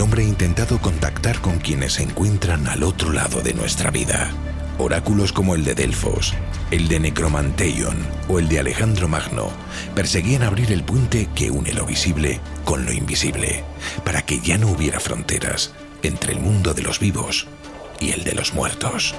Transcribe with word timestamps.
El 0.00 0.04
hombre 0.04 0.22
ha 0.22 0.28
intentado 0.28 0.80
contactar 0.80 1.42
con 1.42 1.58
quienes 1.58 1.92
se 1.92 2.02
encuentran 2.02 2.66
al 2.68 2.84
otro 2.84 3.12
lado 3.12 3.42
de 3.42 3.52
nuestra 3.52 3.90
vida. 3.90 4.30
Oráculos 4.78 5.30
como 5.30 5.54
el 5.54 5.62
de 5.62 5.74
Delfos, 5.74 6.32
el 6.70 6.88
de 6.88 7.00
Necromanteion 7.00 7.98
o 8.26 8.38
el 8.38 8.48
de 8.48 8.60
Alejandro 8.60 9.08
Magno 9.08 9.50
perseguían 9.94 10.42
abrir 10.42 10.72
el 10.72 10.84
puente 10.84 11.28
que 11.34 11.50
une 11.50 11.74
lo 11.74 11.84
visible 11.84 12.40
con 12.64 12.86
lo 12.86 12.94
invisible, 12.94 13.62
para 14.02 14.22
que 14.22 14.40
ya 14.40 14.56
no 14.56 14.68
hubiera 14.68 15.00
fronteras 15.00 15.74
entre 16.02 16.32
el 16.32 16.40
mundo 16.40 16.72
de 16.72 16.80
los 16.80 16.98
vivos 16.98 17.46
y 18.00 18.12
el 18.12 18.24
de 18.24 18.34
los 18.34 18.54
muertos. 18.54 19.14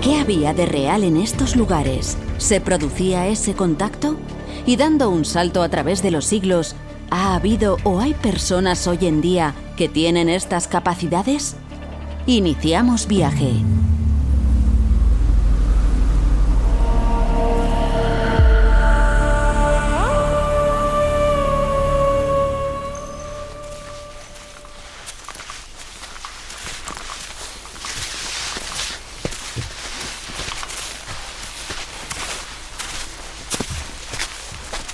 ¿Qué 0.00 0.18
había 0.18 0.54
de 0.54 0.64
real 0.64 1.04
en 1.04 1.18
estos 1.18 1.56
lugares? 1.56 2.16
¿Se 2.38 2.58
producía 2.62 3.26
ese 3.26 3.52
contacto? 3.52 4.16
Y 4.64 4.76
dando 4.76 5.10
un 5.10 5.26
salto 5.26 5.62
a 5.62 5.68
través 5.68 6.02
de 6.02 6.10
los 6.10 6.24
siglos, 6.24 6.74
¿ha 7.10 7.34
habido 7.34 7.78
o 7.84 8.00
hay 8.00 8.14
personas 8.14 8.86
hoy 8.86 8.98
en 9.02 9.20
día 9.20 9.54
que 9.76 9.88
tienen 9.88 10.28
estas 10.28 10.68
capacidades? 10.68 11.56
Iniciamos 12.26 13.06
viaje. 13.06 13.52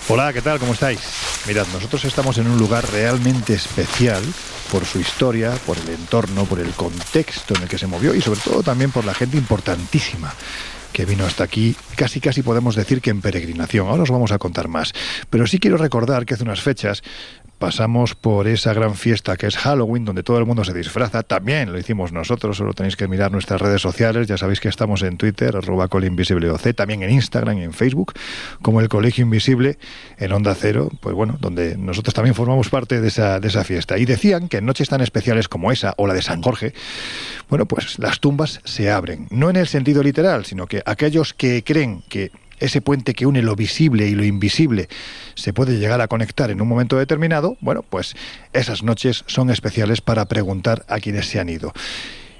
Hola, 0.08 0.30
¿qué 0.34 0.42
tal? 0.42 0.58
¿Cómo 0.58 0.74
estáis? 0.74 1.21
Mirad, 1.46 1.66
nosotros 1.72 2.04
estamos 2.04 2.38
en 2.38 2.46
un 2.46 2.56
lugar 2.56 2.88
realmente 2.92 3.54
especial 3.54 4.22
por 4.70 4.84
su 4.84 5.00
historia, 5.00 5.52
por 5.66 5.76
el 5.76 5.88
entorno, 5.88 6.44
por 6.44 6.60
el 6.60 6.70
contexto 6.70 7.54
en 7.56 7.62
el 7.62 7.68
que 7.68 7.78
se 7.78 7.88
movió 7.88 8.14
y 8.14 8.20
sobre 8.20 8.40
todo 8.40 8.62
también 8.62 8.92
por 8.92 9.04
la 9.04 9.12
gente 9.12 9.36
importantísima 9.36 10.32
que 10.92 11.04
vino 11.04 11.24
hasta 11.24 11.42
aquí, 11.42 11.74
casi 11.96 12.20
casi 12.20 12.42
podemos 12.42 12.76
decir 12.76 13.00
que 13.00 13.10
en 13.10 13.20
peregrinación. 13.20 13.88
Ahora 13.88 14.02
os 14.02 14.10
vamos 14.10 14.30
a 14.30 14.38
contar 14.38 14.68
más. 14.68 14.92
Pero 15.30 15.46
sí 15.46 15.58
quiero 15.58 15.78
recordar 15.78 16.26
que 16.26 16.34
hace 16.34 16.44
unas 16.44 16.60
fechas 16.60 17.02
pasamos 17.62 18.16
por 18.16 18.48
esa 18.48 18.74
gran 18.74 18.96
fiesta 18.96 19.36
que 19.36 19.46
es 19.46 19.56
Halloween, 19.56 20.04
donde 20.04 20.24
todo 20.24 20.36
el 20.36 20.44
mundo 20.46 20.64
se 20.64 20.74
disfraza. 20.74 21.22
También 21.22 21.70
lo 21.70 21.78
hicimos 21.78 22.10
nosotros, 22.10 22.56
solo 22.56 22.72
tenéis 22.72 22.96
que 22.96 23.06
mirar 23.06 23.30
nuestras 23.30 23.60
redes 23.60 23.80
sociales. 23.80 24.26
Ya 24.26 24.36
sabéis 24.36 24.58
que 24.58 24.68
estamos 24.68 25.00
en 25.02 25.16
Twitter, 25.16 25.54
arroba 25.54 25.86
colinvisibleoc, 25.86 26.60
también 26.74 27.04
en 27.04 27.10
Instagram 27.10 27.58
y 27.58 27.62
en 27.62 27.72
Facebook, 27.72 28.14
como 28.62 28.80
el 28.80 28.88
Colegio 28.88 29.22
Invisible, 29.22 29.78
en 30.18 30.32
Onda 30.32 30.56
Cero, 30.56 30.90
pues 31.00 31.14
bueno, 31.14 31.36
donde 31.38 31.76
nosotros 31.76 32.12
también 32.14 32.34
formamos 32.34 32.68
parte 32.68 33.00
de 33.00 33.06
esa, 33.06 33.38
de 33.38 33.46
esa 33.46 33.62
fiesta. 33.62 33.96
Y 33.96 34.06
decían 34.06 34.48
que 34.48 34.56
en 34.56 34.66
noches 34.66 34.88
tan 34.88 35.00
especiales 35.00 35.46
como 35.46 35.70
esa, 35.70 35.94
o 35.98 36.08
la 36.08 36.14
de 36.14 36.22
San 36.22 36.42
Jorge, 36.42 36.74
bueno, 37.48 37.66
pues 37.66 37.96
las 38.00 38.18
tumbas 38.18 38.60
se 38.64 38.90
abren. 38.90 39.28
No 39.30 39.50
en 39.50 39.54
el 39.54 39.68
sentido 39.68 40.02
literal, 40.02 40.46
sino 40.46 40.66
que 40.66 40.82
aquellos 40.84 41.32
que 41.32 41.62
creen 41.62 42.02
que 42.08 42.32
ese 42.62 42.80
puente 42.80 43.14
que 43.14 43.26
une 43.26 43.42
lo 43.42 43.56
visible 43.56 44.08
y 44.08 44.14
lo 44.14 44.24
invisible 44.24 44.88
se 45.34 45.52
puede 45.52 45.78
llegar 45.78 46.00
a 46.00 46.08
conectar 46.08 46.50
en 46.50 46.60
un 46.62 46.68
momento 46.68 46.96
determinado, 46.96 47.56
bueno, 47.60 47.82
pues 47.82 48.14
esas 48.52 48.82
noches 48.82 49.24
son 49.26 49.50
especiales 49.50 50.00
para 50.00 50.26
preguntar 50.26 50.84
a 50.88 51.00
quienes 51.00 51.26
se 51.26 51.40
han 51.40 51.48
ido. 51.48 51.72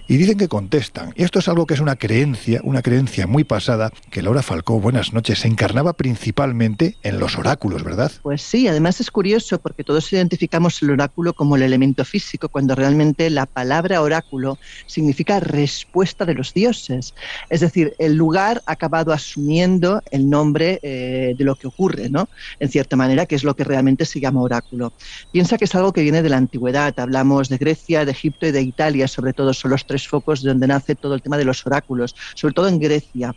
Y 0.09 0.17
dicen 0.17 0.37
que 0.37 0.49
contestan. 0.49 1.13
Y 1.17 1.23
esto 1.23 1.39
es 1.39 1.49
algo 1.49 1.67
que 1.67 1.75
es 1.75 1.81
una 1.81 1.97
creencia, 1.97 2.61
una 2.65 2.83
creencia 2.83 3.27
muy 3.27 3.45
pasada, 3.45 3.91
que 4.11 4.21
Laura 4.21 4.43
Falcó, 4.43 4.81
buenas 4.81 5.13
noches, 5.13 5.41
se 5.41 5.49
encarnaba 5.49 5.95
principalmente 5.95 6.97
en 7.03 7.19
los 7.19 7.39
oráculos, 7.39 7.83
¿verdad? 7.85 8.13
Pues 8.23 8.43
sí, 8.43 8.69
además 8.69 9.01
es 9.01 9.11
curioso 9.11 9.59
porque 9.61 9.85
todos 9.85 10.13
identificamos 10.13 10.83
el 10.83 10.91
oráculo 10.91 11.33
como 11.33 11.57
el 11.57 11.63
elemento 11.63 12.05
físico, 12.05 12.49
cuando 12.49 12.75
realmente 12.75 13.31
la 13.31 13.47
palabra 13.47 14.03
oráculo 14.03 14.59
significa 14.87 15.41
respuesta 15.41 16.25
de 16.25 16.35
los 16.35 16.53
dioses. 16.53 17.15
Es 17.49 17.61
decir, 17.61 17.95
el 17.99 18.15
lugar 18.15 18.63
ha 18.67 18.73
acabado 18.73 19.13
asumiendo 19.13 20.03
el 20.11 20.29
nombre 20.29 20.81
eh, 20.83 21.35
de 21.39 21.45
lo 21.45 21.55
que 21.55 21.69
ocurre, 21.69 22.11
¿no? 22.11 22.29
En 22.61 22.69
cierta 22.69 22.97
manera, 22.97 23.27
que 23.27 23.37
es 23.37 23.45
lo 23.45 23.55
que 23.55 23.65
realmente 23.65 24.05
se 24.05 24.21
llama 24.21 24.43
oráculo. 24.43 24.93
Piensa 25.31 25.59
que 25.59 25.65
es 25.65 25.75
algo 25.75 25.93
que 25.93 26.03
viene 26.03 26.23
de 26.23 26.29
la 26.29 26.37
antigüedad. 26.37 26.99
Hablamos 26.99 27.49
de 27.49 27.59
Grecia, 27.59 28.05
de 28.05 28.13
Egipto 28.13 28.47
y 28.47 28.51
de 28.51 28.63
Italia, 28.63 29.09
sobre 29.09 29.33
todo 29.33 29.55
son 29.55 29.71
los 29.71 29.87
tres 29.87 30.02
focos 30.09 30.43
de 30.43 30.51
donde 30.51 30.67
nace 30.67 30.95
todo 30.95 31.15
el 31.15 31.23
tema 31.23 31.37
de 31.37 31.45
los 31.45 31.65
oráculos, 31.67 32.15
sobre 32.35 32.55
todo 32.55 32.69
en 32.69 32.79
Grecia. 32.79 33.35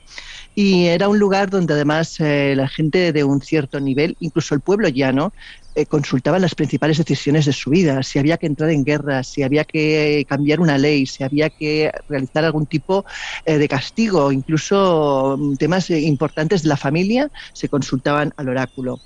Y 0.54 0.86
era 0.86 1.10
un 1.10 1.20
lugar 1.20 1.50
donde 1.50 1.74
además 1.74 2.20
eh, 2.20 2.54
la 2.56 2.68
gente 2.68 3.12
de 3.12 3.24
un 3.24 3.42
cierto 3.42 3.80
nivel, 3.80 4.16
incluso 4.20 4.56
el 4.56 4.62
pueblo 4.62 4.88
llano, 4.88 5.34
eh, 5.78 5.86
consultaban 5.86 6.42
las 6.42 6.56
principales 6.56 6.98
decisiones 6.98 7.46
de 7.46 7.52
su 7.52 7.70
vida, 7.70 8.02
si 8.02 8.18
había 8.18 8.38
que 8.38 8.48
entrar 8.48 8.70
en 8.70 8.86
guerra, 8.86 9.24
si 9.24 9.44
había 9.44 9.66
que 9.66 10.26
cambiar 10.28 10.62
una 10.62 10.78
ley, 10.78 11.06
si 11.06 11.22
había 11.24 11.50
que 11.50 11.92
realizar 12.08 12.46
algún 12.46 12.66
tipo 12.66 13.04
eh, 13.44 13.58
de 13.58 13.68
castigo, 13.68 14.32
incluso 14.32 15.36
mm, 15.38 15.56
temas 15.56 15.90
importantes 15.90 16.64
de 16.64 16.70
la 16.70 16.78
familia, 16.78 17.30
se 17.54 17.68
consultaban 17.68 18.34
al 18.38 18.48
oráculo. 18.48 19.02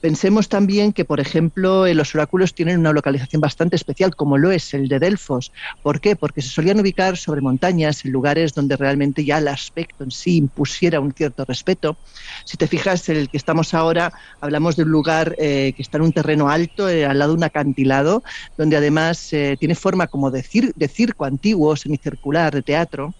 Pensemos 0.00 0.48
también 0.48 0.94
que, 0.94 1.04
por 1.04 1.20
ejemplo, 1.20 1.84
eh, 1.84 1.94
los 1.94 2.14
oráculos 2.14 2.54
tienen 2.54 2.78
una 2.78 2.92
localización 2.92 3.42
bastante 3.42 3.76
especial, 3.76 4.16
como 4.16 4.38
lo 4.38 4.50
es 4.50 4.72
el 4.72 4.88
de 4.88 4.98
Delfos. 4.98 5.52
¿Por 5.82 6.00
qué? 6.00 6.16
Porque 6.16 6.40
se 6.40 6.48
solían 6.48 6.80
ubicar 6.80 7.18
sobre 7.18 7.42
montañas, 7.42 8.02
en 8.06 8.12
lugares 8.12 8.54
donde 8.54 8.78
realmente 8.78 9.26
ya 9.26 9.38
el 9.38 9.48
aspecto 9.48 10.04
en 10.04 10.10
sí 10.10 10.36
impusiera 10.38 11.00
un 11.00 11.12
cierto 11.12 11.44
respeto. 11.44 11.98
Si 12.46 12.56
te 12.56 12.66
fijas, 12.66 13.10
el 13.10 13.28
que 13.28 13.36
estamos 13.36 13.74
ahora, 13.74 14.10
hablamos 14.40 14.74
de 14.76 14.84
un 14.84 14.90
lugar 14.90 15.36
eh, 15.38 15.74
que 15.76 15.82
está 15.82 15.98
en 15.98 16.04
un 16.04 16.12
terreno 16.12 16.48
alto, 16.48 16.88
eh, 16.88 17.04
al 17.04 17.18
lado 17.18 17.32
de 17.32 17.36
un 17.36 17.44
acantilado, 17.44 18.22
donde 18.56 18.78
además 18.78 19.28
tiene 19.58 19.74
forma 19.74 20.06
como 20.06 20.30
de 20.30 20.42
circo 20.42 21.24
antiguo, 21.26 21.76
semicircular, 21.76 22.54
de 22.54 22.62
teatro. 22.62 23.14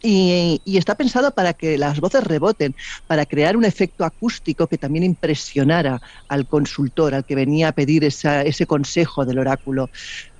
Y, 0.00 0.60
y 0.64 0.76
está 0.78 0.94
pensado 0.96 1.32
para 1.34 1.54
que 1.54 1.76
las 1.76 1.98
voces 2.00 2.22
reboten, 2.24 2.74
para 3.06 3.26
crear 3.26 3.56
un 3.56 3.64
efecto 3.64 4.04
acústico 4.04 4.68
que 4.68 4.78
también 4.78 5.04
impresionara 5.04 6.00
al 6.28 6.46
consultor, 6.46 7.14
al 7.14 7.24
que 7.24 7.34
venía 7.34 7.68
a 7.68 7.72
pedir 7.72 8.04
esa- 8.04 8.42
ese 8.42 8.66
consejo 8.66 9.24
del 9.26 9.38
oráculo. 9.40 9.90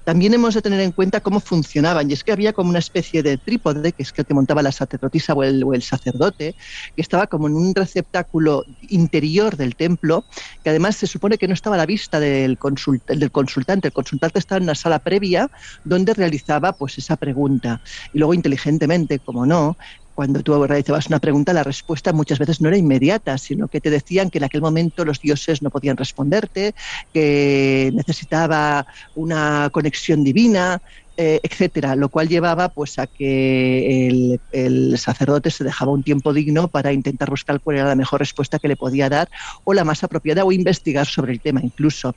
También 0.09 0.33
hemos 0.33 0.55
de 0.55 0.63
tener 0.63 0.81
en 0.81 0.93
cuenta 0.93 1.21
cómo 1.21 1.39
funcionaban, 1.39 2.09
y 2.09 2.15
es 2.15 2.25
que 2.25 2.33
había 2.33 2.55
como 2.55 2.71
una 2.71 2.79
especie 2.79 3.23
de 3.23 3.37
trípode, 3.37 3.93
que 3.93 4.05
es 4.05 4.15
el 4.17 4.25
que 4.25 4.33
montaba 4.33 4.63
la 4.63 4.73
sacerdotisa 4.73 5.35
o 5.35 5.45
el, 5.45 5.83
sacerdote, 5.83 6.55
que 6.97 7.03
estaba 7.03 7.27
como 7.27 7.47
en 7.47 7.55
un 7.55 7.75
receptáculo 7.75 8.65
interior 8.89 9.59
del 9.59 9.77
templo, 9.77 10.25
que 10.65 10.71
además 10.71 10.97
se 10.97 11.07
supone 11.07 11.37
que 11.37 11.47
no 11.47 11.53
estaba 11.53 11.77
a 11.77 11.81
la 11.81 11.85
vista 11.85 12.21
del, 12.21 12.59
del 13.07 13.31
consultante. 13.31 13.89
El 13.89 13.93
consultante 13.93 14.39
estaba 14.39 14.57
en 14.57 14.63
una 14.63 14.75
sala 14.75 14.99
previa 14.99 15.51
donde 15.85 16.15
realizaba 16.15 16.73
pues 16.73 16.97
esa 16.97 17.17
pregunta. 17.17 17.83
Y 18.15 18.19
luego 18.19 18.33
inteligentemente, 18.33 19.19
como 19.19 19.45
no, 19.45 19.77
cuando 20.19 20.43
tú 20.43 20.67
realizabas 20.67 21.06
una 21.06 21.20
pregunta, 21.20 21.53
la 21.53 21.62
respuesta 21.62 22.12
muchas 22.12 22.41
veces 22.41 22.61
no 22.61 22.67
era 22.67 22.76
inmediata, 22.76 23.38
sino 23.38 23.69
que 23.69 23.81
te 23.81 23.88
decían 23.88 24.31
que 24.31 24.38
en 24.38 24.44
aquel 24.44 24.61
momento 24.61 25.05
los 25.05 25.20
dioses 25.20 25.62
no 25.62 25.70
podían 25.70 25.97
responderte, 25.97 26.75
que 27.12 27.93
necesitaba 27.94 28.85
una 29.15 29.70
conexión 29.70 30.25
divina, 30.25 30.82
eh, 31.17 31.38
etcétera, 31.43 31.94
lo 31.94 32.09
cual 32.09 32.29
llevaba 32.29 32.69
pues 32.69 32.99
a 32.99 33.06
que 33.06 34.09
el, 34.09 34.41
el, 34.50 34.99
sacerdote 34.99 35.53
se 35.53 35.62
dejaba 35.62 35.93
un 35.93 36.03
tiempo 36.03 36.32
digno 36.32 36.67
para 36.67 36.93
intentar 36.93 37.31
buscar 37.31 37.61
cuál 37.61 37.76
era 37.76 37.87
la 37.87 37.94
mejor 37.94 38.19
respuesta 38.19 38.59
que 38.59 38.69
le 38.69 38.76
podía 38.76 39.09
dar 39.09 39.29
o 39.62 39.73
la 39.73 39.85
más 39.85 40.03
apropiada 40.03 40.44
o 40.44 40.50
investigar 40.50 41.06
sobre 41.06 41.32
el 41.32 41.41
tema 41.41 41.61
incluso. 41.62 42.14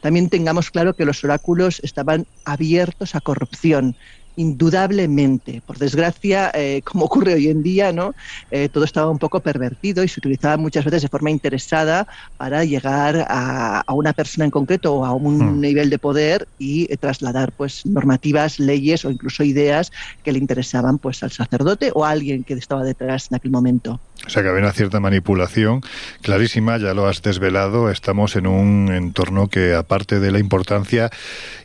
También 0.00 0.28
tengamos 0.28 0.70
claro 0.70 0.94
que 0.94 1.04
los 1.04 1.22
oráculos 1.22 1.78
estaban 1.84 2.26
abiertos 2.44 3.14
a 3.14 3.20
corrupción 3.20 3.96
indudablemente. 4.36 5.62
Por 5.66 5.78
desgracia, 5.78 6.50
eh, 6.54 6.82
como 6.84 7.06
ocurre 7.06 7.34
hoy 7.34 7.48
en 7.48 7.62
día, 7.62 7.92
¿no? 7.92 8.14
Eh, 8.50 8.68
todo 8.68 8.84
estaba 8.84 9.10
un 9.10 9.18
poco 9.18 9.40
pervertido 9.40 10.02
y 10.02 10.08
se 10.08 10.20
utilizaba 10.20 10.56
muchas 10.56 10.84
veces 10.84 11.02
de 11.02 11.08
forma 11.08 11.30
interesada 11.30 12.06
para 12.36 12.64
llegar 12.64 13.26
a, 13.28 13.80
a 13.80 13.92
una 13.94 14.12
persona 14.12 14.44
en 14.44 14.50
concreto 14.50 14.94
o 14.94 15.04
a 15.04 15.12
un 15.12 15.38
hmm. 15.38 15.60
nivel 15.60 15.90
de 15.90 15.98
poder 15.98 16.48
y 16.58 16.92
eh, 16.92 16.96
trasladar 16.96 17.52
pues 17.52 17.86
normativas, 17.86 18.58
leyes 18.58 19.04
o 19.04 19.10
incluso 19.10 19.44
ideas 19.44 19.92
que 20.22 20.32
le 20.32 20.38
interesaban 20.38 20.98
pues 20.98 21.22
al 21.22 21.30
sacerdote 21.30 21.92
o 21.94 22.04
a 22.04 22.10
alguien 22.10 22.44
que 22.44 22.54
estaba 22.54 22.84
detrás 22.84 23.28
en 23.30 23.36
aquel 23.36 23.50
momento. 23.50 24.00
O 24.26 24.30
sea 24.30 24.42
que 24.42 24.48
había 24.48 24.62
una 24.62 24.72
cierta 24.72 25.00
manipulación 25.00 25.82
clarísima, 26.22 26.78
ya 26.78 26.94
lo 26.94 27.06
has 27.06 27.20
desvelado, 27.20 27.90
estamos 27.90 28.36
en 28.36 28.46
un 28.46 28.90
entorno 28.92 29.48
que 29.48 29.74
aparte 29.74 30.18
de 30.18 30.30
la 30.30 30.38
importancia 30.38 31.10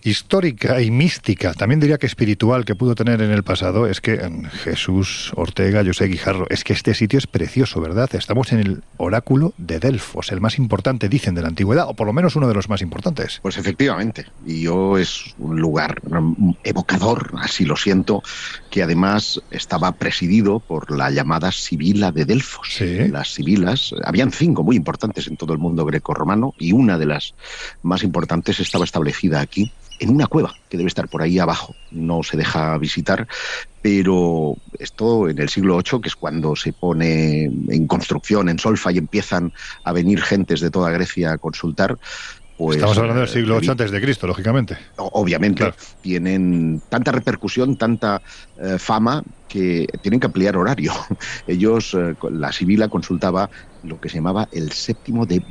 histórica 0.03 0.81
y 0.81 0.91
mística, 0.91 1.53
también 1.53 1.79
diría 1.79 1.97
que 1.97 2.06
espiritual 2.06 2.65
que 2.65 2.75
pudo 2.75 2.95
tener 2.95 3.21
en 3.21 3.31
el 3.31 3.44
pasado, 3.44 3.88
es 3.88 4.01
que 4.01 4.19
Jesús 4.63 5.31
Ortega, 5.35 5.83
José 5.85 6.07
Guijarro, 6.07 6.47
es 6.50 6.63
que 6.63 6.73
este 6.73 6.94
sitio 6.94 7.17
es 7.17 7.27
precioso, 7.27 7.79
¿verdad? 7.79 8.09
Estamos 8.13 8.51
en 8.51 8.59
el 8.59 8.83
oráculo 8.97 9.53
de 9.57 9.79
Delfos, 9.79 10.31
el 10.31 10.41
más 10.41 10.57
importante, 10.57 11.07
dicen, 11.07 11.35
de 11.35 11.41
la 11.41 11.47
antigüedad, 11.47 11.88
o 11.88 11.94
por 11.94 12.07
lo 12.07 12.13
menos 12.13 12.35
uno 12.35 12.47
de 12.47 12.53
los 12.53 12.67
más 12.67 12.81
importantes. 12.81 13.39
Pues 13.41 13.57
efectivamente, 13.57 14.25
y 14.45 14.63
yo 14.63 14.97
es 14.97 15.33
un 15.38 15.59
lugar 15.59 16.01
evocador, 16.63 17.35
así 17.39 17.63
lo 17.63 17.77
siento, 17.77 18.21
que 18.69 18.83
además 18.83 19.41
estaba 19.50 19.94
presidido 19.94 20.59
por 20.59 20.91
la 20.91 21.09
llamada 21.09 21.51
Sibila 21.51 22.11
de 22.11 22.25
Delfos 22.25 22.49
las 23.10 23.34
sibilas, 23.34 23.94
habían 24.04 24.31
cinco 24.31 24.63
muy 24.63 24.75
importantes 24.75 25.28
en 25.28 25.38
todo 25.38 25.54
el 25.54 25.60
mundo 25.60 25.86
greco-romano 25.86 26.54
y 26.57 26.72
una 26.72 26.98
de 26.98 27.06
las 27.06 27.34
más 27.84 28.04
importantes 28.04 28.60
estaba 28.60 28.86
establecida 28.86 29.42
aquí 29.42 29.72
en 30.00 30.10
una 30.10 30.28
cueva 30.28 30.56
que 30.69 30.78
debe 30.78 30.88
estar 30.88 31.07
por 31.07 31.22
ahí 31.22 31.40
abajo. 31.40 31.75
No 31.92 32.24
se 32.24 32.38
deja 32.38 32.78
visitar, 32.78 33.28
pero 33.81 34.56
esto 34.78 35.30
en 35.30 35.40
el 35.40 35.50
siglo 35.50 35.78
VIII, 35.78 36.01
que 36.01 36.10
es 36.10 36.16
cuando 36.16 36.56
se 36.56 36.74
pone 36.74 37.44
en 37.44 37.88
construcción, 37.88 38.50
en 38.50 38.60
solfa 38.60 38.92
y 38.92 38.98
empiezan 38.98 39.52
a 39.84 39.92
venir 39.92 40.22
gentes 40.22 40.62
de 40.62 40.72
toda 40.72 40.92
Grecia 40.92 41.34
a 41.34 41.38
consultar, 41.38 41.98
pues, 42.59 42.75
Estamos 42.75 42.97
hablando 42.97 43.21
del 43.21 43.29
siglo 43.29 43.57
VIII 43.57 43.71
antes 43.71 43.89
de 43.89 44.01
Cristo, 44.01 44.27
lógicamente. 44.27 44.77
Obviamente, 44.97 45.73
tienen 46.01 46.81
tanta 46.89 47.13
repercusión, 47.13 47.77
tanta 47.77 48.21
eh, 48.61 48.75
fama 48.77 49.23
que 49.47 49.88
tienen 50.01 50.19
que 50.19 50.25
ampliar 50.25 50.57
horario. 50.57 50.91
Ellos, 51.47 51.95
eh, 51.97 52.15
la 52.31 52.51
Sibila 52.51 52.89
consultaba 52.89 53.50
lo 53.83 54.01
que 54.01 54.09
se 54.09 54.15
llamaba 54.15 54.50
el 54.51 54.73
séptimo 54.73 55.25
de 55.25 55.41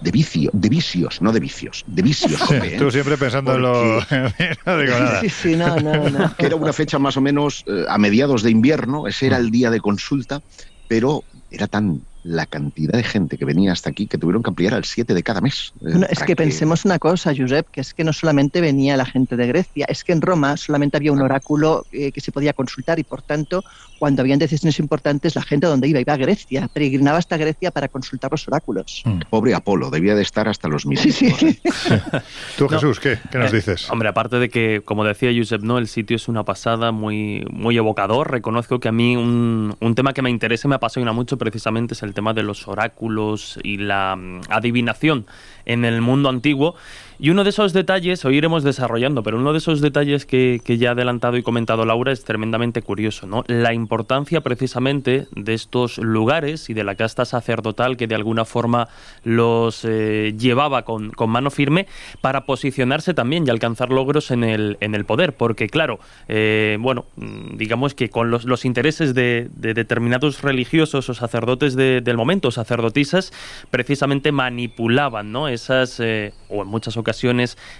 de 0.00 0.10
vicio, 0.10 0.50
de 0.52 0.68
vicios, 0.68 1.22
no 1.22 1.32
de 1.32 1.38
vicios, 1.38 1.84
de 1.86 2.02
vicios. 2.02 2.50
¿eh? 2.50 2.74
Tú 2.76 2.90
siempre 2.90 3.16
pensando 3.16 3.54
en 3.54 3.62
lo... 3.62 4.00
no 4.66 4.78
digo 4.78 4.98
nada. 4.98 5.20
Sí, 5.20 5.28
sí, 5.28 5.56
no, 5.56 5.76
no, 5.78 6.10
no. 6.10 6.34
Era 6.38 6.56
una 6.56 6.72
fecha 6.72 6.98
más 6.98 7.16
o 7.16 7.20
menos 7.20 7.64
a 7.88 7.98
mediados 7.98 8.42
de 8.42 8.50
invierno, 8.50 9.06
ese 9.06 9.28
era 9.28 9.36
el 9.36 9.52
día 9.52 9.70
de 9.70 9.80
consulta, 9.80 10.42
pero 10.88 11.22
era 11.52 11.68
tan 11.68 12.02
la 12.24 12.46
cantidad 12.46 12.92
de 12.92 13.02
gente 13.02 13.36
que 13.36 13.44
venía 13.44 13.72
hasta 13.72 13.90
aquí 13.90 14.06
que 14.06 14.18
tuvieron 14.18 14.42
que 14.42 14.50
ampliar 14.50 14.74
al 14.74 14.84
7 14.84 15.14
de 15.14 15.22
cada 15.22 15.40
mes. 15.40 15.72
Eh, 15.80 16.06
es 16.10 16.20
que, 16.20 16.26
que, 16.26 16.36
pensemos 16.36 16.84
una 16.84 16.98
cosa, 16.98 17.32
Josep, 17.36 17.68
que 17.70 17.80
es 17.80 17.94
que 17.94 18.04
no 18.04 18.12
solamente 18.12 18.60
venía 18.60 18.96
la 18.96 19.06
gente 19.06 19.36
de 19.36 19.46
Grecia, 19.46 19.86
es 19.88 20.04
que 20.04 20.12
en 20.12 20.20
Roma 20.20 20.56
solamente 20.56 20.96
había 20.96 21.12
un 21.12 21.20
oráculo 21.20 21.84
eh, 21.92 22.12
que 22.12 22.20
se 22.20 22.30
podía 22.30 22.52
consultar 22.52 22.98
y 22.98 23.04
por 23.04 23.22
tanto, 23.22 23.64
cuando 23.98 24.22
habían 24.22 24.38
decisiones 24.38 24.78
importantes, 24.78 25.34
la 25.34 25.42
gente 25.42 25.66
donde 25.66 25.88
iba 25.88 26.00
iba 26.00 26.12
a 26.12 26.16
Grecia, 26.16 26.68
peregrinaba 26.72 27.18
hasta 27.18 27.36
Grecia 27.36 27.70
para 27.70 27.88
consultar 27.88 28.30
los 28.30 28.46
oráculos. 28.46 29.02
Mm. 29.04 29.20
Pobre 29.30 29.54
Apolo, 29.54 29.90
debía 29.90 30.14
de 30.14 30.22
estar 30.22 30.48
hasta 30.48 30.68
los 30.68 30.86
mismos. 30.86 31.14
Sí, 31.14 31.30
sí. 31.30 31.60
Tú, 32.56 32.68
Jesús, 32.70 33.00
¿qué, 33.00 33.18
¿qué 33.30 33.38
nos 33.38 33.52
eh, 33.52 33.56
dices? 33.56 33.90
Hombre, 33.90 34.08
aparte 34.08 34.38
de 34.38 34.48
que, 34.48 34.82
como 34.84 35.04
decía 35.04 35.30
Josep, 35.36 35.62
¿no? 35.62 35.78
el 35.78 35.88
sitio 35.88 36.16
es 36.16 36.28
una 36.28 36.44
pasada, 36.44 36.92
muy, 36.92 37.44
muy 37.50 37.76
evocador. 37.76 38.30
Reconozco 38.30 38.80
que 38.80 38.88
a 38.88 38.92
mí 38.92 39.16
un, 39.16 39.74
un 39.80 39.94
tema 39.94 40.12
que 40.12 40.22
me 40.22 40.30
interesa 40.30 40.68
y 40.68 40.70
me 40.70 40.76
apasiona 40.76 41.12
mucho 41.12 41.36
precisamente 41.38 41.94
es 41.94 42.02
el 42.02 42.11
tema 42.14 42.34
de 42.34 42.42
los 42.42 42.68
oráculos 42.68 43.58
y 43.62 43.78
la 43.78 44.16
mm, 44.16 44.42
adivinación 44.48 45.26
en 45.64 45.84
el 45.84 46.00
mundo 46.00 46.28
antiguo 46.28 46.74
y 47.22 47.30
uno 47.30 47.44
de 47.44 47.50
esos 47.50 47.72
detalles, 47.72 48.24
hoy 48.24 48.38
iremos 48.38 48.64
desarrollando, 48.64 49.22
pero 49.22 49.38
uno 49.38 49.52
de 49.52 49.58
esos 49.58 49.80
detalles 49.80 50.26
que, 50.26 50.60
ya 50.66 50.88
ha 50.88 50.92
adelantado 50.92 51.36
y 51.36 51.44
comentado 51.44 51.84
Laura 51.84 52.10
es 52.10 52.24
tremendamente 52.24 52.82
curioso, 52.82 53.28
¿no? 53.28 53.44
La 53.46 53.72
importancia 53.72 54.40
precisamente 54.40 55.28
de 55.30 55.54
estos 55.54 55.98
lugares 55.98 56.68
y 56.68 56.74
de 56.74 56.82
la 56.82 56.96
casta 56.96 57.24
sacerdotal 57.24 57.96
que 57.96 58.08
de 58.08 58.16
alguna 58.16 58.44
forma 58.44 58.88
los 59.22 59.84
eh, 59.84 60.34
llevaba 60.36 60.82
con, 60.82 61.12
mano 61.28 61.52
firme 61.52 61.86
para 62.22 62.44
posicionarse 62.44 63.14
también 63.14 63.46
y 63.46 63.50
alcanzar 63.50 63.90
logros 63.90 64.32
en 64.32 64.42
el, 64.42 64.76
en 64.80 64.96
el 64.96 65.04
poder, 65.04 65.36
porque 65.36 65.68
claro, 65.68 66.00
eh, 66.26 66.76
bueno, 66.80 67.04
mm, 67.14 67.56
digamos 67.56 67.94
que 67.94 68.10
con 68.10 68.32
los, 68.32 68.64
intereses 68.64 69.14
de, 69.14 69.48
determinados 69.54 70.42
religiosos 70.42 71.08
o 71.08 71.14
sacerdotes 71.14 71.76
del 71.76 72.16
momento, 72.16 72.50
sacerdotisas, 72.50 73.32
precisamente 73.70 74.32
manipulaban, 74.32 75.30
¿no? 75.30 75.46
Esas, 75.46 76.00
eh, 76.00 76.34
o 76.48 76.62
en 76.62 76.68
muchas 76.68 76.96
ocasiones, 76.96 77.11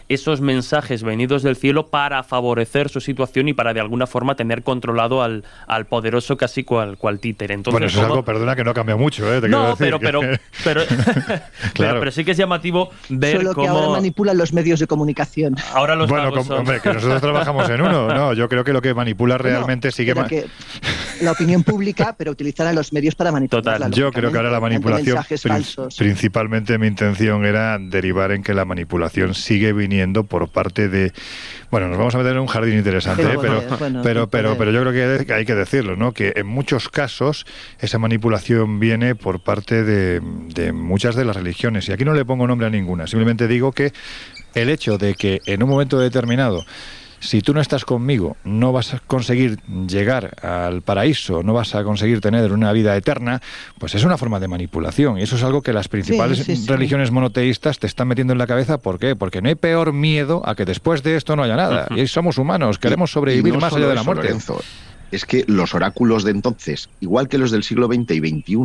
esos 0.08 0.40
mensajes 0.40 1.02
venidos 1.02 1.43
del 1.43 1.56
cielo 1.56 1.88
para 1.88 2.23
favorecer 2.23 2.88
su 2.88 3.00
situación 3.00 3.49
y 3.49 3.52
para 3.52 3.75
de 3.75 3.81
alguna 3.81 4.06
forma 4.06 4.34
tener 4.34 4.62
controlado 4.62 5.23
al, 5.23 5.44
al 5.67 5.87
poderoso 5.87 6.37
casi 6.37 6.64
cual, 6.64 6.96
cual 6.99 7.19
títere. 7.19 7.55
Entonces, 7.55 7.73
bueno, 7.73 7.87
eso 7.87 8.00
es 8.00 8.05
algo, 8.05 8.25
perdona, 8.25 8.56
que 8.56 8.64
no 8.64 8.75
cambia 8.75 8.96
mucho, 8.96 9.32
¿eh? 9.32 9.40
no, 9.49 9.75
pero, 9.79 9.99
pero, 9.99 10.20
pero, 10.64 10.82
claro. 11.75 11.99
pero, 12.00 12.11
sí 12.11 12.25
que 12.25 12.32
es 12.32 12.37
llamativo 12.37 12.91
ver 13.08 13.39
Solo 13.39 13.55
cómo... 13.55 13.67
que 13.67 13.69
ahora 13.69 13.89
manipulan 13.89 14.36
los 14.36 14.53
medios 14.53 14.81
de 14.81 14.86
comunicación. 14.86 15.56
Ahora 15.72 15.94
los 15.94 16.08
Bueno, 16.08 16.31
hombre, 16.31 16.81
que 16.81 16.93
nosotros 16.93 17.20
trabajamos 17.20 17.69
en 17.69 17.82
uno, 17.82 18.08
no, 18.08 18.32
yo 18.32 18.48
creo 18.48 18.65
que 18.65 18.72
lo 18.72 18.82
que 18.82 18.94
manipula 18.94 19.39
realmente 19.39 19.89
no, 19.89 19.93
sigue... 19.93 20.15
Que 20.29 20.46
la 21.22 21.32
opinión 21.32 21.62
pública, 21.62 22.14
pero 22.17 22.32
utilizar 22.32 22.72
los 22.74 22.93
medios 22.93 23.14
para 23.14 23.32
manipular. 23.32 23.79
Total. 23.79 23.93
Yo 23.93 24.12
creo 24.12 24.31
que 24.31 24.36
ahora 24.36 24.50
la 24.50 24.60
manipulación, 24.60 25.19
principalmente 25.96 26.79
mi 26.79 26.86
intención 26.86 27.44
era 27.44 27.79
derivar 27.79 28.32
en 28.32 28.43
que 28.43 28.55
la 28.55 28.64
manipulación 28.64 29.34
sigue 29.34 29.72
viniendo 29.72 30.24
por 30.24 30.48
parte 30.48 30.88
de 30.88 31.12
bueno 31.70 31.88
nos 31.88 31.98
vamos 31.98 32.14
a 32.14 32.19
meter 32.19 32.32
en 32.32 32.41
un 32.41 32.46
jardín 32.46 32.76
interesante 32.76 33.22
¿eh? 33.22 33.38
pero 33.41 33.62
pero 34.02 34.29
pero 34.29 34.58
pero 34.58 34.70
yo 34.70 34.81
creo 34.82 35.26
que 35.26 35.32
hay 35.32 35.44
que 35.44 35.55
decirlo 35.55 35.96
no 35.96 36.12
que 36.12 36.32
en 36.36 36.46
muchos 36.46 36.88
casos 36.88 37.46
esa 37.79 37.98
manipulación 37.98 38.79
viene 38.79 39.14
por 39.14 39.41
parte 39.41 39.82
de, 39.82 40.20
de 40.55 40.72
muchas 40.72 41.14
de 41.14 41.24
las 41.24 41.36
religiones 41.36 41.88
y 41.88 41.93
aquí 41.93 42.05
no 42.05 42.14
le 42.14 42.24
pongo 42.24 42.46
nombre 42.46 42.67
a 42.67 42.70
ninguna 42.70 43.06
simplemente 43.06 43.48
digo 43.48 43.72
que 43.72 43.93
el 44.55 44.69
hecho 44.69 44.98
de 44.98 45.14
que 45.14 45.41
en 45.46 45.62
un 45.62 45.69
momento 45.69 45.98
determinado 45.98 46.64
si 47.22 47.41
tú 47.41 47.55
no 47.55 47.60
estás 47.60 47.84
conmigo, 47.84 48.36
no 48.44 48.72
vas 48.72 48.94
a 48.94 48.98
conseguir 48.98 49.60
llegar 49.86 50.44
al 50.44 50.82
paraíso, 50.82 51.43
no 51.43 51.55
vas 51.55 51.74
a 51.74 51.84
conseguir 51.84 52.20
tener 52.20 52.52
una 52.52 52.72
vida 52.72 52.96
eterna, 52.96 53.41
pues 53.79 53.94
es 53.94 54.05
una 54.05 54.19
forma 54.19 54.41
de 54.41 54.48
manipulación. 54.48 55.19
Y 55.19 55.22
eso 55.22 55.36
es 55.36 55.44
algo 55.44 55.62
que 55.62 55.72
las 55.72 55.88
principales 55.88 56.67
religiones 56.67 57.12
monoteístas 57.12 57.79
te 57.79 57.86
están 57.86 58.08
metiendo 58.08 58.32
en 58.32 58.38
la 58.38 58.46
cabeza. 58.48 58.79
¿Por 58.79 58.98
qué? 58.98 59.14
Porque 59.14 59.41
no 59.41 59.48
hay 59.48 59.55
peor 59.55 59.93
miedo 59.93 60.43
a 60.44 60.56
que 60.56 60.64
después 60.64 61.02
de 61.05 61.17
esto 61.17 61.36
no 61.36 61.44
haya 61.44 61.56
nada. 61.56 61.86
Y 61.94 62.06
somos 62.08 62.38
humanos, 62.38 62.79
queremos 62.79 63.12
sobrevivir 63.12 63.55
más 63.55 63.72
allá 63.72 63.88
de 63.88 63.94
la 63.94 64.02
muerte. 64.02 64.34
es 65.12 65.24
que 65.24 65.44
los 65.46 65.74
oráculos 65.74 66.24
de 66.24 66.32
entonces, 66.32 66.88
igual 67.00 67.29
que 67.29 67.38
los 67.38 67.52
del 67.52 67.62
siglo 67.62 67.86
XX 67.86 68.10
y 68.10 68.19
XXI, 68.19 68.56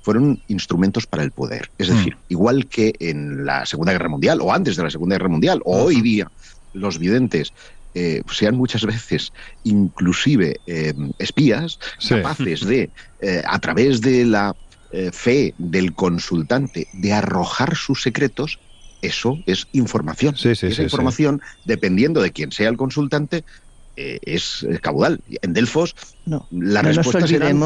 fueron 0.00 0.40
instrumentos 0.48 1.06
para 1.06 1.24
el 1.24 1.30
poder. 1.30 1.70
Es 1.76 1.88
decir, 1.88 2.14
mm. 2.14 2.20
igual 2.30 2.66
que 2.66 2.94
en 3.00 3.44
la 3.44 3.66
Segunda 3.66 3.92
Guerra 3.92 4.08
Mundial, 4.08 4.40
o 4.40 4.52
antes 4.52 4.76
de 4.76 4.84
la 4.84 4.90
Segunda 4.90 5.16
Guerra 5.16 5.28
Mundial, 5.28 5.60
o 5.64 5.84
hoy 5.84 6.00
día, 6.00 6.30
los 6.72 6.98
videntes 6.98 7.52
eh, 7.94 8.22
sean 8.30 8.56
muchas 8.56 8.84
veces 8.84 9.32
inclusive 9.64 10.60
eh, 10.66 10.94
espías, 11.18 11.78
capaces 12.08 12.66
de, 12.66 12.90
eh, 13.20 13.42
a 13.46 13.58
través 13.58 14.00
de 14.00 14.24
la 14.24 14.54
fe 15.12 15.52
del 15.58 15.92
consultante, 15.92 16.88
de 16.94 17.12
arrojar 17.12 17.76
sus 17.76 18.00
secretos 18.00 18.58
eso 19.02 19.38
es 19.46 19.68
información. 19.72 20.36
Sí, 20.36 20.54
sí, 20.54 20.68
Esa 20.68 20.82
información, 20.82 21.40
dependiendo 21.64 22.20
de 22.20 22.32
quién 22.32 22.50
sea 22.52 22.68
el 22.68 22.76
consultante, 22.76 23.44
eh, 23.96 24.18
es 24.22 24.66
caudal. 24.80 25.20
En 25.42 25.52
Delfos 25.52 25.94
no, 26.28 26.46
las 26.50 26.84
respuestas 26.84 27.30
eran 27.32 27.58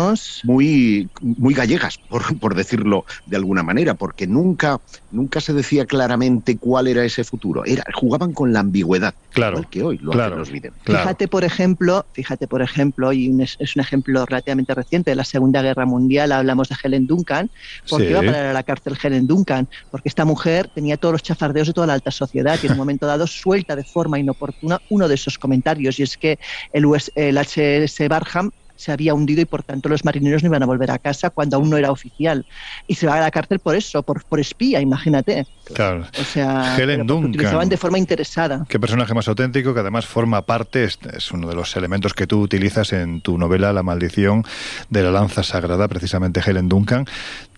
muy, 0.45 1.09
muy 1.21 1.53
gallegas, 1.53 1.99
por, 2.09 2.39
por, 2.39 2.55
decirlo 2.55 3.05
de 3.27 3.37
alguna 3.37 3.63
manera, 3.63 3.95
porque 3.95 4.27
nunca, 4.27 4.81
nunca 5.11 5.41
se 5.41 5.53
decía 5.53 5.85
claramente 5.85 6.57
cuál 6.57 6.87
era 6.87 7.05
ese 7.05 7.25
futuro. 7.25 7.65
Era, 7.65 7.85
jugaban 7.93 8.33
con 8.33 8.53
la 8.53 8.61
ambigüedad, 8.61 9.15
claro, 9.31 9.59
igual 9.59 9.71
que 9.71 9.83
hoy 9.83 9.99
lo 9.99 10.13
claro, 10.13 10.37
los 10.37 10.51
videos. 10.51 10.75
Fíjate, 10.85 11.27
por 11.27 11.43
ejemplo, 11.43 12.07
fíjate, 12.13 12.47
por 12.47 12.63
ejemplo, 12.63 13.13
y 13.13 13.35
es 13.43 13.77
un 13.77 13.81
ejemplo 13.81 14.25
relativamente 14.27 14.75
reciente 14.75 15.11
de 15.11 15.17
la 15.17 15.25
Segunda 15.25 15.61
Guerra 15.61 15.87
Mundial, 15.87 16.31
hablamos 16.31 16.69
de 16.69 16.77
Helen 16.83 17.09
Duncan, 17.09 17.51
¿por 17.89 18.01
qué 18.01 18.11
iba 18.11 18.21
a 18.21 18.23
parar 18.23 18.47
a 18.47 18.53
la 18.53 18.63
cárcel 18.63 18.97
Helen 19.03 19.27
Duncan? 19.27 19.69
Porque 19.91 20.09
esta 20.09 20.25
mujer 20.25 20.71
tenía 20.73 20.97
todos 20.97 21.13
los 21.13 21.23
chafardeos 21.23 21.67
de 21.67 21.73
toda 21.73 21.89
la 21.89 21.95
alta 21.95 22.13
sociedad 22.13 22.59
y 22.63 22.67
en 22.67 22.73
un 22.73 22.79
momento 22.79 23.07
dado 23.07 23.27
suelta 23.27 23.75
de 23.75 23.83
forma 23.83 24.21
inoportuna 24.21 24.81
uno 24.89 25.09
de 25.09 25.17
esos 25.17 25.37
comentarios, 25.37 25.99
y 25.99 26.05
es 26.05 26.17
que 26.17 26.39
el, 26.73 26.87
US, 26.87 27.11
el 27.17 27.37
HS 27.37 28.09
Barham 28.09 28.52
se 28.83 28.93
había 28.93 29.15
hundido 29.15 29.41
y 29.41 29.45
por 29.45 29.63
tanto 29.63 29.89
los 29.89 30.05
marineros 30.05 30.43
no 30.43 30.49
iban 30.49 30.63
a 30.63 30.67
volver 30.67 30.91
a 30.91 30.99
casa 30.99 31.31
cuando 31.31 31.57
aún 31.57 31.71
no 31.71 31.77
era 31.77 31.91
oficial. 31.91 32.45
Y 32.87 32.97
se 32.97 33.07
va 33.07 33.15
a 33.15 33.21
la 33.21 33.31
cárcel 33.31 33.61
por 33.61 33.77
eso, 33.77 34.03
por, 34.03 34.25
por 34.25 34.41
espía, 34.41 34.81
imagínate. 34.81 35.47
Claro. 35.73 36.07
O 36.21 36.25
sea, 36.25 36.77
Helen 36.77 37.07
Duncan. 37.07 37.31
utilizaban 37.31 37.69
de 37.69 37.77
forma 37.77 37.99
interesada. 37.99 38.67
Qué 38.69 38.81
personaje 38.81 39.15
más 39.15 39.29
auténtico 39.29 39.73
que 39.73 39.81
además 39.81 40.07
forma 40.07 40.43
parte, 40.43 40.85
es, 40.85 40.99
es, 41.15 41.31
uno 41.31 41.49
de 41.49 41.55
los 41.55 41.77
elementos 41.77 42.15
que 42.15 42.27
tú 42.27 42.41
utilizas 42.41 42.93
en 42.93 43.21
tu 43.21 43.39
novela 43.39 43.73
La 43.73 43.83
maldición 43.83 44.45
de 44.91 45.03
la 45.03 45.11
lanza 45.11 45.43
sagrada, 45.43 45.87
precisamente 45.89 46.43
Helen 46.45 46.69
Duncan 46.69 47.07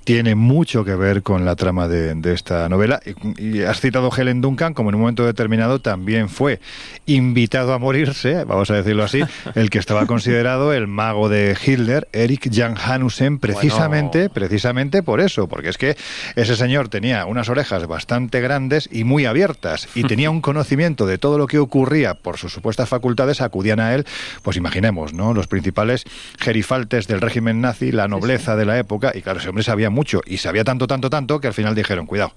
tiene 0.04 0.34
mucho 0.34 0.84
que 0.84 0.94
ver 0.94 1.22
con 1.22 1.44
la 1.44 1.56
trama 1.56 1.88
de, 1.88 2.14
de 2.14 2.32
esta 2.34 2.68
novela. 2.68 3.00
Y, 3.04 3.58
y, 3.58 3.62
has 3.62 3.80
citado 3.80 4.10
Helen 4.14 4.40
Duncan, 4.40 4.74
como 4.74 4.90
en 4.90 4.96
un 4.96 5.00
momento 5.00 5.24
determinado 5.24 5.80
también 5.80 6.28
fue 6.28 6.60
invitado 7.06 7.72
a 7.72 7.78
morirse, 7.78 8.44
vamos 8.44 8.70
a 8.70 8.74
decirlo 8.74 9.04
así, 9.04 9.22
el 9.54 9.70
que 9.70 9.78
estaba 9.78 10.06
considerado 10.06 10.72
el 10.72 10.86
mago 10.86 11.28
de 11.28 11.56
Hitler, 11.64 12.08
Eric 12.12 12.50
Jan 12.52 12.76
Hanussen, 12.76 13.38
precisamente, 13.38 14.28
bueno. 14.28 14.34
precisamente 14.34 15.02
por 15.02 15.20
eso, 15.20 15.48
porque 15.48 15.70
es 15.70 15.78
que 15.78 15.96
ese 16.36 16.56
señor 16.56 16.88
tenía 16.88 17.24
unas 17.26 17.48
orejas 17.48 17.86
bastante 17.86 18.40
grandes 18.40 18.88
y 18.92 19.04
muy 19.04 19.24
abiertas, 19.24 19.88
y 19.94 20.04
tenía 20.04 20.30
un 20.30 20.40
conocimiento 20.42 21.06
de 21.06 21.18
todo 21.18 21.38
lo 21.38 21.46
que 21.46 21.58
ocurría 21.58 22.14
por 22.14 22.36
sus 22.36 22.52
supuestas 22.52 22.88
facultades, 22.88 23.40
acudían 23.40 23.80
a 23.80 23.94
él, 23.94 24.04
pues 24.42 24.56
imaginemos, 24.56 25.14
¿no? 25.14 25.32
Los 25.32 25.46
principales 25.46 26.04
gerifaltes 26.38 27.06
del 27.06 27.20
régimen 27.20 27.60
nazi, 27.60 27.92
la 27.92 28.08
nobleza 28.08 28.56
de 28.56 28.66
la 28.66 28.78
época, 28.78 29.12
y 29.14 29.22
claro, 29.22 29.40
ese 29.40 29.48
hombre 29.48 29.64
sabía 29.64 29.90
mucho 29.94 30.20
y 30.26 30.36
sabía 30.36 30.64
tanto, 30.64 30.86
tanto, 30.86 31.08
tanto 31.08 31.40
que 31.40 31.46
al 31.46 31.54
final 31.54 31.74
dijeron, 31.74 32.06
cuidado, 32.06 32.32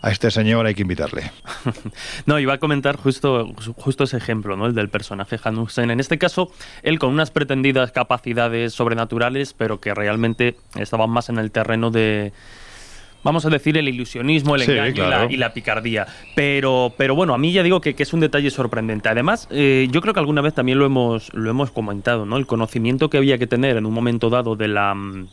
a 0.00 0.10
este 0.10 0.30
señor 0.30 0.66
hay 0.66 0.74
que 0.74 0.82
invitarle. 0.82 1.30
no, 2.26 2.38
iba 2.38 2.54
a 2.54 2.58
comentar 2.58 2.96
justo, 2.96 3.52
justo 3.76 4.04
ese 4.04 4.16
ejemplo, 4.16 4.56
¿no? 4.56 4.66
El 4.66 4.74
del 4.74 4.88
personaje 4.88 5.38
Hanussen. 5.42 5.90
En 5.90 6.00
este 6.00 6.16
caso, 6.18 6.50
él 6.82 6.98
con 6.98 7.10
unas 7.10 7.30
pretendidas 7.30 7.92
capacidades 7.92 8.72
sobrenaturales, 8.72 9.52
pero 9.52 9.80
que 9.80 9.94
realmente 9.94 10.56
estaban 10.76 11.10
más 11.10 11.28
en 11.28 11.38
el 11.38 11.50
terreno 11.50 11.90
de 11.90 12.32
vamos 13.22 13.44
a 13.44 13.50
decir, 13.50 13.76
el 13.76 13.88
ilusionismo, 13.88 14.54
el 14.54 14.62
Sí, 14.62 14.72
engaño 14.72 14.90
y, 14.90 14.94
claro. 14.94 15.26
la, 15.26 15.32
y 15.32 15.36
la 15.36 15.52
picardía. 15.52 16.06
Pero, 16.34 16.92
pero 16.96 17.14
bueno, 17.14 17.34
a 17.34 17.38
mí 17.38 17.52
ya 17.52 17.62
digo 17.62 17.80
que, 17.80 17.94
que 17.94 18.02
es 18.02 18.12
un 18.12 18.20
detalle 18.20 18.50
sorprendente. 18.50 19.08
Además, 19.08 19.48
eh, 19.50 19.88
yo 19.90 20.00
creo 20.00 20.14
que 20.14 20.20
alguna 20.20 20.40
vez 20.40 20.54
también 20.54 20.78
lo 20.78 20.86
hemos, 20.86 21.32
lo 21.34 21.50
hemos 21.50 21.70
comentado, 21.70 22.26
¿no? 22.26 22.36
El 22.36 22.46
conocimiento 22.46 23.10
que 23.10 23.18
había 23.18 23.38
que 23.38 23.46
tener 23.46 23.76
en 23.76 23.86
un 23.86 23.92
momento 23.92 24.30
dado 24.30 24.56
de 24.56 24.68
la, 24.68 24.94
mm, 24.94 25.28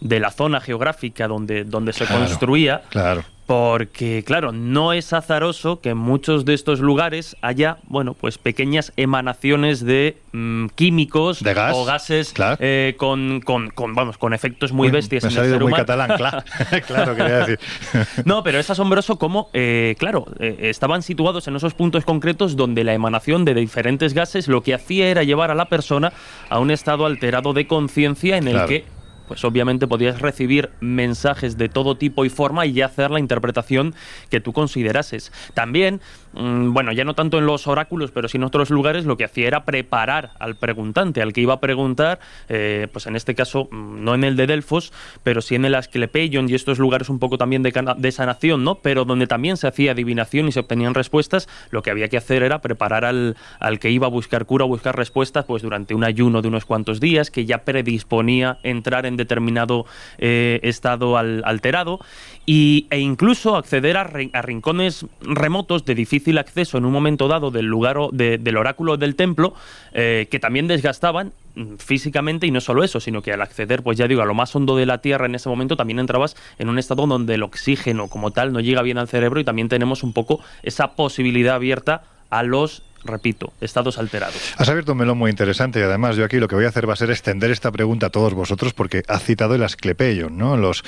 de 0.00 0.20
la 0.20 0.30
zona 0.30 0.60
geográfica 0.60 1.28
donde, 1.28 1.64
donde 1.64 1.92
se 1.92 2.06
Claro, 2.06 2.24
construía. 2.24 2.82
Claro. 2.90 3.24
Porque, 3.46 4.22
claro, 4.24 4.52
no 4.52 4.92
es 4.92 5.12
azaroso 5.12 5.80
que 5.80 5.88
en 5.90 5.96
muchos 5.96 6.44
de 6.44 6.54
estos 6.54 6.78
lugares 6.78 7.36
haya, 7.42 7.78
bueno, 7.88 8.14
pues 8.14 8.38
pequeñas 8.38 8.92
emanaciones 8.96 9.84
de 9.84 10.18
mm, 10.30 10.66
químicos 10.76 11.42
De 11.42 11.52
gas, 11.52 11.74
o 11.76 11.84
gases 11.84 12.32
claro. 12.32 12.56
eh, 12.60 12.94
con, 12.96 13.40
con, 13.40 13.70
con, 13.70 13.92
vamos, 13.96 14.18
con 14.18 14.34
efectos 14.34 14.70
muy 14.72 14.86
Uy, 14.86 14.92
bestias 14.92 15.24
Me 15.24 15.30
en 15.30 15.36
ha 15.36 15.40
el 15.42 15.50
salido 15.50 15.54
ser 15.54 15.62
muy 15.62 15.68
humano. 15.72 15.84
catalán, 15.84 16.16
claro. 16.16 16.44
claro, 16.86 17.16
quería 17.16 17.38
decir. 17.38 17.58
No, 18.24 18.44
pero 18.44 18.60
es 18.60 18.70
asombroso 18.70 19.18
cómo, 19.18 19.50
eh, 19.52 19.96
claro, 19.98 20.26
eh, 20.38 20.56
estaban 20.70 21.02
situados 21.02 21.48
en 21.48 21.56
esos 21.56 21.74
puntos 21.74 22.04
concretos 22.04 22.54
donde 22.54 22.84
la 22.84 22.94
emanación 22.94 23.44
de 23.44 23.54
diferentes 23.54 24.14
gases 24.14 24.46
lo 24.46 24.62
que 24.62 24.74
hacía 24.74 25.08
era 25.08 25.24
llevar 25.24 25.50
a 25.50 25.56
la 25.56 25.64
persona 25.64 26.12
a 26.50 26.60
un 26.60 26.70
estado 26.70 27.04
alterado 27.04 27.52
de 27.52 27.66
conciencia 27.66 28.36
en 28.36 28.46
el 28.46 28.64
que 28.66 28.84
pues 29.30 29.44
obviamente 29.44 29.86
podías 29.86 30.20
recibir 30.20 30.70
mensajes 30.80 31.56
de 31.56 31.68
todo 31.68 31.96
tipo 31.96 32.24
y 32.24 32.30
forma 32.30 32.66
y 32.66 32.82
hacer 32.82 33.12
la 33.12 33.20
interpretación 33.20 33.94
que 34.28 34.40
tú 34.40 34.52
considerases. 34.52 35.30
También, 35.54 36.00
mm, 36.32 36.72
bueno, 36.72 36.90
ya 36.90 37.04
no 37.04 37.14
tanto 37.14 37.38
en 37.38 37.46
los 37.46 37.68
oráculos, 37.68 38.10
pero 38.10 38.26
sí 38.26 38.38
en 38.38 38.42
otros 38.42 38.70
lugares, 38.70 39.04
lo 39.04 39.16
que 39.16 39.22
hacía 39.22 39.46
era 39.46 39.64
preparar 39.64 40.32
al 40.40 40.56
preguntante, 40.56 41.22
al 41.22 41.32
que 41.32 41.42
iba 41.42 41.54
a 41.54 41.60
preguntar, 41.60 42.18
eh, 42.48 42.88
pues 42.92 43.06
en 43.06 43.14
este 43.14 43.36
caso, 43.36 43.68
mm, 43.70 44.02
no 44.02 44.16
en 44.16 44.24
el 44.24 44.34
de 44.34 44.48
Delfos, 44.48 44.92
pero 45.22 45.42
sí 45.42 45.54
en 45.54 45.64
el 45.64 45.76
Asclepeion 45.76 46.48
y 46.48 46.56
estos 46.56 46.80
lugares 46.80 47.08
un 47.08 47.20
poco 47.20 47.38
también 47.38 47.62
de, 47.62 47.72
de 47.98 48.10
sanación, 48.10 48.64
¿no? 48.64 48.80
Pero 48.80 49.04
donde 49.04 49.28
también 49.28 49.56
se 49.56 49.68
hacía 49.68 49.92
adivinación 49.92 50.48
y 50.48 50.52
se 50.52 50.58
obtenían 50.58 50.94
respuestas, 50.94 51.48
lo 51.70 51.82
que 51.82 51.92
había 51.92 52.08
que 52.08 52.16
hacer 52.16 52.42
era 52.42 52.60
preparar 52.60 53.04
al, 53.04 53.36
al 53.60 53.78
que 53.78 53.92
iba 53.92 54.08
a 54.08 54.10
buscar 54.10 54.44
cura 54.44 54.64
o 54.64 54.68
buscar 54.68 54.96
respuestas, 54.96 55.44
pues 55.44 55.62
durante 55.62 55.94
un 55.94 56.02
ayuno 56.02 56.42
de 56.42 56.48
unos 56.48 56.64
cuantos 56.64 56.98
días, 56.98 57.30
que 57.30 57.46
ya 57.46 57.58
predisponía 57.58 58.58
entrar 58.64 59.06
en 59.06 59.19
determinado 59.20 59.86
eh, 60.18 60.58
estado 60.62 61.16
al- 61.16 61.42
alterado, 61.44 62.00
y, 62.46 62.86
e 62.90 62.98
incluso 62.98 63.56
acceder 63.56 63.96
a, 63.96 64.04
rin- 64.04 64.30
a 64.32 64.42
rincones 64.42 65.06
remotos 65.20 65.84
de 65.84 65.94
difícil 65.94 66.38
acceso 66.38 66.78
en 66.78 66.84
un 66.84 66.92
momento 66.92 67.28
dado 67.28 67.50
del 67.50 67.66
lugar 67.66 67.96
o- 67.98 68.10
de- 68.12 68.38
del 68.38 68.56
oráculo 68.56 68.96
del 68.96 69.14
templo, 69.14 69.54
eh, 69.92 70.26
que 70.30 70.38
también 70.40 70.66
desgastaban 70.66 71.32
mm, 71.54 71.76
físicamente 71.78 72.46
y 72.46 72.50
no 72.50 72.60
solo 72.60 72.82
eso, 72.82 72.98
sino 73.00 73.22
que 73.22 73.32
al 73.32 73.42
acceder, 73.42 73.82
pues 73.82 73.98
ya 73.98 74.08
digo, 74.08 74.22
a 74.22 74.24
lo 74.24 74.34
más 74.34 74.54
hondo 74.56 74.76
de 74.76 74.86
la 74.86 74.98
tierra 74.98 75.26
en 75.26 75.34
ese 75.34 75.48
momento 75.48 75.76
también 75.76 75.98
entrabas 76.00 76.36
en 76.58 76.68
un 76.68 76.78
estado 76.78 77.06
donde 77.06 77.34
el 77.34 77.42
oxígeno 77.42 78.08
como 78.08 78.30
tal 78.32 78.52
no 78.52 78.60
llega 78.60 78.82
bien 78.82 78.98
al 78.98 79.08
cerebro 79.08 79.38
y 79.40 79.44
también 79.44 79.68
tenemos 79.68 80.02
un 80.02 80.12
poco 80.12 80.40
esa 80.62 80.96
posibilidad 80.96 81.54
abierta 81.56 82.02
a 82.30 82.42
los, 82.42 82.82
repito, 83.04 83.52
estados 83.60 83.98
alterados. 83.98 84.36
Has 84.56 84.68
abierto 84.68 84.92
un 84.92 84.98
melón 84.98 85.18
muy 85.18 85.30
interesante 85.30 85.80
y 85.80 85.82
además 85.82 86.16
yo 86.16 86.24
aquí 86.24 86.38
lo 86.38 86.48
que 86.48 86.54
voy 86.54 86.64
a 86.64 86.68
hacer 86.68 86.88
va 86.88 86.94
a 86.94 86.96
ser 86.96 87.10
extender 87.10 87.50
esta 87.50 87.70
pregunta 87.70 88.06
a 88.06 88.10
todos 88.10 88.34
vosotros 88.34 88.72
porque 88.72 89.02
has 89.08 89.22
citado 89.22 89.54
el 89.54 89.62
Asclepeion, 89.62 90.36
¿no? 90.36 90.56
Los, 90.56 90.82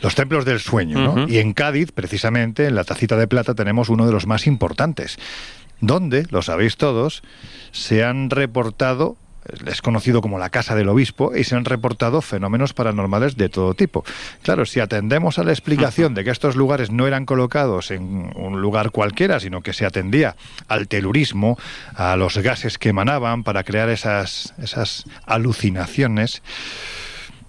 los 0.00 0.14
templos 0.14 0.44
del 0.44 0.60
sueño, 0.60 1.14
¿no? 1.14 1.28
Y 1.28 1.38
en 1.38 1.52
Cádiz, 1.52 1.92
precisamente, 1.92 2.66
en 2.66 2.74
la 2.74 2.84
Tacita 2.84 3.16
de 3.16 3.26
Plata 3.26 3.54
tenemos 3.54 3.88
uno 3.88 4.06
de 4.06 4.12
los 4.12 4.26
más 4.26 4.46
importantes, 4.46 5.18
donde, 5.80 6.26
lo 6.30 6.42
sabéis 6.42 6.76
todos, 6.76 7.22
se 7.72 8.04
han 8.04 8.30
reportado 8.30 9.16
es 9.66 9.82
conocido 9.82 10.20
como 10.20 10.38
la 10.38 10.50
Casa 10.50 10.74
del 10.74 10.88
Obispo 10.88 11.34
y 11.36 11.44
se 11.44 11.54
han 11.56 11.64
reportado 11.64 12.20
fenómenos 12.22 12.72
paranormales 12.72 13.36
de 13.36 13.48
todo 13.48 13.74
tipo. 13.74 14.04
Claro, 14.42 14.64
si 14.66 14.80
atendemos 14.80 15.38
a 15.38 15.44
la 15.44 15.52
explicación 15.52 16.14
de 16.14 16.24
que 16.24 16.30
estos 16.30 16.56
lugares 16.56 16.90
no 16.90 17.06
eran 17.06 17.26
colocados 17.26 17.90
en 17.90 18.32
un 18.36 18.60
lugar 18.60 18.90
cualquiera, 18.90 19.40
sino 19.40 19.60
que 19.62 19.72
se 19.72 19.86
atendía 19.86 20.36
al 20.68 20.88
telurismo, 20.88 21.58
a 21.94 22.16
los 22.16 22.36
gases 22.38 22.78
que 22.78 22.90
emanaban 22.90 23.42
para 23.44 23.64
crear 23.64 23.88
esas, 23.90 24.54
esas 24.62 25.04
alucinaciones, 25.26 26.42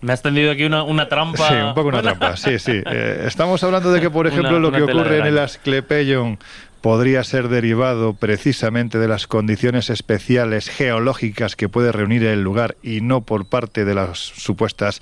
Me 0.02 0.14
has 0.14 0.22
tendido 0.22 0.52
aquí 0.52 0.66
una, 0.66 0.84
una 0.84 1.08
trampa. 1.10 1.48
Sí, 1.48 1.54
un 1.56 1.74
poco 1.74 1.88
una 1.90 2.02
trampa, 2.02 2.38
sí, 2.38 2.60
sí. 2.60 2.74
Eh, 2.86 3.24
estamos 3.28 3.64
hablando 3.64 3.92
de 3.92 4.02
que, 4.02 4.10
por 4.12 4.28
ejemplo, 4.28 4.50
Una- 4.52 4.60
lo 4.60 4.68
una 4.68 4.78
que 4.78 4.84
ocurre 4.84 5.18
en 5.20 5.26
el. 5.28 5.40
Asclepeion 5.40 6.38
podría 6.86 7.24
ser 7.24 7.50
derivado 7.50 8.14
precisamente 8.14 9.00
de 9.00 9.08
las 9.08 9.26
condiciones 9.26 9.90
especiales 9.90 10.70
geológicas 10.70 11.56
que 11.56 11.68
puede 11.68 11.92
reunir 11.92 12.24
el 12.24 12.44
lugar 12.44 12.78
y 12.84 13.02
no 13.02 13.22
por 13.22 13.48
parte 13.48 13.86
de 13.86 13.96
las 13.96 14.20
supuestas 14.20 15.00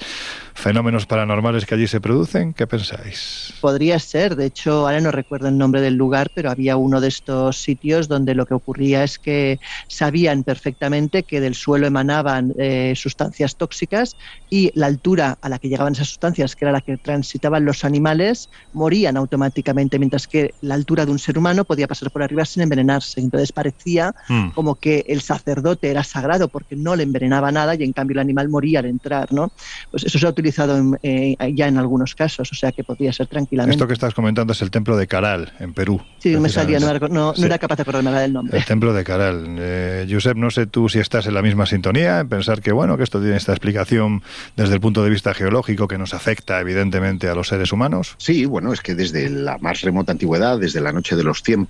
fenómenos 0.54 1.08
paranormales 1.08 1.66
que 1.66 1.76
allí 1.76 1.88
se 1.88 2.00
producen. 2.00 2.54
¿Qué 2.54 2.68
pensáis? 2.68 3.54
Podría 3.60 4.00
ser, 4.00 4.38
de 4.38 4.46
hecho, 4.46 4.88
ahora 4.88 5.02
no 5.02 5.12
recuerdo 5.12 5.50
el 5.50 5.58
nombre 5.58 5.82
del 5.82 5.96
lugar, 5.96 6.32
pero 6.34 6.52
había 6.52 6.78
uno 6.78 7.02
de 7.02 7.10
estos 7.10 7.58
sitios 7.58 8.08
donde 8.08 8.34
lo 8.34 8.46
que 8.46 8.54
ocurría 8.54 9.04
es 9.04 9.20
que 9.20 9.60
sabían 9.88 10.44
perfectamente 10.44 11.24
que 11.24 11.42
del 11.42 11.54
suelo 11.54 11.86
emanaban 11.86 12.54
eh, 12.60 12.94
sustancias 12.96 13.58
tóxicas 13.58 14.16
y 14.50 14.72
la 14.76 14.86
altura 14.86 15.38
a 15.42 15.50
la 15.50 15.60
que 15.60 15.68
llegaban 15.68 15.94
esas 15.94 16.08
sustancias, 16.08 16.56
que 16.56 16.64
era 16.64 16.72
la 16.72 16.80
que 16.80 16.96
transitaban 16.96 17.66
los 17.66 17.84
animales, 17.84 18.50
morían 18.72 19.18
automáticamente, 19.18 20.00
mientras 20.00 20.30
que 20.30 20.54
la 20.62 20.76
altura 20.76 21.06
de 21.06 21.12
un 21.12 21.20
ser 21.20 21.38
humano 21.38 21.66
podía 21.74 21.88
pasar 21.88 22.12
por 22.12 22.22
arriba 22.22 22.46
sin 22.46 22.62
envenenarse. 22.62 23.20
Entonces 23.20 23.52
parecía 23.52 24.14
mm. 24.30 24.50
como 24.50 24.76
que 24.76 25.06
el 25.08 25.22
sacerdote 25.22 25.90
era 25.90 26.04
sagrado 26.04 26.48
porque 26.50 26.76
no 26.76 26.96
le 26.96 27.02
envenenaba 27.02 27.52
nada 27.52 27.74
y 27.74 27.84
en 27.84 27.94
cambio 27.94 28.14
el 28.14 28.20
animal 28.20 28.48
moría 28.48 28.80
al 28.80 28.86
entrar, 28.86 29.34
¿no? 29.34 29.52
Pues 29.90 30.04
eso 30.04 30.20
se 30.20 30.26
ha 30.28 30.30
utilizado 30.30 30.80
eh, 31.02 31.36
ya 31.56 31.68
en 31.68 31.80
algunos 31.80 32.14
casos, 32.14 32.52
o 32.52 32.56
sea 32.56 32.72
que 32.72 32.84
podría 32.84 33.12
ser 33.12 33.26
tranquilamente. 33.26 33.74
Esto 33.76 33.88
que 33.88 33.94
estás 33.94 34.14
comentando 34.14 34.54
es 34.54 34.62
el 34.62 34.70
templo 34.70 34.96
de 34.98 35.08
Caral, 35.08 35.54
en 35.60 35.74
Perú. 35.74 36.00
Sí, 36.20 36.38
me 36.38 36.50
salía, 36.50 36.80
no, 36.80 37.34
era 37.34 37.58
capaz 37.58 37.78
de 37.78 37.82
acordarme 37.82 38.12
del 38.12 38.34
nombre. 38.34 38.58
El 38.58 38.66
templo 38.66 38.94
de 38.94 39.04
Caral. 39.04 39.56
Eh, 39.58 40.08
Josep, 40.10 40.38
no 40.38 40.52
sé 40.52 40.68
tú 40.68 40.90
si 40.90 41.00
estás 41.00 41.26
en 41.26 41.34
la 41.34 41.42
misma 41.42 41.66
sintonía, 41.66 42.20
en 42.20 42.30
pensar 42.30 42.62
que, 42.62 42.72
bueno, 42.72 42.98
que 42.98 43.04
esto 43.04 43.20
tiene 43.20 43.38
esta 43.38 43.52
explicación 43.52 44.22
desde 44.56 44.76
el 44.76 44.82
punto 44.82 45.04
de 45.04 45.10
vista 45.10 45.34
geológico 45.34 45.88
que 45.88 45.98
nos 45.98 46.14
afecta 46.14 46.60
evidentemente 46.60 47.30
a 47.30 47.36
los 47.36 47.48
seres 47.48 47.72
humanos. 47.72 48.16
Sí, 48.20 48.46
bueno, 48.46 48.74
es 48.74 48.82
que 48.82 48.94
desde 48.94 49.30
la 49.30 49.58
más 49.58 49.82
remota 49.82 50.12
antigüedad, 50.12 50.60
desde 50.60 50.82
la 50.82 50.92
noche 50.92 51.16
de 51.16 51.24
los 51.24 51.42
tiempos, 51.42 51.63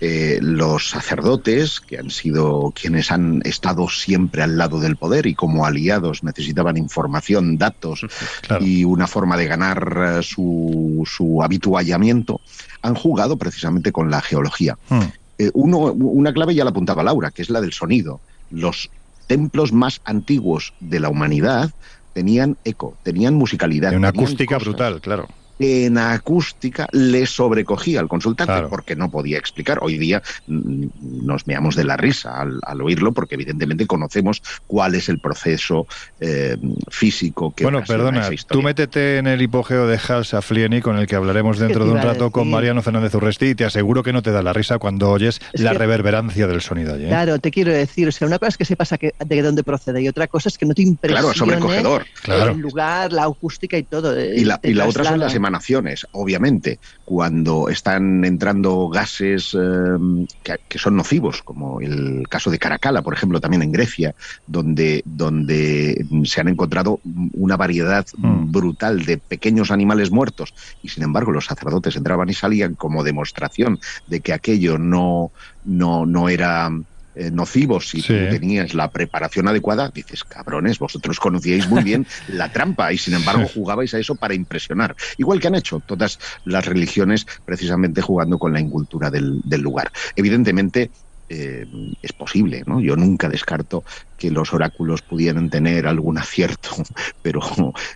eh, 0.00 0.38
los 0.42 0.90
sacerdotes, 0.90 1.80
que 1.80 1.98
han 1.98 2.10
sido 2.10 2.72
quienes 2.74 3.10
han 3.10 3.40
estado 3.44 3.88
siempre 3.88 4.42
al 4.42 4.58
lado 4.58 4.80
del 4.80 4.96
poder 4.96 5.26
y 5.26 5.34
como 5.34 5.64
aliados 5.64 6.22
necesitaban 6.22 6.76
información, 6.76 7.56
datos 7.56 8.06
y 8.60 8.84
una 8.84 9.06
forma 9.06 9.36
de 9.36 9.46
ganar 9.46 10.18
eh, 10.18 10.22
su, 10.22 11.04
su 11.06 11.42
habituallamiento, 11.42 12.40
han 12.82 12.94
jugado 12.94 13.36
precisamente 13.36 13.92
con 13.92 14.10
la 14.10 14.20
geología. 14.20 14.76
Hmm. 14.88 15.00
Eh, 15.38 15.50
uno, 15.54 15.78
una 15.78 16.32
clave 16.32 16.54
ya 16.54 16.64
la 16.64 16.70
apuntaba 16.70 17.02
Laura, 17.02 17.30
que 17.30 17.42
es 17.42 17.50
la 17.50 17.60
del 17.60 17.72
sonido. 17.72 18.20
Los 18.50 18.90
templos 19.26 19.72
más 19.72 20.00
antiguos 20.04 20.74
de 20.80 21.00
la 21.00 21.08
humanidad 21.08 21.70
tenían 22.12 22.56
eco, 22.64 22.96
tenían 23.02 23.34
musicalidad. 23.34 23.94
una 23.94 24.08
acústica 24.08 24.58
brutal, 24.58 25.00
claro 25.00 25.28
en 25.58 25.98
acústica 25.98 26.88
le 26.92 27.26
sobrecogía 27.26 28.00
al 28.00 28.08
consultante 28.08 28.68
porque 28.68 28.96
no 28.96 29.10
podía 29.10 29.38
explicar. 29.38 29.78
Hoy 29.82 29.98
día 29.98 30.22
mm, 30.46 30.86
nos 31.22 31.46
meamos 31.46 31.76
de 31.76 31.84
la 31.84 31.96
risa 31.96 32.40
al, 32.40 32.80
oírlo 32.80 33.12
porque 33.12 33.36
evidentemente 33.36 33.86
conocemos 33.86 34.42
cuál 34.66 34.94
es 34.94 35.08
el 35.08 35.18
proceso 35.18 35.86
eh, 36.20 36.56
físico 36.88 37.54
que 37.54 37.64
Bueno, 37.64 37.82
perdona, 37.86 38.28
tú 38.48 38.62
métete 38.62 39.18
en 39.18 39.26
el 39.26 39.40
hipogeo 39.40 39.86
de 39.86 39.98
Hal 40.08 40.24
Saflieni 40.24 40.80
con 40.80 40.98
el 40.98 41.06
que 41.06 41.16
hablaremos 41.16 41.58
dentro 41.58 41.84
de 41.84 41.92
un 41.92 42.02
rato 42.02 42.30
con 42.30 42.50
Mariano 42.50 42.82
Fernández 42.82 43.14
Urresti 43.14 43.46
y 43.46 43.54
te 43.54 43.64
aseguro 43.64 44.02
que 44.02 44.12
no 44.12 44.22
te 44.22 44.32
da 44.32 44.42
la 44.42 44.52
risa 44.52 44.78
cuando 44.78 45.10
oyes 45.10 45.40
la 45.52 45.72
reverberancia 45.72 46.46
del 46.46 46.60
sonido 46.60 46.94
allí. 46.94 47.04
¿eh? 47.04 47.08
Claro, 47.08 47.38
te 47.38 47.50
quiero 47.50 47.72
decir, 47.72 48.08
o 48.08 48.12
sea, 48.12 48.26
una 48.26 48.38
cosa 48.38 48.50
es 48.50 48.56
que 48.58 48.64
sepas 48.64 48.94
que, 48.98 49.14
de 49.24 49.42
dónde 49.42 49.62
procede 49.62 50.02
y 50.02 50.08
otra 50.08 50.26
cosa 50.26 50.48
es 50.48 50.58
que 50.58 50.66
no 50.66 50.74
te 50.74 50.82
impresione 50.82 51.20
claro, 51.20 51.34
sobrecogedor. 51.34 52.06
el 52.26 52.58
lugar, 52.58 53.12
la 53.12 53.24
acústica 53.24 53.78
y 53.78 53.82
todo. 53.84 54.18
Eh, 54.18 54.34
y 54.36 54.44
la, 54.44 54.60
y 54.62 54.74
la 54.74 54.86
otra 54.86 55.04
son 55.04 55.20
las 55.20 55.34
emanaciones, 55.44 56.06
obviamente, 56.12 56.78
cuando 57.04 57.68
están 57.68 58.24
entrando 58.24 58.88
gases 58.88 59.54
em, 59.54 60.26
que, 60.42 60.78
son 60.78 60.96
nocivos, 60.96 61.42
como 61.42 61.80
el 61.82 62.26
caso 62.28 62.50
de 62.50 62.58
Caracala, 62.58 63.02
por 63.02 63.12
ejemplo, 63.12 63.40
también 63.40 63.62
en 63.62 63.72
Grecia, 63.72 64.14
donde, 64.46 65.02
donde 65.04 66.06
se 66.24 66.40
han 66.40 66.48
encontrado 66.48 67.00
una 67.34 67.56
variedad 67.56 68.06
mm. 68.16 68.50
brutal 68.50 69.04
de 69.04 69.18
pequeños 69.18 69.70
animales 69.70 70.10
muertos, 70.10 70.54
y 70.82 70.88
sin 70.88 71.02
embargo 71.02 71.30
los 71.30 71.44
sacerdotes 71.44 71.96
entraban 71.96 72.30
y 72.30 72.34
salían 72.34 72.74
como 72.74 73.04
demostración 73.04 73.78
de 74.06 74.20
que 74.20 74.32
aquello 74.32 74.78
no, 74.78 75.30
no, 75.64 76.06
no 76.06 76.28
era 76.30 76.70
eh, 77.16 77.30
nocivos 77.30 77.88
si 77.88 78.02
tú 78.02 78.12
tenías 78.12 78.74
la 78.74 78.90
preparación 78.90 79.46
adecuada, 79.48 79.88
dices, 79.88 80.24
cabrones, 80.24 80.78
vosotros 80.78 81.20
conocíais 81.20 81.68
muy 81.68 81.82
bien 81.82 82.06
la 82.28 82.50
trampa 82.50 82.92
y 82.92 82.98
sin 82.98 83.14
embargo 83.14 83.46
jugabais 83.46 83.94
a 83.94 83.98
eso 83.98 84.16
para 84.16 84.34
impresionar. 84.34 84.96
Igual 85.16 85.40
que 85.40 85.48
han 85.48 85.54
hecho 85.54 85.80
todas 85.80 86.18
las 86.44 86.64
religiones 86.66 87.26
precisamente 87.44 88.02
jugando 88.02 88.38
con 88.38 88.52
la 88.52 88.60
incultura 88.60 89.10
del, 89.10 89.42
lugar. 89.60 89.92
Evidentemente, 90.16 90.90
eh, 91.28 91.66
es 92.02 92.12
posible, 92.12 92.64
¿no? 92.66 92.80
Yo 92.80 92.96
nunca 92.96 93.28
descarto 93.28 93.84
que 94.18 94.30
los 94.30 94.52
oráculos 94.52 95.00
pudieran 95.02 95.48
tener 95.48 95.86
algún 95.86 96.18
acierto, 96.18 96.70
pero 97.22 97.40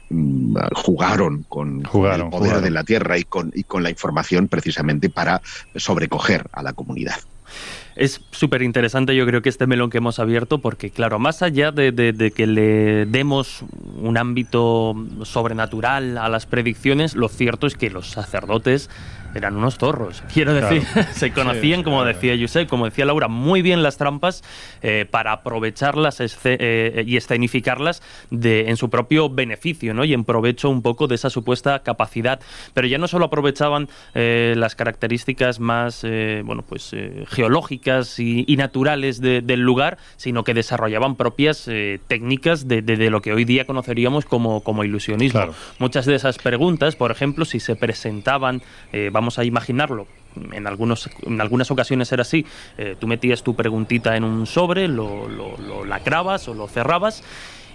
mm, 0.08 0.56
jugaron 0.74 1.44
con, 1.48 1.78
el 1.78 2.28
poder 2.30 2.60
de 2.60 2.70
la 2.70 2.84
tierra 2.84 3.18
y 3.18 3.24
con, 3.24 3.50
y 3.54 3.64
con 3.64 3.82
la 3.82 3.90
información 3.90 4.48
precisamente 4.48 5.10
para 5.10 5.42
sobrecoger 5.74 6.48
a 6.52 6.62
la 6.62 6.72
comunidad. 6.72 7.16
Es 7.98 8.20
súper 8.30 8.62
interesante 8.62 9.16
yo 9.16 9.26
creo 9.26 9.42
que 9.42 9.48
este 9.48 9.66
melón 9.66 9.90
que 9.90 9.98
hemos 9.98 10.20
abierto 10.20 10.58
porque 10.58 10.90
claro, 10.90 11.18
más 11.18 11.42
allá 11.42 11.72
de, 11.72 12.32
que 12.34 12.46
le 12.46 13.06
demos 13.06 13.64
un 14.00 14.16
ámbito 14.16 14.94
sobrenatural 15.24 16.16
a 16.16 16.28
las 16.28 16.46
predicciones, 16.46 17.16
lo 17.16 17.28
cierto 17.28 17.66
es 17.66 17.74
que 17.74 17.90
los 17.90 18.06
sacerdotes 18.06 18.88
eran 19.34 19.56
unos 19.56 19.78
zorros. 19.78 20.22
Quiero 20.32 20.54
decir, 20.54 20.82
se 21.12 21.32
conocían, 21.32 21.82
como 21.82 22.04
decía 22.04 22.36
Josep, 22.38 22.68
como 22.68 22.86
decía 22.86 23.04
Laura, 23.04 23.28
muy 23.28 23.62
bien 23.62 23.82
las 23.82 23.96
trampas 23.96 24.42
eh, 24.82 25.06
para 25.10 25.32
aprovecharlas 25.32 26.20
eh, 26.44 27.04
y 27.06 27.16
escenificarlas 27.16 28.02
de, 28.30 28.68
en 28.68 28.76
su 28.76 28.90
propio 28.90 29.28
beneficio, 29.28 29.94
¿no? 29.94 30.04
Y 30.04 30.14
en 30.14 30.24
provecho 30.24 30.70
un 30.70 30.82
poco 30.82 31.06
de 31.06 31.14
esa 31.14 31.30
supuesta 31.30 31.80
capacidad. 31.80 32.40
Pero 32.74 32.86
ya 32.86 32.98
no 32.98 33.08
solo 33.08 33.26
aprovechaban 33.26 33.88
eh, 34.14 34.54
las 34.56 34.74
características 34.74 35.60
más, 35.60 36.02
bueno, 36.44 36.62
pues 36.62 36.94
geológicas 37.28 38.18
y, 38.18 38.56
naturales 38.58 39.20
del 39.20 39.60
lugar, 39.60 39.98
sino 40.16 40.42
que 40.42 40.52
desarrollaban 40.52 41.14
propias 41.14 41.70
técnicas 42.08 42.66
de, 42.66 42.82
lo 43.10 43.22
que 43.22 43.32
hoy 43.32 43.44
día 43.44 43.66
conoceríamos 43.66 44.24
como, 44.24 44.62
como 44.62 44.82
ilusionismo. 44.82 45.54
Muchas 45.78 46.06
de 46.06 46.16
esas 46.16 46.38
preguntas, 46.38 46.96
por 46.96 47.12
ejemplo, 47.12 47.44
si 47.44 47.60
se 47.60 47.76
presentaban, 47.76 48.62
vamos 49.18 49.38
a 49.40 49.44
imaginarlo, 49.44 50.06
en, 50.52 50.68
algunos, 50.68 51.10
en 51.22 51.40
algunas 51.40 51.72
ocasiones 51.72 52.12
era 52.12 52.22
así, 52.22 52.46
eh, 52.76 52.94
tú 52.98 53.08
metías 53.08 53.42
tu 53.42 53.56
preguntita 53.56 54.16
en 54.16 54.22
un 54.22 54.46
sobre, 54.46 54.86
lo, 54.86 55.28
lo, 55.28 55.56
lo 55.58 55.84
lacrabas 55.84 56.46
o 56.46 56.54
lo 56.54 56.68
cerrabas 56.68 57.24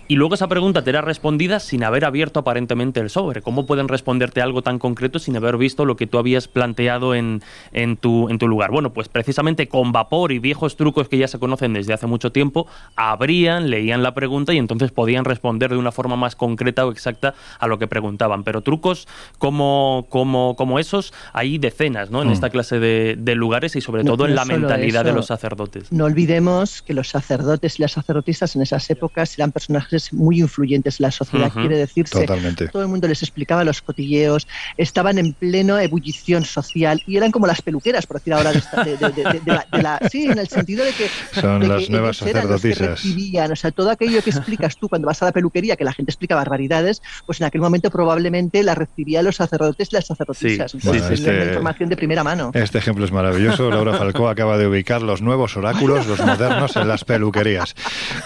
y 0.07 0.15
luego 0.15 0.35
esa 0.35 0.47
pregunta 0.47 0.83
te 0.83 0.89
era 0.89 1.01
respondida 1.01 1.59
sin 1.59 1.83
haber 1.83 2.05
abierto 2.05 2.39
aparentemente 2.39 2.99
el 2.99 3.09
sobre. 3.09 3.41
¿Cómo 3.41 3.65
pueden 3.65 3.87
responderte 3.87 4.41
algo 4.41 4.61
tan 4.61 4.79
concreto 4.79 5.19
sin 5.19 5.35
haber 5.37 5.57
visto 5.57 5.85
lo 5.85 5.95
que 5.95 6.07
tú 6.07 6.17
habías 6.17 6.47
planteado 6.47 7.15
en, 7.15 7.41
en, 7.71 7.97
tu, 7.97 8.29
en 8.29 8.37
tu 8.37 8.47
lugar? 8.47 8.71
Bueno, 8.71 8.93
pues 8.93 9.07
precisamente 9.07 9.67
con 9.67 9.91
vapor 9.91 10.31
y 10.31 10.39
viejos 10.39 10.75
trucos 10.75 11.07
que 11.07 11.17
ya 11.17 11.27
se 11.27 11.39
conocen 11.39 11.73
desde 11.73 11.93
hace 11.93 12.07
mucho 12.07 12.31
tiempo, 12.31 12.67
abrían, 12.95 13.69
leían 13.69 14.03
la 14.03 14.13
pregunta 14.13 14.53
y 14.53 14.57
entonces 14.57 14.91
podían 14.91 15.25
responder 15.25 15.71
de 15.71 15.77
una 15.77 15.91
forma 15.91 16.15
más 16.15 16.35
concreta 16.35 16.85
o 16.85 16.91
exacta 16.91 17.33
a 17.59 17.67
lo 17.67 17.79
que 17.79 17.87
preguntaban. 17.87 18.43
Pero 18.43 18.61
trucos 18.61 19.07
como, 19.37 20.05
como, 20.09 20.55
como 20.55 20.79
esos 20.79 21.13
hay 21.31 21.57
decenas 21.57 22.11
¿no? 22.11 22.21
en 22.21 22.29
mm. 22.29 22.33
esta 22.33 22.49
clase 22.49 22.79
de, 22.79 23.33
lugares 23.33 23.75
y 23.75 23.81
sobre 23.81 24.03
todo 24.03 24.27
en 24.27 24.35
la 24.35 24.45
mentalidad 24.45 25.03
de 25.03 25.11
los 25.11 25.25
sacerdotes. 25.25 25.91
No 25.91 26.05
olvidemos 26.05 26.83
que 26.83 26.93
los 26.93 27.09
sacerdotes 27.09 27.79
y 27.79 27.81
las 27.81 27.93
sacerdotisas 27.93 28.55
en 28.55 28.61
esas 28.61 28.87
épocas 28.91 29.35
eran 29.37 29.51
personajes 29.93 30.13
muy 30.13 30.39
influyentes 30.39 30.99
en 30.99 31.03
la 31.03 31.11
sociedad, 31.11 31.51
quiere 31.51 31.77
decirse. 31.77 32.25
Todo 32.71 32.81
el 32.81 32.87
mundo 32.87 33.07
les 33.07 33.21
explicaba 33.21 33.63
los 33.63 33.81
cotilleos, 33.81 34.47
estaban 34.77 35.17
en 35.17 35.33
pleno 35.33 35.77
ebullición 35.79 36.45
social 36.45 37.01
y 37.05 37.17
eran 37.17 37.31
como 37.31 37.47
las 37.47 37.61
peluqueras, 37.61 38.05
por 38.05 38.17
decir 38.17 38.33
ahora, 38.33 38.51
de, 38.51 39.81
la, 39.81 39.99
Sí, 40.11 40.25
en 40.25 40.37
el 40.37 40.47
sentido 40.47 40.83
de 40.83 40.91
que. 40.91 41.07
Son 41.39 41.67
las 41.67 41.89
nuevas 41.89 42.17
sacerdotisas. 42.17 43.03
o 43.05 43.55
sea, 43.55 43.71
todo 43.71 43.91
aquello 43.91 44.21
que 44.21 44.29
explicas 44.29 44.77
tú 44.77 44.89
cuando 44.89 45.07
vas 45.07 45.21
a 45.21 45.25
la 45.25 45.31
peluquería, 45.31 45.75
que 45.75 45.83
la 45.83 45.93
gente 45.93 46.11
explica 46.11 46.35
barbaridades, 46.35 47.01
pues 47.25 47.39
en 47.41 47.47
aquel 47.47 47.61
momento 47.61 47.89
probablemente 47.89 48.63
la 48.63 48.75
recibían 48.75 49.25
los 49.25 49.35
sacerdotes 49.35 49.89
y 49.91 49.95
las 49.95 50.07
sacerdotisas. 50.07 50.73
Entonces, 50.73 51.11
este 51.11 51.43
información 51.43 51.89
de 51.89 51.95
primera 51.95 52.23
mano. 52.23 52.51
Este 52.53 52.77
ejemplo 52.77 53.05
es 53.05 53.11
maravilloso. 53.11 53.69
Laura 53.69 53.97
Falcó 53.97 54.29
acaba 54.29 54.57
de 54.57 54.67
ubicar 54.67 55.01
los 55.01 55.21
nuevos 55.21 55.55
oráculos, 55.57 56.07
los 56.07 56.19
modernos, 56.19 56.75
en 56.75 56.87
las 56.87 57.03
peluquerías. 57.03 57.75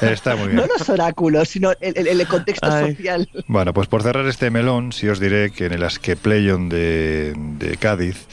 Está 0.02 0.36
muy 0.36 0.48
bien. 0.48 0.58
No 0.58 0.66
los 0.66 0.90
oráculos, 0.90 1.50
sino 1.58 1.72
el, 1.82 2.08
el, 2.08 2.28
contexto 2.28 2.70
social. 2.70 3.28
Bueno, 3.48 3.74
pues 3.74 3.88
por 3.88 4.04
cerrar 4.04 4.28
este 4.28 4.52
melón, 4.52 4.92
si 4.92 5.08
os 5.08 5.20
diré 5.20 5.50
que 5.52 5.66
en 5.66 5.74
el 5.74 5.84
Asquepleyon 5.84 6.70
de, 6.70 7.34
de 7.36 7.78
Cádiz, 7.78 8.28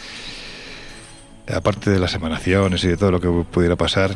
aparte 1.52 1.90
de 1.90 1.98
las 1.98 2.14
emanaciones 2.14 2.84
y 2.84 2.88
de 2.88 2.96
todo 2.96 3.10
lo 3.10 3.20
que 3.20 3.28
pudiera 3.50 3.76
pasar, 3.76 4.10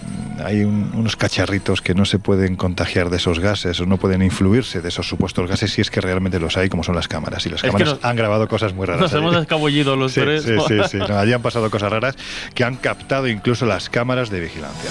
hay 0.44 0.64
unos 0.64 1.16
cacharritos 1.16 1.80
que 1.80 1.94
no 1.94 2.04
se 2.04 2.18
pueden 2.18 2.56
contagiar 2.56 3.08
de 3.08 3.16
esos 3.16 3.38
gases 3.38 3.80
o 3.80 3.86
no 3.86 3.96
pueden 3.96 4.22
influirse 4.22 4.82
de 4.82 4.88
esos 4.88 5.08
supuestos 5.08 5.48
gases 5.48 5.72
si 5.72 5.80
es 5.80 5.90
que 5.90 6.02
realmente 6.02 6.38
los 6.38 6.56
hay, 6.58 6.68
como 6.68 6.84
son 6.84 6.94
las 6.94 7.08
cámaras. 7.08 7.46
Y 7.46 7.50
las 7.50 7.62
cámaras 7.62 7.96
han 8.02 8.16
grabado 8.16 8.46
cosas 8.46 8.74
muy 8.74 8.86
raras. 8.86 9.00
Nos 9.00 9.14
hemos 9.14 9.36
escabullido 9.36 9.96
los 9.96 10.12
tres. 10.12 10.44
Sí, 10.44 10.54
sí, 10.68 10.78
sí. 10.90 10.98
allí 11.00 11.32
han 11.32 11.42
pasado 11.42 11.70
cosas 11.70 11.90
raras 11.90 12.14
que 12.54 12.64
han 12.64 12.76
captado 12.76 13.26
incluso 13.26 13.64
las 13.64 13.88
cámaras 13.88 14.28
de 14.28 14.40
vigilancia. 14.40 14.90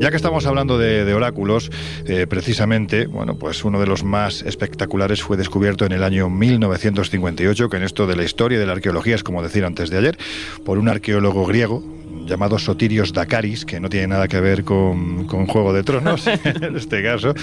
Ya 0.00 0.08
que 0.08 0.16
estamos 0.16 0.46
hablando 0.46 0.78
de, 0.78 1.12
oráculos, 1.12 1.70
eh, 2.06 2.26
precisamente, 2.26 3.06
bueno, 3.06 3.36
pues 3.36 3.66
uno 3.66 3.78
de 3.78 3.86
los 3.86 4.02
más 4.02 4.40
espectaculares 4.40 5.22
fue 5.22 5.36
descubierto 5.36 5.84
en 5.84 5.92
el 5.92 6.02
año 6.02 6.30
1958, 6.30 7.68
que 7.68 7.76
en 7.76 7.82
esto 7.82 8.06
de 8.06 8.16
la 8.16 8.24
historia 8.24 8.58
de 8.58 8.64
la 8.64 8.72
arqueología 8.72 9.14
es 9.14 9.22
como 9.22 9.42
decir 9.42 9.62
antes 9.62 9.90
de 9.90 9.98
ayer, 9.98 10.18
por 10.64 10.78
un 10.78 10.88
arqueólogo 10.88 11.44
griego, 11.44 11.84
llamado 12.26 12.58
Sotirios 12.58 13.12
Dakaris, 13.12 13.64
que 13.64 13.80
no 13.80 13.88
tiene 13.88 14.08
nada 14.08 14.28
que 14.28 14.40
ver 14.40 14.64
con, 14.64 15.26
con 15.26 15.46
Juego 15.46 15.72
de 15.72 15.82
Tronos, 15.82 16.26
en 16.44 16.76
este 16.76 17.02
caso, 17.02 17.34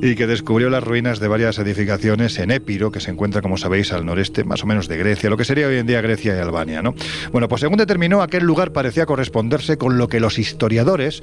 y 0.00 0.14
que 0.14 0.26
descubrió 0.26 0.70
las 0.70 0.82
ruinas 0.84 1.20
de 1.20 1.28
varias 1.28 1.58
edificaciones 1.58 2.38
en 2.38 2.50
Épiro, 2.50 2.90
que 2.90 3.00
se 3.00 3.10
encuentra, 3.10 3.42
como 3.42 3.56
sabéis, 3.56 3.92
al 3.92 4.04
noreste 4.04 4.44
más 4.44 4.62
o 4.62 4.66
menos 4.66 4.88
de 4.88 4.96
Grecia, 4.96 5.30
lo 5.30 5.36
que 5.36 5.44
sería 5.44 5.66
hoy 5.66 5.78
en 5.78 5.86
día 5.86 6.00
Grecia 6.00 6.36
y 6.36 6.38
Albania. 6.38 6.82
¿no? 6.82 6.94
Bueno, 7.32 7.48
pues 7.48 7.60
según 7.60 7.78
determinó, 7.78 8.22
aquel 8.22 8.44
lugar 8.44 8.72
parecía 8.72 9.06
corresponderse 9.06 9.76
con 9.76 9.98
lo 9.98 10.08
que 10.08 10.20
los 10.20 10.38
historiadores 10.38 11.22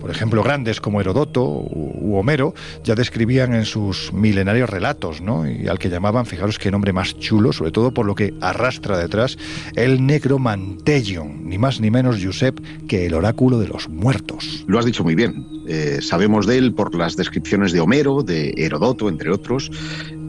por 0.00 0.10
ejemplo, 0.10 0.42
grandes 0.42 0.80
como 0.80 1.00
Herodoto 1.00 1.44
u 1.44 2.16
Homero 2.16 2.54
ya 2.84 2.94
describían 2.94 3.54
en 3.54 3.64
sus 3.64 4.12
milenarios 4.12 4.70
relatos, 4.70 5.20
¿no? 5.20 5.48
Y 5.48 5.68
al 5.68 5.78
que 5.78 5.88
llamaban, 5.90 6.26
fijaros 6.26 6.58
qué 6.58 6.70
nombre 6.70 6.92
más 6.92 7.18
chulo, 7.18 7.52
sobre 7.52 7.72
todo 7.72 7.92
por 7.92 8.06
lo 8.06 8.14
que 8.14 8.34
arrastra 8.40 8.96
detrás, 8.96 9.36
el 9.74 10.06
Necromanteion, 10.06 11.48
ni 11.48 11.58
más 11.58 11.80
ni 11.80 11.90
menos, 11.90 12.20
Que 12.86 13.06
el 13.06 13.14
oráculo 13.14 13.58
de 13.58 13.68
los 13.68 13.88
muertos. 13.88 14.64
Lo 14.66 14.78
has 14.78 14.84
dicho 14.84 15.02
muy 15.02 15.14
bien. 15.14 15.46
Eh, 15.66 15.98
sabemos 16.00 16.46
de 16.46 16.58
él 16.58 16.72
por 16.72 16.94
las 16.94 17.16
descripciones 17.16 17.72
de 17.72 17.80
Homero, 17.80 18.22
de 18.22 18.54
Herodoto, 18.56 19.08
entre 19.08 19.30
otros. 19.30 19.70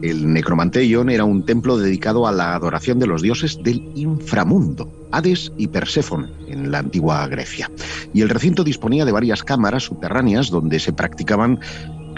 El 0.02 0.32
Necromanteion 0.32 1.10
era 1.10 1.24
un 1.24 1.44
templo 1.44 1.78
dedicado 1.78 2.26
a 2.26 2.32
la 2.32 2.54
adoración 2.54 2.98
de 2.98 3.06
los 3.06 3.22
dioses 3.22 3.62
del 3.62 3.90
inframundo, 3.94 4.90
Hades 5.12 5.52
y 5.56 5.68
Perséfone, 5.68 6.28
en 6.48 6.70
la 6.70 6.78
antigua 6.78 7.26
Grecia. 7.28 7.70
Y 8.12 8.22
el 8.22 8.28
recinto 8.28 8.64
disponía 8.64 9.04
de 9.04 9.12
varias 9.12 9.42
cámaras 9.42 9.84
subterráneas 9.84 10.50
donde 10.50 10.80
se 10.80 10.92
practicaban 10.92 11.60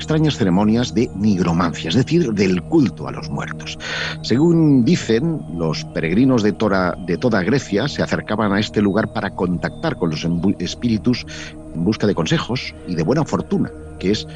extrañas 0.03 0.37
ceremonias 0.37 0.95
de 0.95 1.09
nigromancia, 1.15 1.88
es 1.88 1.95
decir, 1.95 2.33
del 2.33 2.61
culto 2.62 3.07
a 3.07 3.12
los 3.12 3.31
muertos. 3.31 3.79
Según 4.23 4.85
dicen, 4.85 5.41
los 5.57 5.85
peregrinos 5.85 6.43
de, 6.43 6.53
de 7.07 7.19
toda 7.19 7.43
Grecia 7.45 7.87
se 7.87 8.03
acercaban 8.03 8.53
a 8.53 8.59
este 8.59 8.83
lugar 8.83 9.12
para 9.12 9.31
contactar 9.31 9.97
con 9.97 10.11
los 10.11 10.27
espíritus 10.59 11.25
en 11.75 11.85
busca 11.85 12.09
de 12.09 12.17
consejos 12.17 12.75
y 12.88 12.97
de 12.97 13.03
buena 13.05 13.25
fortuna, 13.25 13.71
que 14.01 14.11
es 14.11 14.27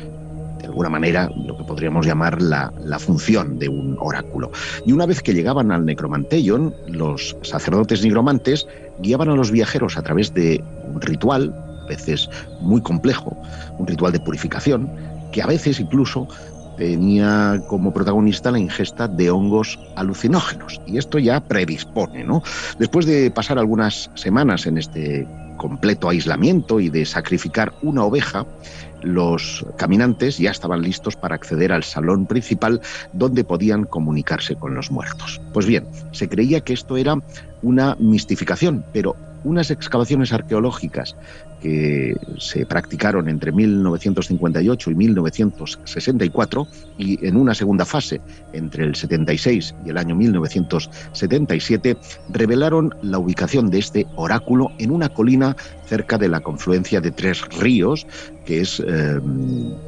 de 0.60 0.66
alguna 0.66 0.88
manera 0.88 1.30
lo 1.34 1.56
que 1.56 1.64
podríamos 1.64 2.06
llamar 2.06 2.40
la, 2.40 2.72
función 3.00 3.58
de 3.58 3.68
un 3.68 3.96
oráculo. 4.00 4.52
Y 4.84 4.92
una 4.92 5.04
vez 5.04 5.20
que 5.20 5.34
llegaban 5.34 5.72
al 5.72 5.84
Necromanteion, 5.84 6.74
los 6.86 7.36
sacerdotes 7.42 8.02
nigromantes 8.02 8.68
guiaban 9.00 9.30
a 9.30 9.34
los 9.34 9.50
viajeros 9.50 9.98
a 9.98 10.02
través 10.02 10.32
de 10.32 10.62
un 10.94 11.00
ritual, 11.00 11.52
a 11.84 11.88
veces 11.88 12.30
muy 12.60 12.80
complejo, 12.80 13.36
un 13.78 13.86
ritual 13.86 14.12
de 14.12 14.20
purificación, 14.20 14.88
que 15.36 15.42
a 15.42 15.46
veces 15.46 15.80
incluso 15.80 16.26
tenía 16.78 17.60
como 17.68 17.92
protagonista 17.92 18.50
la 18.50 18.58
ingesta 18.58 19.06
de 19.06 19.30
hongos 19.30 19.78
alucinógenos. 19.94 20.80
Y 20.86 20.96
esto 20.96 21.18
ya 21.18 21.40
predispone, 21.40 22.24
¿no? 22.24 22.42
Después 22.78 23.04
de 23.04 23.30
pasar 23.30 23.58
algunas 23.58 24.10
semanas 24.14 24.66
en 24.66 24.78
este 24.78 25.28
completo 25.58 26.08
aislamiento 26.08 26.80
y 26.80 26.88
de 26.88 27.04
sacrificar 27.04 27.74
una 27.82 28.02
oveja, 28.04 28.46
los 29.02 29.66
caminantes 29.76 30.38
ya 30.38 30.52
estaban 30.52 30.80
listos 30.80 31.16
para 31.16 31.34
acceder 31.34 31.70
al 31.70 31.84
salón 31.84 32.24
principal 32.24 32.80
donde 33.12 33.44
podían 33.44 33.84
comunicarse 33.84 34.56
con 34.56 34.74
los 34.74 34.90
muertos. 34.90 35.42
Pues 35.52 35.66
bien, 35.66 35.86
se 36.12 36.30
creía 36.30 36.62
que 36.62 36.72
esto 36.72 36.96
era 36.96 37.18
una 37.60 37.94
mistificación, 38.00 38.86
pero 38.94 39.16
unas 39.44 39.70
excavaciones 39.70 40.32
arqueológicas 40.32 41.14
que 41.60 42.14
se 42.38 42.66
practicaron 42.66 43.28
entre 43.28 43.52
1958 43.52 44.90
y 44.90 44.94
1964 44.94 46.68
y 46.98 47.26
en 47.26 47.36
una 47.36 47.54
segunda 47.54 47.84
fase 47.84 48.20
entre 48.52 48.84
el 48.84 48.94
76 48.94 49.74
y 49.84 49.90
el 49.90 49.98
año 49.98 50.14
1977 50.14 51.96
revelaron 52.28 52.94
la 53.02 53.18
ubicación 53.18 53.70
de 53.70 53.78
este 53.78 54.06
oráculo 54.16 54.72
en 54.78 54.90
una 54.90 55.08
colina 55.08 55.56
cerca 55.86 56.18
de 56.18 56.28
la 56.28 56.40
confluencia 56.40 57.00
de 57.00 57.10
tres 57.10 57.42
ríos, 57.60 58.06
que 58.44 58.60
es 58.60 58.82
eh, 58.86 59.20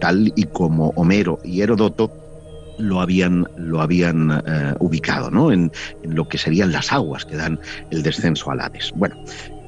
tal 0.00 0.32
y 0.36 0.44
como 0.44 0.92
Homero 0.96 1.38
y 1.44 1.60
Herodoto 1.60 2.27
lo 2.78 3.00
habían, 3.00 3.46
lo 3.56 3.80
habían 3.80 4.42
eh, 4.46 4.74
ubicado, 4.78 5.30
¿no? 5.30 5.52
En, 5.52 5.70
en, 6.02 6.14
lo 6.14 6.28
que 6.28 6.38
serían 6.38 6.72
las 6.72 6.92
aguas 6.92 7.24
que 7.24 7.36
dan 7.36 7.60
el 7.90 8.02
descenso 8.02 8.50
al 8.50 8.60
Hades. 8.60 8.92
Bueno, 8.94 9.16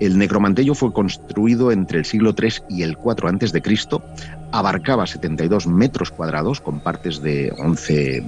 el 0.01 0.17
necromantello 0.17 0.75
fue 0.75 0.93
construido 0.93 1.71
entre 1.73 1.99
el 1.99 2.05
siglo 2.07 2.35
III 2.37 2.55
y 2.71 2.83
el 2.83 2.93
IV 2.93 3.63
Cristo, 3.63 4.03
abarcaba 4.53 5.07
72 5.07 5.67
metros 5.67 6.11
cuadrados 6.11 6.61
con 6.61 6.81
partes 6.81 7.23
de 7.23 7.53
11 7.59 8.25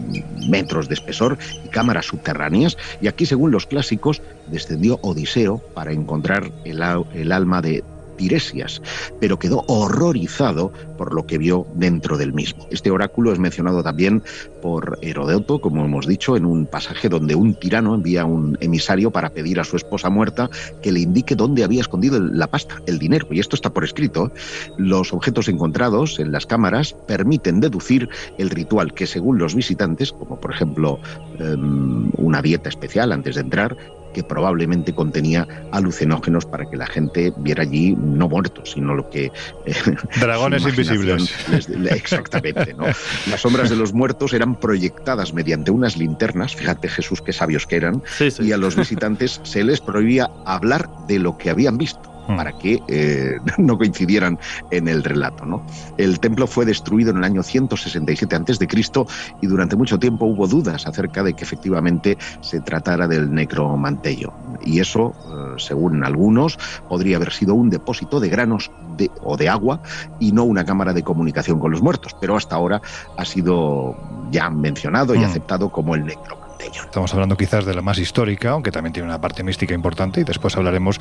metros 0.48 0.88
de 0.88 0.94
espesor 0.94 1.38
y 1.64 1.68
cámaras 1.68 2.06
subterráneas, 2.06 2.76
y 3.00 3.08
aquí, 3.08 3.26
según 3.26 3.50
los 3.50 3.66
clásicos, 3.66 4.22
descendió 4.48 4.98
Odiseo 5.02 5.58
para 5.74 5.92
encontrar 5.92 6.50
el 6.64 7.32
alma 7.32 7.62
de 7.62 7.82
Tiresias, 8.16 8.82
pero 9.20 9.38
quedó 9.38 9.64
horrorizado 9.68 10.72
por 10.96 11.14
lo 11.14 11.26
que 11.26 11.38
vio 11.38 11.66
dentro 11.74 12.16
del 12.16 12.32
mismo. 12.32 12.66
Este 12.70 12.90
oráculo 12.90 13.32
es 13.32 13.38
mencionado 13.38 13.82
también 13.82 14.22
por 14.60 14.98
Herodoto, 15.02 15.60
como 15.60 15.84
hemos 15.84 16.06
dicho, 16.06 16.36
en 16.36 16.44
un 16.44 16.66
pasaje 16.66 17.08
donde 17.08 17.34
un 17.34 17.54
tirano 17.54 17.94
envía 17.94 18.24
un 18.24 18.56
emisario 18.60 19.10
para 19.10 19.30
pedir 19.30 19.60
a 19.60 19.64
su 19.64 19.76
esposa 19.76 20.10
muerta 20.10 20.48
que 20.82 20.92
le 20.92 21.00
indique 21.00 21.34
dónde 21.34 21.64
había 21.64 21.80
escondido 21.80 22.20
la 22.20 22.46
pasta, 22.46 22.76
el 22.86 22.98
dinero, 22.98 23.26
y 23.30 23.40
esto 23.40 23.56
está 23.56 23.70
por 23.70 23.84
escrito. 23.84 24.32
Los 24.76 25.12
objetos 25.12 25.48
encontrados 25.48 26.18
en 26.18 26.32
las 26.32 26.46
cámaras 26.46 26.94
permiten 27.06 27.60
deducir 27.60 28.08
el 28.38 28.50
ritual 28.50 28.94
que 28.94 29.06
según 29.06 29.38
los 29.38 29.54
visitantes, 29.54 30.12
como 30.12 30.40
por 30.40 30.52
ejemplo 30.52 30.98
em, 31.38 32.10
una 32.16 32.42
dieta 32.42 32.68
especial 32.68 33.12
antes 33.12 33.34
de 33.34 33.40
entrar, 33.40 33.76
que 34.12 34.22
probablemente 34.22 34.94
contenía 34.94 35.46
alucinógenos 35.70 36.46
para 36.46 36.68
que 36.68 36.76
la 36.76 36.86
gente 36.86 37.32
viera 37.38 37.62
allí 37.62 37.96
no 37.96 38.28
muertos, 38.28 38.72
sino 38.72 38.94
lo 38.94 39.08
que... 39.10 39.32
Eh, 39.66 39.74
Dragones 40.20 40.64
invisibles. 40.64 41.34
exactamente, 41.90 42.74
¿no? 42.74 42.84
Las 43.30 43.40
sombras 43.40 43.70
de 43.70 43.76
los 43.76 43.92
muertos 43.92 44.32
eran 44.32 44.58
proyectadas 44.58 45.32
mediante 45.32 45.70
unas 45.70 45.96
linternas, 45.96 46.54
fíjate 46.54 46.88
Jesús 46.88 47.22
qué 47.22 47.32
sabios 47.32 47.66
que 47.66 47.76
eran, 47.76 48.02
y 48.40 48.52
a 48.52 48.56
los 48.56 48.76
visitantes 48.76 49.40
se 49.42 49.64
les 49.64 49.80
prohibía 49.80 50.30
hablar 50.44 50.88
de 51.08 51.18
lo 51.18 51.38
que 51.38 51.50
habían 51.50 51.78
visto 51.78 52.11
Hmm. 52.26 52.36
para 52.36 52.52
que 52.52 52.82
eh, 52.88 53.38
no 53.58 53.76
coincidieran 53.76 54.38
en 54.70 54.88
el 54.88 55.02
relato. 55.02 55.44
¿no? 55.44 55.64
El 55.98 56.20
templo 56.20 56.46
fue 56.46 56.64
destruido 56.64 57.10
en 57.10 57.18
el 57.18 57.24
año 57.24 57.42
167 57.42 58.36
a.C. 58.36 58.68
y 59.40 59.46
durante 59.46 59.76
mucho 59.76 59.98
tiempo 59.98 60.26
hubo 60.26 60.46
dudas 60.46 60.86
acerca 60.86 61.22
de 61.22 61.34
que 61.34 61.44
efectivamente 61.44 62.16
se 62.40 62.60
tratara 62.60 63.08
del 63.08 63.32
necromantello. 63.32 64.32
Y 64.64 64.80
eso, 64.80 65.14
eh, 65.26 65.54
según 65.58 66.04
algunos, 66.04 66.58
podría 66.88 67.16
haber 67.16 67.32
sido 67.32 67.54
un 67.54 67.70
depósito 67.70 68.20
de 68.20 68.28
granos 68.28 68.70
o 69.22 69.36
de 69.36 69.48
agua 69.48 69.82
y 70.20 70.32
no 70.32 70.44
una 70.44 70.64
cámara 70.64 70.92
de 70.92 71.02
comunicación 71.02 71.58
con 71.58 71.72
los 71.72 71.82
muertos, 71.82 72.14
pero 72.20 72.36
hasta 72.36 72.54
ahora 72.54 72.80
ha 73.16 73.24
sido 73.24 73.96
ya 74.30 74.48
mencionado 74.50 75.14
y 75.14 75.18
hmm. 75.18 75.24
aceptado 75.24 75.70
como 75.70 75.94
el 75.94 76.04
Estamos 76.84 77.12
hablando 77.14 77.36
quizás 77.36 77.64
de 77.64 77.74
la 77.74 77.82
más 77.82 77.98
histórica, 77.98 78.50
aunque 78.50 78.70
también 78.70 78.92
tiene 78.92 79.08
una 79.08 79.20
parte 79.20 79.42
mística 79.42 79.74
importante 79.74 80.20
y 80.20 80.24
después 80.24 80.56
hablaremos 80.56 80.98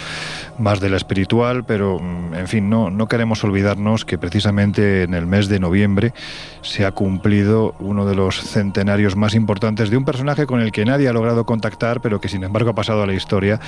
más 0.58 0.80
de 0.80 0.90
la 0.90 0.98
espiritual, 0.98 1.64
pero 1.64 2.00
mm, 2.00 2.34
en 2.34 2.48
fin, 2.48 2.70
no, 2.70 2.90
no 2.90 3.08
queremos 3.08 3.44
olvidarnos 3.44 4.06
que 4.06 4.18
precisamente 4.18 5.04
en 5.04 5.14
el 5.14 5.26
mes 5.26 5.48
de 5.48 5.60
noviembre 5.60 6.14
se 6.62 6.86
ha 6.86 6.92
cumplido 6.92 7.76
uno 7.80 8.06
de 8.06 8.16
los 8.16 8.42
centenarios 8.42 9.16
más 9.16 9.36
importantes 9.36 9.90
de 9.90 9.98
un 9.98 10.06
personaje 10.06 10.46
con 10.46 10.62
el 10.62 10.72
que 10.72 10.86
nadie 10.86 11.10
ha 11.10 11.14
logrado 11.14 11.46
contactar, 11.46 12.02
pero 12.02 12.22
que 12.22 12.30
sin 12.30 12.44
embargo 12.44 12.72
ha 12.72 12.76
pasado 12.76 13.04
a 13.04 13.08
la 13.08 13.14
historia 13.14 13.60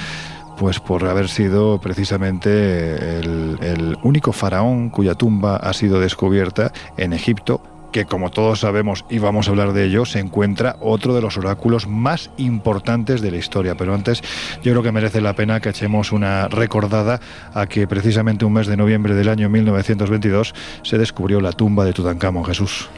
pues 0.57 0.79
por 0.79 1.05
haber 1.05 1.29
sido 1.29 1.79
precisamente 1.79 3.19
el, 3.19 3.97
único 4.03 4.33
faraón 4.33 4.89
cuya 4.89 5.15
tumba 5.15 5.55
ha 5.55 5.73
sido 5.73 5.99
descubierta 5.99 6.71
en 6.97 7.13
Egipto 7.13 7.61
que 7.93 8.05
como 8.05 8.31
todos 8.31 8.59
sabemos 8.59 9.05
y 9.09 9.19
vamos 9.19 9.47
a 9.47 9.51
hablar 9.51 9.71
de 9.71 9.85
ello, 9.85 10.03
se 10.03 10.19
encuentra 10.19 10.75
otro 10.81 11.13
de 11.15 11.21
los 11.21 11.37
oráculos 11.37 11.87
más 11.87 12.31
importantes 12.37 13.21
de 13.21 13.31
la 13.31 13.37
historia. 13.37 13.75
Pero 13.75 13.93
antes 13.93 14.21
yo 14.61 14.73
creo 14.73 14.83
que 14.83 14.91
merece 14.91 15.21
la 15.21 15.33
pena 15.33 15.61
que 15.61 15.69
echemos 15.69 16.11
una 16.11 16.49
recordada 16.49 17.21
a 17.53 17.67
que 17.67 17.87
precisamente 17.87 18.43
un 18.43 18.53
mes 18.53 18.67
de 18.67 18.75
noviembre 18.75 19.13
del 19.13 19.29
año 19.29 19.47
1922 19.47 20.53
se 20.81 20.97
descubrió 20.97 21.39
la 21.39 21.53
tumba 21.53 21.85
de 21.85 21.93
Tutankamón 21.93 22.43
Jesús. 22.43 22.89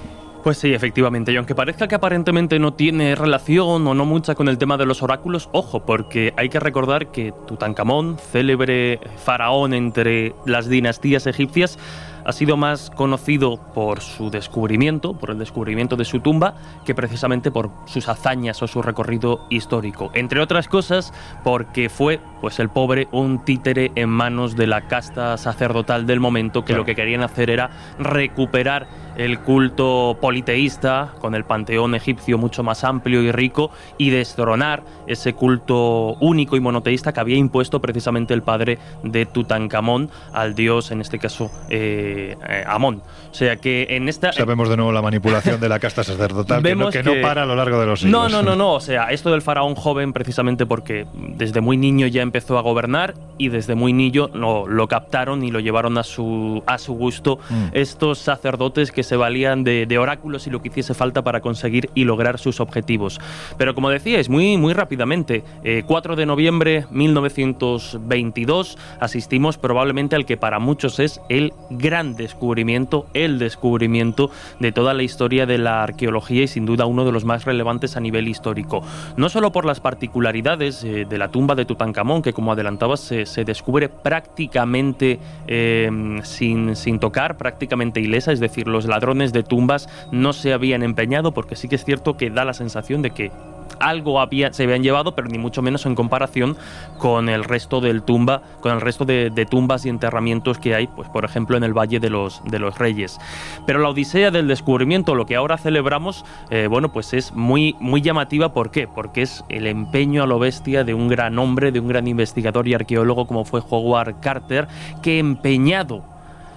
Pues 0.46 0.60
sí, 0.60 0.74
efectivamente, 0.74 1.34
y 1.34 1.38
aunque 1.38 1.56
parezca 1.56 1.88
que 1.88 1.96
aparentemente 1.96 2.60
no 2.60 2.76
tiene 2.76 3.16
relación 3.16 3.88
o 3.88 3.96
no 3.96 4.06
mucha 4.06 4.36
con 4.36 4.48
el 4.48 4.60
tema 4.60 4.78
de 4.78 4.86
los 4.86 5.02
oráculos, 5.02 5.50
ojo, 5.52 5.88
porque 5.88 6.34
hay 6.38 6.50
que 6.50 6.60
recordar 6.60 7.12
que 7.12 7.34
Tutankamón, 7.48 8.18
célebre 8.20 9.00
faraón 9.18 9.74
entre 9.74 10.36
las 10.46 10.70
dinastías 10.70 11.26
egipcias, 11.26 11.80
ha 12.26 12.32
sido 12.32 12.58
más 12.58 12.90
conocido 12.90 13.58
por 13.74 14.02
su 14.02 14.30
descubrimiento, 14.30 15.14
por 15.14 15.30
el 15.30 15.38
descubrimiento 15.38 15.96
de 15.96 16.06
su 16.06 16.20
tumba, 16.20 16.56
que 16.84 16.96
precisamente 16.96 17.52
por 17.52 17.72
sus 17.86 18.10
hazañas 18.10 18.62
o 18.62 18.68
su 18.68 18.82
recorrido 18.82 19.46
histórico. 19.50 20.12
Entre 20.14 20.42
otras 20.42 20.68
cosas, 20.68 21.14
porque 21.44 21.90
fue, 21.90 22.20
pues 22.42 22.60
el 22.60 22.70
pobre, 22.70 23.08
un 23.12 23.46
títere 23.46 23.92
en 23.96 24.10
manos 24.10 24.56
de 24.56 24.68
la 24.68 24.88
casta 24.88 25.38
sacerdotal 25.38 26.06
del 26.06 26.20
momento 26.20 26.66
que 26.66 26.74
lo 26.74 26.84
que 26.84 26.96
querían 26.96 27.22
hacer 27.22 27.50
era 27.50 27.70
recuperar 28.00 28.88
el 29.18 29.40
culto 29.40 30.18
politeísta 30.20 31.14
con 31.20 31.36
el 31.36 31.44
panteón 31.46 31.96
egipcio 31.96 32.38
mucho 32.38 32.64
más 32.64 32.84
amplio 32.84 33.22
y 33.22 33.32
rico 33.32 33.72
y 33.98 34.10
destronar 34.10 34.84
ese 35.08 35.34
culto 35.34 36.16
único 36.20 36.56
y 36.56 36.60
monoteísta 36.60 37.14
que 37.14 37.20
había 37.20 37.38
impuesto 37.38 37.82
precisamente 37.82 38.34
el 38.34 38.42
padre 38.42 38.78
de 39.04 39.26
Tutankamón 39.26 40.10
al 40.34 40.56
dios, 40.56 40.92
en 40.92 41.02
este 41.02 41.20
caso, 41.20 41.52
eh, 41.70 42.36
eh, 42.48 42.64
Amón. 42.68 43.02
O 43.32 43.34
sea 43.34 43.58
que 43.58 43.88
en 43.90 44.10
esta... 44.10 44.34
Sabemos 44.34 44.70
de 44.70 44.78
nuevo 44.78 44.92
la 44.92 45.02
manipulación 45.02 45.60
de 45.60 45.70
la 45.70 45.80
casta 45.80 46.04
sacerdotal 46.04 46.64
que, 46.64 46.76
no, 46.76 46.90
que, 46.90 47.04
no, 47.04 47.14
para 47.22 47.44
a 47.44 47.46
lo 47.46 47.56
largo 47.56 47.80
de 47.80 47.86
los 47.86 48.00
siglos. 48.02 48.12
No, 48.12 48.30
no, 48.30 48.44
no, 48.44 48.56
no. 48.56 48.74
O 48.74 48.80
sea, 48.80 49.12
esto 49.12 49.32
del 49.32 49.42
faraón 49.42 49.76
joven 49.76 50.14
precisamente 50.14 50.66
porque 50.66 51.06
desde 51.14 51.62
muy 51.62 51.78
niño 51.78 52.08
ya 52.08 52.22
empezó 52.22 52.58
a 52.58 52.62
gobernar 52.62 53.14
y 53.38 53.50
desde 53.50 53.76
muy 53.76 53.94
niño 53.94 54.30
lo, 54.34 54.68
lo 54.68 54.88
captaron 54.88 55.44
y 55.44 55.52
lo 55.52 55.60
llevaron 55.60 55.98
a 55.98 56.04
su, 56.04 56.64
a 56.66 56.78
su 56.78 56.94
gusto 56.94 57.40
mm. 57.50 57.68
estos 57.74 58.20
sacerdotes 58.20 58.92
que 58.92 59.04
se 59.06 59.16
valían 59.16 59.64
de, 59.64 59.98
oráculos 59.98 60.46
y 60.48 60.50
lo 60.50 60.62
que 60.62 60.68
hiciese 60.68 60.94
falta 60.94 61.24
para 61.24 61.40
conseguir 61.42 61.90
y 61.96 62.04
lograr 62.04 62.38
sus 62.38 62.60
objetivos. 62.60 63.20
Pero 63.58 63.74
como 63.74 63.90
decíais, 63.90 64.30
muy, 64.30 64.58
muy 64.58 64.74
rápidamente, 64.74 65.44
4 65.86 66.14
eh, 66.14 66.18
de 66.18 66.26
noviembre 66.26 66.86
1922 66.92 68.78
asistimos 69.00 69.58
probablemente 69.58 70.16
al 70.16 70.26
que 70.26 70.38
para 70.38 70.60
muchos 70.60 71.00
es 71.00 71.22
el 71.30 71.54
gran 71.70 72.16
descubrimiento, 72.16 73.08
el 73.14 73.40
descubrimiento 73.40 74.32
de 74.60 74.72
toda 74.72 74.94
la 74.94 75.04
historia 75.04 75.46
de 75.46 75.58
la 75.58 75.84
arqueología 75.84 76.44
y 76.44 76.48
sin 76.48 76.66
duda 76.66 76.86
uno 76.86 77.06
de 77.06 77.12
los 77.12 77.26
más 77.26 77.46
relevantes 77.46 77.96
a 77.96 78.00
nivel 78.00 78.28
histórico. 78.28 78.82
No 79.18 79.30
solo 79.30 79.52
por 79.52 79.66
las 79.66 79.80
particularidades 79.80 80.84
eh, 80.84 81.06
de 81.08 81.18
la 81.18 81.30
tumba 81.30 81.56
de 81.56 81.66
Tutankamón, 81.66 82.22
que 82.22 82.34
como 82.34 82.52
adelantabas 82.52 83.00
se, 83.00 83.46
descubre 83.46 83.90
prácticamente 83.90 85.20
eh, 85.48 86.20
sin, 86.24 86.76
sin 86.76 87.00
tocar, 87.00 87.38
prácticamente 87.38 88.00
ilesa, 88.00 88.32
es 88.32 88.40
decir, 88.40 88.68
los 88.68 88.86
ladrones 88.96 89.34
de 89.34 89.44
tumbas 89.44 89.90
no 90.12 90.32
se 90.32 90.54
habían 90.54 90.82
empeñado, 90.82 91.34
porque 91.34 91.56
sí 91.56 91.68
que 91.68 91.76
es 91.76 91.84
cierto 91.84 92.16
que 92.16 92.30
da 92.30 92.46
la 92.46 92.54
sensación 92.54 93.02
de 93.02 93.12
que 93.12 93.32
algo 93.80 94.22
había, 94.22 94.54
se 94.54 94.64
habían 94.64 94.84
llevado, 94.84 95.16
pero 95.16 95.28
ni 95.28 95.38
mucho 95.38 95.62
menos 95.62 95.86
en 95.86 95.96
comparación 95.96 96.56
con 96.98 97.28
el 97.28 97.44
resto 97.44 97.82
del 97.82 98.04
tumba, 98.04 98.42
con 98.62 98.72
el 98.72 98.80
resto 98.80 99.04
de, 99.04 99.48
tumbas 99.50 99.86
y 99.86 99.90
enterramientos 99.90 100.60
que 100.60 100.76
hay, 100.76 100.88
pues 100.88 101.10
por 101.10 101.26
ejemplo 101.26 101.58
en 101.58 101.64
el 101.64 101.74
Valle 101.74 102.00
de 102.00 102.10
los, 102.10 102.42
de 102.46 102.60
los 102.60 102.78
Reyes. 102.78 103.20
Pero 103.66 103.80
la 103.80 103.90
Odisea 103.90 104.32
del 104.32 104.48
descubrimiento, 104.48 105.14
lo 105.14 105.26
que 105.26 105.36
ahora 105.36 105.58
celebramos, 105.58 106.24
eh, 106.52 106.68
bueno, 106.70 106.94
pues 106.94 107.14
es 107.14 107.34
muy, 107.34 107.76
muy 107.80 108.02
llamativa. 108.02 108.54
¿Por 108.54 108.72
qué? 108.72 108.88
Porque 108.88 109.24
es 109.24 109.44
el 109.50 109.68
empeño 109.68 110.24
a 110.24 110.28
lo 110.28 110.40
bestia 110.40 110.86
de 110.86 110.94
un 110.94 111.10
gran 111.10 111.38
hombre, 111.38 111.74
de 111.74 111.82
un 111.82 111.90
gran 111.90 112.08
investigador 112.08 112.68
y 112.68 112.74
arqueólogo 112.74 113.28
como 113.28 113.44
fue 113.44 113.62
Howard 113.70 114.22
Carter, 114.22 114.68
que 115.02 115.20
empeñado 115.20 116.15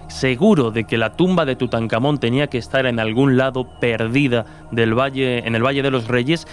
seguro 0.09 0.71
de 0.71 0.85
que 0.85 0.99
la 0.99 1.13
tumba 1.13 1.45
de 1.45 1.57
Tutankamón 1.57 2.19
tenía 2.19 2.49
que 2.49 2.59
estar 2.59 2.87
en 2.87 2.99
algún 2.99 3.37
lado 3.37 3.69
perdida 3.81 4.47
del 4.71 4.99
valle, 4.99 5.47
en 5.47 5.55
el 5.55 5.63
Valle 5.63 5.83
de 5.83 5.91
los 5.91 6.09
Reyes 6.09 6.47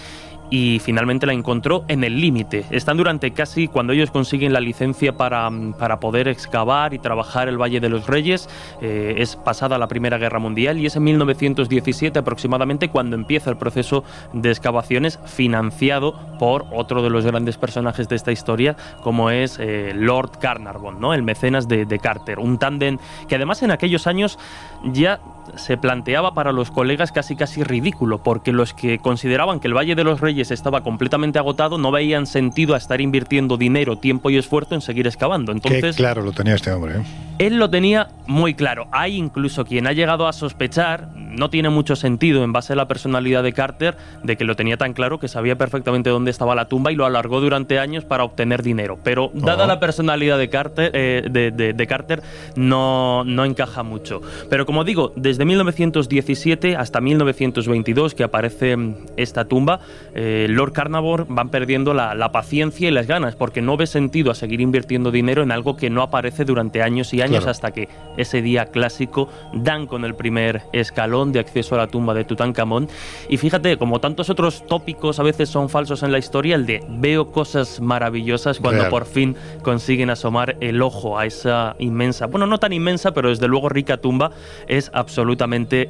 y 0.50 0.78
finalmente 0.78 1.26
la 1.26 1.32
encontró 1.32 1.84
en 1.88 2.04
el 2.04 2.20
límite. 2.20 2.64
Están 2.70 2.96
durante 2.96 3.32
casi 3.32 3.68
cuando 3.68 3.92
ellos 3.92 4.10
consiguen 4.10 4.52
la 4.52 4.60
licencia 4.60 5.16
para, 5.16 5.50
para, 5.78 6.00
poder 6.00 6.28
excavar 6.28 6.94
y 6.94 6.98
trabajar 6.98 7.48
el 7.48 7.60
Valle 7.60 7.80
de 7.80 7.88
los 7.88 8.06
Reyes. 8.06 8.48
Eh, 8.80 9.14
es 9.18 9.36
pasada 9.36 9.78
la 9.78 9.88
Primera 9.88 10.18
Guerra 10.18 10.38
Mundial 10.38 10.78
y 10.78 10.86
es 10.86 10.96
en 10.96 11.04
1917 11.04 12.18
aproximadamente 12.18 12.88
cuando 12.88 13.16
empieza 13.16 13.50
el 13.50 13.56
proceso 13.56 14.04
de 14.32 14.50
excavaciones 14.50 15.18
financiado 15.24 16.14
por 16.38 16.66
otro 16.72 17.02
de 17.02 17.10
los 17.10 17.24
grandes 17.24 17.56
personajes 17.56 18.08
de 18.08 18.16
esta 18.16 18.32
historia, 18.32 18.76
como 19.02 19.30
es 19.30 19.58
eh, 19.58 19.92
Lord 19.94 20.38
Carnarvon, 20.38 21.00
¿no? 21.00 21.14
el 21.14 21.22
mecenas 21.22 21.68
de, 21.68 21.86
de 21.86 21.98
Carter. 21.98 22.38
Un 22.38 22.58
tándem 22.58 22.98
que 23.28 23.36
además 23.36 23.62
en 23.62 23.70
aquellos 23.70 24.06
años 24.06 24.38
ya 24.84 25.20
se 25.56 25.76
planteaba 25.76 26.34
para 26.34 26.52
los 26.52 26.70
colegas 26.70 27.12
casi 27.12 27.36
casi 27.36 27.62
ridículo, 27.62 28.22
porque 28.22 28.52
los 28.52 28.74
que 28.74 28.98
consideraban 28.98 29.60
que 29.60 29.68
el 29.68 29.74
Valle 29.74 29.94
de 29.94 30.04
los 30.04 30.20
Reyes 30.20 30.50
estaba 30.50 30.82
completamente 30.82 31.38
agotado 31.38 31.78
no 31.78 31.90
veían 31.90 32.26
sentido 32.26 32.74
a 32.74 32.78
estar 32.78 33.00
invirtiendo 33.00 33.56
dinero, 33.56 33.96
tiempo 33.96 34.30
y 34.30 34.36
esfuerzo 34.36 34.74
en 34.74 34.80
seguir 34.80 35.06
excavando. 35.06 35.52
Entonces, 35.52 35.96
claro 35.96 36.22
lo 36.22 36.32
tenía 36.32 36.54
este 36.54 36.72
hombre. 36.72 36.98
¿eh? 36.98 37.02
Él 37.38 37.58
lo 37.58 37.68
tenía 37.68 38.08
muy 38.26 38.54
claro. 38.54 38.88
Hay 38.92 39.16
incluso 39.16 39.66
quien 39.66 39.86
ha 39.86 39.92
llegado 39.92 40.26
a 40.26 40.32
sospechar, 40.32 41.08
no 41.14 41.50
tiene 41.50 41.68
mucho 41.68 41.94
sentido 41.94 42.42
en 42.42 42.52
base 42.52 42.72
a 42.72 42.76
la 42.76 42.88
personalidad 42.88 43.42
de 43.42 43.52
Carter, 43.52 43.96
de 44.22 44.36
que 44.36 44.44
lo 44.44 44.56
tenía 44.56 44.78
tan 44.78 44.94
claro 44.94 45.20
que 45.20 45.28
sabía 45.28 45.56
perfectamente 45.56 46.08
dónde 46.08 46.30
estaba 46.30 46.54
la 46.54 46.66
tumba 46.66 46.92
y 46.92 46.96
lo 46.96 47.04
alargó 47.04 47.40
durante 47.40 47.78
años 47.78 48.04
para 48.04 48.24
obtener 48.24 48.62
dinero. 48.62 48.98
Pero 49.02 49.30
dada 49.34 49.64
oh. 49.64 49.66
la 49.66 49.80
personalidad 49.80 50.38
de 50.38 50.48
Carter, 50.48 50.90
eh, 50.94 51.22
de, 51.28 51.86
Carter 51.86 52.22
no, 52.56 53.22
no 53.24 53.44
encaja 53.44 53.82
mucho. 53.82 54.22
Pero 54.48 54.64
como 54.64 54.84
digo, 54.84 55.12
desde 55.14 55.35
1917 55.44 56.76
hasta 56.76 57.00
1922 57.00 58.14
que 58.14 58.24
aparece 58.24 58.76
esta 59.16 59.44
tumba, 59.46 59.80
eh, 60.14 60.46
Lord 60.48 60.72
Carnarvon 60.72 61.26
van 61.28 61.50
perdiendo 61.50 61.94
la, 61.94 62.30
paciencia 62.32 62.88
y 62.88 62.90
las 62.90 63.06
ganas 63.06 63.36
porque 63.36 63.62
no 63.62 63.76
ve 63.76 63.86
sentido 63.86 64.30
a 64.30 64.34
seguir 64.34 64.60
invirtiendo 64.60 65.10
dinero 65.10 65.42
en 65.42 65.52
algo 65.52 65.76
que 65.76 65.90
no 65.90 66.02
aparece 66.02 66.44
durante 66.44 66.82
años 66.82 67.14
y 67.14 67.22
años 67.22 67.46
hasta 67.46 67.70
que 67.70 67.88
ese 68.16 68.42
día 68.42 68.66
clásico 68.66 69.28
dan 69.52 69.86
con 69.86 70.04
el 70.04 70.14
primer 70.14 70.62
escalón 70.72 71.32
de 71.32 71.40
acceso 71.40 71.74
a 71.74 71.78
la 71.78 71.86
tumba 71.86 72.14
de 72.14 72.24
Tutankamón. 72.24 72.88
Y 73.28 73.36
fíjate, 73.36 73.76
como 73.76 74.00
tantos 74.00 74.28
otros 74.30 74.66
tópicos 74.66 75.20
a 75.20 75.22
veces 75.22 75.48
son 75.48 75.68
falsos 75.68 76.02
en 76.02 76.12
la 76.12 76.18
historia, 76.18 76.56
el 76.56 76.66
de 76.66 76.84
veo 76.88 77.30
cosas 77.30 77.80
maravillosas 77.80 78.58
cuando 78.58 78.88
por 78.88 79.06
fin 79.06 79.36
consiguen 79.62 80.10
asomar 80.10 80.56
el 80.60 80.82
ojo 80.82 81.18
a 81.18 81.26
esa 81.26 81.76
inmensa, 81.78 82.26
bueno, 82.26 82.46
no 82.46 82.58
tan 82.58 82.72
inmensa, 82.72 83.12
pero 83.12 83.28
desde 83.28 83.48
luego 83.48 83.68
rica 83.68 83.96
tumba, 83.98 84.32
es 84.68 84.90
absolutamente 84.92 85.25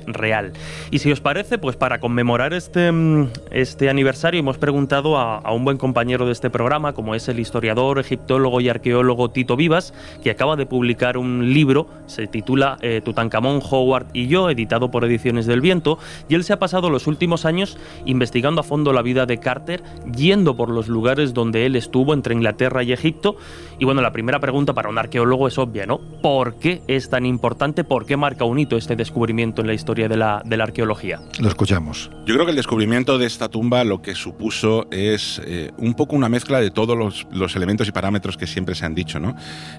real. 0.07 0.53
Y 0.91 0.99
si 0.99 1.13
os 1.13 1.21
parece, 1.21 1.59
pues 1.59 1.77
para 1.77 1.99
conmemorar 2.01 2.53
este, 2.55 2.91
mm, 2.91 3.29
este 3.51 3.91
aniversario 3.91 4.41
hemos 4.41 4.59
preguntado 4.59 5.19
a, 5.19 5.53
un 5.53 5.65
buen 5.65 5.79
compañero 5.79 6.27
de 6.27 6.33
este 6.33 6.51
programa, 6.51 6.93
como 6.93 7.15
es 7.15 7.29
el 7.29 7.39
historiador, 7.39 7.99
egiptólogo 7.99 8.61
y 8.61 8.69
arqueólogo 8.69 9.31
Tito 9.31 9.57
Vivas, 9.57 9.95
que 10.23 10.31
acaba 10.31 10.57
de 10.57 10.67
publicar 10.67 11.17
un 11.17 11.53
libro, 11.53 11.87
se 12.07 12.27
titula 12.27 12.77
eh, 12.81 13.01
Tutankamón, 13.05 13.61
Howard 13.71 14.09
y 14.13 14.27
yo, 14.27 14.51
editado 14.51 14.91
por 14.91 15.05
Ediciones 15.05 15.47
del 15.47 15.61
Viento, 15.61 15.99
y 16.29 16.35
él 16.35 16.45
se 16.45 16.53
ha 16.53 16.59
pasado 16.59 16.91
los 16.91 17.07
últimos 17.07 17.45
años 17.45 17.79
investigando 18.05 18.61
a 18.61 18.65
fondo 18.65 18.93
la 18.93 19.03
vida 19.03 19.27
de 19.27 19.39
Carter, 19.39 19.83
yendo 20.15 20.57
por 20.57 20.71
los 20.71 20.89
lugares 20.89 21.33
donde 21.33 21.67
él 21.67 21.77
estuvo 21.77 22.15
entre 22.15 22.35
Inglaterra 22.35 22.83
y 22.83 22.93
Egipto. 22.93 23.37
Y 23.79 23.85
bueno, 23.85 24.01
la 24.01 24.13
primera 24.13 24.41
pregunta 24.41 24.73
para 24.73 24.89
un 24.89 24.99
arqueólogo 24.99 25.49
es 25.49 25.59
obvia, 25.59 25.87
¿no? 25.87 25.99
¿Por 25.99 26.55
qué 26.55 26.83
es 26.87 27.09
tan 27.09 27.27
importante? 27.27 27.85
¿Por 27.85 28.07
qué 28.07 28.17
marca 28.17 28.45
un 28.45 28.59
hito 28.59 28.77
este 28.77 28.97
descubrimiento 28.97 29.26
en 29.29 29.67
la 29.67 29.75
historia 29.75 30.09
de 30.09 30.17
la, 30.17 30.43
de 30.45 30.57
la 30.57 30.65
arqueología? 30.65 31.21
Lo 31.41 31.49
escuchamos. 31.49 32.11
Yo 32.27 32.35
creo 32.35 32.45
que 32.45 32.51
el 32.51 32.57
descubrimiento 32.57 33.19
de 33.19 33.27
esta 33.27 33.49
tumba 33.49 33.85
lo 33.85 34.03
que 34.03 34.15
supuso 34.15 34.87
es 34.91 35.41
eh, 35.45 35.71
un 35.79 35.95
poco 35.95 36.17
una 36.17 36.29
mezcla 36.29 36.61
de 36.61 36.71
todos 36.71 36.97
los, 36.97 37.27
los, 37.33 37.57
elementos 37.57 37.89
y 37.89 37.93
parámetros 37.93 38.37
que 38.37 38.47
siempre 38.47 38.75
se 38.75 38.85
han 38.85 38.95
dicho, 38.95 39.19
¿no? 39.21 39.35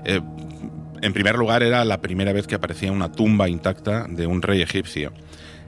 Eh, 0.05 0.21
en 1.01 1.13
primer 1.13 1.35
lugar, 1.35 1.63
era 1.63 1.85
la 1.85 2.01
primera 2.01 2.33
vez 2.33 2.47
que 2.47 2.55
aparecía 2.55 2.91
una 2.91 3.11
tumba 3.11 3.47
intacta 3.49 4.07
de 4.09 4.25
un 4.25 4.41
rey 4.41 4.61
egipcio. 4.61 5.11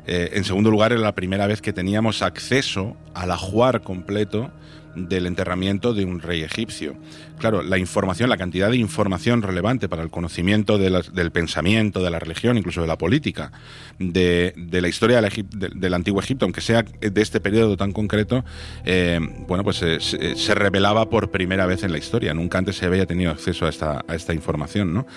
Eh, 0.07 0.31
en 0.33 0.43
segundo 0.43 0.71
lugar, 0.71 0.91
era 0.91 1.01
la 1.01 1.13
primera 1.13 1.45
vez 1.45 1.61
que 1.61 1.71
teníamos 1.71 2.21
acceso 2.21 2.97
al 3.13 3.31
ajuar 3.31 3.81
completo 3.81 4.51
del 4.95 5.25
enterramiento 5.25 5.93
de 5.93 6.05
un 6.05 6.19
rey 6.19 6.41
egipcio. 6.41 6.95
Claro, 7.37 7.61
la 7.61 7.77
información, 7.77 8.29
la 8.29 8.37
cantidad 8.37 8.69
de 8.69 8.77
información 8.77 9.41
relevante 9.41 9.87
para 9.87 10.03
el 10.03 10.09
conocimiento 10.09 10.77
del 10.77 11.31
pensamiento, 11.31 12.03
de 12.03 12.09
la 12.09 12.19
religión, 12.19 12.57
incluso 12.57 12.81
de 12.81 12.87
la 12.87 12.97
política, 12.97 13.51
de, 13.97 14.53
la 14.71 14.87
historia 14.87 15.21
del, 15.21 15.93
antiguo 15.93 16.21
Egipto, 16.21 16.45
aunque 16.45 16.61
sea 16.61 16.83
de 16.83 17.21
este 17.21 17.39
periodo 17.39 17.77
tan 17.77 17.93
concreto, 17.93 18.43
eh, 18.83 19.19
bueno, 19.47 19.63
pues 19.63 19.81
eh, 19.83 19.99
se, 19.99 20.55
revelaba 20.55 21.09
por 21.09 21.31
primera 21.31 21.65
vez 21.65 21.83
en 21.83 21.91
la 21.91 21.97
historia. 21.97 22.33
Nunca 22.33 22.57
antes 22.57 22.75
se 22.75 22.85
había 22.85 23.05
tenido 23.05 23.31
acceso 23.31 23.65
a 23.65 23.69
esta, 23.69 24.33
información, 24.33 24.93
¿no? 24.93 25.07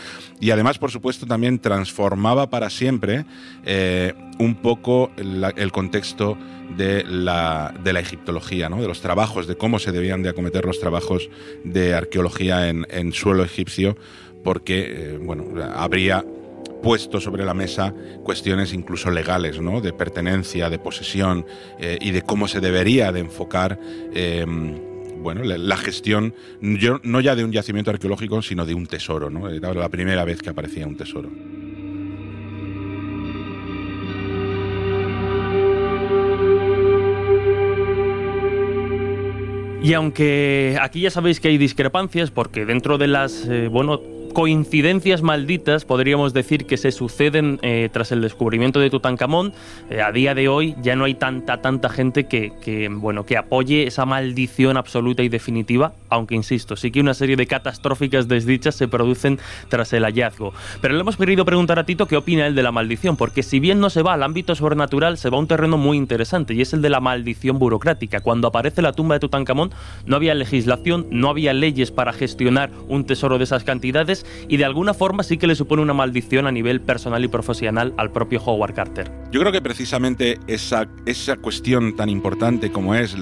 Y 0.41 0.51
además, 0.51 0.79
por 0.79 0.91
supuesto, 0.91 1.27
también 1.27 1.59
transformaba 1.59 2.51
para 2.51 2.71
siempre 2.71 3.25
eh, 3.65 4.15
un 4.39 4.55
poco 4.55 5.11
el 5.17 5.73
contexto 5.73 6.39
de 6.77 7.05
la, 7.05 7.75
de 7.83 7.93
la 7.93 8.01
egiptología, 8.01 8.69
¿no? 8.69 8.81
de 8.81 8.89
los 8.89 9.01
trabajos, 9.01 9.47
de 9.47 9.57
cómo 9.57 9.79
se 9.79 9.93
debían 9.93 10.23
de 10.23 10.31
acometer 10.31 10.65
los 10.65 10.81
trabajos 10.81 11.31
de 11.65 11.95
arqueología 11.95 12.69
en, 12.69 12.87
en 12.91 13.13
suelo 13.13 13.45
egipcio, 13.45 13.97
porque 14.43 14.87
eh, 14.89 15.19
bueno, 15.21 15.55
habría 15.75 16.25
puesto 16.83 17.21
sobre 17.21 17.45
la 17.45 17.55
mesa 17.55 17.95
cuestiones 18.25 18.73
incluso 18.73 19.11
legales, 19.11 19.61
¿no? 19.61 19.81
de 19.81 19.93
pertenencia, 19.93 20.69
de 20.69 20.79
posesión 20.79 21.47
eh, 21.79 21.99
y 22.01 22.11
de 22.11 22.23
cómo 22.23 22.49
se 22.49 22.61
debería 22.61 23.13
de 23.13 23.21
enfocar 23.21 23.79
eh, 24.15 24.45
bueno, 25.23 25.45
la, 25.45 25.77
gestión 25.77 26.35
no 26.61 27.21
ya 27.21 27.37
de 27.37 27.45
un 27.45 27.53
yacimiento 27.53 27.93
arqueológico, 27.93 28.43
sino 28.43 28.67
de 28.67 28.75
un 28.75 28.87
tesoro. 28.87 29.31
¿no? 29.31 29.49
Era 29.49 29.73
la 29.73 29.89
primera 29.89 30.25
vez 30.25 30.43
que 30.43 30.51
aparecía 30.51 30.85
un 30.85 30.97
tesoro. 30.97 31.31
Y 39.83 39.95
aunque 39.95 40.79
aquí 40.81 41.01
ya 41.01 41.11
sabéis 41.11 41.41
que 41.41 41.49
hay 41.49 41.59
discrepancias, 41.59 42.31
porque 42.31 42.65
dentro 42.65 42.99
de 42.99 43.09
las, 43.09 43.49
eh, 43.49 43.67
bueno, 43.67 44.01
coincidencias 44.33 45.23
malditas, 45.23 45.85
podríamos 45.85 46.33
decir, 46.33 46.67
que 46.67 46.77
se 46.77 46.93
suceden 46.93 47.59
eh, 47.63 47.89
tras 47.93 48.13
el 48.13 48.21
descubrimiento 48.21 48.81
de 48.81 48.91
Tutankamón. 48.91 49.53
Eh, 49.91 50.01
a 50.01 50.13
día 50.13 50.35
de 50.35 50.49
hoy 50.49 50.75
ya 50.83 50.97
no 50.97 51.05
hay 51.05 51.15
tanta, 51.15 51.61
tanta 51.61 51.89
gente 51.89 52.25
que, 52.25 52.89
bueno, 52.91 53.25
que 53.25 53.37
apoye 53.37 53.87
esa 53.87 54.07
maldición 54.07 54.77
absoluta 54.77 55.23
y 55.23 55.29
definitiva, 55.29 55.93
aunque 56.09 56.35
insisto, 56.35 56.77
sí 56.77 56.91
que 56.91 57.01
una 57.01 57.15
serie 57.15 57.37
de 57.37 57.47
catastróficas 57.47 58.29
desdichas 58.29 58.75
se 58.75 58.89
producen 58.89 59.39
tras 59.69 59.93
el 59.93 60.05
hallazgo. 60.05 60.53
Pero 60.81 60.95
le 60.95 61.01
hemos 61.01 61.17
querido 61.17 61.45
preguntar 61.45 61.79
a 61.79 61.85
Tito 61.85 62.07
qué 62.07 62.17
opina 62.17 62.47
él 62.47 62.55
de 62.55 62.63
la 62.63 62.73
maldición, 62.73 63.17
porque 63.17 63.43
si 63.43 63.61
bien 63.61 63.81
no 63.81 63.91
se 63.91 64.03
va 64.03 64.15
al 64.15 64.23
ámbito 64.23 64.55
sobrenatural, 64.55 65.19
se 65.19 65.31
va 65.31 65.37
a 65.37 65.41
un 65.41 65.47
terreno 65.47 65.77
muy 65.77 65.97
interesante 65.97 66.55
y 66.55 66.61
es 66.61 66.73
el 66.73 66.83
de 66.83 66.91
la 66.91 67.01
maldición 67.01 67.59
burocrática. 67.59 68.21
Cuando 68.21 68.49
aparece 68.49 68.83
la 68.83 68.93
tumba 68.93 69.17
de 69.17 69.21
Tutankamón 69.21 69.71
no 70.07 70.17
había 70.17 70.35
legislación, 70.35 71.07
no 71.11 71.29
había 71.29 71.53
leyes 71.53 71.91
para 71.91 72.13
gestionar 72.13 72.71
un 72.89 73.05
tesoro 73.05 73.39
de 73.39 73.45
esas 73.45 73.65
cantidades, 73.65 74.22
y 74.49 74.57
de 74.57 74.65
alguna 74.65 74.95
forma 74.95 75.23
sí 75.23 75.37
que 75.37 75.47
le 75.47 75.55
supone 75.55 75.83
una 75.83 75.95
maldición 75.95 76.47
a 76.47 76.53
nivel 76.53 76.81
personal 76.81 77.25
y 77.25 77.29
profesional 77.29 77.95
al 77.97 78.11
propio 78.13 78.43
Howard 78.45 78.75
Carter. 78.75 79.11
Yo 79.31 79.41
creo 79.41 79.53
que 79.53 79.63
precisamente 79.63 80.39
esa, 80.47 80.89
esa 81.07 81.37
cuestión 81.37 81.97
tan 81.97 82.09
importante 82.09 82.71
como 82.71 82.95
es 82.95 83.17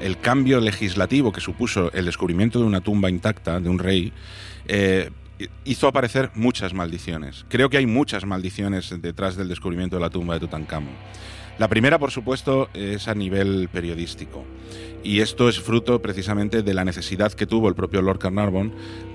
el 0.00 0.18
cambio 0.18 0.60
legislativo 0.60 1.32
que 1.32 1.40
supuso 1.40 1.92
el 1.92 2.04
descubrimiento 2.04 2.58
de 2.58 2.66
una 2.66 2.80
tumba 2.80 3.10
intacta 3.10 3.60
de 3.60 3.68
un 3.68 3.78
rey, 3.78 4.12
eh, 4.66 5.10
hizo 5.64 5.88
aparecer 5.88 6.30
muchas 6.34 6.74
maldiciones. 6.74 7.44
Creo 7.48 7.70
que 7.70 7.76
hay 7.76 7.86
muchas 7.86 8.24
maldiciones 8.24 8.94
detrás 9.00 9.36
del 9.36 9.48
descubrimiento 9.48 9.96
de 9.96 10.02
la 10.02 10.10
tumba 10.10 10.34
de 10.34 10.40
Tutankamón. 10.40 10.94
La 11.58 11.68
primera, 11.68 11.98
por 11.98 12.10
supuesto, 12.10 12.70
es 12.72 13.08
a 13.08 13.14
nivel 13.14 13.68
periodístico. 13.70 14.44
Y 15.04 15.20
esto 15.20 15.48
es 15.48 15.58
fruto 15.60 16.00
precisamente 16.00 16.62
de 16.62 16.74
la 16.74 16.84
necesidad 16.84 17.32
que 17.32 17.46
tuvo 17.46 17.68
el 17.68 17.74
propio 17.74 18.02
Lord 18.02 18.20
Carnarvon 18.20 18.72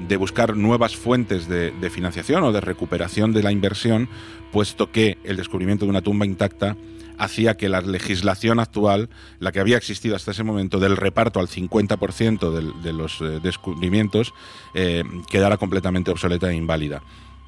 de 0.08 0.18
buscar 0.18 0.58
nuevas 0.58 0.96
fuentes 0.96 1.48
de, 1.48 1.90
financiación 1.90 2.44
o 2.44 2.52
de 2.52 2.62
recuperación 2.62 3.32
de 3.32 3.44
la 3.44 3.52
inversión, 3.52 4.10
puesto 4.52 4.92
que 4.92 5.18
el 5.24 5.38
descubrimiento 5.38 5.86
de 5.86 5.92
una 5.92 6.02
tumba 6.02 6.26
intacta 6.26 6.76
hacía 7.18 7.58
que 7.58 7.70
la 7.70 7.82
legislación 7.82 8.60
actual, 8.60 9.10
la 9.40 9.52
que 9.52 9.60
había 9.60 9.78
existido 9.78 10.16
hasta 10.16 10.32
ese 10.32 10.44
momento 10.44 10.80
del 10.80 10.98
reparto 10.98 11.40
al 11.40 11.48
50% 11.48 12.82
de, 12.82 12.94
los 12.94 13.22
eh, 13.22 13.40
descubrimientos, 13.42 14.34
eh, 14.76 15.04
quedara 15.30 15.58
completamente 15.58 16.12
obsoleta 16.12 16.52
e 16.52 16.56
inválida. 16.56 17.02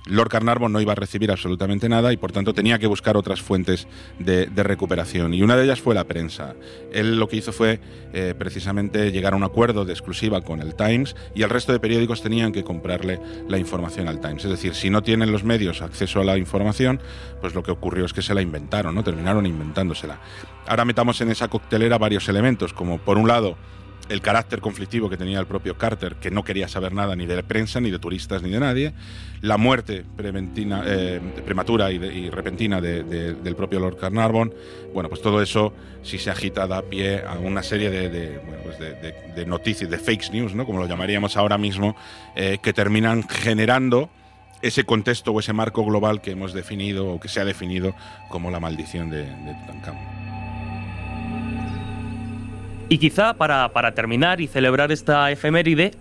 Lord 0.10 0.30
Carnarvon 0.30 0.72
no 0.72 0.82
iba 0.82 0.94
a 0.94 0.96
recibir 0.96 1.32
absolutamente 1.32 1.88
nada 1.88 2.12
y 2.12 2.18
por 2.18 2.32
tanto 2.32 2.54
tenía 2.54 2.80
que 2.80 2.88
buscar 2.88 3.16
otras 3.16 3.42
fuentes 3.42 3.88
de, 4.18 4.48
recuperación. 4.60 5.34
Y 5.34 5.42
una 5.42 5.56
de 5.56 5.64
ellas 5.64 5.82
fue 5.82 5.96
la 5.96 6.04
prensa. 6.04 6.56
Él 6.92 7.18
lo 7.18 7.28
que 7.28 7.38
hizo 7.38 7.52
fue 7.52 7.80
eh, 8.14 8.34
precisamente 8.38 9.12
llegar 9.12 9.34
a 9.34 9.36
un 9.36 9.44
acuerdo 9.44 9.86
de 9.86 9.94
exclusiva 9.94 10.42
con 10.42 10.62
el 10.62 10.76
Times 10.76 11.16
y 11.34 11.44
el 11.44 11.50
resto 11.50 11.72
de 11.72 11.80
periódicos 11.80 12.22
tenían 12.22 12.52
que 12.52 12.64
comprarle 12.64 13.20
la 13.48 13.58
información 13.58 14.08
al 14.08 14.20
Times. 14.20 14.44
Es 14.44 14.52
decir, 14.52 14.76
si 14.76 14.90
no 14.90 15.02
tienen 15.02 15.32
los 15.32 15.44
medios 15.44 15.82
acceso 15.82 16.20
a 16.20 16.26
la 16.26 16.38
información, 16.38 17.00
pues 17.40 17.56
lo 17.56 17.64
que 17.64 17.72
ocurrió 17.72 18.06
es 18.06 18.14
que 18.14 18.22
se 18.22 18.34
la 18.34 18.42
inventaron, 18.42 18.96
¿no? 18.96 19.04
Terminaron 19.04 19.46
inventándosela. 19.46 20.20
Ahora 20.68 20.86
metamos 20.86 21.22
en 21.22 21.30
esa 21.30 21.48
coctelera 21.48 21.98
varios 21.98 22.28
elementos, 22.30 22.74
como 22.74 23.00
por 23.00 23.18
un 23.18 23.28
lado, 23.28 23.58
el 24.10 24.22
carácter 24.22 24.60
conflictivo 24.60 25.10
que 25.10 25.18
tenía 25.18 25.40
el 25.40 25.46
propio 25.46 25.78
Carter, 25.78 26.16
que 26.16 26.32
no 26.32 26.44
quería 26.44 26.68
saber 26.68 26.94
nada 26.94 27.16
ni 27.16 27.26
de 27.26 27.36
la 27.36 27.44
prensa, 27.44 27.80
ni 27.80 27.92
de 27.92 28.00
turistas, 28.00 28.42
ni 28.42 28.50
de 28.50 28.60
nadie, 28.60 28.94
la 29.42 29.58
muerte 29.58 30.04
eh, 30.18 31.22
prematura 31.46 31.92
y, 31.92 32.30
repentina 32.30 32.82
del 32.82 33.56
propio 33.56 33.80
Lord 33.80 33.98
Carnarvon, 33.98 34.54
bueno, 34.94 35.10
pues 35.10 35.22
todo 35.22 35.42
eso, 35.42 35.74
si 36.04 36.18
se 36.18 36.30
agita, 36.30 36.68
da 36.68 36.82
pie 36.82 37.24
a 37.24 37.34
una 37.34 37.64
serie 37.64 37.90
de, 37.90 38.40
pues 38.64 39.48
noticias, 39.48 39.90
de 39.90 39.98
fake 39.98 40.32
news, 40.32 40.56
¿no? 40.56 40.66
como 40.66 40.80
lo 40.80 40.88
llamaríamos 40.88 41.38
ahora 41.38 41.58
mismo, 41.58 41.96
eh, 42.36 42.58
que 42.62 42.74
terminan 42.74 43.28
generando 43.28 44.10
ese 44.62 44.84
contexto 44.84 45.32
o 45.32 45.40
ese 45.40 45.54
marco 45.54 45.86
global 45.86 46.22
que 46.22 46.32
hemos 46.32 46.54
definido 46.54 47.08
o 47.08 47.20
que 47.20 47.30
se 47.30 47.40
ha 47.40 47.46
definido 47.46 47.96
como 48.28 48.52
la 48.52 48.60
maldición 48.60 49.10
de, 49.10 49.24
de. 49.24 50.29
Y 52.92 52.98
quizá 52.98 53.36
para, 53.36 53.94
terminar 53.94 54.42
y 54.42 54.48
celebrar 54.48 54.92
esta 54.92 55.30
efeméride, 55.30 55.92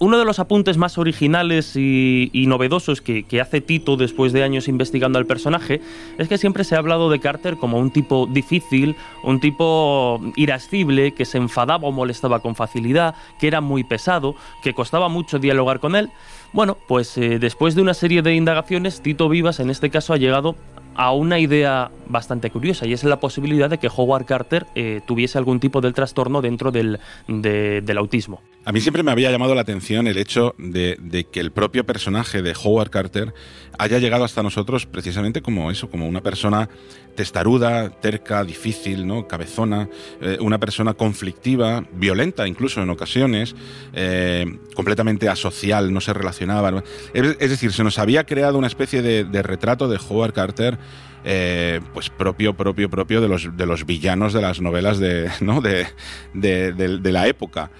uno 0.00 0.18
de 0.18 0.24
los 0.24 0.38
apuntes 0.38 0.78
más 0.78 0.96
originales 0.96 1.76
y, 1.76 2.44
novedosos 2.46 3.02
que, 3.02 3.40
hace 3.42 3.60
Tito 3.60 3.98
después 3.98 4.32
de 4.32 4.42
años 4.44 4.66
investigando 4.66 5.18
al 5.18 5.26
personaje 5.26 5.82
es 6.16 6.26
que 6.26 6.38
siempre 6.38 6.64
se 6.64 6.74
ha 6.74 6.78
hablado 6.78 7.10
de 7.10 7.20
Carter 7.20 7.56
como 7.58 7.78
un 7.78 7.90
tipo 7.90 8.26
difícil, 8.26 8.96
un 9.24 9.40
tipo 9.40 10.22
irascible, 10.36 11.12
que 11.12 11.26
se 11.26 11.36
enfadaba 11.36 11.86
o 11.86 11.92
molestaba 11.92 12.40
con 12.40 12.54
facilidad, 12.54 13.14
que 13.38 13.48
era 13.48 13.60
muy 13.60 13.84
pesado, 13.84 14.34
que 14.62 14.72
costaba 14.72 15.10
mucho 15.10 15.38
dialogar 15.38 15.80
con 15.80 15.96
él. 15.96 16.08
Bueno, 16.54 16.78
pues 16.88 17.18
eh, 17.18 17.38
después 17.38 17.74
de 17.74 17.82
una 17.82 17.92
serie 17.92 18.22
de 18.22 18.34
indagaciones, 18.34 19.02
Tito 19.02 19.28
Vivas 19.28 19.60
en 19.60 19.68
este 19.68 19.90
caso 19.90 20.14
ha 20.14 20.16
llegado 20.16 20.56
a 20.98 21.12
una 21.12 21.38
idea 21.38 21.92
bastante 22.08 22.50
curiosa 22.50 22.84
y 22.84 22.92
es 22.92 23.04
la 23.04 23.20
posibilidad 23.20 23.70
de 23.70 23.78
que 23.78 23.88
Howard 23.94 24.24
Carter 24.24 24.66
eh, 24.74 25.00
tuviese 25.06 25.38
algún 25.38 25.60
tipo 25.60 25.80
de 25.80 25.92
trastorno 25.92 26.42
dentro 26.42 26.72
del, 26.72 26.98
del, 27.28 27.98
autismo. 27.98 28.42
A 28.64 28.72
mí 28.72 28.80
siempre 28.80 29.04
me 29.04 29.12
había 29.12 29.30
llamado 29.30 29.54
la 29.54 29.60
atención 29.60 30.08
el 30.08 30.18
hecho 30.18 30.56
de, 30.58 31.26
que 31.30 31.38
el 31.38 31.52
propio 31.52 31.86
personaje 31.86 32.42
de 32.42 32.52
Howard 32.64 32.90
Carter 32.90 33.32
haya 33.78 33.98
llegado 33.98 34.24
hasta 34.24 34.42
nosotros 34.42 34.86
precisamente 34.86 35.40
como 35.40 35.70
eso, 35.70 35.88
como 35.88 36.08
una 36.08 36.20
persona 36.20 36.68
testaruda, 37.14 37.90
terca, 37.90 38.44
difícil, 38.44 39.06
¿no? 39.06 39.26
cabezona, 39.26 39.88
eh, 40.20 40.38
una 40.40 40.58
persona 40.58 40.94
conflictiva, 40.94 41.84
violenta 41.92 42.46
incluso 42.46 42.82
en 42.82 42.90
ocasiones, 42.90 43.56
eh, 43.92 44.58
completamente 44.74 45.28
asocial, 45.28 45.92
no 45.92 46.00
se 46.00 46.12
relacionaba. 46.12 46.82
Es, 47.12 47.50
decir, 47.50 47.72
se 47.72 47.84
nos 47.84 47.98
había 47.98 48.24
creado 48.24 48.58
una 48.58 48.68
especie 48.68 49.02
de, 49.02 49.24
de 49.24 49.42
retrato 49.42 49.88
de 49.88 49.98
Howard 50.08 50.32
Carter 50.32 50.78
eh, 51.24 51.80
pues 51.94 52.10
propio, 52.10 52.54
propio, 52.54 52.88
propio 52.88 53.20
de 53.20 53.28
los, 53.28 53.56
de 53.56 53.66
los 53.66 53.86
villanos 53.86 54.32
de 54.32 54.42
las 54.42 54.60
novelas 54.60 54.98
de, 54.98 55.30
¿no? 55.40 55.60
de, 55.60 55.86
de, 56.34 57.12
la 57.12 57.26
época. 57.26 57.70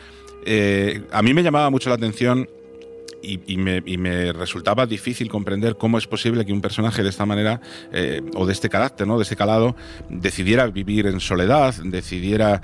Eh, 0.45 1.03
a 1.13 1.23
mí 1.23 1.35
me 1.35 1.43
llamaba 1.43 1.71
mucho 1.71 1.91
la 1.91 1.97
atención 1.97 2.49
y, 3.23 3.57
me, 3.57 4.33
resultaba 4.33 4.87
difícil 4.87 5.29
comprender 5.29 5.77
cómo 5.77 5.99
es 5.99 6.07
posible 6.07 6.45
que 6.45 6.53
un 6.53 6.61
personaje 6.61 7.03
de 7.03 7.09
esta 7.09 7.27
manera 7.27 7.61
eh, 7.93 8.23
o 8.35 8.47
de 8.47 8.53
este 8.53 8.69
carácter, 8.69 9.07
¿no? 9.07 9.17
de 9.17 9.23
este 9.23 9.37
calado, 9.37 9.77
decidiera 10.09 10.67
vivir 10.69 11.07
en 11.07 11.21
soledad, 11.21 11.75
decidiera 11.85 12.61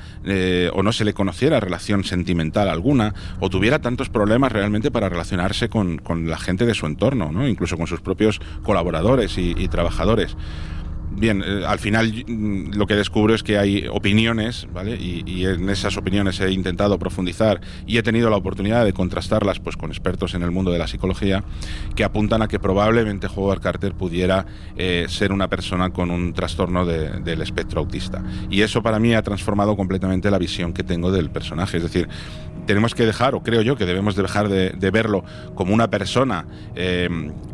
o 0.73 0.83
no 0.83 0.93
se 0.93 1.05
le 1.05 1.13
conociera 1.13 1.61
relación 1.61 2.05
sentimental 2.05 2.69
alguna, 2.69 3.15
o 3.41 3.51
tuviera 3.51 3.81
tantos 3.81 4.09
problemas 4.09 4.53
realmente 4.53 4.91
para 4.91 5.09
relacionarse 5.09 5.69
con, 5.69 6.01
la 6.27 6.39
gente 6.39 6.67
de 6.67 6.75
su 6.75 6.87
entorno, 6.87 7.33
¿no? 7.33 7.49
incluso 7.49 7.77
con 7.77 7.87
sus 7.87 8.01
propios 8.01 8.41
colaboradores 8.63 9.37
y 9.39 9.69
trabajadores. 9.69 10.37
Bien, 11.17 11.45
eh, 11.47 11.65
al 11.67 11.79
final 11.79 12.13
mm, 12.27 12.73
lo 12.75 12.87
que 12.87 12.95
descubro 12.95 13.35
es 13.35 13.43
que 13.43 13.59
hay 13.59 13.87
opiniones, 13.89 14.67
¿vale? 14.73 14.97
Y, 14.97 15.45
en 15.45 15.69
esas 15.69 15.97
opiniones 15.97 16.41
he 16.41 16.51
intentado 16.51 16.99
profundizar 16.99 17.61
y 17.87 17.99
he 17.99 18.03
tenido 18.03 18.31
la 18.31 18.37
oportunidad 18.37 18.85
de 18.85 18.93
contrastarlas 18.93 19.61
pues, 19.61 19.77
con 19.77 19.91
expertos 19.91 20.35
en 20.35 20.43
el 20.43 20.51
mundo 20.51 20.71
de 20.71 20.79
la 20.79 20.87
psicología 20.87 21.45
que 21.95 22.03
apuntan 22.03 22.41
a 22.43 22.49
que 22.49 22.59
probablemente 22.59 23.27
Howard 23.27 23.61
Carter 23.61 23.95
pudiera 23.95 24.47
eh, 24.77 25.07
ser 25.09 25.33
una 25.33 25.49
persona 25.49 25.91
con 25.91 26.11
un 26.11 26.33
trastorno 26.33 26.87
del 26.87 27.43
espectro 27.43 27.81
autista. 27.81 28.23
Y 28.51 28.63
eso 28.63 28.83
para 28.83 28.99
mí 28.99 29.15
ha 29.15 29.23
transformado 29.23 29.77
completamente 29.77 30.31
la 30.31 30.39
visión 30.39 30.73
que 30.73 30.83
tengo 30.83 31.13
del 31.13 31.31
personaje. 31.31 31.77
Es 31.77 31.83
decir, 31.83 32.09
tenemos 32.67 32.95
que 32.95 33.05
dejar, 33.07 33.35
o 33.35 33.43
creo 33.43 33.63
yo 33.63 33.77
que 33.77 33.87
debemos 33.87 34.17
dejar 34.17 34.49
de, 34.49 34.91
verlo 34.91 35.25
como 35.55 35.75
una 35.75 35.91
persona 35.91 36.47
eh, 36.75 37.09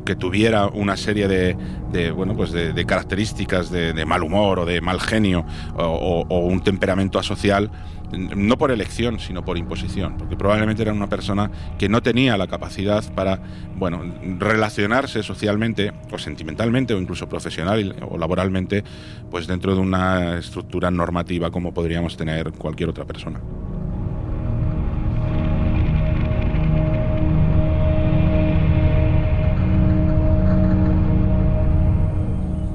que 0.04 0.16
tuviera 0.16 0.66
una 0.66 0.96
serie 0.96 1.28
de, 1.28 2.10
bueno, 2.12 2.34
pues 2.34 2.52
de, 2.52 2.84
características 2.84 3.49
de, 3.50 4.04
mal 4.06 4.22
humor 4.22 4.60
o 4.60 4.64
de 4.64 4.80
mal 4.80 5.00
genio 5.00 5.44
o, 5.76 6.38
un 6.40 6.60
temperamento 6.62 7.18
asocial, 7.18 7.70
no 8.12 8.58
por 8.58 8.70
elección, 8.70 9.18
sino 9.20 9.44
por 9.44 9.58
imposición, 9.58 10.16
porque 10.16 10.36
probablemente 10.36 10.82
era 10.82 10.92
una 10.92 11.08
persona 11.08 11.50
que 11.78 11.88
no 11.88 12.02
tenía 12.02 12.36
la 12.36 12.46
capacidad 12.46 13.04
para, 13.14 13.40
bueno, 13.76 14.02
relacionarse 14.38 15.22
socialmente 15.22 15.92
o 16.10 16.18
sentimentalmente 16.18 16.94
o 16.94 16.98
incluso 16.98 17.28
profesional 17.28 17.96
o 18.08 18.18
laboralmente, 18.18 18.84
pues 19.30 19.46
dentro 19.46 19.74
de 19.74 19.80
una 19.80 20.38
estructura 20.38 20.90
normativa 20.90 21.50
como 21.50 21.74
podríamos 21.74 22.16
tener 22.16 22.52
cualquier 22.52 22.88
otra 22.90 23.04
persona. 23.04 23.40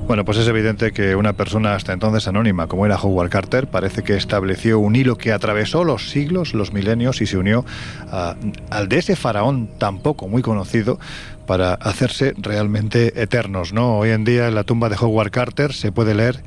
Bueno, 0.07 0.23
pues 0.23 0.37
es 0.37 0.47
evidente 0.47 0.91
que 0.91 1.15
una 1.15 1.33
persona 1.33 1.73
hasta 1.73 1.91
entonces 1.91 2.27
anónima 2.27 2.67
como 2.67 2.85
era 2.85 2.95
Howard 2.95 3.31
Carter 3.31 3.65
parece 3.65 4.03
que 4.03 4.15
estableció 4.15 4.77
un 4.77 4.95
hilo 4.95 5.17
que 5.17 5.31
atravesó 5.31 5.83
los 5.83 6.11
siglos, 6.11 6.53
los 6.53 6.73
milenios 6.73 7.21
y 7.21 7.25
se 7.25 7.37
unió 7.37 7.65
al 8.69 8.87
de 8.87 8.97
ese 8.99 9.15
faraón 9.15 9.67
tampoco 9.79 10.27
muy 10.27 10.43
conocido 10.43 10.99
para 11.47 11.73
hacerse 11.73 12.35
realmente 12.37 13.19
eternos, 13.19 13.73
¿no? 13.73 13.97
Hoy 13.97 14.11
en 14.11 14.25
día 14.25 14.47
en 14.47 14.53
la 14.53 14.63
tumba 14.63 14.89
de 14.89 14.95
Howard 14.99 15.31
Carter 15.31 15.73
se 15.73 15.91
puede 15.91 16.13
leer 16.13 16.43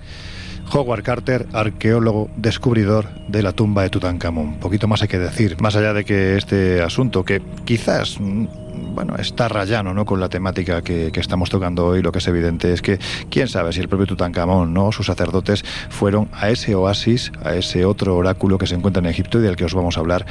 Howard 0.73 1.03
Carter, 1.03 1.47
arqueólogo 1.53 2.31
descubridor 2.37 3.09
de 3.27 3.43
la 3.43 3.53
tumba 3.53 3.83
de 3.83 3.91
Tutankamón. 3.91 4.61
Poquito 4.61 4.87
más 4.87 5.03
hay 5.03 5.09
que 5.09 5.19
decir, 5.19 5.61
más 5.61 5.75
allá 5.75 5.93
de 5.95 6.05
que 6.05 6.37
este 6.37 6.81
asunto, 6.81 7.25
que 7.25 7.43
quizás 7.65 8.21
mm, 8.21 8.47
bueno, 8.95 9.17
está 9.17 9.49
rayano 9.49 9.95
¿no? 9.95 10.05
con 10.05 10.21
la 10.21 10.29
temática 10.29 10.83
que, 10.83 11.13
estamos 11.15 11.51
tocando 11.51 11.87
hoy, 11.87 12.03
lo 12.03 12.13
que 12.13 12.19
es 12.19 12.27
evidente 12.29 12.73
es 12.73 12.83
que 12.83 12.99
quién 13.31 13.49
sabe 13.49 13.73
si 13.73 13.81
el 13.81 13.89
propio 13.89 14.07
Tutankamón, 14.07 14.73
¿no? 14.73 14.93
sus 14.93 15.07
sacerdotes, 15.07 15.65
fueron 15.89 16.29
a 16.33 16.51
ese 16.51 16.75
oasis, 16.75 17.33
a 17.45 17.55
ese 17.55 17.85
otro 17.85 18.17
oráculo 18.17 18.59
que 18.59 18.67
se 18.67 18.75
encuentra 18.75 19.01
en 19.01 19.07
Egipto 19.07 19.39
y 19.39 19.43
del 19.43 19.57
que 19.57 19.65
os 19.65 19.75
vamos 19.75 19.97
a 19.97 20.01
hablar 20.01 20.27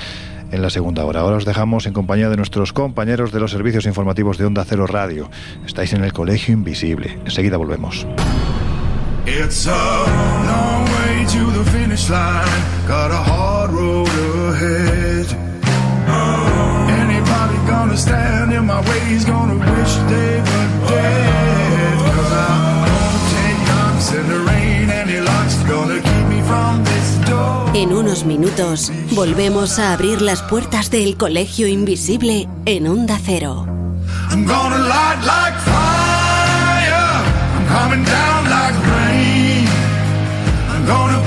en 0.51 0.61
la 0.61 0.69
segunda 0.69 1.03
hora. 1.05 1.21
Ahora 1.21 1.37
os 1.37 1.45
dejamos 1.45 1.85
en 1.85 1.93
compañía 1.93 2.29
de 2.29 2.37
nuestros 2.37 2.73
compañeros 2.73 3.31
de 3.31 3.39
los 3.39 3.51
servicios 3.51 3.85
informativos 3.85 4.37
de 4.37 4.45
Onda 4.45 4.65
Cero 4.65 4.87
Radio. 4.87 5.29
Estáis 5.65 5.93
en 5.93 6.03
el 6.03 6.13
Colegio 6.13 6.53
Invisible. 6.53 7.19
Enseguida 7.25 7.57
volvemos. 7.57 8.07
It's. 9.27 9.67
Anybody 17.97 18.11
gonna 18.11 18.53
stand 18.53 18.53
in 18.53 18.65
my 18.65 18.79
way 18.81 19.25
gonna 19.25 19.55
wish 19.55 19.95
they 20.09 20.41
were 20.41 20.69
dead. 20.87 21.97
Cause 22.15 22.31
I'm 22.31 22.85
gonna 22.85 23.19
take 23.33 23.59
knocks 23.67 24.13
in 24.13 24.27
the 24.27 24.39
rain. 24.51 24.89
Any 24.89 25.19
luck's 25.19 25.57
gonna 25.63 26.01
keep 26.01 26.27
me 26.29 26.41
from 26.41 26.83
this 26.83 27.29
door. 27.29 27.71
En 27.73 27.93
unos 27.93 28.25
minutos 28.25 28.91
volvemos 29.11 29.79
a 29.79 29.93
abrir 29.93 30.21
las 30.21 30.41
puertas 30.43 30.89
del 30.91 31.17
Colegio 31.17 31.67
Invisible 31.67 32.47
en 32.65 32.87
Onda 32.87 33.19
Cero. 33.23 33.65
I'm 34.31 34.45
gonna 34.45 34.77
light 34.77 35.23
like 35.23 35.57
fire. 35.65 37.23
I'm 37.55 37.65
coming 37.67 38.05
down 38.05 38.49
like 38.49 38.75
gonna 40.85 41.13
break 41.13 41.25
down 41.25 41.26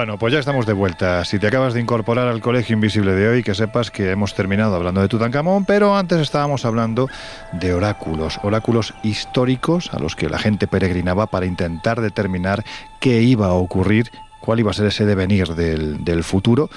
Bueno, 0.00 0.16
pues 0.16 0.32
ya 0.32 0.38
estamos 0.38 0.64
de 0.64 0.72
vuelta. 0.72 1.26
Si 1.26 1.38
te 1.38 1.46
acabas 1.46 1.74
de 1.74 1.80
incorporar 1.82 2.26
al 2.26 2.40
Colegio 2.40 2.72
Invisible 2.72 3.12
de 3.12 3.28
hoy, 3.28 3.42
que 3.42 3.54
sepas 3.54 3.90
que 3.90 4.10
hemos 4.10 4.32
terminado 4.34 4.74
hablando 4.74 5.02
de 5.02 5.08
Tutankamón, 5.08 5.66
pero 5.66 5.94
antes 5.94 6.20
estábamos 6.20 6.64
hablando 6.64 7.06
de 7.52 7.74
oráculos, 7.74 8.40
oráculos 8.42 8.94
históricos 9.02 9.92
a 9.92 9.98
los 9.98 10.16
que 10.16 10.30
la 10.30 10.38
gente 10.38 10.66
peregrinaba 10.66 11.26
para 11.26 11.44
intentar 11.44 12.00
determinar 12.00 12.64
qué 12.98 13.20
iba 13.20 13.48
a 13.48 13.52
ocurrir 13.52 14.10
cuál 14.40 14.60
iba 14.60 14.70
a 14.70 14.74
ser 14.74 14.86
ese 14.86 15.04
devenir 15.04 15.48
del, 15.48 16.02
del, 16.02 16.24
futuro. 16.24 16.70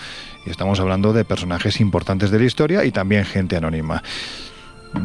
Y 0.46 0.50
estamos 0.50 0.82
hablando 0.82 1.14
de 1.14 1.24
personajes 1.24 1.80
importantes 1.80 2.30
de 2.30 2.40
la 2.40 2.46
historia 2.46 2.84
y 2.84 2.92
también 2.92 3.24
gente 3.24 3.56
anónima. 3.56 4.04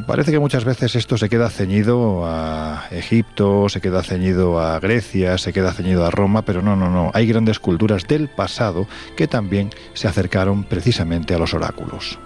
Parece 0.06 0.32
que 0.32 0.38
muchas 0.38 0.64
veces 0.64 0.96
esto 0.96 1.16
se 1.16 1.28
queda 1.28 1.50
ceñido 1.50 2.22
a 2.26 2.86
Egipto, 2.90 3.68
se 3.68 3.80
queda 3.80 4.02
ceñido 4.02 4.60
a 4.60 4.78
Grecia, 4.80 5.38
se 5.38 5.52
queda 5.52 5.72
ceñido 5.72 6.04
a 6.04 6.10
Roma, 6.10 6.42
pero 6.42 6.62
no, 6.62 6.76
no, 6.76 6.90
no. 6.90 7.10
Hay 7.14 7.26
grandes 7.26 7.58
culturas 7.58 8.06
del 8.06 8.28
pasado 8.28 8.86
que 9.16 9.26
también 9.26 9.70
se 9.94 10.08
acercaron 10.08 10.64
precisamente 10.64 11.34
a 11.34 11.38
los 11.38 11.54
oráculos. 11.54 12.18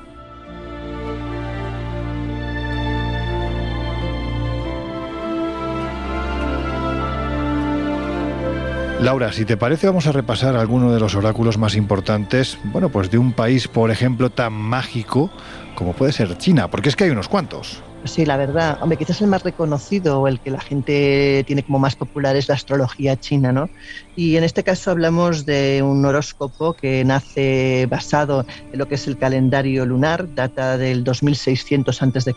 Laura, 9.02 9.32
si 9.32 9.44
te 9.44 9.56
parece, 9.56 9.88
vamos 9.88 10.06
a 10.06 10.12
repasar 10.12 10.54
algunos 10.54 10.94
de 10.94 11.00
los 11.00 11.16
oráculos 11.16 11.58
más 11.58 11.74
importantes, 11.74 12.56
bueno, 12.62 12.88
pues 12.88 13.10
de 13.10 13.18
un 13.18 13.32
país, 13.32 13.66
por 13.66 13.90
ejemplo, 13.90 14.30
tan 14.30 14.52
mágico 14.52 15.28
como 15.82 15.94
puede 15.94 16.12
ser 16.12 16.38
China, 16.38 16.68
porque 16.68 16.88
es 16.88 16.96
que 16.96 17.04
hay 17.04 17.10
unos 17.10 17.28
cuantos. 17.28 17.82
Sí, 18.04 18.24
la 18.24 18.36
verdad. 18.36 18.78
Hombre, 18.80 18.98
quizás 18.98 19.20
el 19.20 19.28
más 19.28 19.42
reconocido 19.42 20.20
o 20.20 20.28
el 20.28 20.40
que 20.40 20.50
la 20.50 20.60
gente 20.60 21.44
tiene 21.46 21.62
como 21.62 21.78
más 21.78 21.96
popular 21.96 22.36
es 22.36 22.48
la 22.48 22.54
astrología 22.54 23.16
china, 23.16 23.52
¿no? 23.52 23.68
Y 24.16 24.36
en 24.36 24.44
este 24.44 24.62
caso 24.64 24.90
hablamos 24.90 25.44
de 25.46 25.82
un 25.84 26.04
horóscopo 26.04 26.72
que 26.72 27.04
nace 27.04 27.86
basado 27.88 28.44
en 28.72 28.78
lo 28.78 28.86
que 28.86 28.96
es 28.96 29.06
el 29.06 29.18
calendario 29.18 29.86
lunar, 29.86 30.32
data 30.34 30.78
del 30.78 31.04
2600 31.04 32.02
a.C. 32.02 32.34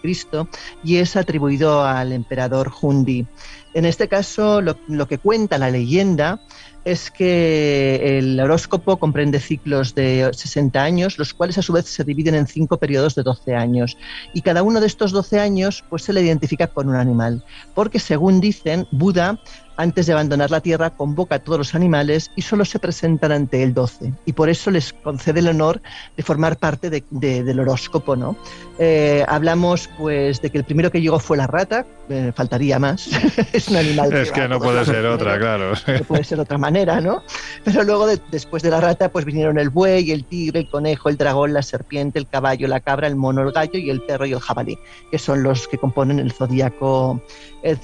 y 0.83 0.97
es 0.97 1.15
atribuido 1.15 1.83
al 1.83 2.13
emperador 2.13 2.71
Hundi. 2.81 3.25
En 3.73 3.85
este 3.85 4.07
caso, 4.07 4.61
lo, 4.61 4.77
lo 4.87 5.07
que 5.07 5.17
cuenta 5.17 5.57
la 5.57 5.69
leyenda 5.69 6.39
es 6.85 7.09
que 7.09 8.19
el 8.19 8.39
horóscopo 8.39 8.97
comprende 8.97 9.39
ciclos 9.39 9.95
de 9.95 10.29
60 10.31 10.81
años, 10.81 11.17
los 11.17 11.33
cuales 11.33 11.57
a 11.57 11.63
su 11.63 11.73
vez 11.73 11.85
se 11.85 12.03
dividen 12.03 12.35
en 12.35 12.45
cinco 12.45 12.77
periodos 12.77 13.15
de 13.15 13.23
12 13.23 13.55
años. 13.55 13.97
Y 14.33 14.41
cada 14.41 14.61
uno 14.61 14.79
de 14.79 14.85
estos 14.85 15.11
12 15.11 15.39
años 15.39 15.83
pues, 15.89 16.03
se 16.03 16.13
le 16.13 16.21
identifica 16.21 16.67
con 16.67 16.87
un 16.87 16.95
animal, 16.95 17.43
porque 17.73 17.99
según 17.99 18.39
dicen, 18.39 18.87
Buda 18.91 19.39
antes 19.77 20.05
de 20.05 20.13
abandonar 20.13 20.51
la 20.51 20.61
Tierra, 20.61 20.89
convoca 20.89 21.35
a 21.35 21.39
todos 21.39 21.57
los 21.57 21.75
animales 21.75 22.31
y 22.35 22.41
solo 22.41 22.65
se 22.65 22.79
presentan 22.79 23.31
ante 23.31 23.63
el 23.63 23.73
12. 23.73 24.13
Y 24.25 24.33
por 24.33 24.49
eso 24.49 24.71
les 24.71 24.93
concede 24.93 25.39
el 25.39 25.47
honor 25.47 25.81
de 26.15 26.23
formar 26.23 26.57
parte 26.57 26.89
del 26.89 27.59
horóscopo. 27.59 28.15
¿no? 28.15 28.35
Eh, 28.77 29.25
hablamos 29.27 29.89
pues 29.97 30.41
de 30.41 30.49
que 30.49 30.57
el 30.57 30.63
primero 30.63 30.91
que 30.91 31.01
llegó 31.01 31.19
fue 31.19 31.37
la 31.37 31.47
rata, 31.47 31.85
eh, 32.09 32.31
faltaría 32.35 32.79
más. 32.79 33.09
es 33.53 33.67
un 33.69 33.77
animal. 33.77 34.13
Es 34.13 34.31
que, 34.31 34.47
no 34.47 34.59
puede 34.59 34.85
ser 34.85 35.05
otra, 35.05 35.37
claro. 35.39 35.73
No 35.87 36.03
puede 36.05 36.23
ser 36.23 36.39
otra 36.39 36.57
manera, 36.57 37.01
¿no? 37.01 37.23
Pero 37.63 37.83
luego, 37.83 38.07
después 38.31 38.63
de 38.63 38.69
la 38.69 38.81
rata, 38.81 39.09
pues 39.09 39.25
vinieron 39.25 39.57
el 39.59 39.69
buey, 39.69 40.11
el 40.11 40.25
tigre, 40.25 40.61
el 40.61 40.69
conejo, 40.69 41.09
el 41.09 41.17
dragón, 41.17 41.53
la 41.53 41.61
serpiente, 41.61 42.19
el 42.19 42.27
caballo, 42.27 42.67
la 42.67 42.79
cabra, 42.79 43.07
el 43.07 43.15
mono, 43.15 43.41
el 43.41 43.51
gallo 43.51 43.79
y 43.79 43.89
el 43.89 44.01
perro 44.01 44.25
y 44.25 44.33
el 44.33 44.39
jabalí, 44.39 44.77
que 45.11 45.17
son 45.17 45.43
los 45.43 45.67
que 45.67 45.77
componen 45.77 46.19
el 46.19 46.31
zodíaco, 46.31 47.21
el, 47.63 47.77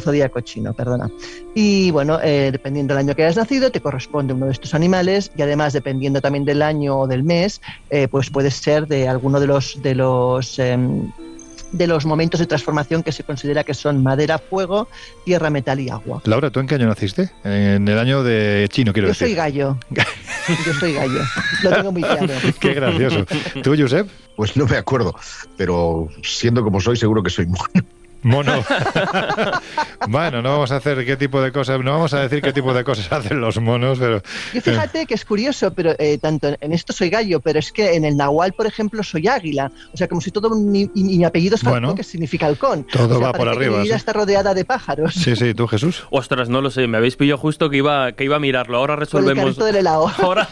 zodíaco 0.00 0.40
chino, 0.40 0.72
perdona. 0.72 1.10
Y 1.54 1.90
bueno, 1.92 2.18
eh, 2.22 2.50
dependiendo 2.50 2.94
del 2.94 3.06
año 3.06 3.14
que 3.14 3.22
hayas 3.22 3.36
nacido, 3.36 3.70
te 3.70 3.80
corresponde 3.80 4.34
uno 4.34 4.46
de 4.46 4.52
estos 4.52 4.74
animales 4.74 5.30
y 5.36 5.42
además, 5.42 5.72
dependiendo 5.72 6.20
también 6.20 6.44
del 6.44 6.62
año 6.62 6.98
o 7.00 7.06
del 7.06 7.22
mes, 7.22 7.60
eh, 7.90 8.08
pues 8.08 8.30
puede 8.30 8.50
ser 8.50 8.88
de 8.88 9.08
alguno 9.08 9.38
de 9.38 9.46
los 9.46 9.80
de 9.82 9.94
los 9.94 10.58
em, 10.58 11.12
de 11.74 11.88
los 11.88 12.06
momentos 12.06 12.38
de 12.38 12.46
transformación 12.46 13.02
que 13.02 13.10
se 13.10 13.24
considera 13.24 13.64
que 13.64 13.74
son 13.74 14.02
madera, 14.02 14.38
fuego, 14.38 14.88
tierra, 15.24 15.50
metal 15.50 15.80
y 15.80 15.90
agua. 15.90 16.22
Laura, 16.24 16.50
¿tú 16.50 16.60
en 16.60 16.68
qué 16.68 16.76
año 16.76 16.86
naciste? 16.86 17.30
En 17.42 17.88
el 17.88 17.98
año 17.98 18.22
de 18.22 18.68
chino, 18.70 18.92
quiero 18.92 19.08
decir. 19.08 19.26
Yo 19.26 19.32
soy 19.32 19.34
gallo. 19.34 19.78
Yo 19.90 20.72
soy 20.74 20.94
gallo. 20.94 21.20
Lo 21.62 21.70
tengo 21.72 21.92
muy 21.92 22.02
claro. 22.02 22.32
qué 22.60 22.74
gracioso. 22.74 23.26
¿Tú, 23.62 23.74
Josep? 23.76 24.08
Pues 24.36 24.56
no 24.56 24.66
me 24.66 24.76
acuerdo, 24.76 25.16
pero 25.56 26.08
siendo 26.22 26.62
como 26.62 26.80
soy, 26.80 26.96
seguro 26.96 27.22
que 27.22 27.30
soy 27.30 27.46
mono. 27.46 27.86
Mono. 28.24 28.64
bueno, 30.08 30.42
no 30.42 30.50
vamos 30.50 30.72
a 30.72 30.76
hacer 30.76 31.04
qué 31.04 31.16
tipo 31.16 31.40
de 31.42 31.52
cosas, 31.52 31.78
no 31.80 31.92
vamos 31.92 32.14
a 32.14 32.20
decir 32.20 32.42
qué 32.42 32.52
tipo 32.52 32.72
de 32.72 32.82
cosas 32.82 33.12
hacen 33.12 33.40
los 33.40 33.60
monos, 33.60 33.98
pero. 33.98 34.22
Y 34.52 34.60
fíjate 34.60 35.06
que 35.06 35.14
es 35.14 35.24
curioso, 35.24 35.72
pero 35.74 35.94
eh, 35.98 36.18
tanto 36.18 36.56
en 36.60 36.72
esto 36.72 36.92
soy 36.92 37.10
gallo, 37.10 37.40
pero 37.40 37.58
es 37.58 37.70
que 37.70 37.94
en 37.94 38.04
el 38.04 38.16
nahual, 38.16 38.54
por 38.54 38.66
ejemplo, 38.66 39.02
soy 39.02 39.28
águila. 39.28 39.70
O 39.92 39.96
sea, 39.96 40.08
como 40.08 40.20
si 40.20 40.30
todo 40.30 40.50
mi, 40.50 40.90
mi 40.94 41.24
apellido 41.24 41.54
es 41.56 41.62
bueno, 41.62 41.94
que 41.94 42.02
significa 42.02 42.46
halcón. 42.46 42.86
Todo 42.90 43.20
va 43.20 43.32
por 43.32 43.48
arriba. 43.48 43.78
Mi 43.78 43.84
vida 43.84 43.96
está 43.96 44.12
rodeada 44.12 44.54
de 44.54 44.64
pájaros. 44.64 45.14
Sí, 45.14 45.36
sí, 45.36 45.54
tú, 45.54 45.66
Jesús. 45.66 46.04
Ostras, 46.10 46.48
no 46.48 46.60
lo 46.60 46.70
sé, 46.70 46.86
me 46.86 46.96
habéis 46.96 47.16
pillado 47.16 47.38
justo 47.38 47.68
que 47.68 47.76
iba, 47.76 48.12
que 48.12 48.24
iba 48.24 48.36
a 48.36 48.40
mirarlo. 48.40 48.78
Ahora 48.78 48.96
resolvemos. 48.96 49.56
Del 49.56 49.76
helado. 49.76 50.10
Ahora, 50.18 50.48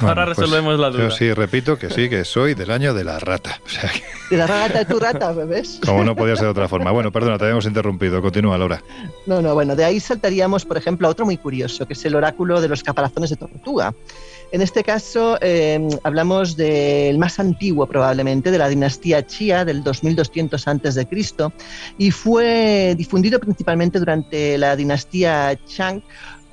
ahora 0.00 0.24
pues 0.24 0.38
resolvemos 0.38 0.78
la 0.78 0.90
duda. 0.90 1.04
Yo 1.04 1.10
sí 1.10 1.32
repito 1.32 1.78
que 1.78 1.90
sí, 1.90 2.08
que 2.08 2.24
soy 2.24 2.54
del 2.54 2.70
año 2.70 2.94
de 2.94 3.04
la 3.04 3.18
rata. 3.18 3.60
O 3.64 3.68
sea, 3.68 3.90
De 4.30 4.36
la 4.36 4.46
rata 4.46 4.78
de 4.78 4.84
tu 4.84 4.98
rata, 4.98 5.32
¿ves? 5.32 5.80
Como 5.84 6.04
no 6.04 6.14
podía 6.14 6.36
ser 6.36 6.44
de 6.44 6.50
otra 6.50 6.68
forma. 6.68 6.75
Bueno, 6.78 7.12
perdona, 7.12 7.38
te 7.38 7.48
hemos 7.48 7.66
interrumpido. 7.66 8.20
Continúa, 8.22 8.58
Laura. 8.58 8.82
No, 9.26 9.42
no, 9.42 9.54
bueno, 9.54 9.76
de 9.76 9.84
ahí 9.84 10.00
saltaríamos, 10.00 10.64
por 10.64 10.76
ejemplo, 10.76 11.08
a 11.08 11.10
otro 11.10 11.24
muy 11.24 11.36
curioso, 11.36 11.86
que 11.86 11.94
es 11.94 12.04
el 12.04 12.14
oráculo 12.14 12.60
de 12.60 12.68
los 12.68 12.82
caparazones 12.82 13.30
de 13.30 13.36
tortuga. 13.36 13.94
En 14.52 14.62
este 14.62 14.84
caso 14.84 15.38
eh, 15.40 15.88
hablamos 16.04 16.56
del 16.56 17.18
más 17.18 17.40
antiguo 17.40 17.86
probablemente, 17.86 18.50
de 18.50 18.58
la 18.58 18.68
dinastía 18.68 19.26
Chia 19.26 19.64
del 19.64 19.82
2200 19.82 20.68
a.C. 20.68 21.08
y 21.98 22.10
fue 22.12 22.94
difundido 22.96 23.40
principalmente 23.40 23.98
durante 23.98 24.56
la 24.56 24.76
dinastía 24.76 25.58
Chang 25.66 26.00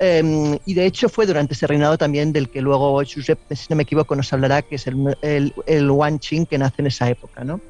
em, 0.00 0.58
y 0.66 0.74
de 0.74 0.86
hecho 0.86 1.08
fue 1.08 1.24
durante 1.24 1.54
ese 1.54 1.68
reinado 1.68 1.96
también 1.96 2.32
del 2.32 2.48
que 2.48 2.60
luego 2.60 2.96
Josep, 2.96 3.38
si 3.52 3.66
no 3.70 3.76
me 3.76 3.84
equivoco, 3.84 4.16
nos 4.16 4.32
hablará, 4.32 4.62
que 4.62 4.74
es 4.74 4.86
el, 4.88 5.16
el, 5.22 5.54
el 5.66 5.90
Qing 6.20 6.46
que 6.46 6.58
nace 6.58 6.82
en 6.82 6.86
esa 6.88 7.08
época. 7.08 7.44
¿no? 7.44 7.60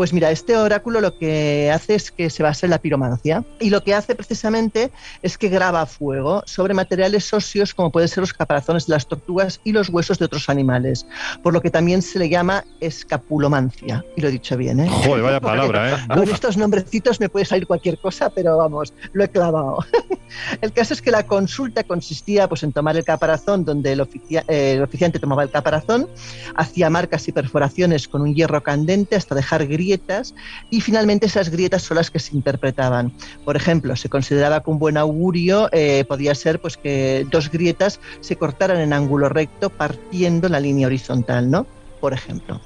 Pues 0.00 0.14
mira, 0.14 0.30
este 0.30 0.56
oráculo 0.56 1.02
lo 1.02 1.18
que 1.18 1.70
hace 1.70 1.94
es 1.94 2.10
que 2.10 2.30
se 2.30 2.42
basa 2.42 2.64
en 2.64 2.70
la 2.70 2.78
piromancia 2.78 3.44
y 3.60 3.68
lo 3.68 3.84
que 3.84 3.92
hace 3.92 4.14
precisamente 4.14 4.90
es 5.20 5.36
que 5.36 5.50
graba 5.50 5.84
fuego 5.84 6.42
sobre 6.46 6.72
materiales 6.72 7.30
óseos 7.34 7.74
como 7.74 7.92
pueden 7.92 8.08
ser 8.08 8.22
los 8.22 8.32
caparazones 8.32 8.86
de 8.86 8.94
las 8.94 9.06
tortugas 9.06 9.60
y 9.62 9.72
los 9.72 9.90
huesos 9.90 10.18
de 10.18 10.24
otros 10.24 10.48
animales, 10.48 11.06
por 11.42 11.52
lo 11.52 11.60
que 11.60 11.68
también 11.68 12.00
se 12.00 12.18
le 12.18 12.30
llama 12.30 12.64
escapulomancia. 12.80 14.02
Y 14.16 14.22
lo 14.22 14.28
he 14.28 14.30
dicho 14.30 14.56
bien, 14.56 14.80
¿eh? 14.80 14.88
Joder, 14.88 15.22
vaya 15.22 15.38
palabra, 15.38 15.90
¿eh? 15.92 15.98
Con 16.08 16.30
estos 16.30 16.56
nombrecitos 16.56 17.20
me 17.20 17.28
puede 17.28 17.44
salir 17.44 17.66
cualquier 17.66 17.98
cosa, 17.98 18.30
pero 18.30 18.56
vamos, 18.56 18.94
lo 19.12 19.22
he 19.22 19.28
clavado. 19.28 19.84
el 20.62 20.72
caso 20.72 20.94
es 20.94 21.02
que 21.02 21.10
la 21.10 21.26
consulta 21.26 21.84
consistía 21.84 22.48
pues, 22.48 22.62
en 22.62 22.72
tomar 22.72 22.96
el 22.96 23.04
caparazón 23.04 23.66
donde 23.66 23.92
el, 23.92 24.00
eh, 24.00 24.44
el 24.48 24.82
oficiante 24.82 25.18
tomaba 25.18 25.42
el 25.42 25.50
caparazón, 25.50 26.08
hacía 26.54 26.88
marcas 26.88 27.28
y 27.28 27.32
perforaciones 27.32 28.08
con 28.08 28.22
un 28.22 28.34
hierro 28.34 28.62
candente 28.62 29.14
hasta 29.14 29.34
dejar 29.34 29.66
y 30.70 30.80
finalmente 30.80 31.26
esas 31.26 31.48
grietas 31.48 31.82
son 31.82 31.96
las 31.96 32.10
que 32.10 32.18
se 32.18 32.34
interpretaban. 32.36 33.12
Por 33.44 33.56
ejemplo, 33.56 33.96
se 33.96 34.08
consideraba 34.08 34.62
que 34.62 34.70
un 34.70 34.78
buen 34.78 34.96
augurio 34.96 35.68
eh, 35.72 36.04
podía 36.06 36.34
ser 36.34 36.60
pues, 36.60 36.76
que 36.76 37.26
dos 37.30 37.50
grietas 37.50 38.00
se 38.20 38.36
cortaran 38.36 38.80
en 38.80 38.92
ángulo 38.92 39.28
recto 39.28 39.70
partiendo 39.70 40.48
la 40.48 40.60
línea 40.60 40.86
horizontal, 40.86 41.50
¿no? 41.50 41.66
Por 42.00 42.12
ejemplo. 42.12 42.60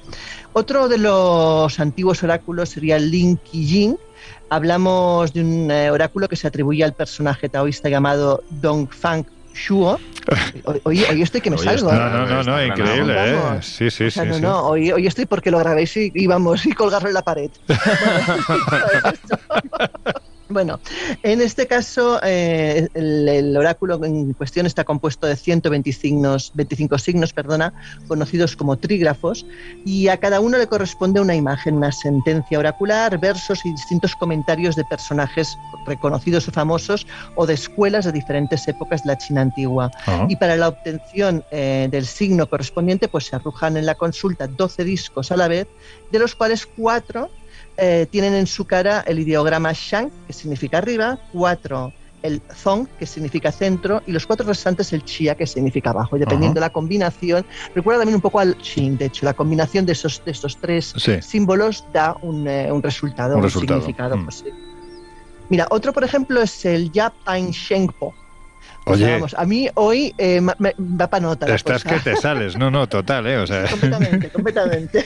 Otro 0.53 0.87
de 0.87 0.97
los 0.97 1.79
antiguos 1.79 2.23
oráculos 2.23 2.69
sería 2.69 2.95
el 2.95 3.11
Lin 3.11 3.37
Qijing. 3.37 3.97
Hablamos 4.49 5.33
de 5.33 5.41
un 5.41 5.71
eh, 5.71 5.91
oráculo 5.91 6.29
que 6.29 6.35
se 6.35 6.47
atribuye 6.47 6.83
al 6.83 6.93
personaje 6.93 7.49
taoísta 7.49 7.89
llamado 7.89 8.43
Dong 8.49 8.87
Shuo. 9.55 9.97
Hoy, 10.83 11.03
estoy 11.21 11.39
que 11.39 11.49
me 11.49 11.57
salgo. 11.57 11.91
No, 11.91 12.09
no, 12.09 12.25
no, 12.25 12.43
no, 12.43 12.65
increíble, 12.65 13.15
¿eh? 13.17 13.37
Sí, 13.61 13.89
sí, 13.89 14.11
sí. 14.11 14.19
No, 14.25 14.39
no, 14.39 14.67
hoy, 14.67 15.07
estoy 15.07 15.25
porque 15.25 15.49
lo 15.49 15.59
grabéis 15.59 15.95
y, 15.95 16.11
y 16.13 16.27
vamos 16.27 16.65
y 16.65 16.73
colgarlo 16.73 17.07
en 17.07 17.13
la 17.13 17.21
pared. 17.21 17.49
Bueno, 20.47 20.79
en 21.23 21.41
este 21.41 21.65
caso 21.65 22.19
eh, 22.23 22.87
el, 22.93 23.57
oráculo 23.57 24.03
en 24.05 24.33
cuestión 24.33 24.67
está 24.67 24.83
compuesto 24.83 25.25
de 25.25 25.35
125 25.35 26.01
signos, 26.01 26.51
25 26.53 26.97
signos 26.99 27.33
perdona, 27.33 27.73
conocidos 28.07 28.55
como 28.55 28.77
trígrafos 28.77 29.45
y 29.85 30.07
a 30.07 30.17
cada 30.17 30.39
uno 30.39 30.59
le 30.59 30.67
corresponde 30.67 31.19
una 31.19 31.33
imagen, 31.33 31.75
una 31.75 31.91
sentencia 31.91 32.59
oracular, 32.59 33.19
versos 33.19 33.65
y 33.65 33.71
distintos 33.71 34.15
comentarios 34.15 34.75
de 34.75 34.83
personajes 34.85 35.57
reconocidos 35.87 36.47
o 36.47 36.51
famosos 36.51 37.07
o 37.35 37.47
de 37.47 37.55
escuelas 37.55 38.05
de 38.05 38.11
diferentes 38.11 38.67
épocas 38.67 39.03
de 39.03 39.07
la 39.07 39.17
China 39.17 39.41
antigua. 39.41 39.89
Ah. 40.05 40.27
Y 40.29 40.35
para 40.35 40.55
la 40.57 40.67
obtención 40.67 41.43
eh, 41.49 41.87
del 41.89 42.05
signo 42.05 42.47
correspondiente 42.47 43.07
pues 43.07 43.25
se 43.25 43.35
arrojan 43.35 43.77
en 43.77 43.87
la 43.87 43.95
consulta 43.95 44.45
12 44.47 44.83
discos 44.83 45.31
a 45.31 45.37
la 45.37 45.47
vez, 45.47 45.67
de 46.11 46.19
los 46.19 46.35
cuales 46.35 46.67
cuatro 46.67 47.31
eh, 47.77 48.07
tienen 48.09 48.33
en 48.33 48.47
su 48.47 48.65
cara 48.65 49.03
el 49.07 49.19
ideograma 49.19 49.71
Shang, 49.73 50.11
que 50.27 50.33
significa 50.33 50.77
arriba, 50.77 51.19
cuatro 51.31 51.93
el 52.25 52.41
Zong, 52.53 52.87
que 52.97 53.05
significa 53.05 53.51
centro, 53.51 54.01
y 54.07 54.11
los 54.11 54.25
cuatro 54.25 54.47
restantes 54.47 54.91
el 54.93 55.03
Chia, 55.03 55.35
que 55.35 55.45
significa 55.45 55.91
abajo. 55.91 56.17
Y 56.17 56.19
dependiendo 56.19 56.55
de 56.55 56.61
la 56.61 56.71
combinación, 56.71 57.45
recuerda 57.75 57.99
también 57.99 58.15
un 58.15 58.21
poco 58.21 58.39
al 58.39 58.57
Qing, 58.57 58.97
de 58.97 59.05
hecho, 59.05 59.25
la 59.25 59.33
combinación 59.33 59.85
de 59.85 59.91
esos, 59.91 60.23
de 60.25 60.31
estos 60.31 60.57
tres 60.57 60.93
símbolos 61.21 61.85
da 61.93 62.17
un, 62.21 62.47
eh, 62.47 62.71
un 62.71 62.81
resultado, 62.81 63.37
un, 63.37 63.49
significado. 63.49 64.17
Mm. 64.17 64.23
Pues 64.25 64.43
Mira, 65.49 65.67
otro, 65.69 65.93
por 65.93 66.03
ejemplo, 66.03 66.41
es 66.41 66.65
el 66.65 66.91
Ya 66.91 67.13
Pain 67.23 67.51
Shengpo, 67.51 68.15
Oye, 68.85 69.11
vamos, 69.13 69.33
a 69.35 69.45
mí 69.45 69.67
hoy 69.75 70.13
eh, 70.17 70.41
me, 70.41 70.75
va 70.79 71.07
para 71.07 71.21
nota. 71.21 71.53
Estás 71.53 71.83
que 71.83 71.99
te 71.99 72.15
sales, 72.15 72.55
no, 72.55 72.69
no, 72.69 72.87
total, 72.87 73.25
¿eh? 73.27 73.37
O 73.37 73.47
sea. 73.47 73.67
Completamente, 73.67 74.29
completamente. 74.29 75.03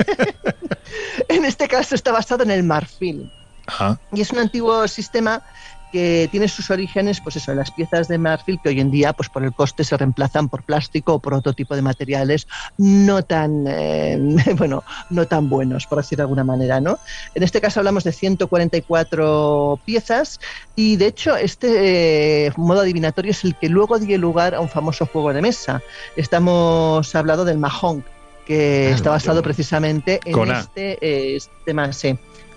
en 1.30 1.46
este 1.46 1.68
caso 1.68 1.96
está 1.96 2.12
basado 2.12 2.44
en 2.44 2.52
el 2.52 2.64
marfil. 2.64 3.32
Ajá. 3.68 4.00
Y 4.12 4.22
es 4.22 4.32
un 4.32 4.40
antiguo 4.40 4.88
sistema 4.88 5.44
que 5.92 6.28
tiene 6.32 6.48
sus 6.48 6.70
orígenes, 6.70 7.22
pues 7.22 7.36
eso, 7.36 7.52
en 7.52 7.58
las 7.58 7.72
piezas 7.72 8.08
de 8.08 8.18
marfil 8.18 8.60
que 8.62 8.70
hoy 8.70 8.80
en 8.80 8.92
día, 8.92 9.14
pues 9.14 9.30
por 9.30 9.44
el 9.44 9.54
coste 9.54 9.84
se 9.84 9.98
reemplazan 9.98 10.50
por 10.50 10.64
plástico 10.64 11.16
o 11.16 11.20
por 11.20 11.34
otro 11.34 11.54
tipo 11.54 11.76
de 11.76 11.82
materiales 11.82 12.48
no 12.78 13.24
tan, 13.24 13.66
eh, 13.68 14.18
bueno, 14.58 14.84
no 15.10 15.28
tan 15.28 15.50
buenos, 15.50 15.86
por 15.88 16.00
decir 16.00 16.18
de 16.18 16.24
alguna 16.24 16.44
manera, 16.44 16.80
¿no? 16.80 17.00
En 17.36 17.44
este 17.44 17.62
caso 17.62 17.80
hablamos 17.80 18.04
de 18.04 18.12
144 18.12 19.80
piezas 19.86 20.40
y 20.76 20.96
de 20.98 21.08
hecho 21.08 21.36
este 21.36 22.48
eh, 22.48 22.52
modo 22.58 22.82
adivinatorio 22.82 23.32
es 23.32 23.44
el 23.44 23.56
que 23.56 23.70
luego 23.70 24.00
dio 24.00 24.18
lugar 24.18 24.56
a 24.56 24.60
un 24.60 24.70
famoso 24.70 25.06
juego 25.06 25.34
de 25.34 25.42
mesa. 25.42 25.82
Estamos 26.16 27.16
hablando 27.16 27.46
del 27.46 27.58
mahjong, 27.58 28.04
que 28.46 28.92
está 28.92 29.12
basado 29.12 29.44
precisamente 29.44 30.20
en 30.26 30.52
este, 30.52 30.98
eh, 31.02 31.40
sistema, 31.40 31.90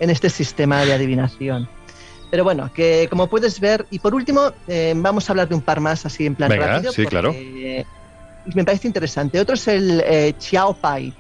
en 0.01 0.11
este 0.11 0.31
sistema 0.31 0.85
de 0.85 0.95
adivinación. 0.95 1.69
Pero 2.33 2.45
bueno, 2.45 2.73
que 2.73 3.09
como 3.11 3.29
puedes 3.29 3.61
ver, 3.61 3.87
y 3.91 3.99
por 3.99 4.15
último, 4.15 4.55
eh, 4.67 4.95
vamos 4.97 5.29
a 5.29 5.33
hablar 5.35 5.51
de 5.51 5.55
un 5.55 5.61
par 5.61 5.81
más 5.81 6.07
así 6.07 6.25
en 6.25 6.35
plan 6.35 6.51
rápido. 6.51 6.91
Sí, 6.91 7.05
claro. 7.05 7.31
me 8.55 8.65
parece 8.65 8.87
interesante. 8.87 9.39
Otro 9.39 9.55
es 9.55 9.69
el 9.69 10.03
eh, 10.07 10.35
Pai. 10.81 11.13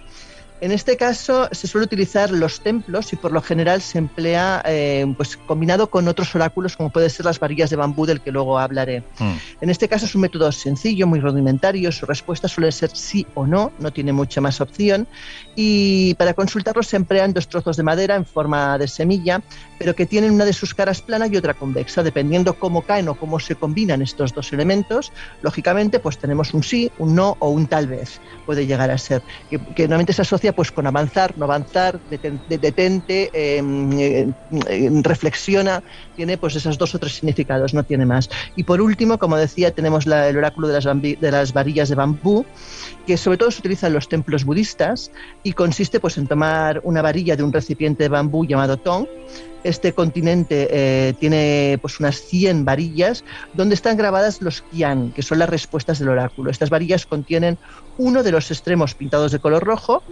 En 0.62 0.70
este 0.70 0.96
caso 0.96 1.48
se 1.50 1.66
suele 1.66 1.86
utilizar 1.86 2.30
los 2.30 2.60
templos 2.60 3.12
y 3.12 3.16
por 3.16 3.32
lo 3.32 3.42
general 3.42 3.82
se 3.82 3.98
emplea 3.98 4.62
eh, 4.64 5.12
pues 5.16 5.36
combinado 5.36 5.90
con 5.90 6.06
otros 6.06 6.32
oráculos 6.36 6.76
como 6.76 6.90
puede 6.90 7.10
ser 7.10 7.26
las 7.26 7.40
varillas 7.40 7.68
de 7.70 7.74
bambú 7.74 8.06
del 8.06 8.20
que 8.20 8.30
luego 8.30 8.60
hablaré. 8.60 9.02
Hmm. 9.18 9.32
En 9.60 9.70
este 9.70 9.88
caso 9.88 10.06
es 10.06 10.14
un 10.14 10.20
método 10.20 10.52
sencillo, 10.52 11.08
muy 11.08 11.18
rudimentario, 11.18 11.90
su 11.90 12.06
respuesta 12.06 12.46
suele 12.46 12.70
ser 12.70 12.90
sí 12.94 13.26
o 13.34 13.44
no, 13.44 13.72
no 13.80 13.92
tiene 13.92 14.12
mucha 14.12 14.40
más 14.40 14.60
opción 14.60 15.08
y 15.56 16.14
para 16.14 16.32
consultarlo 16.32 16.84
se 16.84 16.94
emplean 16.94 17.32
dos 17.32 17.48
trozos 17.48 17.76
de 17.76 17.82
madera 17.82 18.14
en 18.14 18.24
forma 18.24 18.78
de 18.78 18.86
semilla, 18.86 19.42
pero 19.80 19.96
que 19.96 20.06
tienen 20.06 20.30
una 20.30 20.44
de 20.44 20.52
sus 20.52 20.74
caras 20.74 21.02
plana 21.02 21.26
y 21.26 21.36
otra 21.36 21.54
convexa, 21.54 22.04
dependiendo 22.04 22.54
cómo 22.54 22.82
caen 22.82 23.08
o 23.08 23.16
cómo 23.16 23.40
se 23.40 23.56
combinan 23.56 24.00
estos 24.00 24.32
dos 24.32 24.52
elementos, 24.52 25.12
lógicamente 25.42 25.98
pues 25.98 26.18
tenemos 26.18 26.54
un 26.54 26.62
sí, 26.62 26.92
un 26.98 27.16
no 27.16 27.36
o 27.40 27.48
un 27.48 27.66
tal 27.66 27.88
vez, 27.88 28.20
puede 28.46 28.64
llegar 28.64 28.92
a 28.92 28.98
ser, 28.98 29.24
que, 29.50 29.58
que 29.58 29.88
normalmente 29.88 30.12
se 30.12 30.22
asocia 30.22 30.51
pues 30.52 30.70
con 30.70 30.86
avanzar, 30.86 31.36
no 31.36 31.44
avanzar, 31.44 32.00
detente, 32.08 33.30
em, 33.32 34.32
em, 34.66 35.02
reflexiona, 35.02 35.82
tiene 36.14 36.36
pues 36.38 36.56
esos 36.56 36.78
dos 36.78 36.94
o 36.94 36.98
tres 36.98 37.14
significados, 37.14 37.74
no 37.74 37.84
tiene 37.84 38.06
más. 38.06 38.28
Y 38.56 38.64
por 38.64 38.80
último, 38.80 39.18
como 39.18 39.36
decía, 39.36 39.70
tenemos 39.70 40.06
el 40.06 40.36
oráculo 40.36 40.68
de 40.68 40.74
las, 40.74 40.84
de 40.84 41.30
las 41.30 41.52
varillas 41.52 41.88
de 41.88 41.94
bambú, 41.94 42.44
que 43.06 43.16
sobre 43.16 43.38
todo 43.38 43.50
se 43.50 43.60
utiliza 43.60 43.86
en 43.86 43.94
los 43.94 44.08
templos 44.08 44.44
budistas 44.44 45.10
y 45.42 45.52
consiste 45.52 46.00
pues 46.00 46.18
en 46.18 46.26
tomar 46.26 46.80
una 46.84 47.02
varilla 47.02 47.36
de 47.36 47.42
un 47.42 47.52
recipiente 47.52 48.04
de 48.04 48.08
bambú 48.08 48.44
llamado 48.44 48.76
tong, 48.76 49.06
este 49.64 49.92
continente 49.92 50.68
eh, 50.70 51.14
tiene 51.18 51.78
pues 51.80 52.00
unas 52.00 52.16
100 52.16 52.64
varillas 52.64 53.24
donde 53.54 53.74
están 53.74 53.96
grabadas 53.96 54.40
los 54.42 54.62
qian, 54.62 55.12
que 55.12 55.22
son 55.22 55.38
las 55.38 55.48
respuestas 55.48 55.98
del 55.98 56.08
oráculo. 56.08 56.50
Estas 56.50 56.70
varillas 56.70 57.06
contienen 57.06 57.58
uno 57.98 58.22
de 58.22 58.32
los 58.32 58.50
extremos 58.50 58.94
pintados 58.94 59.32
de 59.32 59.38
color 59.38 59.64
rojo 59.64 60.02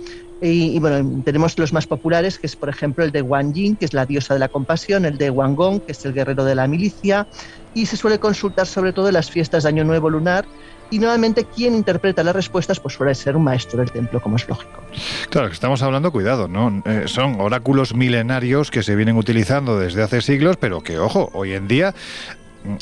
y, 0.40 0.78
bueno, 0.78 1.22
tenemos 1.22 1.58
los 1.58 1.72
más 1.72 1.86
populares, 1.86 2.38
que 2.38 2.46
es 2.46 2.56
por 2.56 2.68
ejemplo 2.68 3.04
el 3.04 3.12
de 3.12 3.22
Wang 3.22 3.52
Jing, 3.52 3.76
que 3.76 3.84
es 3.84 3.92
la 3.92 4.06
diosa 4.06 4.34
de 4.34 4.40
la 4.40 4.48
compasión, 4.48 5.04
el 5.04 5.18
de 5.18 5.30
Wang 5.30 5.54
Gong, 5.54 5.82
que 5.82 5.92
es 5.92 6.04
el 6.06 6.14
guerrero 6.14 6.44
de 6.44 6.54
la 6.54 6.66
milicia, 6.66 7.26
y 7.74 7.86
se 7.86 7.96
suele 7.96 8.18
consultar 8.18 8.66
sobre 8.66 8.92
todo 8.92 9.08
en 9.08 9.14
las 9.14 9.30
fiestas 9.30 9.64
de 9.64 9.68
Año 9.68 9.84
Nuevo 9.84 10.08
Lunar 10.08 10.46
y 10.90 10.98
nuevamente 10.98 11.44
quien 11.44 11.74
interpreta 11.74 12.22
las 12.22 12.34
respuestas 12.34 12.80
pues 12.80 12.94
suele 12.94 13.14
ser 13.14 13.36
un 13.36 13.44
maestro 13.44 13.78
del 13.78 13.90
templo, 13.90 14.20
como 14.20 14.36
es 14.36 14.48
lógico. 14.48 14.82
Claro, 15.30 15.48
estamos 15.48 15.82
hablando, 15.82 16.12
cuidado, 16.12 16.48
¿no? 16.48 16.82
Eh, 16.84 17.04
son 17.06 17.40
oráculos 17.40 17.94
milenarios 17.94 18.70
que 18.70 18.82
se 18.82 18.96
vienen 18.96 19.16
utilizando 19.16 19.78
desde 19.78 20.02
hace 20.02 20.20
siglos, 20.20 20.56
pero 20.56 20.80
que, 20.80 20.98
ojo, 20.98 21.30
hoy 21.32 21.52
en 21.52 21.68
día 21.68 21.94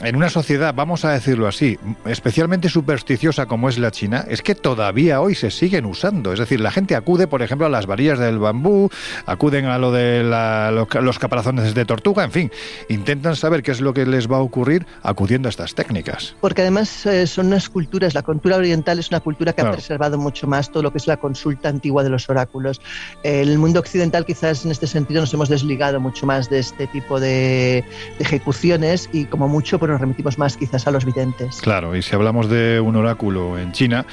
en 0.02 0.16
una 0.16 0.28
sociedad, 0.28 0.74
vamos 0.74 1.04
a 1.04 1.12
decirlo 1.12 1.46
así, 1.46 1.78
especialmente 2.04 2.68
supersticiosa 2.68 3.46
como 3.46 3.68
es 3.68 3.78
la 3.78 3.90
China, 3.90 4.24
es 4.28 4.42
que 4.42 4.54
todavía 4.54 5.20
hoy 5.20 5.34
se 5.34 5.50
siguen 5.50 5.86
usando. 5.86 6.32
Es 6.32 6.38
decir, 6.38 6.60
la 6.60 6.70
gente 6.70 6.96
acude, 6.96 7.26
por 7.26 7.42
ejemplo, 7.42 7.66
a 7.66 7.70
las 7.70 7.86
varillas 7.86 8.18
del 8.18 8.38
bambú, 8.38 8.90
acuden 9.26 9.66
a 9.66 9.78
lo 9.78 9.92
de 9.92 10.22
los 10.24 11.18
caparazones 11.18 11.74
de 11.74 11.84
tortuga, 11.84 12.24
en 12.24 12.32
fin, 12.32 12.52
intentan 12.88 13.36
saber 13.36 13.62
qué 13.62 13.70
es 13.70 13.80
lo 13.80 13.94
que 13.94 14.06
les 14.06 14.30
va 14.30 14.38
a 14.38 14.40
ocurrir 14.40 14.86
acudiendo 15.02 15.48
a 15.48 15.50
estas 15.50 15.74
técnicas. 15.74 16.34
Porque 16.40 16.62
además 16.62 17.06
eh, 17.06 17.26
son 17.26 17.46
unas 17.48 17.68
culturas, 17.68 18.14
la 18.14 18.22
cultura 18.22 18.56
oriental 18.56 18.98
es 18.98 19.10
una 19.10 19.20
cultura 19.20 19.52
que 19.52 19.62
ha 19.62 19.70
preservado 19.70 20.18
mucho 20.18 20.46
más 20.46 20.70
todo 20.70 20.82
lo 20.82 20.92
que 20.92 20.98
es 20.98 21.06
la 21.06 21.18
consulta 21.18 21.68
antigua 21.68 22.02
de 22.02 22.10
los 22.10 22.28
oráculos. 22.28 22.80
el 23.22 23.58
mundo 23.58 23.80
occidental 23.80 24.24
quizás 24.24 24.64
en 24.64 24.70
este 24.70 24.86
sentido 24.86 25.20
nos 25.20 25.32
hemos 25.34 25.48
desligado 25.48 26.00
mucho 26.00 26.26
más 26.26 26.50
de 26.50 26.58
este 26.58 26.86
tipo 26.88 27.20
de, 27.20 27.84
de 28.18 28.24
ejecuciones 28.24 29.08
y 29.12 29.24
como 29.26 29.48
mucho 29.48 29.67
pero 29.76 29.92
nos 29.92 30.00
remitimos 30.00 30.38
más 30.38 30.56
quizás 30.56 30.86
a 30.86 30.92
los 30.92 31.04
videntes. 31.04 31.60
Claro, 31.60 31.96
y 31.96 32.02
si 32.02 32.14
hablamos 32.14 32.48
de 32.48 32.80
un 32.80 32.96
oráculo 32.96 33.58
en 33.58 33.72
China, 33.72 34.06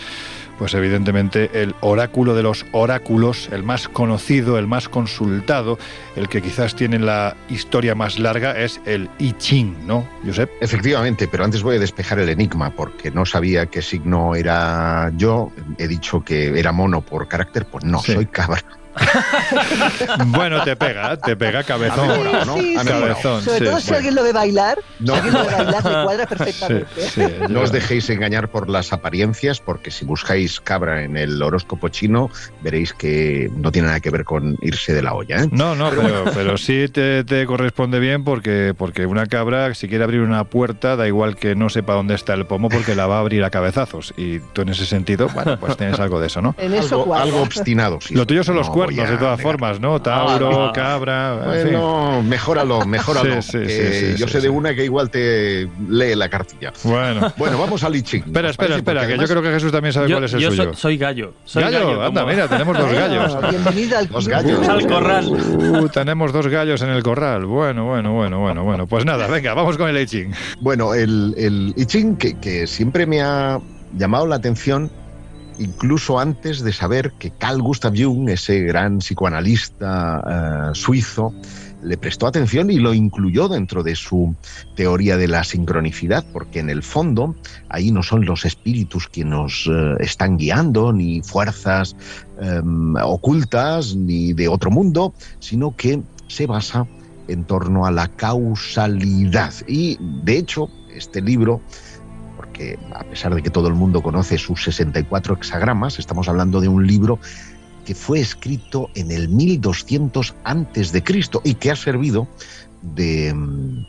pues 0.58 0.74
evidentemente 0.74 1.50
el 1.62 1.76
oráculo 1.82 2.36
de 2.36 2.44
los 2.44 2.66
oráculos, 2.72 3.50
el 3.52 3.64
más 3.64 3.88
conocido, 3.88 4.58
el 4.58 4.68
más 4.68 4.90
consultado, 4.90 5.78
el 6.16 6.30
que 6.30 6.42
quizás 6.42 6.76
tiene 6.76 7.00
la 7.00 7.36
historia 7.50 7.96
más 7.96 8.20
larga 8.20 8.58
es 8.58 8.80
el 8.86 9.10
I 9.20 9.34
Ching, 9.34 9.86
¿no, 9.86 10.08
Josep? 10.26 10.50
Efectivamente, 10.62 11.28
pero 11.28 11.44
antes 11.44 11.62
voy 11.64 11.76
a 11.76 11.80
despejar 11.80 12.20
el 12.20 12.30
enigma 12.30 12.72
porque 12.72 13.12
no 13.12 13.26
sabía 13.26 13.66
qué 13.68 13.82
signo 13.82 14.36
era 14.36 15.12
yo. 15.16 15.52
He 15.78 15.88
dicho 15.88 16.24
que 16.24 16.58
era 16.58 16.72
mono 16.72 17.02
por 17.02 17.28
carácter, 17.28 17.66
pues 17.66 17.84
no, 17.84 18.00
soy 18.00 18.26
cabra. 18.26 18.64
bueno, 20.28 20.64
te 20.64 20.76
pega, 20.76 21.18
te 21.18 21.36
pega 21.36 21.64
cabezón. 21.64 22.08
¿no? 22.46 22.56
cabezón, 22.84 23.44
Sobre 23.44 23.66
todo 23.66 23.80
si 23.80 23.94
alguien 23.94 24.16
lo 24.16 24.24
ve 24.24 24.32
bailar, 24.32 24.80
no. 25.00 25.14
si 25.14 25.20
alguien 25.20 25.34
lo 25.34 25.46
ve 25.46 25.52
bailar, 25.52 25.84
te 25.84 25.90
cuadra 25.90 26.26
perfectamente. 26.30 27.48
no 27.50 27.62
os 27.62 27.72
dejéis 27.72 28.10
engañar 28.10 28.50
por 28.50 28.70
las 28.70 28.94
apariencias, 28.94 29.60
porque 29.60 29.92
si 29.92 30.06
buscáis 30.06 30.60
cabra 30.60 31.04
en 31.04 31.18
el 31.18 31.42
horóscopo 31.42 31.90
chino, 31.90 32.30
veréis 32.62 32.94
que 32.94 33.50
no 33.56 33.72
tiene 33.72 33.88
nada 33.88 34.00
que 34.00 34.10
ver 34.10 34.24
con 34.24 34.58
irse 34.62 34.94
de 34.94 35.02
la 35.02 35.14
olla. 35.14 35.44
¿eh? 35.44 35.50
No, 35.52 35.76
no, 35.76 35.90
pero, 35.90 36.26
pero, 36.34 36.58
sí 36.58 36.88
te, 36.88 37.24
te, 37.24 37.46
corresponde 37.46 38.00
bien 38.00 38.24
porque, 38.24 38.74
porque 38.78 39.06
una 39.06 39.26
cabra, 39.26 39.74
si 39.74 39.88
quiere 39.88 40.04
abrir 40.04 40.22
una 40.22 40.46
puerta, 40.46 40.96
da 40.96 41.08
igual 41.08 41.36
que 41.36 41.56
no 41.56 41.70
sepa 41.70 41.94
dónde 41.94 42.16
está 42.16 42.34
el 42.34 42.46
pomo, 42.46 42.70
porque 42.70 42.96
la 42.96 43.08
va 43.08 43.18
a 43.18 43.20
abrir 43.20 43.44
a 43.44 43.50
cabezazos. 43.50 44.14
Y 44.18 44.40
tú 44.40 44.62
en 44.62 44.70
ese 44.70 44.86
sentido, 44.86 45.30
bueno, 45.30 45.60
pues 45.60 45.78
tienes 45.78 46.00
algo 46.00 46.20
de 46.20 46.28
eso, 46.28 46.42
¿no? 46.42 46.56
En 46.58 46.74
eso 46.74 47.02
algo, 47.02 47.16
algo 47.16 47.42
obstinado, 47.42 48.00
sí. 48.02 48.14
Lo 48.14 48.26
tuyo 48.26 48.44
son 48.44 48.56
los 48.56 48.70
cuernos 48.70 48.85
de 48.88 49.18
todas 49.18 49.42
formas, 49.42 49.80
¿no? 49.80 50.02
Tauro, 50.02 50.72
cabra. 50.74 51.42
Bueno, 51.46 52.22
mejóralo, 52.24 52.86
mejóralo. 52.86 53.36
yo 54.16 54.28
sé 54.28 54.42
de 54.42 54.50
una 54.50 54.76
que 54.76 54.86
igual 54.86 55.10
te 55.10 55.68
lee 55.90 56.16
la 56.16 56.30
cartilla. 56.30 56.74
Bueno, 56.84 57.34
bueno 57.38 57.58
vamos 57.58 57.84
al 57.84 58.02
Ching. 58.02 58.24
Espera, 58.26 58.50
espera, 58.50 58.76
espera, 58.76 59.08
que 59.08 59.18
yo 59.18 59.26
creo 59.26 59.42
que 59.42 59.52
Jesús 59.52 59.72
también 59.72 59.94
sabe 59.94 60.12
cuál 60.12 60.24
es 60.26 60.34
el 60.34 60.40
yo 60.40 60.52
suyo. 60.52 60.74
Soy, 60.74 60.98
gallo. 60.98 61.34
Soy 61.46 61.64
gallo, 61.64 62.04
anda, 62.04 62.26
mira, 62.26 62.48
tenemos 62.48 62.78
dos 62.78 62.92
gallos. 62.94 63.38
Bienvenida 63.50 64.00
al 64.00 64.08
dos 64.08 64.28
gallos. 64.28 64.68
al 64.68 64.88
corral. 64.88 65.26
Uh, 65.28 65.90
tenemos 65.90 66.34
dos 66.34 66.48
gallos 66.48 66.82
en 66.82 66.90
el 66.90 67.04
corral. 67.04 67.46
Bueno, 67.46 67.86
bueno, 67.86 68.14
bueno, 68.14 68.40
bueno, 68.40 68.64
bueno. 68.64 68.88
Pues 68.88 69.06
nada, 69.06 69.28
venga, 69.28 69.54
vamos 69.54 69.78
con 69.78 69.90
el 69.90 70.02
I 70.02 70.06
Ching. 70.06 70.34
Bueno, 70.60 70.94
el, 70.94 71.34
el 71.38 71.74
I 71.76 71.86
Ching 71.86 72.18
que, 72.18 72.40
que 72.40 72.68
siempre 72.68 73.06
me 73.06 73.22
ha 73.22 73.60
llamado 73.94 74.28
la 74.28 74.36
atención 74.36 74.92
incluso 75.60 76.20
antes 76.20 76.62
de 76.62 76.74
saber 76.74 77.14
que 77.20 77.32
Carl 77.32 77.62
Gustav 77.62 77.94
Jung, 77.96 78.30
ese 78.30 78.62
gran 78.62 79.00
psicoanalista 79.00 80.72
eh, 80.72 80.76
suizo, 80.76 81.34
le 81.84 81.98
prestó 81.98 82.26
atención 82.26 82.72
y 82.72 82.80
lo 82.80 82.94
incluyó 82.94 83.48
dentro 83.48 83.84
de 83.84 83.96
su 83.96 84.36
teoría 84.76 85.18
de 85.18 85.28
la 85.28 85.44
sincronicidad, 85.44 86.26
porque 86.34 86.60
en 86.60 86.70
el 86.70 86.82
fondo 86.82 87.36
ahí 87.70 87.92
no 87.92 88.02
son 88.02 88.26
los 88.26 88.44
espíritus 88.46 89.08
quienes 89.08 89.26
nos 89.26 89.70
eh, 89.72 89.96
están 90.00 90.38
guiando, 90.38 90.94
ni 90.94 91.22
fuerzas 91.22 91.96
em, 92.40 92.96
ocultas, 92.96 93.96
ni 93.96 94.34
de 94.34 94.48
otro 94.48 94.72
mundo, 94.72 95.14
sino 95.40 95.76
que 95.76 96.02
se 96.28 96.48
basa 96.48 96.88
en 97.28 97.44
torno 97.44 97.86
a 97.86 97.92
la 97.92 98.08
causalidad. 98.08 99.54
Y 99.68 99.98
de 100.24 100.38
hecho, 100.38 100.70
este 100.96 101.22
libro 101.22 101.62
que 102.56 102.80
a 102.94 103.04
pesar 103.04 103.36
de 103.36 103.44
que 103.44 103.50
todo 103.50 103.68
el 103.68 103.74
mundo 103.74 104.02
conoce 104.02 104.38
sus 104.38 104.64
64 104.64 105.36
hexagramas, 105.36 106.00
estamos 106.00 106.30
hablando 106.30 106.62
de 106.62 106.70
un 106.70 106.88
libro 106.88 107.20
que 107.86 107.94
fue 107.94 108.20
escrito 108.20 108.90
en 108.96 109.12
el 109.12 109.30
1200 109.30 110.34
antes 110.44 110.92
de 110.92 111.04
Cristo 111.04 111.42
y 111.44 111.56
que 111.56 111.72
ha 111.72 111.76
servido 111.76 112.28
de 112.82 113.34
mm, 113.34 113.86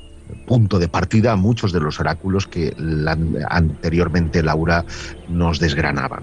punto 0.46 0.78
de 0.78 0.88
partida 0.88 1.32
a 1.32 1.36
muchos 1.36 1.72
de 1.72 1.80
los 1.80 2.00
oráculos 2.00 2.46
que 2.46 2.74
anteriormente 3.48 4.42
Laura 4.42 4.84
nos 5.28 5.60
desgranaba. 5.60 6.20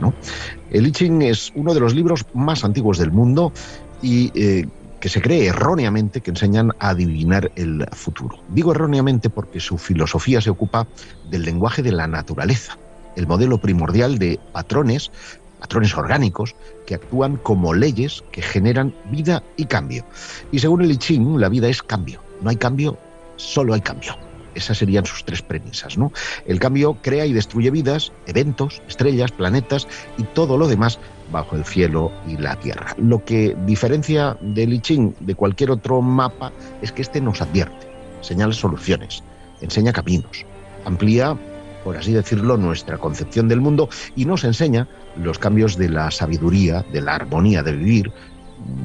El 0.70 0.88
I 0.88 0.92
Ching 0.92 1.22
es 1.22 1.52
uno 1.56 1.74
de 1.74 1.80
los 1.80 1.96
libros 1.96 2.26
más 2.34 2.64
antiguos 2.66 2.98
del 2.98 3.12
mundo 3.12 3.54
y 4.02 4.32
eh, 4.36 4.68
que 5.04 5.10
se 5.10 5.22
cree 5.22 5.48
erróneamente 5.48 6.22
que 6.22 6.32
enseñan 6.32 6.72
a 6.80 6.92
adivinar 6.92 7.52
el 7.58 7.86
futuro. 7.92 8.40
Digo 8.48 8.72
erróneamente 8.72 9.30
porque 9.30 9.60
su 9.60 9.78
filosofía 9.78 10.40
se 10.40 10.50
ocupa 10.50 10.88
del 11.30 11.44
lenguaje 11.44 11.84
de 11.84 11.92
la 11.92 12.08
naturaleza, 12.08 12.78
el 13.18 13.28
modelo 13.28 13.58
primordial 13.58 14.18
de 14.18 14.40
patrones, 14.54 15.12
patrones 15.60 15.94
orgánicos, 15.98 16.56
que 16.88 16.96
actúan 16.96 17.36
como 17.36 17.74
leyes 17.74 18.24
que 18.32 18.42
generan 18.42 18.96
vida 19.12 19.44
y 19.58 19.66
cambio. 19.66 20.06
Y 20.54 20.60
según 20.60 20.82
el 20.84 20.92
I 20.92 20.96
Ching, 20.96 21.38
la 21.38 21.50
vida 21.50 21.68
es 21.68 21.84
cambio. 21.84 22.22
No 22.42 22.50
hay 22.50 22.56
cambio, 22.56 22.98
solo 23.36 23.74
hay 23.74 23.82
cambio. 23.82 24.16
Esas 24.56 24.78
serían 24.78 25.06
sus 25.06 25.26
tres 25.26 25.42
premisas, 25.42 25.98
¿no? 25.98 26.14
El 26.46 26.60
cambio 26.60 26.98
crea 27.02 27.26
y 27.26 27.34
destruye 27.34 27.72
vidas, 27.72 28.14
eventos, 28.26 28.82
estrellas, 28.88 29.34
planetas 29.34 29.86
y 30.18 30.24
todo 30.24 30.58
lo 30.58 30.70
demás 30.70 30.98
bajo 31.32 31.56
el 31.56 31.66
cielo 31.66 32.12
y 32.28 32.38
la 32.38 32.56
tierra. 32.56 32.96
Lo 32.98 33.24
que 33.24 33.56
diferencia 33.66 34.38
del 34.42 34.74
I 34.74 34.80
Ching 34.80 35.16
de 35.20 35.36
cualquier 35.36 35.72
otro 35.72 36.02
mapa 36.02 36.52
es 36.82 36.92
que 36.92 37.02
este 37.02 37.22
nos 37.22 37.42
advierte, 37.42 37.88
señala 38.22 38.54
soluciones, 38.54 39.24
enseña 39.62 39.94
caminos, 39.94 40.46
amplía, 40.86 41.38
por 41.84 41.98
así 41.98 42.14
decirlo, 42.14 42.58
nuestra 42.58 42.98
concepción 42.98 43.48
del 43.48 43.62
mundo 43.62 43.90
y 44.16 44.26
nos 44.26 44.44
enseña 44.44 44.88
los 45.18 45.38
cambios 45.38 45.78
de 45.78 45.90
la 45.90 46.12
sabiduría, 46.12 46.86
de 46.92 47.02
la 47.02 47.16
armonía 47.16 47.64
de 47.64 47.74
vivir, 47.74 48.12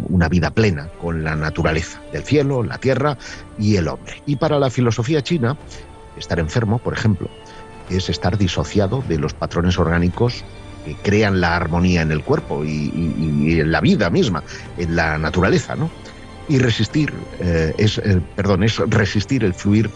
una 0.08 0.28
vida 0.28 0.50
plena 0.50 0.88
con 1.00 1.22
la 1.22 1.36
naturaleza, 1.36 2.00
del 2.12 2.24
cielo, 2.24 2.62
la 2.62 2.78
tierra 2.78 3.16
y 3.58 3.76
el 3.76 3.88
hombre. 3.88 4.22
Y 4.26 4.36
para 4.36 4.58
la 4.58 4.70
filosofía 4.70 5.22
china, 5.22 5.56
estar 6.16 6.40
enfermo, 6.40 6.78
por 6.78 6.94
ejemplo, 6.94 7.28
es 7.88 8.08
estar 8.08 8.36
disociado 8.36 9.02
de 9.08 9.18
los 9.18 9.34
patrones 9.34 9.78
orgánicos 9.78 10.44
que 10.88 11.02
crean 11.02 11.40
la 11.40 11.56
armonía 11.56 12.02
en 12.02 12.10
el 12.10 12.22
cuerpo 12.22 12.64
y, 12.64 13.60
en 13.60 13.70
la 13.70 13.80
vida 13.80 14.10
misma, 14.10 14.42
en 14.76 14.96
la 14.96 15.18
naturaleza, 15.18 15.76
¿no? 15.76 15.90
Y 16.48 16.58
resistir 16.58 17.12
eh, 17.40 17.74
es, 17.76 17.98
eh, 17.98 18.20
perdón, 18.34 18.62
es 18.62 18.78
resistir 18.78 19.44
el 19.44 19.52
fluir 19.52 19.90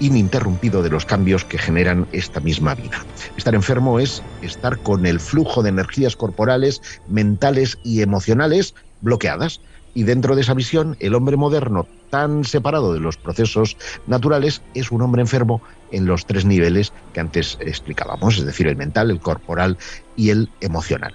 ininterrumpido 0.00 0.82
de 0.82 0.90
los 0.90 1.04
cambios 1.04 1.44
que 1.44 1.58
generan 1.58 2.06
esta 2.12 2.40
misma 2.40 2.74
vida. 2.74 3.04
Estar 3.36 3.54
enfermo 3.54 3.98
es 3.98 4.22
estar 4.42 4.78
con 4.78 5.06
el 5.06 5.20
flujo 5.20 5.62
de 5.62 5.70
energías 5.70 6.16
corporales, 6.16 6.80
mentales 7.08 7.78
y 7.82 8.02
emocionales 8.02 8.74
bloqueadas. 9.00 9.60
Y 9.94 10.02
dentro 10.02 10.34
de 10.34 10.42
esa 10.42 10.54
visión, 10.54 10.96
el 11.00 11.14
hombre 11.14 11.36
moderno, 11.36 11.86
tan 12.10 12.44
separado 12.44 12.92
de 12.92 13.00
los 13.00 13.16
procesos 13.16 13.76
naturales, 14.06 14.62
es 14.74 14.90
un 14.90 15.02
hombre 15.02 15.22
enfermo 15.22 15.60
en 15.92 16.06
los 16.06 16.26
tres 16.26 16.44
niveles 16.44 16.92
que 17.12 17.20
antes 17.20 17.58
explicábamos, 17.60 18.38
es 18.38 18.46
decir, 18.46 18.66
el 18.66 18.76
mental, 18.76 19.10
el 19.10 19.20
corporal 19.20 19.78
y 20.16 20.30
el 20.30 20.50
emocional. 20.60 21.14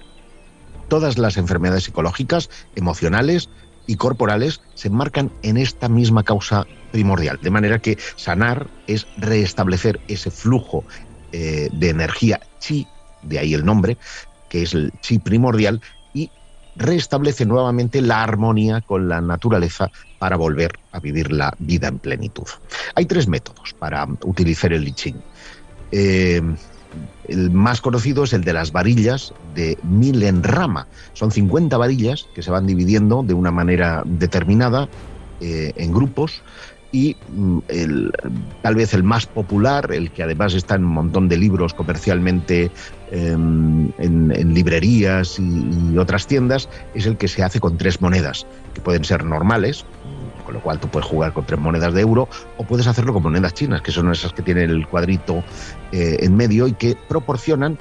Todas 0.88 1.18
las 1.18 1.36
enfermedades 1.36 1.84
psicológicas, 1.84 2.50
emocionales, 2.74 3.48
y 3.86 3.96
corporales 3.96 4.60
se 4.74 4.88
enmarcan 4.88 5.30
en 5.42 5.56
esta 5.56 5.88
misma 5.88 6.22
causa 6.22 6.66
primordial. 6.92 7.38
De 7.42 7.50
manera 7.50 7.78
que 7.78 7.98
sanar 8.16 8.68
es 8.86 9.06
restablecer 9.16 10.00
ese 10.08 10.30
flujo 10.30 10.84
eh, 11.32 11.68
de 11.72 11.88
energía 11.88 12.40
chi, 12.60 12.86
de 13.22 13.38
ahí 13.38 13.54
el 13.54 13.64
nombre, 13.64 13.96
que 14.48 14.62
es 14.62 14.74
el 14.74 14.92
chi 15.00 15.18
primordial, 15.18 15.80
restablece 16.76 17.44
nuevamente 17.44 18.00
la 18.00 18.22
armonía 18.22 18.80
con 18.80 19.08
la 19.08 19.20
naturaleza 19.20 19.90
para 20.18 20.36
volver 20.36 20.72
a 20.92 21.00
vivir 21.00 21.32
la 21.32 21.54
vida 21.58 21.88
en 21.88 21.98
plenitud. 21.98 22.46
Hay 22.94 23.06
tres 23.06 23.28
métodos 23.28 23.74
para 23.78 24.06
utilizar 24.22 24.72
el 24.72 24.88
I. 24.88 25.14
Eh, 25.92 26.40
el 27.28 27.50
más 27.50 27.80
conocido 27.80 28.24
es 28.24 28.32
el 28.32 28.44
de 28.44 28.52
las 28.52 28.72
varillas 28.72 29.32
de 29.54 29.78
Milenrama. 29.82 30.86
Son 31.14 31.30
50 31.30 31.76
varillas 31.76 32.26
que 32.34 32.42
se 32.42 32.50
van 32.50 32.66
dividiendo 32.66 33.22
de 33.22 33.34
una 33.34 33.50
manera 33.50 34.02
determinada 34.04 34.88
eh, 35.40 35.72
en 35.76 35.92
grupos 35.92 36.42
y 36.92 37.16
mm, 37.30 37.58
tal 38.60 38.74
vez 38.74 38.92
el 38.92 39.02
más 39.02 39.26
popular, 39.26 39.90
el 39.92 40.10
que 40.10 40.22
además 40.22 40.54
está 40.54 40.74
en 40.74 40.84
un 40.84 40.92
montón 40.92 41.28
de 41.28 41.38
libros 41.38 41.72
comercialmente 41.72 42.70
em, 43.12 43.90
en, 43.98 44.54
librerías 44.54 45.38
y, 45.38 45.96
otras 45.98 46.26
tiendas, 46.26 46.68
es 46.94 47.06
el 47.06 47.16
que 47.16 47.28
se 47.28 47.42
hace 47.42 47.60
con 47.60 47.76
tres 47.76 48.00
monedas, 48.00 48.46
que 48.74 48.80
pueden 48.80 49.04
ser 49.04 49.24
normales, 49.24 49.84
con 50.44 50.54
lo 50.54 50.60
cual 50.60 50.80
tú 50.80 50.88
puedes 50.88 51.08
jugar 51.08 51.32
con 51.32 51.46
tres 51.46 51.60
monedas 51.60 51.94
de 51.94 52.00
euro 52.00 52.28
o 52.56 52.64
puedes 52.64 52.86
hacerlo 52.86 53.12
con 53.12 53.22
monedas 53.22 53.54
chinas, 53.54 53.82
que 53.82 53.92
son 53.92 54.10
esas 54.10 54.32
que 54.32 54.42
tienen 54.42 54.70
el 54.70 54.88
cuadrito 54.88 55.44
eh, 55.92 56.16
en 56.20 56.36
medio 56.36 56.66
y 56.66 56.72
que 56.72 56.96
proporcionan 57.08 57.78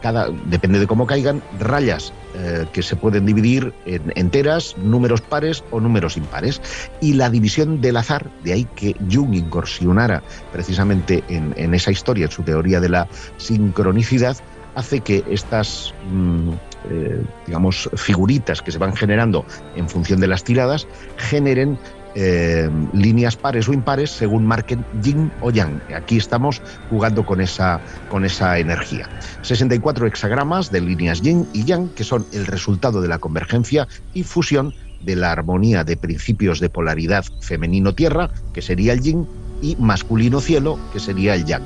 cada, 0.00 0.28
depende 0.46 0.78
de 0.78 0.86
cómo 0.86 1.06
caigan, 1.06 1.42
rayas 1.58 2.12
eh, 2.34 2.66
que 2.72 2.82
se 2.82 2.96
pueden 2.96 3.26
dividir 3.26 3.72
en 3.84 4.12
enteras, 4.16 4.76
números 4.78 5.20
pares 5.20 5.62
o 5.70 5.80
números 5.80 6.16
impares. 6.16 6.60
Y 7.00 7.14
la 7.14 7.30
división 7.30 7.80
del 7.80 7.96
azar, 7.96 8.30
de 8.44 8.52
ahí 8.52 8.64
que 8.76 8.94
Jung 9.10 9.34
incursionara 9.34 10.22
precisamente 10.52 11.22
en, 11.28 11.74
esa 11.74 11.90
historia, 11.90 12.26
en 12.26 12.30
su 12.30 12.42
teoría 12.42 12.80
de 12.80 12.88
la 12.88 13.08
sincronicidad, 13.36 14.36
hace 14.80 15.00
que 15.00 15.22
estas, 15.30 15.94
mm, 16.10 16.50
eh, 16.90 17.22
digamos, 17.46 17.88
figuritas 17.94 18.62
que 18.62 18.72
se 18.72 18.78
van 18.78 18.96
generando 18.96 19.44
en 19.76 19.88
función 19.88 20.20
de 20.20 20.26
las 20.26 20.42
tiradas 20.42 20.88
generen 21.16 21.78
eh, 22.16 22.68
líneas 22.92 23.36
pares 23.36 23.68
o 23.68 23.72
impares 23.72 24.10
según 24.10 24.44
marquen 24.44 24.84
yin 25.00 25.30
o 25.42 25.52
yang. 25.52 25.80
Aquí 25.94 26.16
estamos 26.16 26.60
jugando 26.88 27.24
con 27.24 27.40
esa, 27.40 27.80
con 28.08 28.24
esa 28.24 28.58
energía. 28.58 29.08
64 29.42 30.08
hexagramas 30.08 30.72
de 30.72 30.80
líneas 30.80 31.22
yin 31.22 31.46
y 31.52 31.64
yang 31.64 31.88
que 31.90 32.02
son 32.02 32.26
el 32.32 32.46
resultado 32.46 33.00
de 33.00 33.06
la 33.06 33.18
convergencia 33.18 33.86
y 34.12 34.24
fusión 34.24 34.74
de 35.04 35.14
la 35.14 35.30
armonía 35.30 35.84
de 35.84 35.96
principios 35.96 36.58
de 36.58 36.68
polaridad 36.68 37.24
femenino-tierra, 37.40 38.30
que 38.52 38.60
sería 38.60 38.92
el 38.92 39.00
yin, 39.00 39.26
y 39.62 39.76
masculino-cielo, 39.76 40.78
que 40.92 41.00
sería 41.00 41.34
el 41.34 41.44
yang. 41.44 41.62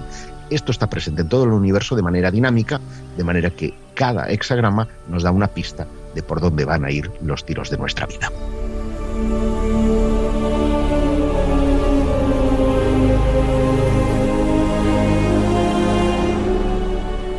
Esto 0.51 0.73
está 0.73 0.89
presente 0.89 1.23
en 1.23 1.29
todo 1.29 1.45
el 1.45 1.51
universo 1.51 1.97
de 1.97 2.03
manera 2.03 2.31
dinámica, 2.31 2.81
de 3.17 3.25
manera 3.25 3.51
que 3.51 3.75
cada 3.95 4.31
hexagrama 4.31 4.89
nos 5.09 5.23
da 5.23 5.31
una 5.31 5.49
pista 5.49 5.87
de 6.15 6.23
por 6.23 6.41
dónde 6.41 6.65
van 6.65 6.85
a 6.85 6.91
ir 6.91 7.11
los 7.23 7.45
tiros 7.45 7.71
de 7.71 7.79
nuestra 7.79 8.07
vida. 8.07 8.31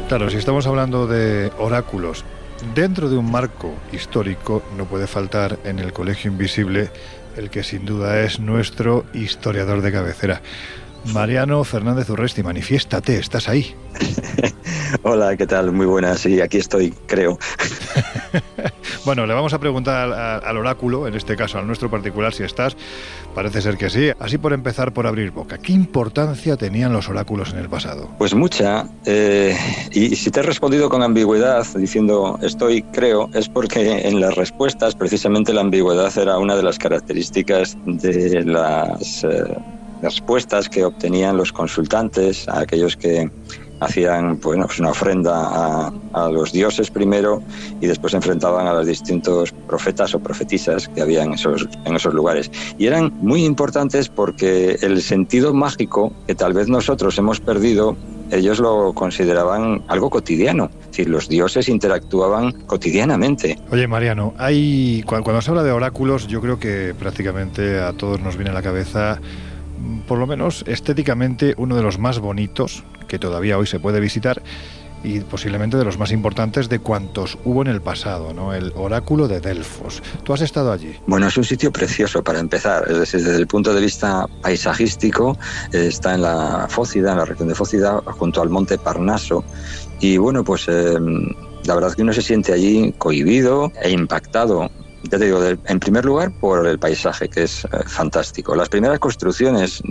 Claro, 0.07 0.29
si 0.29 0.37
estamos 0.37 0.67
hablando 0.67 1.07
de 1.07 1.51
oráculos, 1.57 2.23
dentro 2.75 3.09
de 3.09 3.17
un 3.17 3.31
marco 3.31 3.73
histórico 3.91 4.61
no 4.77 4.85
puede 4.85 5.07
faltar 5.07 5.57
en 5.63 5.79
el 5.79 5.93
Colegio 5.93 6.31
Invisible 6.31 6.89
el 7.35 7.49
que 7.49 7.63
sin 7.63 7.85
duda 7.85 8.21
es 8.21 8.39
nuestro 8.39 9.05
historiador 9.13 9.81
de 9.81 9.91
cabecera. 9.91 10.41
Mariano 11.13 11.63
Fernández 11.63 12.09
Urresti, 12.09 12.43
manifiéstate, 12.43 13.17
estás 13.17 13.47
ahí. 13.47 13.75
Hola, 15.03 15.35
¿qué 15.37 15.45
tal? 15.45 15.71
Muy 15.71 15.85
buenas, 15.85 16.19
sí, 16.19 16.41
aquí 16.41 16.57
estoy, 16.57 16.93
creo. 17.05 17.37
bueno, 19.05 19.25
le 19.25 19.33
vamos 19.33 19.53
a 19.53 19.59
preguntar 19.59 20.11
al, 20.43 20.57
oráculo, 20.57 21.07
en 21.07 21.15
este 21.15 21.35
caso 21.35 21.57
al 21.57 21.67
nuestro 21.67 21.89
particular, 21.89 22.33
si 22.33 22.43
estás. 22.43 22.75
Parece 23.33 23.61
ser 23.61 23.77
que 23.77 23.89
sí. 23.89 24.11
Así 24.19 24.37
por 24.37 24.53
empezar 24.53 24.93
por 24.93 25.07
abrir 25.07 25.31
boca, 25.31 25.57
¿qué 25.57 25.73
importancia 25.73 26.55
tenían 26.57 26.93
los 26.93 27.09
oráculos 27.09 27.51
en 27.53 27.59
el 27.59 27.69
pasado? 27.69 28.09
Pues 28.17 28.33
mucha. 28.33 28.87
Eh, 29.05 29.55
y 29.91 30.15
si 30.15 30.31
te 30.31 30.39
he 30.39 30.43
respondido 30.43 30.89
con 30.89 31.03
ambigüedad, 31.03 31.65
diciendo 31.75 32.39
estoy, 32.41 32.81
creo, 32.81 33.29
es 33.33 33.49
porque 33.49 34.07
en 34.07 34.21
las 34.21 34.35
respuestas 34.35 34.95
precisamente 34.95 35.53
la 35.53 35.61
ambigüedad 35.61 36.17
era 36.17 36.37
una 36.37 36.55
de 36.55 36.63
las 36.63 36.79
características 36.79 37.77
de 37.85 38.43
las... 38.45 39.23
Eh, 39.23 39.55
respuestas 40.01 40.69
que 40.69 40.83
obtenían 40.85 41.37
los 41.37 41.51
consultantes, 41.51 42.47
a 42.47 42.59
aquellos 42.59 42.95
que 42.97 43.29
hacían 43.79 44.39
bueno, 44.39 44.65
pues 44.65 44.79
una 44.79 44.91
ofrenda 44.91 45.91
a, 46.13 46.29
los 46.29 46.51
dioses 46.51 46.89
primero 46.89 47.43
y 47.81 47.87
después 47.87 48.11
se 48.11 48.17
enfrentaban 48.17 48.67
a 48.67 48.73
los 48.73 48.87
distintos 48.87 49.51
profetas 49.67 50.15
o 50.15 50.19
profetisas 50.19 50.87
que 50.87 51.01
había 51.01 51.23
en 51.23 51.33
esos, 51.33 51.67
en 51.85 51.95
esos 51.95 52.13
lugares. 52.13 52.49
Y 52.77 52.87
eran 52.87 53.13
muy 53.21 53.43
importantes 53.43 54.09
porque 54.09 54.77
el 54.81 55.01
sentido 55.01 55.53
mágico 55.53 56.13
que 56.25 56.35
tal 56.35 56.53
vez 56.53 56.67
nosotros 56.69 57.17
hemos 57.17 57.39
perdido 57.39 57.97
ellos 58.31 58.59
lo 58.59 58.93
consideraban 58.93 59.83
algo 59.87 60.09
cotidiano. 60.09 60.71
Decir, 60.87 61.09
los 61.09 61.29
dioses 61.29 61.69
interactuaban 61.69 62.51
cotidianamente. 62.65 63.59
Oye, 63.69 63.87
Mariano, 63.87 64.33
hay 64.37 65.03
cuando 65.05 65.41
se 65.41 65.51
habla 65.51 65.63
de 65.63 65.71
oráculos, 65.71 66.27
yo 66.27 66.41
creo 66.41 66.59
que 66.59 66.95
prácticamente 66.97 67.79
a 67.79 67.93
todos 67.93 68.19
nos 68.19 68.35
viene 68.35 68.51
a 68.51 68.53
la 68.53 68.63
cabeza 68.63 69.19
por 70.07 70.17
lo 70.17 70.27
menos 70.27 70.63
estéticamente 70.67 71.53
uno 71.57 71.75
de 71.75 71.81
los 71.81 71.99
más 71.99 72.19
bonitos 72.19 72.83
que 73.07 73.19
todavía 73.19 73.57
hoy 73.57 73.67
se 73.67 73.79
puede 73.79 73.99
visitar 73.99 74.41
y 75.05 75.19
posiblemente 75.19 75.77
de 75.77 75.85
los 75.85 75.99
más 75.99 76.11
importantes 76.11 76.67
de 76.67 76.79
cuantos 76.79 77.37
hubo 77.45 77.61
en 77.61 77.67
el 77.67 77.81
pasado, 77.81 78.33
¿no? 78.33 78.53
El 78.53 78.73
oráculo 78.75 79.27
de 79.27 79.39
Delfos. 79.39 80.01
¿Tú 80.23 80.33
has 80.33 80.41
estado 80.41 80.71
allí? 80.71 80.95
Bueno, 81.05 81.27
es 81.27 81.37
un 81.37 81.43
sitio 81.43 81.71
precioso 81.71 82.23
para 82.23 82.39
empezar, 82.39 82.85
es 82.89 82.97
decir, 82.97 83.23
desde 83.23 83.37
el 83.37 83.47
punto 83.47 83.73
de 83.73 83.81
vista 83.81 84.25
paisajístico, 84.41 85.37
está 85.71 86.15
en 86.15 86.23
la 86.23 86.65
Fócida, 86.69 87.11
en 87.11 87.19
la 87.19 87.25
región 87.25 87.47
de 87.47 87.55
Fócida, 87.55 88.01
junto 88.17 88.41
al 88.41 88.49
monte 88.49 88.79
Parnaso, 88.79 89.43
y 89.99 90.17
bueno, 90.17 90.43
pues 90.43 90.65
eh, 90.67 90.97
la 91.65 91.75
verdad 91.75 91.91
es 91.91 91.95
que 91.95 92.01
uno 92.01 92.13
se 92.13 92.21
siente 92.21 92.51
allí 92.51 92.93
cohibido 92.97 93.71
e 93.81 93.91
impactado 93.91 94.69
ya 95.09 95.17
te 95.17 95.25
digo, 95.25 95.39
en 95.43 95.79
primer 95.79 96.05
lugar 96.05 96.31
por 96.31 96.67
el 96.67 96.79
paisaje, 96.79 97.29
que 97.29 97.43
es 97.43 97.65
eh, 97.65 97.67
fantástico. 97.85 98.55
Las 98.55 98.69
primeras 98.69 98.99
construcciones 98.99 99.81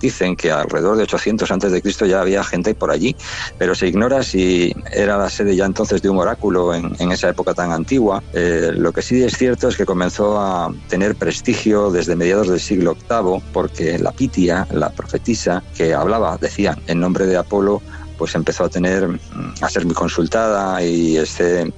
dicen 0.00 0.36
que 0.36 0.50
alrededor 0.50 0.96
de 0.96 1.04
800 1.04 1.50
antes 1.50 1.72
de 1.72 1.80
Cristo 1.80 2.04
ya 2.04 2.20
había 2.20 2.44
gente 2.44 2.74
por 2.74 2.90
allí, 2.90 3.16
pero 3.58 3.74
se 3.74 3.88
ignora 3.88 4.22
si 4.22 4.74
era 4.92 5.16
la 5.16 5.30
sede 5.30 5.56
ya 5.56 5.64
entonces 5.64 6.02
de 6.02 6.10
un 6.10 6.18
oráculo 6.18 6.74
en, 6.74 7.12
esa 7.12 7.30
época 7.30 7.54
tan 7.54 7.72
antigua. 7.72 8.22
Eh, 8.32 8.72
lo 8.74 8.92
que 8.92 9.02
sí 9.02 9.22
es 9.22 9.36
cierto 9.36 9.68
es 9.68 9.76
que 9.76 9.86
comenzó 9.86 10.38
a 10.38 10.72
tener 10.88 11.14
prestigio 11.14 11.90
desde 11.90 12.16
mediados 12.16 12.48
del 12.48 12.60
siglo 12.60 12.96
VIII, 13.08 13.42
porque 13.52 13.98
la 13.98 14.12
Pitia, 14.12 14.66
la 14.72 14.90
profetisa, 14.90 15.62
que 15.76 15.94
hablaba, 15.94 16.36
decía, 16.38 16.76
en 16.86 17.00
nombre 17.00 17.26
de 17.26 17.36
Apolo, 17.36 17.80
pues 18.18 18.34
empezó 18.34 18.64
a 18.64 18.68
tener 18.68 19.08
mm, 19.08 19.54
a 19.60 19.68
ser 19.68 19.84
muy 19.84 19.94
consultada 19.94 20.82
y 20.82 21.16
este 21.16 21.72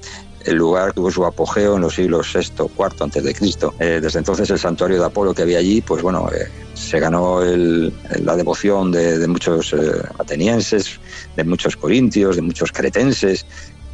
el 0.46 0.56
lugar 0.56 0.92
tuvo 0.92 1.10
su 1.10 1.24
apogeo 1.24 1.76
en 1.76 1.82
los 1.82 1.94
siglos 1.94 2.32
VI, 2.32 2.64
IV 2.78 2.94
antes 3.00 3.24
de 3.24 3.34
Cristo. 3.34 3.74
Eh, 3.80 3.98
desde 4.00 4.20
entonces 4.20 4.48
el 4.50 4.58
santuario 4.58 4.98
de 4.98 5.04
Apolo 5.04 5.34
que 5.34 5.42
había 5.42 5.58
allí, 5.58 5.80
pues 5.80 6.02
bueno, 6.02 6.28
eh, 6.32 6.48
se 6.74 7.00
ganó 7.00 7.40
la 7.42 8.36
devoción 8.36 8.92
de, 8.92 9.26
muchos 9.26 9.72
eh, 9.72 9.76
atenienses, 10.18 11.00
de 11.36 11.44
muchos 11.44 11.76
corintios, 11.76 12.36
de 12.36 12.42
muchos 12.42 12.70
cretenses 12.70 13.44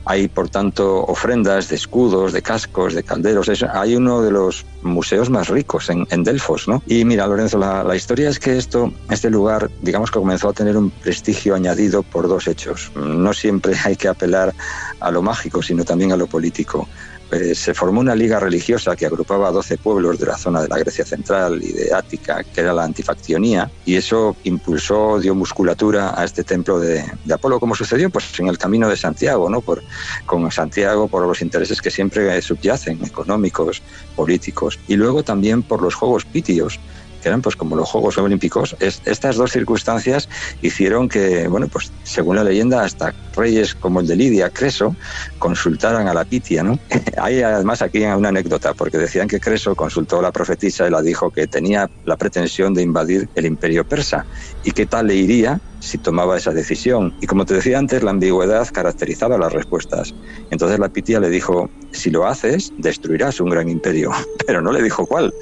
Hay, 0.05 0.29
por 0.29 0.49
tanto, 0.49 1.05
ofrendas 1.05 1.69
de 1.69 1.77
escudos, 1.77 2.33
de 2.33 2.43
cascos, 2.43 2.95
de 2.95 3.03
calderos. 3.03 3.49
hay 3.73 3.97
uno 3.97 4.23
de 4.23 4.31
los 4.31 4.67
museos 4.83 5.31
más 5.31 5.49
ricos 5.49 5.91
en, 5.91 6.25
Delfos, 6.25 6.69
¿no? 6.69 6.83
Y 6.87 7.05
mira, 7.05 7.27
Lorenzo, 7.27 7.59
la, 7.59 7.83
la, 7.85 7.97
historia 7.97 8.29
es 8.29 8.39
que 8.39 8.57
esto, 8.57 8.93
este 9.11 9.31
lugar, 9.31 9.71
digamos 9.81 10.11
que 10.11 10.19
comenzó 10.19 10.49
a 10.49 10.53
tener 10.53 10.77
un 10.77 10.91
prestigio 10.91 11.55
añadido 11.55 12.03
por 12.03 12.29
dos 12.29 12.47
hechos. 12.47 12.91
No 12.95 13.33
siempre 13.33 13.75
hay 13.85 13.97
que 13.97 14.09
apelar 14.09 14.55
a 15.01 15.11
lo 15.11 15.23
mágico, 15.23 15.63
sino 15.63 15.85
también 15.85 16.13
a 16.13 16.17
lo 16.17 16.27
político. 16.27 16.89
Eh, 17.33 17.55
se 17.55 17.73
formó 17.73 18.01
una 18.01 18.15
liga 18.15 18.39
religiosa 18.39 18.95
que 18.95 19.07
agrupaba 19.07 19.49
a 19.49 19.53
12 19.53 19.79
pueblos 19.79 20.19
de 20.19 20.27
la 20.27 20.37
zona 20.37 20.61
de 20.61 20.69
la 20.69 20.79
Grecia 20.79 21.07
central 21.07 21.63
y 21.63 21.73
de 21.73 21.95
Ática, 21.95 22.45
que 22.45 22.61
era 22.61 22.75
la 22.75 22.85
antifaccionía, 22.85 23.71
y 23.87 23.97
eso 23.97 24.37
impulsó, 24.45 25.19
dio 25.19 25.35
musculatura 25.35 26.13
a 26.15 26.25
este 26.25 26.45
templo 26.45 26.79
de, 26.79 27.03
Apolo, 27.33 27.59
como 27.59 27.75
sucedió 27.75 28.11
pues, 28.11 28.39
en 28.39 28.49
el 28.49 28.59
camino 28.59 28.87
de 28.87 28.99
Santiago, 28.99 29.49
¿no? 29.49 29.63
por, 29.63 29.83
con 30.27 30.51
Santiago 30.51 31.09
por 31.09 31.27
los 31.27 31.41
intereses 31.41 31.81
que 31.81 31.91
siempre 31.91 32.43
subyacen, 32.43 33.03
económicos, 33.03 33.83
políticos, 34.15 34.79
y 34.87 34.97
luego 34.97 35.23
también 35.23 35.63
por 35.63 35.81
los 35.81 35.95
Juegos 35.95 36.27
Pitios, 36.27 36.79
que 37.23 37.29
eran 37.29 37.41
pues 37.41 37.57
como 37.57 37.77
los 37.77 37.89
Juegos 37.89 38.19
Olímpicos, 38.19 38.77
estas 38.81 39.37
dos 39.37 39.53
circunstancias 39.53 40.29
hicieron 40.61 41.09
que, 41.09 41.47
bueno, 41.49 41.69
pues 41.69 41.93
según 42.03 42.37
la 42.37 42.45
leyenda, 42.45 42.83
hasta 42.83 43.15
reyes 43.35 43.75
como 43.75 44.01
el 44.01 44.07
de 44.07 44.17
Lidia, 44.17 44.51
Creso, 44.51 44.95
consultaran 45.39 46.09
a 46.09 46.15
la 46.15 46.25
Pitia, 46.25 46.63
¿no? 46.63 46.79
Hay 47.17 47.43
además 47.43 47.81
aquí 47.83 48.03
una 48.03 48.29
anécdota, 48.29 48.75
porque 48.75 48.99
decían 48.99 49.29
que 49.29 49.41
Creso 49.41 49.75
consultó 49.75 50.19
a 50.19 50.23
la 50.23 50.33
profetisa 50.33 50.87
y 50.87 50.91
la 50.91 51.01
dijo 51.01 51.31
que 51.31 51.47
tenía 51.47 51.89
la 52.05 52.17
pretensión 52.17 52.75
de 52.75 52.83
invadir 52.83 53.29
el 53.35 53.47
imperio 53.47 53.85
persa 53.85 54.27
y 54.65 54.73
qué 54.73 54.87
tal 54.87 55.07
le 55.07 55.15
iría 55.15 55.61
si 55.83 55.99
tomaba 55.99 56.37
esa 56.37 56.53
decisión. 56.53 57.13
Y 57.21 57.27
como 57.27 57.45
te 57.45 57.55
decía 57.55 57.79
antes, 57.79 58.03
la 58.03 58.13
ambigüedad 58.13 58.69
caracterizaba 58.73 59.37
las 59.37 59.53
respuestas. 59.53 60.15
Entonces 60.51 60.79
la 60.79 60.89
Pitia 60.89 61.19
le 61.19 61.29
dijo, 61.29 61.69
si 61.91 62.11
lo 62.11 62.27
haces, 62.27 62.73
destruirás 62.79 63.41
un 63.41 63.51
gran 63.51 63.69
imperio. 63.69 64.13
Pero 64.47 64.63
no 64.63 64.73
le 64.73 64.81
dijo 64.83 65.05
cuál. 65.07 65.35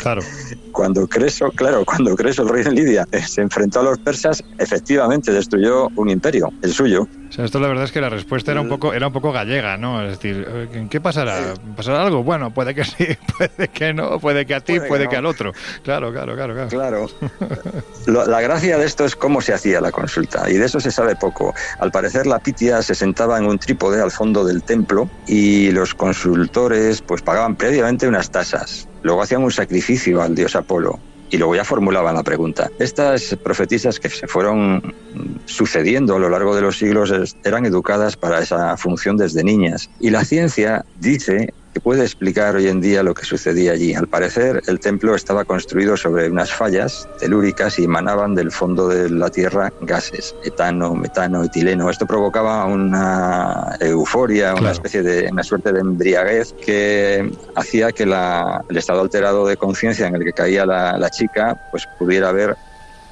Claro. 0.00 0.22
cuando 0.72 1.06
Creso, 1.06 1.50
claro, 1.50 1.84
cuando 1.84 2.16
Creso, 2.16 2.42
el 2.42 2.48
rey 2.48 2.64
de 2.64 2.72
Lidia, 2.72 3.06
se 3.26 3.42
enfrentó 3.42 3.80
a 3.80 3.82
los 3.82 3.98
persas, 3.98 4.42
efectivamente 4.58 5.30
destruyó 5.30 5.88
un 5.96 6.08
imperio, 6.08 6.50
el 6.62 6.72
suyo. 6.72 7.06
O 7.28 7.32
sea, 7.34 7.44
esto 7.44 7.60
la 7.60 7.68
verdad 7.68 7.84
es 7.84 7.92
que 7.92 8.00
la 8.00 8.08
respuesta 8.08 8.52
era 8.52 8.60
un 8.60 8.68
poco, 8.68 8.92
era 8.92 9.06
un 9.06 9.12
poco 9.12 9.32
gallega, 9.32 9.76
¿no? 9.76 10.02
Es 10.02 10.18
decir, 10.18 10.46
¿qué 10.90 11.00
pasará? 11.00 11.54
¿Pasará 11.76 12.02
algo? 12.02 12.22
Bueno, 12.22 12.52
puede 12.52 12.74
que 12.74 12.84
sí, 12.84 13.06
puede 13.36 13.68
que 13.68 13.92
no, 13.92 14.18
puede 14.18 14.46
que 14.46 14.54
a 14.54 14.60
ti, 14.60 14.80
puede, 14.80 15.08
que, 15.08 15.16
al 15.16 15.26
otro. 15.26 15.52
Claro, 15.82 16.12
claro, 16.12 16.34
claro, 16.34 16.54
claro. 16.54 16.68
Claro. 16.68 18.26
la 18.26 18.40
gracia 18.40 18.78
de 18.78 18.86
esto 18.86 19.04
es 19.04 19.16
cómo 19.16 19.40
se 19.40 19.52
hacía 19.52 19.81
la 19.82 19.92
consulta, 19.92 20.48
y 20.48 20.54
de 20.54 20.66
eso 20.66 20.80
se 20.80 20.90
sabe 20.90 21.16
poco. 21.16 21.54
Al 21.78 21.90
parecer 21.90 22.26
la 22.26 22.38
pitia 22.38 22.82
se 22.82 22.94
sentaba 22.94 23.38
en 23.38 23.46
un 23.46 23.58
trípode 23.58 24.00
al 24.00 24.10
fondo 24.10 24.44
del 24.44 24.62
templo 24.62 25.08
y 25.26 25.70
los 25.72 25.94
consultores 25.94 27.02
pues 27.02 27.22
pagaban 27.22 27.56
previamente 27.56 28.08
unas 28.08 28.30
tasas. 28.30 28.88
Luego 29.02 29.22
hacían 29.22 29.42
un 29.42 29.50
sacrificio 29.50 30.22
al 30.22 30.34
dios 30.34 30.56
Apolo 30.56 30.98
y 31.32 31.38
luego 31.38 31.56
ya 31.56 31.64
formulaban 31.64 32.14
la 32.14 32.22
pregunta. 32.22 32.70
Estas 32.78 33.36
profetisas 33.42 33.98
que 33.98 34.10
se 34.10 34.26
fueron 34.26 34.94
sucediendo 35.46 36.16
a 36.16 36.18
lo 36.18 36.28
largo 36.28 36.54
de 36.54 36.60
los 36.60 36.76
siglos 36.76 37.12
eran 37.42 37.64
educadas 37.64 38.16
para 38.16 38.40
esa 38.40 38.76
función 38.76 39.16
desde 39.16 39.42
niñas. 39.42 39.88
Y 39.98 40.10
la 40.10 40.24
ciencia 40.26 40.84
dice 41.00 41.54
que 41.72 41.80
puede 41.80 42.02
explicar 42.02 42.56
hoy 42.56 42.68
en 42.68 42.80
día 42.80 43.02
lo 43.02 43.14
que 43.14 43.24
sucedía 43.24 43.72
allí. 43.72 43.94
Al 43.94 44.06
parecer, 44.06 44.62
el 44.66 44.78
templo 44.78 45.14
estaba 45.14 45.44
construido 45.44 45.96
sobre 45.96 46.28
unas 46.28 46.52
fallas 46.52 47.08
telúricas 47.18 47.78
y 47.78 47.84
emanaban 47.84 48.34
del 48.34 48.50
fondo 48.50 48.88
de 48.88 49.08
la 49.10 49.30
tierra 49.30 49.72
gases, 49.80 50.34
etano, 50.44 50.94
metano, 50.94 51.44
etileno. 51.44 51.88
Esto 51.88 52.06
provocaba 52.06 52.64
una 52.66 53.76
euforia, 53.80 54.54
una 54.54 54.72
especie 54.72 55.02
de 55.02 55.30
una 55.30 55.42
suerte 55.42 55.72
de 55.72 55.80
embriaguez 55.80 56.52
que 56.54 57.32
hacía 57.54 57.92
que 57.92 58.02
el 58.02 58.76
estado 58.76 59.00
alterado 59.00 59.46
de 59.46 59.56
conciencia 59.56 60.06
en 60.06 60.16
el 60.16 60.24
que 60.24 60.32
caía 60.32 60.66
la, 60.66 60.98
la 60.98 61.10
chica 61.10 61.58
pues 61.70 61.88
pudiera 61.98 62.32
ver 62.32 62.56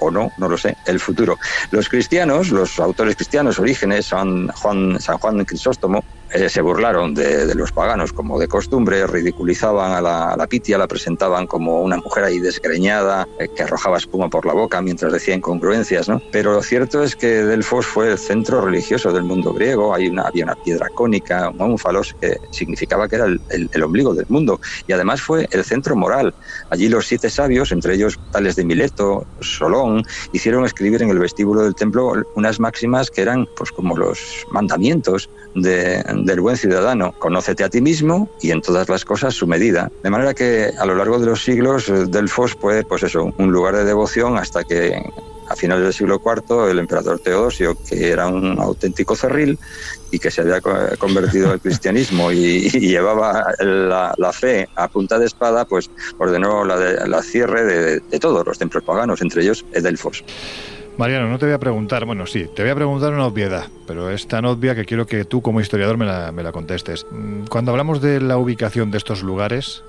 o 0.01 0.11
no, 0.11 0.33
no 0.39 0.49
lo 0.49 0.57
sé, 0.57 0.77
el 0.87 0.99
futuro. 0.99 1.39
Los 1.71 1.89
cristianos, 1.89 2.51
los 2.51 2.79
autores 2.81 3.17
cristianos, 3.17 3.59
Orígenes, 3.59 4.07
San 4.07 4.49
Juan, 4.49 4.99
San 4.99 5.19
Juan 5.19 5.45
Crisóstomo, 5.45 6.03
eh, 6.33 6.49
se 6.49 6.61
burlaron 6.61 7.15
de, 7.15 7.55
los 7.55 7.73
paganos 7.73 8.13
como 8.13 8.39
de 8.39 8.47
costumbre, 8.47 9.07
ridiculizaban 9.07 9.93
a 9.93 10.01
la, 10.01 10.47
Pitia, 10.47 10.79
la 10.79 10.87
presentaban 10.87 11.47
como 11.47 11.83
una 11.83 11.97
mujer 11.97 12.25
ahí 12.25 12.39
desgreñada 12.39 13.27
eh, 13.39 13.49
que 13.55 13.63
arrojaba 13.63 13.99
espuma 13.99 14.29
por 14.29 14.47
la 14.47 14.53
boca 14.53 14.81
mientras 14.81 15.13
decía 15.13 15.35
incongruencias, 15.35 16.09
¿no? 16.09 16.23
Pero 16.31 16.53
lo 16.53 16.63
cierto 16.63 17.03
es 17.03 17.17
que 17.17 17.45
Delfos 17.45 17.87
fue 17.87 18.13
el 18.13 18.19
centro 18.19 18.61
religioso 18.61 19.13
del 19.13 19.25
mundo 19.25 19.53
griego, 19.53 19.95
Hay 19.95 20.09
una, 20.09 20.23
había 20.23 20.45
una 20.45 20.55
piedra 20.55 20.89
cónica, 20.95 21.51
un 21.51 21.61
ónfalos, 21.61 22.15
que 22.21 22.39
significaba 22.51 23.09
que 23.09 23.17
era 23.17 23.27
el, 23.27 23.41
el, 23.51 23.83
ombligo 23.83 24.15
del 24.15 24.27
mundo, 24.29 24.61
y 24.87 24.93
además 24.93 25.21
fue 25.21 25.49
el 25.51 25.65
centro 25.65 25.97
moral. 25.97 26.35
Allí 26.71 26.89
los 26.89 27.07
siete 27.07 27.31
sabios, 27.31 27.73
entre 27.73 27.95
ellos 27.95 28.19
tales 28.31 28.57
de 28.57 28.65
Mileto, 28.65 29.27
Solón, 29.41 30.05
hicieron 30.33 30.65
escribir 30.65 31.03
en 31.03 31.11
el 31.11 31.19
vestíbulo 31.19 31.63
del 31.63 31.75
templo 31.75 32.13
unas 32.35 32.61
máximas 32.61 33.11
que 33.11 33.23
eran 33.23 33.49
pues 33.57 33.73
como 33.73 33.97
los 33.97 34.47
mandamientos 34.51 35.29
de, 35.55 36.03
del 36.25 36.41
buen 36.41 36.57
ciudadano. 36.57 37.13
Conócete 37.19 37.65
a 37.65 37.69
ti 37.69 37.81
mismo 37.81 38.29
y 38.41 38.51
en 38.51 38.61
todas 38.61 38.89
las 38.89 39.05
cosas 39.05 39.35
su 39.35 39.47
medida. 39.47 39.91
De 40.03 40.11
manera 40.11 40.35
que 40.35 40.71
a 40.79 40.87
lo 40.87 40.95
largo 40.95 41.19
de 41.19 41.27
los 41.27 41.45
siglos 41.45 41.89
eh, 41.89 42.07
Delfos 42.09 42.57
fue 42.61 42.85
pues 42.85 43.03
eso, 43.03 43.33
un 43.39 43.53
lugar 43.53 43.77
de 43.77 43.85
devoción 43.85 44.37
hasta 44.39 44.65
que 44.65 45.03
a 45.49 45.57
finales 45.57 45.83
del 45.83 45.93
siglo 45.93 46.23
IV 46.25 46.71
el 46.71 46.79
emperador 46.79 47.19
Teodosio, 47.19 47.77
que 47.89 48.11
era 48.11 48.29
un 48.29 48.59
auténtico 48.61 49.17
cerril 49.17 49.59
y 50.13 50.19
que 50.21 50.31
se 50.31 50.43
había 50.43 50.61
convertido 50.61 51.51
al 51.51 51.61
cristianismo 51.61 52.31
y, 52.31 52.71
llevaba 52.71 53.53
la, 53.59 54.33
fe 54.33 54.69
a 54.77 54.87
punta 54.87 55.19
de 55.19 55.27
espada, 55.27 55.65
pues 55.65 55.91
ordenó 56.19 56.65
la, 56.65 56.77
la 57.07 57.23
cierre 57.23 57.65
de, 57.65 58.01
de, 58.01 58.19
todos 58.21 58.47
los 58.47 58.59
templos 58.59 58.85
paganos, 58.85 59.23
entre 59.23 59.43
ellos 59.43 59.65
Delfos. 59.73 60.25
Mariano, 61.01 61.31
no 61.31 61.39
te 61.39 61.47
voy 61.47 61.55
a 61.55 61.59
preguntar, 61.59 62.05
bueno, 62.05 62.27
sí, 62.27 62.47
te 62.55 62.61
voy 62.61 62.73
a 62.73 62.75
preguntar 62.75 63.15
una 63.15 63.25
obviedad, 63.25 63.69
pero 63.87 64.11
es 64.11 64.29
tan 64.29 64.45
obvia 64.45 64.75
que 64.75 64.85
quiero 64.85 65.07
que 65.07 65.25
tú 65.25 65.41
como 65.41 65.63
historiador 65.63 65.97
me 65.97 66.05
la, 66.05 66.31
me 66.31 66.43
la 66.43 66.53
contestes. 66.53 67.07
Mm, 67.11 67.47
cuando 67.47 67.71
hablamos 67.71 68.03
de 68.03 68.21
la 68.21 68.37
ubicación 68.37 68.91
de 68.91 68.99
estos 68.99 69.23
lugares, 69.23 69.83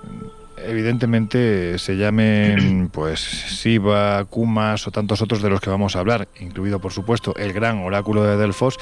evidentemente 0.55 1.77
se 1.79 1.97
llamen 1.97 2.87
pues 2.93 3.19
Siva, 3.19 4.23
Kumas 4.23 4.87
o 4.87 4.91
tantos 4.91 5.21
otros 5.21 5.41
de 5.41 5.49
los 5.49 5.59
que 5.59 5.69
vamos 5.69 5.97
a 5.97 5.99
hablar, 5.99 6.29
incluido 6.39 6.79
por 6.79 6.93
supuesto 6.93 7.35
el 7.35 7.51
gran 7.51 7.79
oráculo 7.79 8.23
de 8.23 8.37
Delfos, 8.37 8.77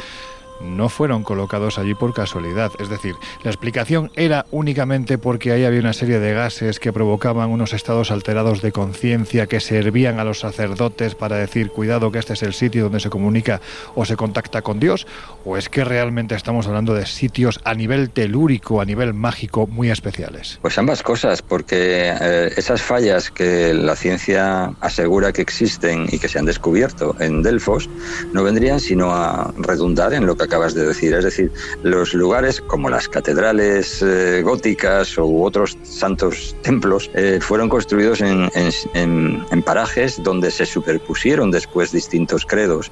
no 0.61 0.89
fueron 0.89 1.23
colocados 1.23 1.77
allí 1.77 1.95
por 1.95 2.13
casualidad. 2.13 2.71
Es 2.79 2.89
decir, 2.89 3.15
la 3.43 3.51
explicación 3.51 4.11
era 4.15 4.45
únicamente 4.51 5.17
porque 5.17 5.51
ahí 5.51 5.65
había 5.65 5.79
una 5.79 5.93
serie 5.93 6.19
de 6.19 6.33
gases 6.33 6.79
que 6.79 6.93
provocaban 6.93 7.49
unos 7.49 7.73
estados 7.73 8.11
alterados 8.11 8.61
de 8.61 8.71
conciencia 8.71 9.47
que 9.47 9.59
servían 9.59 10.19
a 10.19 10.23
los 10.23 10.39
sacerdotes 10.39 11.15
para 11.15 11.37
decir, 11.37 11.69
cuidado 11.69 12.11
que 12.11 12.19
este 12.19 12.33
es 12.33 12.43
el 12.43 12.53
sitio 12.53 12.83
donde 12.83 12.99
se 12.99 13.09
comunica 13.09 13.61
o 13.95 14.05
se 14.05 14.15
contacta 14.15 14.61
con 14.61 14.79
Dios, 14.79 15.07
o 15.45 15.57
es 15.57 15.69
que 15.69 15.83
realmente 15.83 16.35
estamos 16.35 16.67
hablando 16.67 16.93
de 16.93 17.05
sitios 17.05 17.59
a 17.63 17.73
nivel 17.73 18.09
telúrico, 18.09 18.81
a 18.81 18.85
nivel 18.85 19.13
mágico 19.13 19.67
muy 19.67 19.89
especiales. 19.89 20.59
Pues 20.61 20.77
ambas 20.77 21.03
cosas, 21.03 21.41
porque 21.41 22.13
eh, 22.19 22.53
esas 22.57 22.81
fallas 22.81 23.31
que 23.31 23.73
la 23.73 23.95
ciencia 23.95 24.73
asegura 24.79 25.31
que 25.31 25.41
existen 25.41 26.07
y 26.11 26.19
que 26.19 26.27
se 26.27 26.39
han 26.39 26.45
descubierto 26.45 27.15
en 27.19 27.43
Delfos 27.43 27.89
no 28.33 28.43
vendrían 28.43 28.79
sino 28.79 29.13
a 29.13 29.53
redundar 29.57 30.13
en 30.13 30.25
lo 30.25 30.35
que 30.35 30.43
acabas 30.49 30.73
de 30.73 30.87
decir. 30.87 31.13
Es 31.13 31.23
decir, 31.23 31.51
los 31.83 32.13
lugares 32.13 32.59
como 32.59 32.89
las 32.89 33.07
catedrales 33.07 34.01
eh, 34.01 34.41
góticas 34.43 35.15
u 35.17 35.43
otros 35.43 35.77
santos 35.83 36.55
templos 36.63 37.09
eh, 37.13 37.39
fueron 37.39 37.69
construidos 37.69 38.21
en, 38.21 38.49
en, 38.93 39.61
parajes 39.63 40.21
donde 40.23 40.49
se 40.49 40.65
superpusieron 40.65 41.51
después 41.51 41.91
distintos 41.91 42.45
credos. 42.45 42.91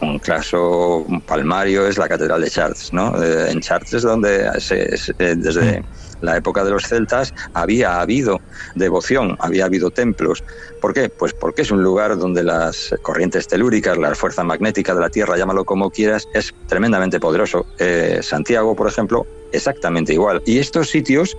Un 0.00 0.18
caso 0.18 1.04
palmario 1.26 1.88
es 1.88 1.98
la 1.98 2.08
Catedral 2.08 2.42
de 2.42 2.50
Chartres, 2.50 2.92
¿no? 2.92 3.20
Eh, 3.22 3.50
en 3.50 3.60
Chartres 3.60 4.02
donde 4.02 4.48
desde 5.18 5.80
mm 5.80 5.84
la 6.20 6.36
época 6.36 6.64
de 6.64 6.70
los 6.70 6.84
celtas 6.84 7.34
había 7.52 8.00
habido 8.00 8.40
devoción, 8.74 9.36
había 9.40 9.66
habido 9.66 9.90
templos. 9.90 10.42
¿Por 10.80 10.94
qué? 10.94 11.08
Pues 11.08 11.32
porque 11.32 11.62
es 11.62 11.70
un 11.70 11.82
lugar 11.82 12.18
donde 12.18 12.42
las 12.42 12.94
corrientes 13.02 13.46
telúricas, 13.46 13.98
la 13.98 14.14
fuerza 14.14 14.44
magnética 14.44 14.94
de 14.94 15.00
la 15.00 15.10
Tierra, 15.10 15.36
llámalo 15.36 15.64
como 15.64 15.90
quieras, 15.90 16.28
es 16.34 16.54
tremendamente 16.66 17.20
poderoso. 17.20 17.66
Eh, 17.78 18.20
Santiago, 18.22 18.74
por 18.74 18.88
ejemplo, 18.88 19.26
exactamente 19.52 20.12
igual. 20.12 20.42
Y 20.46 20.58
estos 20.58 20.90
sitios, 20.90 21.36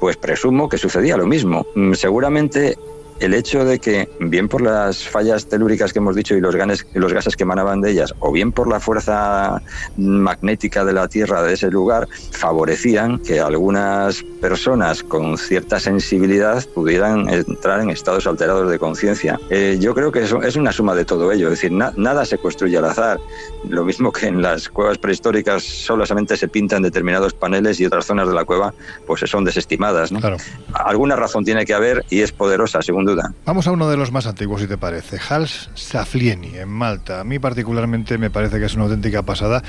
pues 0.00 0.16
presumo 0.16 0.68
que 0.68 0.78
sucedía 0.78 1.16
lo 1.16 1.26
mismo. 1.26 1.66
Mm, 1.74 1.94
seguramente 1.94 2.76
el 3.20 3.34
hecho 3.34 3.64
de 3.64 3.78
que, 3.78 4.08
bien 4.20 4.48
por 4.48 4.60
las 4.60 5.06
fallas 5.08 5.46
telúricas 5.46 5.92
que 5.92 5.98
hemos 5.98 6.16
dicho 6.16 6.34
y 6.34 6.40
los, 6.40 6.56
ganes, 6.56 6.86
los 6.94 7.12
gases 7.12 7.36
que 7.36 7.44
emanaban 7.44 7.80
de 7.80 7.92
ellas, 7.92 8.14
o 8.20 8.32
bien 8.32 8.52
por 8.52 8.68
la 8.68 8.80
fuerza 8.80 9.62
magnética 9.96 10.84
de 10.84 10.92
la 10.92 11.08
Tierra 11.08 11.42
de 11.42 11.54
ese 11.54 11.70
lugar, 11.70 12.08
favorecían 12.32 13.18
que 13.18 13.40
algunas 13.40 14.22
personas 14.40 15.02
con 15.02 15.38
cierta 15.38 15.80
sensibilidad 15.80 16.64
pudieran 16.74 17.28
entrar 17.28 17.80
en 17.80 17.90
estados 17.90 18.26
alterados 18.26 18.70
de 18.70 18.78
conciencia. 18.78 19.38
Eh, 19.50 19.78
yo 19.80 19.94
creo 19.94 20.12
que 20.12 20.24
eso 20.24 20.42
es 20.42 20.56
una 20.56 20.72
suma 20.72 20.94
de 20.94 21.04
todo 21.04 21.30
ello, 21.32 21.46
es 21.48 21.60
decir, 21.60 21.72
nada 21.72 22.24
se 22.24 22.38
construye 22.38 22.76
al 22.76 22.84
azar. 22.84 23.18
Lo 23.68 23.84
mismo 23.84 24.12
que 24.12 24.26
en 24.26 24.42
las 24.42 24.68
cuevas 24.68 24.98
prehistóricas 24.98 25.62
solamente 25.62 26.36
se 26.36 26.48
pintan 26.48 26.82
determinados 26.82 27.32
paneles 27.34 27.80
y 27.80 27.86
otras 27.86 28.06
zonas 28.06 28.28
de 28.28 28.34
la 28.34 28.44
cueva 28.44 28.74
pues 29.06 29.20
son 29.26 29.44
desestimadas. 29.44 30.12
¿no? 30.12 30.20
Alguna 30.72 31.16
razón 31.16 31.44
tiene 31.44 31.64
que 31.64 31.74
haber 31.74 32.04
y 32.10 32.20
es 32.20 32.32
poderosa, 32.32 32.82
según 32.82 33.03
duda. 33.04 33.32
Vamos 33.44 33.66
a 33.66 33.72
uno 33.72 33.88
de 33.88 33.96
los 33.96 34.12
más 34.12 34.26
antiguos, 34.26 34.60
si 34.60 34.66
te 34.66 34.78
parece. 34.78 35.18
Hals 35.28 35.70
Saflieni, 35.74 36.56
en 36.56 36.68
Malta. 36.68 37.20
A 37.20 37.24
mí 37.24 37.38
particularmente 37.38 38.18
me 38.18 38.30
parece 38.30 38.58
que 38.58 38.66
es 38.66 38.74
una 38.74 38.84
auténtica 38.84 39.22
pasada, 39.22 39.62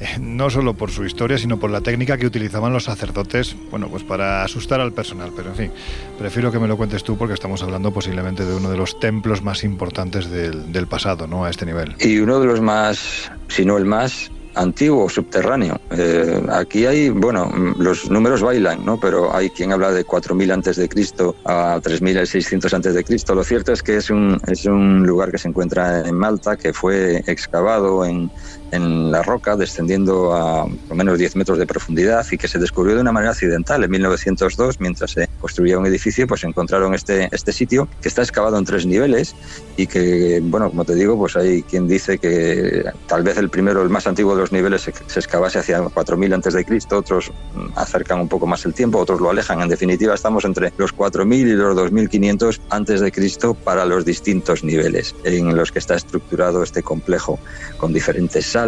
eh, 0.00 0.18
no 0.20 0.50
solo 0.50 0.74
por 0.74 0.90
su 0.90 1.04
historia, 1.04 1.38
sino 1.38 1.58
por 1.58 1.70
la 1.70 1.80
técnica 1.80 2.16
que 2.18 2.26
utilizaban 2.26 2.72
los 2.72 2.84
sacerdotes, 2.84 3.56
bueno, 3.70 3.88
pues 3.88 4.02
para 4.02 4.44
asustar 4.44 4.80
al 4.80 4.92
personal. 4.92 5.32
Pero 5.34 5.50
en 5.50 5.56
fin, 5.56 5.72
prefiero 6.18 6.52
que 6.52 6.58
me 6.58 6.68
lo 6.68 6.76
cuentes 6.76 7.04
tú 7.04 7.16
porque 7.16 7.34
estamos 7.34 7.62
hablando 7.62 7.92
posiblemente 7.92 8.44
de 8.44 8.54
uno 8.54 8.70
de 8.70 8.76
los 8.76 8.98
templos 9.00 9.42
más 9.42 9.64
importantes 9.64 10.30
del, 10.30 10.72
del 10.72 10.86
pasado, 10.86 11.26
¿no? 11.26 11.44
A 11.44 11.50
este 11.50 11.66
nivel. 11.66 11.94
Y 12.00 12.18
uno 12.18 12.40
de 12.40 12.46
los 12.46 12.60
más, 12.60 13.30
si 13.48 13.64
no 13.64 13.78
el 13.78 13.84
más, 13.84 14.30
antiguo, 14.54 15.08
subterráneo. 15.08 15.80
Eh, 15.90 16.42
aquí 16.50 16.86
hay, 16.86 17.10
bueno, 17.10 17.50
los 17.78 18.10
números 18.10 18.42
bailan, 18.42 18.84
¿no? 18.84 18.98
Pero 18.98 19.34
hay 19.34 19.50
quien 19.50 19.72
habla 19.72 19.92
de 19.92 20.06
4.000 20.06 20.52
antes 20.52 20.76
de 20.76 20.88
Cristo 20.88 21.36
a 21.44 21.80
3.600 21.82 22.72
antes 22.72 22.94
de 22.94 23.04
Cristo. 23.04 23.34
Lo 23.34 23.44
cierto 23.44 23.72
es 23.72 23.82
que 23.82 23.96
es 23.96 24.10
un, 24.10 24.40
es 24.46 24.64
un 24.64 25.06
lugar 25.06 25.30
que 25.30 25.38
se 25.38 25.48
encuentra 25.48 26.06
en 26.06 26.16
Malta, 26.16 26.56
que 26.56 26.72
fue 26.72 27.22
excavado 27.26 28.04
en, 28.04 28.30
en 28.72 29.12
la 29.12 29.22
roca, 29.22 29.54
descendiendo 29.54 30.34
a 30.34 30.66
por 30.88 30.96
menos 30.96 31.18
10 31.18 31.36
metros 31.36 31.58
de 31.58 31.66
profundidad 31.66 32.26
y 32.30 32.38
que 32.38 32.48
se 32.48 32.58
descubrió 32.58 32.96
de 32.96 33.02
una 33.02 33.12
manera 33.12 33.32
accidental. 33.32 33.84
En 33.84 33.90
1902, 33.90 34.80
mientras 34.80 35.12
se 35.12 35.28
construía 35.40 35.78
un 35.78 35.86
edificio, 35.86 36.26
pues 36.26 36.42
encontraron 36.42 36.94
este, 36.94 37.28
este 37.30 37.52
sitio 37.52 37.86
que 38.00 38.08
está 38.08 38.22
excavado 38.22 38.58
en 38.58 38.64
tres 38.64 38.86
niveles 38.86 39.36
y 39.76 39.86
que, 39.86 40.40
bueno, 40.42 40.70
como 40.70 40.84
te 40.84 40.94
digo, 40.94 41.18
pues 41.18 41.36
hay 41.36 41.62
quien 41.62 41.86
dice 41.86 42.18
que 42.18 42.84
tal 43.06 43.22
vez 43.22 43.36
el 43.36 43.50
primero, 43.50 43.82
el 43.82 43.90
más 43.90 44.06
antiguo 44.06 44.34
de 44.34 44.40
los 44.40 44.52
niveles, 44.52 44.82
se, 44.82 44.94
se 45.06 45.20
excavase 45.20 45.58
hacia 45.58 45.80
4.000 45.82 46.34
antes 46.34 46.54
de 46.54 46.64
Cristo, 46.64 46.98
otros 46.98 47.30
acercan 47.76 48.20
un 48.20 48.28
poco 48.28 48.46
más 48.46 48.64
el 48.64 48.72
tiempo, 48.72 48.98
otros 48.98 49.20
lo 49.20 49.28
alejan. 49.28 49.60
En 49.60 49.68
definitiva, 49.68 50.14
estamos 50.14 50.46
entre 50.46 50.72
los 50.78 50.96
4.000 50.96 51.34
y 51.34 51.52
los 51.52 51.76
2.500 51.76 52.60
antes 52.70 53.00
de 53.02 53.12
Cristo 53.12 53.52
para 53.52 53.84
los 53.84 54.06
distintos 54.06 54.64
niveles 54.64 55.14
en 55.24 55.54
los 55.54 55.70
que 55.70 55.78
está 55.78 55.94
estructurado 55.94 56.62
este 56.62 56.82
complejo, 56.82 57.38
con 57.76 57.92
diferentes 57.92 58.46
salas 58.46 58.61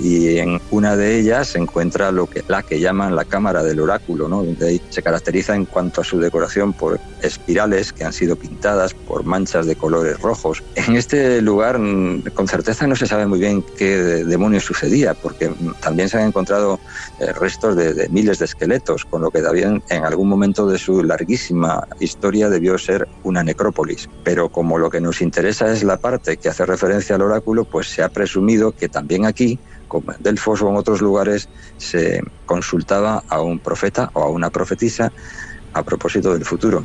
y 0.00 0.38
en 0.38 0.60
una 0.70 0.96
de 0.96 1.18
ellas 1.18 1.48
se 1.48 1.58
encuentra 1.58 2.12
lo 2.12 2.26
que, 2.26 2.44
la 2.48 2.62
que 2.62 2.80
llaman 2.80 3.16
la 3.16 3.24
cámara 3.24 3.62
del 3.62 3.80
oráculo, 3.80 4.28
¿no? 4.28 4.44
donde 4.44 4.80
se 4.90 5.02
caracteriza 5.02 5.54
en 5.54 5.64
cuanto 5.64 6.00
a 6.00 6.04
su 6.04 6.18
decoración 6.18 6.72
por 6.72 7.00
espirales 7.22 7.92
que 7.92 8.04
han 8.04 8.12
sido 8.12 8.36
pintadas 8.36 8.94
por 8.94 9.24
manchas 9.24 9.66
de 9.66 9.76
colores 9.76 10.20
rojos. 10.20 10.62
En 10.74 10.96
este 10.96 11.40
lugar 11.42 11.78
mm, 11.78 12.24
con 12.34 12.48
certeza 12.48 12.86
no 12.86 12.96
se 12.96 13.06
sabe 13.06 13.26
muy 13.26 13.38
bien 13.38 13.64
qué 13.76 13.96
demonios 14.24 14.64
sucedía, 14.64 15.14
porque 15.14 15.48
mm, 15.48 15.74
también 15.80 16.08
se 16.08 16.18
han 16.18 16.28
encontrado 16.28 16.78
eh, 17.20 17.32
restos 17.32 17.76
de, 17.76 17.94
de 17.94 18.08
miles 18.08 18.38
de 18.38 18.44
esqueletos, 18.44 19.04
con 19.04 19.22
lo 19.22 19.30
que 19.30 19.42
también 19.42 19.82
en 19.88 20.04
algún 20.04 20.28
momento 20.28 20.66
de 20.66 20.78
su 20.78 21.02
larguísima 21.02 21.86
historia 22.00 22.48
debió 22.48 22.78
ser 22.78 23.08
una 23.24 23.42
necrópolis. 23.42 24.08
Pero 24.24 24.48
como 24.48 24.78
lo 24.78 24.90
que 24.90 25.00
nos 25.00 25.20
interesa 25.20 25.72
es 25.72 25.82
la 25.82 25.96
parte 25.98 26.36
que 26.36 26.48
hace 26.48 26.66
referencia 26.66 27.16
al 27.16 27.22
oráculo, 27.22 27.64
pues 27.64 27.88
se 27.88 28.02
ha 28.02 28.08
presumido 28.08 28.72
que 28.72 28.88
también 28.88 29.15
aquí, 29.24 29.58
como 29.88 30.12
en 30.12 30.22
Delfos 30.22 30.60
o 30.62 30.68
en 30.68 30.76
otros 30.76 31.00
lugares, 31.00 31.48
se 31.78 32.22
consultaba 32.44 33.22
a 33.28 33.40
un 33.40 33.58
profeta 33.58 34.10
o 34.12 34.22
a 34.22 34.28
una 34.28 34.50
profetisa 34.50 35.12
a 35.72 35.82
propósito 35.82 36.32
del 36.34 36.44
futuro. 36.44 36.84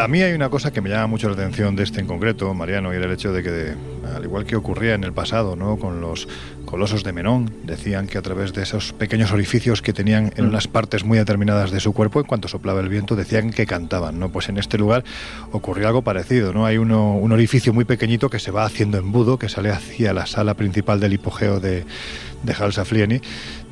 A 0.00 0.08
mí 0.08 0.22
hay 0.22 0.32
una 0.32 0.48
cosa 0.48 0.72
que 0.72 0.80
me 0.80 0.88
llama 0.88 1.08
mucho 1.08 1.28
la 1.28 1.34
atención 1.34 1.76
de 1.76 1.82
este 1.82 2.00
en 2.00 2.06
concreto, 2.06 2.54
Mariano, 2.54 2.90
y 2.94 2.96
el 2.96 3.12
hecho 3.12 3.34
de 3.34 3.42
que, 3.42 3.74
al 4.16 4.24
igual 4.24 4.46
que 4.46 4.56
ocurría 4.56 4.94
en 4.94 5.04
el 5.04 5.12
pasado, 5.12 5.56
¿no? 5.56 5.76
con 5.76 6.00
los 6.00 6.26
colosos 6.70 7.02
de 7.02 7.12
Menón, 7.12 7.52
decían 7.64 8.06
que 8.06 8.16
a 8.16 8.22
través 8.22 8.52
de 8.52 8.62
esos 8.62 8.92
pequeños 8.92 9.32
orificios 9.32 9.82
que 9.82 9.92
tenían 9.92 10.32
en 10.36 10.44
mm. 10.44 10.48
unas 10.48 10.68
partes 10.68 11.04
muy 11.04 11.18
determinadas 11.18 11.72
de 11.72 11.80
su 11.80 11.92
cuerpo, 11.92 12.20
en 12.20 12.26
cuanto 12.26 12.46
soplaba 12.46 12.80
el 12.80 12.88
viento, 12.88 13.16
decían 13.16 13.50
que 13.50 13.66
cantaban. 13.66 14.20
¿no? 14.20 14.30
Pues 14.30 14.48
en 14.48 14.56
este 14.56 14.78
lugar 14.78 15.02
ocurrió 15.50 15.88
algo 15.88 16.02
parecido. 16.02 16.52
¿no? 16.52 16.66
Hay 16.66 16.78
uno, 16.78 17.16
un 17.16 17.32
orificio 17.32 17.72
muy 17.72 17.84
pequeñito 17.84 18.30
que 18.30 18.38
se 18.38 18.52
va 18.52 18.64
haciendo 18.64 18.98
embudo, 18.98 19.36
que 19.36 19.48
sale 19.48 19.70
hacia 19.70 20.14
la 20.14 20.26
sala 20.26 20.54
principal 20.54 21.00
del 21.00 21.14
hipogeo 21.14 21.58
de, 21.58 21.84
de 22.42 22.54
Halsaflieni, 22.54 23.20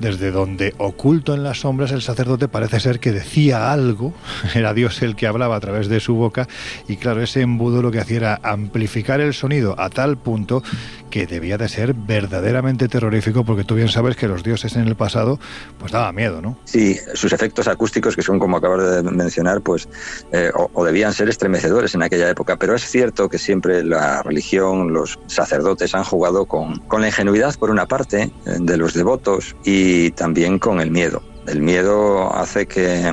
desde 0.01 0.30
donde 0.30 0.74
oculto 0.78 1.34
en 1.34 1.42
las 1.42 1.61
sombras 1.61 1.90
el 1.90 2.03
sacerdote 2.03 2.49
parece 2.49 2.80
ser 2.80 3.01
que 3.01 3.12
decía 3.12 3.72
algo, 3.72 4.12
era 4.55 4.74
Dios 4.74 5.03
el 5.03 5.16
que 5.16 5.26
hablaba 5.26 5.57
a 5.57 5.61
través 5.61 5.88
de 5.88 6.01
su 6.01 6.14
boca, 6.14 6.49
y 6.86 6.96
claro, 6.96 7.22
ese 7.22 7.42
embudo 7.42 7.82
lo 7.82 7.90
que 7.90 8.01
hacía 8.01 8.16
era 8.16 8.40
amplificar 8.42 9.20
el 9.20 9.34
sonido 9.34 9.74
a 9.78 9.90
tal 9.90 10.18
punto 10.18 10.62
que 11.11 11.26
debía 11.26 11.57
de 11.57 11.68
ser 11.68 11.94
verdaderamente 11.94 12.88
terrorífico, 12.89 13.45
porque 13.45 13.64
tú 13.64 13.74
bien 13.74 13.89
sabes 13.89 14.16
que 14.16 14.28
los 14.28 14.43
dioses 14.43 14.76
en 14.76 14.86
el 14.86 14.97
pasado 14.97 15.39
pues 15.78 15.93
daba 15.93 16.12
miedo, 16.12 16.41
¿no? 16.41 16.59
Sí, 16.64 16.99
sus 17.14 17.32
efectos 17.32 17.68
acústicos, 17.68 18.16
que 18.16 18.22
son 18.22 18.39
como 18.39 18.57
acabas 18.57 19.03
de 19.03 19.11
mencionar, 19.11 19.61
pues 19.61 19.89
eh, 20.32 20.51
o, 20.55 20.84
debían 20.84 21.12
ser 21.12 21.28
estremecedores 21.28 21.95
en 21.95 22.03
aquella 22.03 22.28
época, 22.28 22.57
pero 22.57 22.74
es 22.74 22.82
cierto 22.82 23.28
que 23.28 23.39
siempre 23.39 23.84
la 23.84 24.22
religión, 24.22 24.93
los 24.93 25.18
sacerdotes 25.26 25.95
han 25.95 26.05
jugado 26.05 26.47
con, 26.47 26.78
con 26.80 27.01
la 27.01 27.09
ingenuidad 27.09 27.55
por 27.57 27.70
una 27.70 27.86
parte, 27.86 28.22
eh, 28.22 28.30
de 28.61 28.76
los 28.76 28.95
devotos 28.95 29.57
y 29.64 30.11
también 30.12 30.59
con 30.59 30.80
el 30.80 30.91
miedo. 30.91 31.22
El 31.47 31.62
miedo 31.62 32.34
hace 32.34 32.66
que 32.66 33.11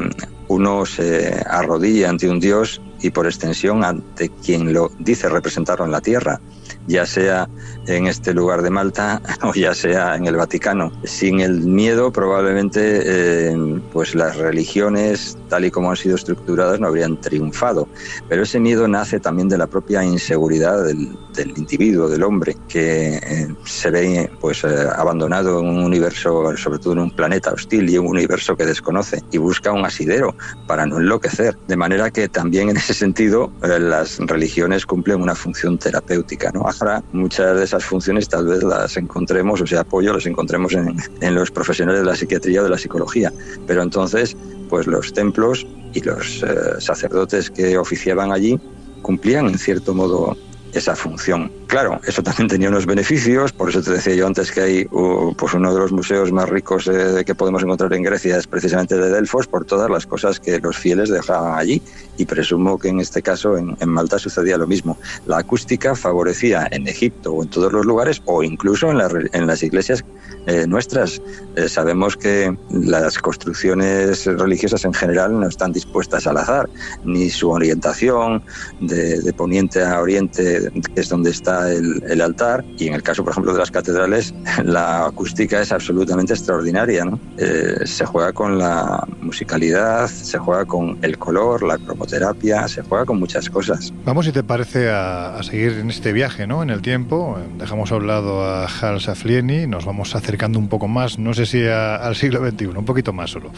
uno 0.47 0.85
se 0.85 1.43
arrodille 1.47 2.05
ante 2.05 2.29
un 2.29 2.39
Dios 2.39 2.81
y 3.01 3.09
por 3.09 3.25
extensión 3.25 3.83
ante 3.83 4.29
quien 4.29 4.73
lo 4.73 4.91
dice 4.99 5.29
representarlo 5.29 5.85
en 5.85 5.91
la 5.91 6.01
tierra, 6.01 6.41
ya 6.87 7.05
sea 7.05 7.49
en 7.87 8.07
este 8.07 8.33
lugar 8.33 8.61
de 8.61 8.69
Malta 8.69 9.21
o 9.43 9.53
ya 9.53 9.73
sea 9.73 10.15
en 10.15 10.25
el 10.25 10.35
Vaticano. 10.35 10.91
Sin 11.03 11.39
el 11.39 11.61
miedo 11.61 12.11
probablemente 12.11 13.01
eh, 13.05 13.81
pues 13.91 14.15
las 14.15 14.37
religiones 14.37 15.37
tal 15.49 15.65
y 15.65 15.71
como 15.71 15.91
han 15.91 15.95
sido 15.95 16.15
estructuradas 16.15 16.79
no 16.79 16.87
habrían 16.87 17.19
triunfado. 17.19 17.87
Pero 18.27 18.43
ese 18.43 18.59
miedo 18.59 18.87
nace 18.87 19.19
también 19.19 19.49
de 19.49 19.57
la 19.57 19.67
propia 19.67 20.03
inseguridad 20.03 20.83
del, 20.83 21.17
individuo, 21.55 22.09
del 22.09 22.23
hombre, 22.23 22.55
que 22.67 23.17
eh, 23.17 23.47
se 23.65 23.91
ve 23.91 24.31
pues 24.39 24.63
eh, 24.63 24.87
abandonado 24.95 25.59
en 25.59 25.67
un 25.67 25.83
universo, 25.83 26.55
sobre 26.57 26.79
todo 26.79 26.93
en 26.93 26.99
un 26.99 27.11
planeta 27.11 27.51
hostil 27.51 27.89
y 27.89 27.97
un 27.97 28.07
universo 28.07 28.55
que 28.55 28.65
desconoce 28.65 29.21
y 29.31 29.37
busca 29.37 29.71
un 29.71 29.85
asidero 29.85 30.35
para 30.67 30.85
no 30.85 30.97
enloquecer. 30.97 31.57
De 31.67 31.77
manera 31.77 32.09
que 32.11 32.27
también 32.29 32.69
en 32.69 32.77
ese 32.77 32.93
sentido 32.93 33.51
las 33.61 34.17
religiones 34.19 34.85
cumplen 34.85 35.21
una 35.21 35.35
función 35.35 35.77
terapéutica. 35.77 36.51
¿no? 36.51 36.67
Muchas 37.11 37.57
de 37.57 37.63
esas 37.63 37.83
funciones 37.83 38.27
tal 38.27 38.47
vez 38.47 38.63
las 38.63 38.97
encontremos, 38.97 39.61
o 39.61 39.67
sea, 39.67 39.81
apoyo 39.81 40.13
las 40.13 40.25
encontremos 40.25 40.73
en, 40.73 40.95
en 41.21 41.35
los 41.35 41.51
profesionales 41.51 42.01
de 42.01 42.07
la 42.07 42.15
psiquiatría 42.15 42.61
o 42.61 42.63
de 42.63 42.69
la 42.69 42.77
psicología. 42.77 43.31
Pero 43.67 43.81
entonces, 43.81 44.35
pues 44.69 44.87
los 44.87 45.13
templos 45.13 45.65
y 45.93 46.01
los 46.01 46.43
eh, 46.43 46.79
sacerdotes 46.79 47.49
que 47.49 47.77
oficiaban 47.77 48.31
allí 48.31 48.59
cumplían 49.01 49.47
en 49.47 49.57
cierto 49.57 49.93
modo 49.93 50.35
esa 50.73 50.95
función. 50.95 51.51
Claro, 51.67 52.01
eso 52.05 52.21
también 52.21 52.49
tenía 52.49 52.69
unos 52.69 52.85
beneficios, 52.85 53.53
por 53.53 53.69
eso 53.69 53.81
te 53.81 53.91
decía 53.91 54.13
yo 54.13 54.27
antes 54.27 54.51
que 54.51 54.61
hay 54.61 54.85
pues 54.85 55.53
uno 55.53 55.73
de 55.73 55.79
los 55.79 55.91
museos 55.93 56.31
más 56.33 56.49
ricos 56.49 56.87
eh, 56.87 57.23
que 57.25 57.33
podemos 57.33 57.63
encontrar 57.63 57.93
en 57.93 58.03
Grecia 58.03 58.37
es 58.37 58.45
precisamente 58.45 58.97
de 58.97 59.09
Delfos 59.09 59.47
por 59.47 59.63
todas 59.65 59.89
las 59.89 60.05
cosas 60.05 60.39
que 60.39 60.59
los 60.59 60.77
fieles 60.77 61.09
dejaban 61.09 61.57
allí 61.57 61.81
y 62.17 62.25
presumo 62.25 62.77
que 62.77 62.89
en 62.89 62.99
este 62.99 63.21
caso 63.21 63.57
en, 63.57 63.75
Malta 63.85 64.19
sucedía 64.19 64.57
lo 64.57 64.67
mismo. 64.67 64.97
La 65.25 65.37
acústica 65.37 65.95
favorecía 65.95 66.67
en 66.71 66.87
Egipto 66.87 67.33
o 67.33 67.43
en 67.43 67.49
todos 67.49 67.71
los 67.71 67.85
lugares 67.85 68.21
o 68.25 68.43
incluso 68.43 68.91
en, 68.91 69.29
en 69.33 69.47
las 69.47 69.63
iglesias 69.63 70.03
eh, 70.47 70.67
nuestras. 70.67 71.21
Eh, 71.55 71.67
sabemos 71.67 72.15
que 72.17 72.55
las 72.69 73.17
construcciones 73.17 74.25
religiosas 74.25 74.85
en 74.85 74.93
general 74.93 75.39
no 75.39 75.47
están 75.47 75.71
dispuestas 75.71 76.27
al 76.27 76.37
azar, 76.37 76.69
ni 77.03 77.29
su 77.29 77.49
orientación 77.49 78.43
de, 78.79 79.21
de 79.21 79.33
poniente 79.33 79.83
a 79.83 79.99
oriente 79.99 80.71
que, 80.93 81.01
es 81.01 81.09
donde 81.09 81.31
está 81.31 81.71
el, 81.71 82.21
altar. 82.21 82.63
Y 82.77 82.87
en 82.87 82.93
el 82.93 83.03
caso, 83.03 83.23
por 83.23 83.31
ejemplo, 83.31 83.53
de 83.53 83.59
las 83.59 83.71
catedrales, 83.71 84.33
la 84.63 85.07
acústica 85.07 85.61
es 85.61 85.71
absolutamente 85.71 86.33
extraordinaria. 86.33 87.05
¿no? 87.05 87.19
Eh, 87.37 87.85
se 87.85 88.05
juega 88.05 88.31
con 88.31 88.59
la 88.59 89.03
musicalidad, 89.21 90.07
se 90.07 90.37
juega 90.37 90.65
con 90.65 90.97
el 91.01 91.17
color, 91.17 91.63
la 91.63 91.77
cromoterapia, 92.05 92.67
se 92.67 92.81
juega 92.81 93.05
con 93.05 93.19
muchas 93.19 93.49
cosas. 93.49 93.93
Vamos, 94.05 94.25
si 94.25 94.31
te 94.31 94.43
parece, 94.43 94.89
a, 94.89 95.39
seguir 95.43 95.73
en 95.73 95.89
este 95.89 96.13
viaje 96.13 96.47
¿no? 96.47 96.63
en 96.63 96.69
el 96.69 96.81
tiempo. 96.81 97.37
Dejamos 97.57 97.91
a 97.91 97.95
un 97.95 98.07
lado 98.07 98.43
a 98.43 98.67
Hals 98.67 99.09
Aflieni, 99.09 99.67
nos 99.67 99.85
vamos 99.85 100.15
acercando 100.15 100.59
un 100.59 100.67
poco 100.67 100.87
más, 100.87 101.19
no 101.19 101.33
sé 101.33 101.45
si 101.45 101.65
al 101.65 102.15
siglo 102.15 102.47
XXI, 102.47 102.67
un 102.67 102.85
poquito 102.85 103.13
más 103.13 103.31
solo 103.31 103.51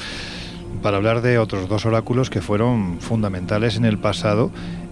para 0.82 0.98
hablar 0.98 1.22
de 1.22 1.40
otros 1.40 1.68
dos 1.68 1.86
oráculos 1.88 2.30
que 2.30 2.40
fueron 2.40 3.00
fundamentales 3.02 3.78
en 3.78 3.86
el 3.86 3.98
pasado 3.98 4.52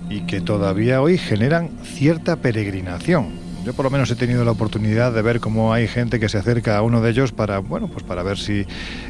y 0.10 0.22
que 0.22 0.42
todavía 0.42 1.00
hoy 1.02 1.18
generan 1.18 1.70
cierta 1.84 2.38
peregrinación. 2.38 3.45
Yo 3.66 3.74
por 3.74 3.86
lo 3.86 3.90
menos 3.90 4.12
he 4.12 4.16
tenido 4.16 4.46
la 4.46 4.52
oportunidad 4.52 5.12
de 5.12 5.24
ver 5.24 5.40
cómo 5.40 5.74
hay 5.74 5.88
gente 5.88 6.20
que 6.20 6.30
se 6.30 6.38
acerca 6.38 6.78
a 6.78 6.84
uno 6.84 7.02
de 7.02 7.10
ellos 7.10 7.32
para, 7.32 7.58
bueno, 7.58 7.88
pues 7.88 8.04
para 8.04 8.22
ver 8.22 8.38
si 8.38 8.68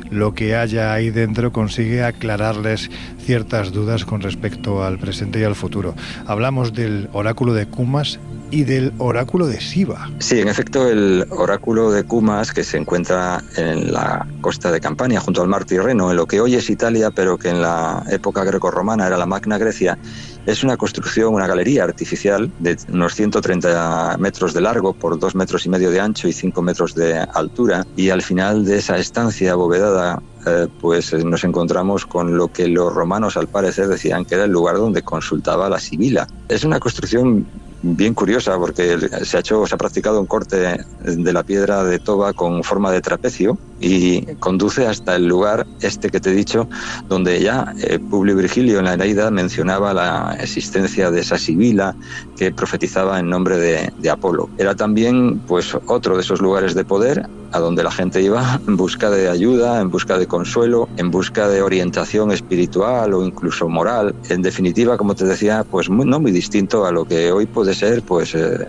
lo 0.09 0.33
que 0.33 0.55
haya 0.55 0.93
ahí 0.93 1.09
dentro 1.09 1.51
consigue 1.51 2.05
aclararles 2.05 2.89
ciertas 3.19 3.73
dudas 3.73 4.05
con 4.05 4.21
respecto 4.21 4.85
al 4.85 4.97
presente 4.97 5.41
y 5.41 5.43
al 5.43 5.55
futuro. 5.55 5.93
Hablamos 6.25 6.73
del 6.73 7.09
oráculo 7.11 7.53
de 7.53 7.65
Kumas 7.65 8.17
y 8.49 8.63
del 8.63 8.93
oráculo 8.97 9.47
de 9.47 9.59
Siva. 9.59 10.09
Sí, 10.19 10.39
en 10.39 10.47
efecto, 10.47 10.87
el 10.87 11.25
oráculo 11.31 11.91
de 11.91 12.05
Kumas, 12.05 12.53
que 12.53 12.63
se 12.63 12.77
encuentra 12.77 13.43
en 13.57 13.91
la 13.91 14.25
costa 14.39 14.71
de 14.71 14.79
Campania, 14.79 15.19
junto 15.19 15.41
al 15.41 15.49
mar 15.49 15.65
Tirreno, 15.65 16.11
en 16.11 16.15
lo 16.15 16.27
que 16.27 16.39
hoy 16.39 16.55
es 16.55 16.69
Italia, 16.69 17.11
pero 17.11 17.37
que 17.37 17.49
en 17.49 17.61
la 17.61 18.03
época 18.09 18.45
grecorromana 18.45 19.07
era 19.07 19.17
la 19.17 19.25
Magna 19.25 19.57
Grecia, 19.57 19.97
es 20.45 20.63
una 20.63 20.77
construcción, 20.77 21.33
una 21.33 21.47
galería 21.47 21.83
artificial 21.83 22.51
de 22.59 22.77
unos 22.91 23.15
130 23.15 24.17
metros 24.19 24.53
de 24.53 24.61
largo 24.61 24.93
por 24.93 25.17
2 25.17 25.35
metros 25.35 25.65
y 25.65 25.69
medio 25.69 25.89
de 25.89 25.99
ancho 25.99 26.27
y 26.27 26.33
5 26.33 26.61
metros 26.61 26.95
de 26.95 27.17
altura. 27.17 27.85
Y 27.95 28.09
al 28.09 28.21
final 28.21 28.65
de 28.65 28.77
esa 28.77 28.97
estancia 28.97 29.53
abovedada 29.53 30.21
eh, 30.45 30.67
pues 30.79 31.11
eh, 31.13 31.23
nos 31.23 31.43
encontramos 31.43 32.05
con 32.05 32.37
lo 32.37 32.49
que 32.49 32.67
los 32.67 32.93
romanos 32.93 33.35
al 33.35 33.47
parecer 33.47 33.87
decían 33.87 34.25
que 34.25 34.35
era 34.35 34.43
el 34.43 34.51
lugar 34.51 34.75
donde 34.77 35.01
consultaba 35.01 35.69
la 35.69 35.79
Sibila. 35.79 36.27
Es 36.47 36.63
una 36.63 36.79
construcción 36.79 37.47
bien 37.81 38.13
curiosa 38.13 38.57
porque 38.57 38.97
se 39.23 39.37
ha 39.37 39.43
se 39.43 39.53
ha 39.53 39.77
practicado 39.77 40.19
un 40.19 40.25
corte 40.25 40.79
de 41.03 41.33
la 41.33 41.43
piedra 41.43 41.83
de 41.83 41.99
toba 41.99 42.33
con 42.33 42.63
forma 42.63 42.91
de 42.91 43.01
trapecio 43.01 43.57
y 43.79 44.21
conduce 44.35 44.87
hasta 44.87 45.15
el 45.15 45.27
lugar 45.27 45.65
este 45.81 46.09
que 46.09 46.19
te 46.19 46.31
he 46.31 46.33
dicho, 46.33 46.67
donde 47.09 47.41
ya 47.41 47.73
eh, 47.81 47.99
Publio 47.99 48.35
Virgilio 48.35 48.79
en 48.79 48.85
la 48.85 48.93
Eneida 48.93 49.29
mencionaba 49.31 49.93
la 49.93 50.37
existencia 50.39 51.11
de 51.11 51.21
esa 51.21 51.37
sibila 51.37 51.95
que 52.37 52.51
profetizaba 52.51 53.19
en 53.19 53.29
nombre 53.29 53.57
de, 53.57 54.09
Apolo. 54.09 54.49
Era 54.57 54.75
también 54.75 55.39
pues 55.47 55.75
otro 55.87 56.15
de 56.15 56.21
esos 56.21 56.39
lugares 56.39 56.75
de 56.75 56.85
poder 56.85 57.27
a 57.51 57.59
donde 57.59 57.83
la 57.83 57.91
gente 57.91 58.21
iba 58.21 58.61
en 58.67 58.77
busca 58.77 59.09
de 59.09 59.29
ayuda, 59.29 59.81
en 59.81 59.89
busca 59.89 60.17
de 60.19 60.27
consuelo, 60.27 60.87
en 60.97 61.09
busca 61.09 61.47
de 61.47 61.61
orientación 61.61 62.31
espiritual 62.31 63.13
o 63.13 63.25
incluso 63.25 63.67
moral. 63.67 64.13
En 64.29 64.41
definitiva, 64.41 64.95
como 64.97 65.15
te 65.15 65.25
decía, 65.25 65.65
pues 65.69 65.89
no 65.89 66.19
muy 66.19 66.31
distinto 66.31 66.85
a 66.85 66.91
lo 66.91 67.05
que 67.05 67.31
hoy 67.31 67.45
puede 67.47 67.73
ser 67.73 68.03
pues 68.03 68.35
eh, 68.35 68.67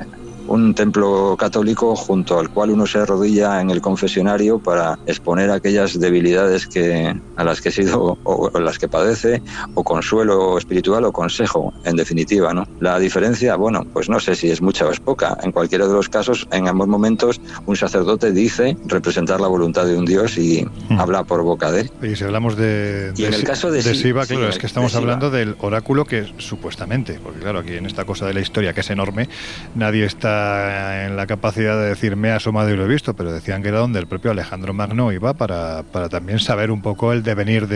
un 0.49 0.75
templo 0.75 1.37
católico 1.39 1.97
junto 1.97 2.39
al 2.39 2.51
cual 2.51 2.71
uno 2.71 2.87
se 2.87 2.99
arrodilla 2.99 3.61
en 3.61 3.71
el 3.71 3.81
confesionario 3.81 4.59
para 4.59 4.99
exponer 5.07 5.51
aquellas 5.51 5.99
debilidades 5.99 6.67
que, 6.67 7.15
a 7.37 7.45
las 7.45 7.61
que 7.61 7.69
ha 7.69 7.73
sido 7.73 8.19
o, 8.23 8.51
las 8.59 8.79
que 8.79 8.89
padece, 8.89 9.43
o 9.75 9.85
consuelo 9.85 10.59
espiritual 10.59 11.05
o 11.05 11.13
consejo, 11.13 11.73
en 11.85 11.97
definitiva. 11.97 12.53
¿no? 12.53 12.67
La 12.81 12.99
diferencia, 12.99 13.57
bueno, 13.57 13.87
pues 13.93 14.09
no 14.09 14.21
sé 14.21 14.35
si 14.35 14.51
es 14.51 14.63
mucha 14.63 14.87
o 14.87 14.91
es 14.91 15.01
poca. 15.01 15.37
En 15.43 15.53
cualquiera 15.53 15.87
de 15.87 15.93
los 15.93 16.09
casos, 16.09 16.47
en 16.53 16.69
ambos 16.69 16.89
momentos, 16.89 17.41
un 17.67 17.77
sacerdote 17.77 18.33
dice 18.33 18.77
representar 18.87 19.41
la 19.41 19.49
voluntad 19.49 19.87
de 19.87 19.97
un 19.97 20.05
Dios 20.05 20.39
y 20.39 20.65
hmm. 20.89 21.01
habla 21.01 21.25
por 21.25 21.43
boca 21.43 21.71
de 21.71 21.83
él. 21.83 21.91
Y 22.03 22.17
si 22.17 22.25
hablamos 22.25 22.57
de, 22.57 23.09
en 23.17 23.35
el 23.35 23.45
caso 23.45 23.71
de, 23.71 23.83
Siva, 23.83 24.27
claro, 24.27 24.49
es 24.49 24.59
que 24.59 24.67
estamos 24.67 24.95
hablando 24.95 25.31
del 25.31 25.57
oráculo 25.61 26.05
que 26.05 26.33
supuestamente, 26.39 27.19
porque 27.23 27.41
claro, 27.41 27.61
aquí 27.61 27.75
en 27.75 27.87
esta 27.87 28.05
cosa 28.05 28.27
de 28.27 28.35
la 28.35 28.41
historia 28.41 28.73
que 28.73 28.81
es 28.81 28.91
enorme, 28.91 29.29
nadie 29.75 30.05
está 30.05 30.36
en 31.07 31.17
la 31.17 31.27
capacidad 31.27 31.79
de 31.79 31.89
decir 31.89 32.17
me 32.17 32.31
ha 32.31 32.37
asomado 32.37 32.71
y 32.71 32.77
lo 32.77 32.85
he 32.85 32.89
visto, 32.89 33.15
pero 33.15 33.33
decían 33.33 33.63
que 33.63 33.69
era 33.69 33.79
donde 33.79 33.99
el 33.99 34.07
propio 34.07 34.31
Alejandro 34.31 34.73
Magno 34.73 35.13
iba 35.13 35.35
para, 35.35 35.83
para 35.85 36.09
también 36.09 36.39
saber 36.39 36.71
un 36.71 36.83
poco 36.83 37.13
el 37.13 37.23
devenir 37.23 37.67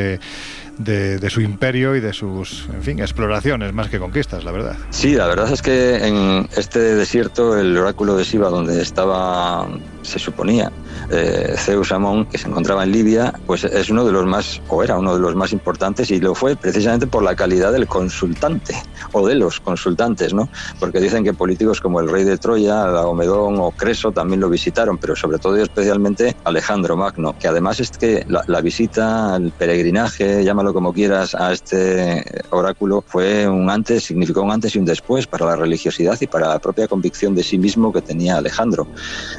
de, 0.85 1.19
de, 1.19 1.31
su 1.31 1.41
imperio 1.41 1.95
y 1.95 2.01
de 2.01 2.13
sus, 2.13 2.69
en 2.73 2.83
fin, 2.83 2.99
exploraciones 3.01 3.73
más 3.73 3.89
que 3.89 3.99
conquistas, 3.99 4.45
la 4.45 4.53
verdad. 4.53 4.77
Sí, 4.91 5.15
la 5.15 5.27
verdad 5.27 5.53
es 5.53 5.63
que 5.63 6.07
en 6.07 6.49
este 6.57 6.81
desierto, 6.95 7.59
el 7.59 7.77
oráculo 7.77 8.17
de 8.17 8.25
Siva, 8.25 8.49
donde 8.49 8.81
estaba, 8.81 9.69
se 10.03 10.19
suponía, 10.19 10.73
eh, 11.11 11.55
Zeus 11.57 11.93
Amón, 11.93 12.27
que 12.27 12.39
se 12.39 12.49
encontraba 12.49 12.85
en 12.85 12.93
Libia, 12.93 13.35
pues 13.47 13.65
es 13.65 13.91
uno 13.91 14.05
de 14.05 14.13
los 14.13 14.27
más, 14.27 14.63
o 14.69 14.83
era 14.83 14.99
uno 14.99 15.15
de 15.15 15.21
los 15.21 15.35
más 15.35 15.53
importantes, 15.53 16.11
y 16.11 16.21
lo 16.21 16.35
fue 16.35 16.57
precisamente 16.57 17.07
por 17.07 17.23
la 17.23 17.37
calidad 17.37 17.73
del 17.73 17.87
consultante, 17.87 18.75
o 19.13 19.27
de 19.27 19.35
los 19.35 19.61
consultantes, 19.61 20.33
¿no? 20.33 20.49
Porque 20.79 21.01
dicen 21.01 21.25
que 21.25 21.35
políticos 21.35 21.81
como 21.81 22.01
el 22.01 22.09
rey 22.09 22.25
de 22.25 22.39
Troya, 22.39 22.87
Laomedón 22.87 23.57
o 23.59 23.71
Creso 23.73 24.13
también 24.13 24.41
lo 24.41 24.49
visitaron, 24.49 24.99
pero 24.99 25.15
sobre 25.15 25.39
todo 25.39 25.59
y 25.59 25.63
especialmente 25.63 26.37
Alejandro 26.45 26.97
Magno, 26.97 27.37
que 27.39 27.49
además 27.49 27.81
es 27.81 27.91
que 27.91 28.25
la, 28.29 28.43
la 28.47 28.61
visita, 28.61 29.37
el 29.37 29.51
peregrinaje, 29.51 30.45
llámalo 30.45 30.70
como 30.73 30.93
quieras, 30.93 31.35
a 31.35 31.53
este 31.53 32.25
oráculo 32.51 33.05
fue 33.07 33.49
un 33.49 33.71
antes, 33.71 34.05
significó 34.05 34.43
un 34.43 34.51
antes 34.51 34.75
y 34.75 34.79
un 34.79 34.85
después 34.85 35.27
para 35.27 35.47
la 35.47 35.57
religiosidad 35.57 36.19
y 36.21 36.27
para 36.27 36.49
la 36.49 36.59
propia 36.59 36.89
convicción 36.89 37.35
de 37.35 37.43
sí 37.43 37.59
mismo 37.59 37.93
que 37.93 38.03
tenía 38.03 38.37
Alejandro. 38.37 38.87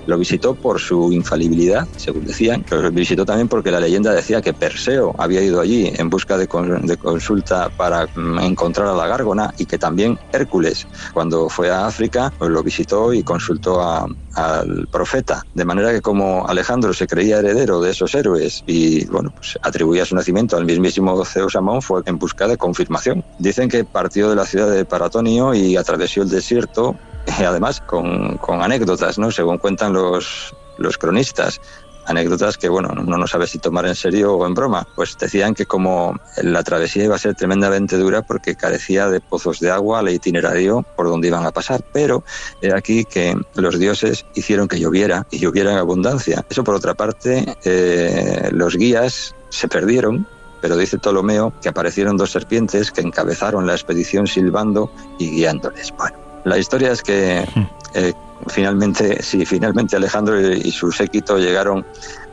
Lo 0.05 0.17
visitó 0.17 0.55
por 0.55 0.79
su 0.79 1.11
infalibilidad, 1.11 1.87
según 1.97 2.25
decían, 2.25 2.65
pero 2.69 2.81
lo 2.81 2.91
visitó 2.91 3.25
también 3.25 3.47
porque 3.47 3.71
la 3.71 3.79
leyenda 3.79 4.13
decía 4.13 4.41
que 4.41 4.53
Perseo 4.53 5.13
había 5.17 5.41
ido 5.41 5.61
allí 5.61 5.91
en 5.95 6.09
busca 6.09 6.37
de, 6.37 6.47
consulta 6.47 7.69
para 7.69 8.07
mm, 8.07 8.39
encontrar 8.39 8.87
a 8.87 8.93
la 8.93 9.07
gárgona 9.07 9.53
y 9.57 9.65
que 9.65 9.77
también 9.77 10.19
Hércules, 10.31 10.87
cuando 11.13 11.49
fue 11.49 11.69
a 11.69 11.87
África, 11.87 12.33
pues 12.37 12.51
lo 12.51 12.63
visitó 12.63 13.13
y 13.13 13.23
consultó 13.23 13.81
al 13.81 14.87
profeta. 14.91 15.43
De 15.53 15.65
manera 15.65 15.91
que 15.91 16.01
como 16.01 16.47
Alejandro 16.47 16.93
se 16.93 17.07
creía 17.07 17.39
heredero 17.39 17.81
de 17.81 17.91
esos 17.91 18.13
héroes 18.15 18.63
y 18.65 19.05
bueno, 19.05 19.31
pues 19.35 19.57
atribuía 19.61 20.05
su 20.05 20.15
nacimiento 20.15 20.57
al 20.57 20.65
mismísimo 20.65 21.15
Zeus 21.25 21.55
Amón 21.55 21.81
fue 21.81 22.01
en 22.05 22.17
busca 22.17 22.47
de 22.47 22.57
confirmación. 22.57 23.23
Dicen 23.39 23.69
que 23.69 23.83
partió 23.83 24.29
de 24.29 24.35
la 24.35 24.45
ciudad 24.45 24.69
de 24.69 24.85
Paratonio 24.85 25.53
y 25.53 25.77
atravesó 25.77 26.21
el 26.21 26.29
desierto, 26.29 26.95
además 27.39 27.81
con, 27.81 28.37
con 28.37 28.61
anécdotas, 28.61 29.17
¿no? 29.17 29.31
según 29.31 29.57
cuentan 29.57 29.93
los, 29.93 30.55
los 30.77 30.97
cronistas 30.97 31.59
anécdotas 32.05 32.57
que, 32.57 32.69
bueno, 32.69 32.89
uno 32.91 33.17
no 33.17 33.27
sabe 33.27 33.47
si 33.47 33.59
tomar 33.59 33.85
en 33.85 33.95
serio 33.95 34.33
o 34.33 34.45
en 34.45 34.53
broma. 34.53 34.87
Pues 34.95 35.17
decían 35.17 35.53
que 35.53 35.65
como 35.65 36.19
la 36.41 36.63
travesía 36.63 37.05
iba 37.05 37.15
a 37.15 37.19
ser 37.19 37.35
tremendamente 37.35 37.97
dura 37.97 38.21
porque 38.21 38.55
carecía 38.55 39.09
de 39.09 39.19
pozos 39.19 39.59
de 39.59 39.71
agua 39.71 39.99
al 39.99 40.09
itinerario 40.09 40.85
por 40.95 41.07
donde 41.07 41.27
iban 41.27 41.45
a 41.45 41.51
pasar, 41.51 41.83
pero 41.91 42.23
era 42.61 42.77
aquí 42.77 43.05
que 43.05 43.35
los 43.55 43.79
dioses 43.79 44.25
hicieron 44.35 44.67
que 44.67 44.79
lloviera 44.79 45.25
y 45.31 45.39
lloviera 45.39 45.71
en 45.71 45.77
abundancia. 45.77 46.45
Eso 46.49 46.63
por 46.63 46.75
otra 46.75 46.93
parte, 46.93 47.57
eh, 47.63 48.49
los 48.51 48.75
guías 48.75 49.35
se 49.49 49.67
perdieron 49.67 50.27
pero 50.61 50.77
dice 50.77 50.97
Ptolomeo 50.97 51.53
que 51.61 51.69
aparecieron 51.69 52.17
dos 52.17 52.31
serpientes 52.31 52.91
que 52.91 53.01
encabezaron 53.01 53.65
la 53.65 53.73
expedición 53.73 54.27
silbando 54.27 54.91
y 55.17 55.31
guiándoles. 55.31 55.91
Bueno, 55.97 56.17
la 56.45 56.57
historia 56.57 56.91
es 56.91 57.01
que 57.01 57.45
eh, 57.93 58.13
finalmente, 58.47 59.21
sí, 59.21 59.45
finalmente 59.45 59.95
Alejandro 59.95 60.39
y 60.39 60.71
su 60.71 60.91
séquito 60.91 61.37
llegaron 61.37 61.85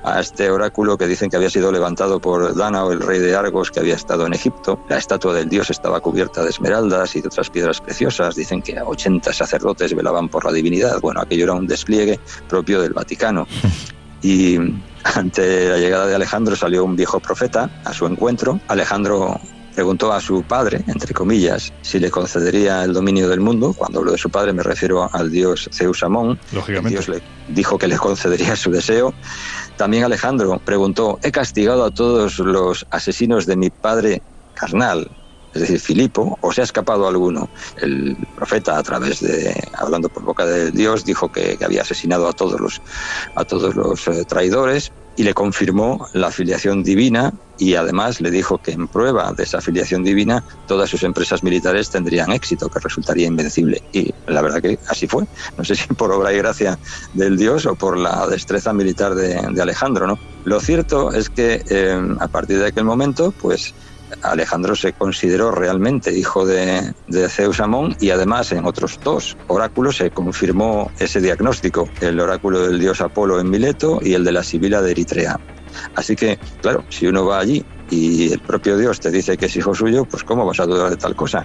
a 0.05 0.21
este 0.21 0.51
oráculo 0.51 0.97
que 0.97 1.07
dicen 1.07 1.29
que 1.29 1.37
había 1.37 1.51
sido 1.51 1.73
levantado 1.73 2.21
por 2.21 2.55
Danao, 2.55 2.93
el 2.93 3.01
rey 3.01 3.19
de 3.19 3.35
Argos, 3.35 3.71
que 3.71 3.81
había 3.81 3.97
estado 3.97 4.27
en 4.27 4.33
Egipto. 4.33 4.79
La 4.89 4.99
estatua 4.99 5.35
del 5.35 5.49
dios 5.49 5.71
estaba 5.71 6.01
cubierta 6.01 6.43
de 6.43 6.51
esmeraldas 6.51 7.17
y 7.17 7.21
de 7.21 7.29
otras 7.29 7.51
piedras 7.51 7.81
preciosas. 7.81 8.37
Dicen 8.37 8.63
que 8.63 8.81
80 8.81 9.33
sacerdotes 9.33 9.95
velaban 9.95 10.29
por 10.29 10.45
la 10.45 10.53
divinidad. 10.53 11.01
Bueno, 11.01 11.21
aquello 11.21 11.45
era 11.45 11.55
un 11.55 11.67
despliegue 11.67 12.21
propio 12.49 12.81
del 12.81 12.93
Vaticano. 12.93 13.47
Y 14.23 14.59
ante 15.05 15.69
la 15.69 15.79
llegada 15.79 16.07
de 16.07 16.15
Alejandro 16.15 16.57
salió 16.57 16.85
un 16.85 16.97
viejo 16.97 17.21
profeta 17.21 17.71
a 17.85 17.93
su 17.93 18.07
encuentro. 18.07 18.61
Alejandro 18.69 19.41
preguntó 19.75 20.13
a 20.13 20.21
su 20.21 20.43
padre, 20.43 20.83
entre 20.89 21.15
comillas, 21.15 21.73
si 21.83 22.01
le 22.01 22.11
concedería 22.11 22.83
el 22.83 22.93
dominio 22.93 23.29
del 23.29 23.39
mundo. 23.39 23.73
Cuando 23.77 24.01
hablo 24.01 24.11
de 24.11 24.19
su 24.19 24.29
padre 24.29 24.53
me 24.53 24.65
refiero 24.65 25.09
al 25.13 25.31
dios 25.31 25.71
Zeus 25.73 26.03
Amón. 26.03 26.39
Lógicamente. 26.53 26.91
Dios 26.91 27.09
le 27.09 27.23
dijo 27.49 27.79
que 27.79 27.87
le 27.87 27.97
concedería 27.97 28.57
su 28.57 28.73
deseo. 28.73 29.15
También 29.77 30.03
Alejandro 30.03 30.61
preguntó, 30.65 31.21
he 31.23 31.31
castigado 31.31 31.85
a 31.85 31.93
todos 31.93 32.41
los 32.41 32.87
asesinos 32.91 33.47
de 33.47 33.57
mi 33.57 33.71
padre 33.71 34.21
carnal, 34.55 35.09
es 35.55 35.63
decir, 35.63 35.81
Filipo, 35.81 36.39
o 36.41 36.53
se 36.53 36.61
ha 36.61 36.65
escapado 36.65 37.09
alguno. 37.09 37.49
El 37.81 38.17
profeta, 38.37 38.79
a 38.79 38.83
través 38.83 39.21
de, 39.21 39.55
hablando 39.75 40.09
por 40.09 40.23
boca 40.23 40.45
de 40.47 40.71
Dios, 40.71 41.05
dijo 41.05 41.31
que, 41.33 41.59
había 41.65 41.83
asesinado 41.83 42.29
a 42.29 42.33
todos 42.33 42.61
los, 42.61 42.81
a 43.35 43.45
todos 43.45 43.75
los 43.75 44.07
eh, 44.09 44.25
traidores 44.25 44.93
y 45.19 45.25
le 45.25 45.35
confirmó 45.35 46.07
la 46.13 46.29
afiliación 46.29 46.85
divina 46.85 47.35
y 47.59 47.75
además 47.75 48.21
le 48.21 48.31
dijo 48.31 48.59
que 48.59 48.71
en 48.71 48.87
prueba 48.87 49.33
de 49.33 49.43
esa 49.43 49.59
afiliación 49.59 50.05
divina 50.05 50.45
todas 50.69 50.89
sus 50.89 51.03
empresas 51.03 51.43
militares 51.43 51.91
tendrían 51.91 52.31
éxito, 52.31 52.69
que 52.69 52.79
resultaría 52.79 53.27
invencible. 53.27 53.83
Y 53.93 54.15
la 54.29 54.43
verdad 54.43 54.63
que 54.63 54.79
así 54.87 55.09
fue. 55.09 55.27
No 55.57 55.65
sé 55.65 55.75
si 55.75 55.89
por 55.89 56.13
obra 56.13 56.33
y 56.33 56.39
gracia 56.39 56.79
del 57.15 57.37
dios 57.37 57.67
o 57.67 57.75
por 57.75 57.99
la 57.99 58.29
destreza 58.29 58.73
militar 58.73 59.17
de, 59.17 59.61
Alejandro. 59.61 60.07
¿no? 60.07 60.21
Lo 60.45 60.61
cierto 60.61 61.13
es 61.13 61.29
que 61.29 61.65
eh, 61.69 62.17
a 62.21 62.29
partir 62.29 62.61
de 62.61 62.69
aquel 62.69 62.85
momento, 62.85 63.33
pues 63.33 63.75
Alejandro 64.23 64.75
se 64.75 64.93
consideró 64.93 65.51
realmente 65.51 66.13
hijo 66.13 66.47
de, 66.47 66.95
Zeus 67.29 67.61
Amón 67.61 67.95
y 68.01 68.11
además 68.11 68.53
en 68.53 68.65
otros 68.65 68.99
dos 69.03 69.37
oráculos 69.47 69.97
se 69.97 70.11
confirmó 70.11 70.91
ese 70.99 71.21
diagnóstico, 71.21 71.89
el 72.01 72.21
oráculo 72.21 72.67
del 72.67 72.79
dios 72.79 73.01
Apolo 73.01 73.41
en 73.41 73.51
Mileto 73.51 74.01
y 74.03 74.15
el 74.15 74.25
de 74.25 74.33
la 74.33 74.43
Sibila 74.43 74.83
de 74.83 74.91
Eritrea. 74.93 75.41
Así 75.95 76.17
que, 76.17 76.39
claro, 76.61 76.85
si 76.89 77.07
uno 77.07 77.27
va 77.27 77.41
allí 77.41 77.65
y 77.91 78.33
el 78.33 78.41
propio 78.41 78.77
Dios 78.77 79.01
te 79.01 79.11
dice 79.11 79.37
que 79.37 79.47
es 79.47 79.57
hijo 79.57 79.75
suyo, 79.75 80.05
pues 80.05 80.25
¿cómo 80.25 80.45
vas 80.45 80.61
a 80.61 80.67
dudar 80.67 80.91
de 80.91 80.97
tal 80.97 81.15
cosa? 81.15 81.45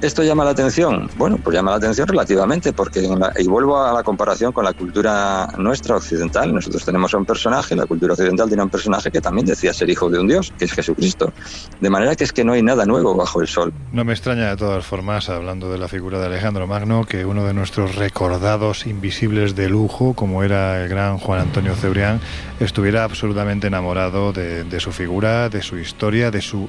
¿Esto 0.00 0.22
llama 0.22 0.44
la 0.44 0.50
atención? 0.50 1.08
Bueno, 1.16 1.38
pues 1.42 1.54
llama 1.54 1.70
la 1.70 1.78
atención 1.78 2.06
relativamente, 2.06 2.72
porque, 2.72 3.08
y 3.38 3.48
vuelvo 3.48 3.82
a 3.82 3.92
la 3.92 4.02
comparación 4.02 4.52
con 4.52 4.64
la 4.64 4.72
cultura 4.72 5.48
nuestra 5.56 5.96
occidental, 5.96 6.54
nosotros 6.54 6.84
tenemos 6.84 7.14
a 7.14 7.18
un 7.18 7.24
personaje, 7.24 7.74
la 7.74 7.86
cultura 7.86 8.12
occidental 8.12 8.48
tiene 8.48 8.62
un 8.62 8.70
personaje 8.70 9.10
que 9.10 9.20
también 9.20 9.46
decía 9.46 9.72
ser 9.72 9.88
hijo 9.90 10.10
de 10.10 10.18
un 10.18 10.28
Dios, 10.28 10.52
que 10.58 10.66
es 10.66 10.72
Jesucristo. 10.72 11.32
De 11.80 11.90
manera 11.90 12.14
que 12.16 12.24
es 12.24 12.32
que 12.32 12.44
no 12.44 12.52
hay 12.52 12.62
nada 12.62 12.84
nuevo 12.84 13.14
bajo 13.14 13.40
el 13.40 13.48
sol. 13.48 13.72
No 13.92 14.04
me 14.04 14.12
extraña 14.12 14.50
de 14.50 14.56
todas 14.56 14.84
formas, 14.84 15.28
hablando 15.28 15.70
de 15.70 15.78
la 15.78 15.88
figura 15.88 16.18
de 16.18 16.26
Alejandro 16.26 16.66
Magno, 16.66 17.04
que 17.04 17.24
uno 17.24 17.44
de 17.44 17.54
nuestros 17.54 17.96
recordados 17.96 18.86
invisibles 18.86 19.54
de 19.54 19.68
lujo, 19.68 20.14
como 20.14 20.42
era 20.42 20.82
el 20.82 20.88
gran 20.88 21.18
Juan 21.18 21.40
Antonio 21.40 21.74
Cebrián, 21.74 22.20
estuviera 22.60 23.04
absolutamente 23.04 23.68
enamorado 23.68 24.32
de, 24.32 24.64
de 24.64 24.80
su 24.80 24.92
figura, 24.92 25.48
de 25.48 25.62
su 25.62 25.77
historia, 25.78 26.30
de 26.30 26.40
su... 26.40 26.68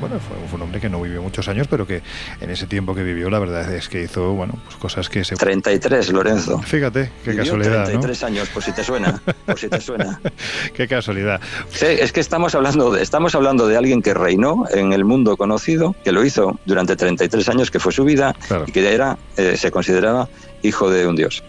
bueno, 0.00 0.18
fue, 0.20 0.56
un 0.56 0.62
hombre 0.62 0.80
que 0.80 0.88
no 0.88 1.00
vivió 1.00 1.22
muchos 1.22 1.48
años, 1.48 1.66
pero 1.68 1.86
que 1.86 2.02
en 2.40 2.50
ese 2.50 2.66
tiempo 2.66 2.94
que 2.94 3.02
vivió, 3.02 3.30
la 3.30 3.38
verdad 3.38 3.72
es 3.74 3.88
que 3.88 4.02
hizo, 4.02 4.32
bueno, 4.32 4.54
pues 4.64 4.76
cosas 4.76 5.08
que 5.08 5.24
se... 5.24 5.36
33, 5.36 6.10
Lorenzo. 6.12 6.58
Fíjate, 6.60 7.10
qué 7.24 7.36
casualidad, 7.36 7.84
33 7.84 8.22
años, 8.24 8.48
por 8.48 8.62
si 8.62 8.72
te 8.72 8.84
suena, 8.84 9.20
por 9.46 9.58
si 9.58 9.68
te 9.68 9.80
suena. 9.80 10.20
qué 10.74 10.88
casualidad. 10.88 11.40
Sí, 11.70 11.86
es 11.86 12.12
que 12.12 12.20
estamos 12.20 12.54
hablando, 12.54 12.92
de, 12.92 13.02
estamos 13.02 13.34
hablando 13.34 13.66
de 13.66 13.76
alguien 13.76 14.02
que 14.02 14.14
reinó 14.14 14.64
en 14.70 14.92
el 14.92 15.04
mundo 15.04 15.36
conocido, 15.36 15.94
que 16.04 16.12
lo 16.12 16.24
hizo 16.24 16.58
durante 16.66 16.96
33 16.96 17.48
años, 17.48 17.70
que 17.70 17.80
fue 17.80 17.92
su 17.92 18.04
vida, 18.04 18.34
y 18.66 18.72
que 18.72 18.92
era, 18.92 19.18
eh, 19.36 19.56
se 19.56 19.70
consideraba 19.70 20.28
hijo 20.62 20.90
de 20.90 21.06
un 21.06 21.16
dios. 21.16 21.42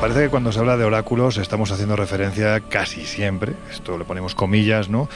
Parece 0.00 0.24
que 0.24 0.28
cuando 0.28 0.52
se 0.52 0.60
habla 0.60 0.76
de 0.76 0.84
oráculos 0.84 1.38
estamos 1.38 1.72
haciendo 1.72 1.96
referencia 1.96 2.60
casi 2.60 3.06
siempre, 3.06 3.54
esto 3.72 3.96
le 3.96 4.04
ponemos 4.04 4.34
comillas, 4.34 4.90
¿no? 4.90 5.08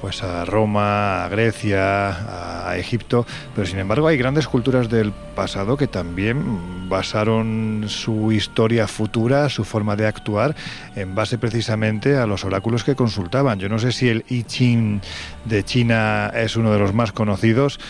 Pues 0.00 0.22
a 0.22 0.44
Roma, 0.44 1.24
a 1.24 1.28
Grecia, 1.28 2.68
a 2.68 2.78
Egipto, 2.78 3.26
pero 3.54 3.66
sin 3.66 3.80
embargo 3.80 4.06
hay 4.06 4.16
grandes 4.16 4.46
culturas 4.46 4.88
del 4.88 5.12
pasado 5.12 5.76
que 5.76 5.88
también 5.88 6.88
basaron 6.88 7.86
su 7.88 8.30
historia 8.30 8.86
futura, 8.86 9.48
su 9.48 9.64
forma 9.64 9.96
de 9.96 10.06
actuar, 10.06 10.54
en 10.94 11.16
base 11.16 11.36
precisamente 11.36 12.16
a 12.16 12.26
los 12.26 12.44
oráculos 12.44 12.84
que 12.84 12.94
consultaban. 12.94 13.58
Yo 13.58 13.68
no 13.68 13.80
sé 13.80 13.90
si 13.90 14.08
el 14.08 14.24
I 14.28 14.44
Ching 14.44 15.00
de 15.46 15.64
China 15.64 16.30
es 16.32 16.54
uno 16.56 16.72
de 16.72 16.78
los 16.78 16.94
más 16.94 17.10
conocidos 17.10 17.80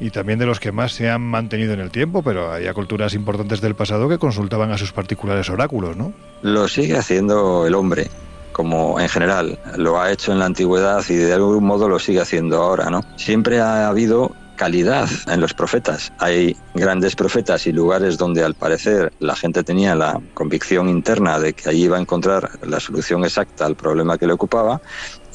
y 0.00 0.10
también 0.10 0.38
de 0.38 0.46
los 0.46 0.60
que 0.60 0.72
más 0.72 0.92
se 0.92 1.08
han 1.08 1.22
mantenido 1.22 1.72
en 1.72 1.80
el 1.80 1.90
tiempo, 1.90 2.22
pero 2.22 2.52
hay 2.52 2.68
culturas 2.72 3.14
importantes 3.14 3.60
del 3.60 3.74
pasado 3.74 4.08
que 4.08 4.18
consultaban 4.18 4.70
a 4.70 4.78
sus 4.78 4.92
particulares 4.92 5.48
oráculos, 5.50 5.96
¿no? 5.96 6.12
Lo 6.42 6.68
sigue 6.68 6.96
haciendo 6.96 7.66
el 7.66 7.74
hombre, 7.74 8.10
como 8.52 9.00
en 9.00 9.08
general 9.08 9.58
lo 9.76 10.00
ha 10.00 10.12
hecho 10.12 10.32
en 10.32 10.38
la 10.38 10.46
antigüedad 10.46 11.04
y 11.08 11.14
de 11.14 11.32
algún 11.32 11.64
modo 11.64 11.88
lo 11.88 11.98
sigue 11.98 12.20
haciendo 12.20 12.62
ahora, 12.62 12.90
¿no? 12.90 13.02
Siempre 13.16 13.60
ha 13.60 13.88
habido 13.88 14.32
calidad 14.56 15.08
en 15.28 15.40
los 15.40 15.54
profetas. 15.54 16.12
Hay 16.18 16.56
grandes 16.74 17.14
profetas 17.14 17.66
y 17.66 17.72
lugares 17.72 18.18
donde 18.18 18.42
al 18.42 18.54
parecer 18.54 19.12
la 19.20 19.36
gente 19.36 19.62
tenía 19.62 19.94
la 19.94 20.20
convicción 20.34 20.88
interna 20.88 21.38
de 21.38 21.52
que 21.52 21.68
allí 21.68 21.84
iba 21.84 21.98
a 21.98 22.00
encontrar 22.00 22.50
la 22.66 22.80
solución 22.80 23.24
exacta 23.24 23.66
al 23.66 23.76
problema 23.76 24.18
que 24.18 24.26
le 24.26 24.32
ocupaba 24.32 24.80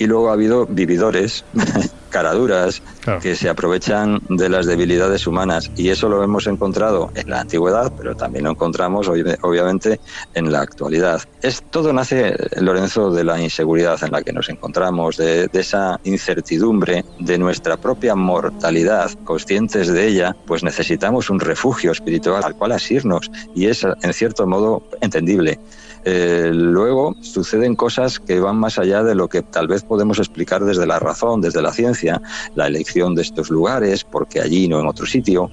y 0.02 0.08
luego 0.08 0.30
ha 0.30 0.34
habido 0.34 0.66
vividores, 0.66 1.46
caraduras, 2.10 2.82
que 3.22 3.36
se 3.36 3.50
aprovechan 3.50 4.20
de 4.30 4.50
las 4.50 4.66
debilidades 4.66 5.28
humanas. 5.28 5.70
Y 5.78 5.90
eso 5.90 6.10
lo 6.10 6.24
hemos 6.24 6.48
encontrado 6.48 7.12
en 7.14 7.30
la 7.30 7.42
antigüedad, 7.42 7.94
pero 7.96 8.16
también 8.16 8.46
lo 8.46 8.52
encontramos 8.52 9.08
obviamente 9.08 10.00
en 10.34 10.52
la 10.52 10.62
actualidad. 10.62 11.22
Es, 11.44 11.64
todo 11.70 11.94
nace, 11.94 12.36
Lorenzo, 12.60 13.12
de 13.12 13.24
la 13.24 13.40
inseguridad 13.40 14.04
en 14.04 14.12
la 14.12 14.24
que 14.24 14.34
nos 14.34 14.50
encontramos, 14.50 15.18
de, 15.18 15.48
de 15.48 15.60
esa 15.60 16.00
incertidumbre, 16.04 17.06
de 17.20 17.38
nuestra 17.38 17.78
propia 17.78 18.16
mortalidad, 18.16 19.12
conscientes 19.24 19.88
de 19.88 20.08
ella, 20.08 20.36
pues 20.48 20.64
necesitamos 20.64 21.30
un 21.30 21.40
refugio 21.40 21.92
espiritual 21.92 22.44
al 22.44 22.56
cual 22.56 22.72
asirnos. 22.72 23.30
Y 23.54 23.68
es, 23.68 23.84
en 23.84 24.14
cierto 24.14 24.48
modo, 24.48 24.82
entendible. 25.00 25.60
Eh, 26.04 26.52
luego 26.54 27.16
suceden 27.22 27.76
cosas 27.76 28.20
que 28.20 28.40
van 28.40 28.58
más 28.58 28.80
allá 28.80 29.04
de 29.04 29.16
lo 29.16 29.28
que 29.28 29.42
tal 29.42 29.68
vez 29.68 29.84
podemos 29.84 30.18
explicar 30.20 30.64
desde 30.64 30.88
la 30.88 31.00
razón, 31.00 31.42
desde 31.42 31.62
la 31.62 31.72
ciencia, 31.72 32.22
la 32.56 32.68
elección 32.68 33.14
de 33.16 33.22
estos 33.22 33.50
lugares, 33.50 34.04
porque 34.04 34.42
allí 34.42 34.68
no 34.68 34.80
en 34.80 34.88
otro 34.88 35.06
sitio, 35.06 35.52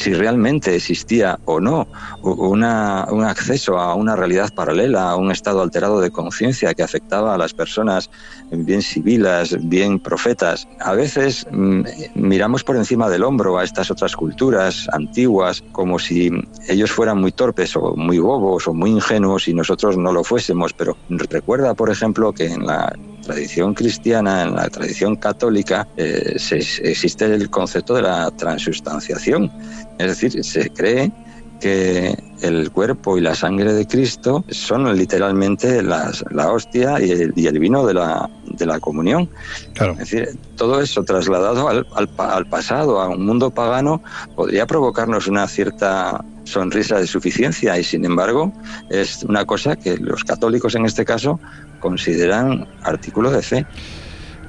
si 0.00 0.14
realmente 0.14 0.74
existía 0.74 1.38
o 1.44 1.60
no 1.60 1.86
una, 2.22 3.06
un 3.10 3.24
acceso 3.24 3.78
a 3.78 3.94
una 3.94 4.16
realidad 4.16 4.52
paralela, 4.54 5.10
a 5.10 5.16
un 5.16 5.30
estado 5.30 5.60
alterado 5.60 6.00
de 6.00 6.10
conciencia 6.10 6.72
que 6.72 6.82
afectaba 6.82 7.34
a 7.34 7.38
las 7.38 7.52
personas 7.52 8.10
bien 8.50 8.80
civiles, 8.80 9.56
bien 9.68 9.98
profetas. 9.98 10.66
A 10.80 10.94
veces 10.94 11.46
mm, 11.50 11.82
miramos 12.14 12.64
por 12.64 12.76
encima 12.76 13.10
del 13.10 13.24
hombro 13.24 13.58
a 13.58 13.64
estas 13.64 13.90
otras 13.90 14.16
culturas 14.16 14.88
antiguas 14.92 15.62
como 15.72 15.98
si 15.98 16.30
ellos 16.68 16.90
fueran 16.90 17.20
muy 17.20 17.32
torpes 17.32 17.76
o 17.76 17.94
muy 17.94 18.18
bobos 18.18 18.66
o 18.68 18.72
muy 18.72 18.90
ingenuos 18.90 19.48
y 19.48 19.54
nosotros 19.54 19.98
no 19.98 20.12
lo 20.12 20.24
fuésemos, 20.24 20.72
pero 20.72 20.96
recuerda, 21.10 21.74
por 21.74 21.90
ejemplo, 21.90 22.32
que 22.32 22.46
en 22.46 22.66
la 22.66 22.96
tradición 23.22 23.74
cristiana, 23.74 24.42
en 24.42 24.54
la 24.54 24.68
tradición 24.68 25.16
católica, 25.16 25.86
eh, 25.96 26.36
existe 26.36 27.24
el 27.26 27.50
concepto 27.50 27.94
de 27.94 28.02
la 28.02 28.30
transustanciación. 28.30 29.50
Es 29.98 30.06
decir, 30.06 30.44
se 30.44 30.70
cree 30.70 31.12
que 31.60 32.16
el 32.40 32.70
cuerpo 32.70 33.18
y 33.18 33.20
la 33.20 33.34
sangre 33.34 33.72
de 33.74 33.86
Cristo 33.86 34.44
son 34.48 34.96
literalmente 34.96 35.82
la 35.82 36.10
hostia 36.50 37.00
y 37.00 37.10
el, 37.10 37.58
vino 37.58 37.86
de 37.86 37.94
la, 37.94 38.28
de 38.46 38.66
la 38.66 38.80
comunión. 38.80 39.28
Es 39.74 39.98
decir, 39.98 40.28
todo 40.56 40.80
eso 40.80 41.04
trasladado 41.04 41.68
al, 41.68 41.86
al, 41.94 42.46
pasado, 42.46 43.00
a 43.00 43.08
un 43.08 43.26
mundo 43.26 43.50
pagano, 43.50 44.02
podría 44.34 44.66
provocarnos 44.66 45.28
una 45.28 45.46
cierta 45.46 46.24
sonrisa 46.44 46.98
de 46.98 47.06
suficiencia 47.06 47.78
y 47.78 47.84
sin 47.84 48.04
embargo 48.04 48.52
es 48.88 49.22
una 49.22 49.44
cosa 49.44 49.76
que 49.76 49.98
los 49.98 50.24
católicos 50.24 50.74
en 50.74 50.86
este 50.86 51.04
caso 51.04 51.38
consideran 51.80 52.68
artículo 52.82 53.30
de 53.30 53.42
fe. 53.42 53.66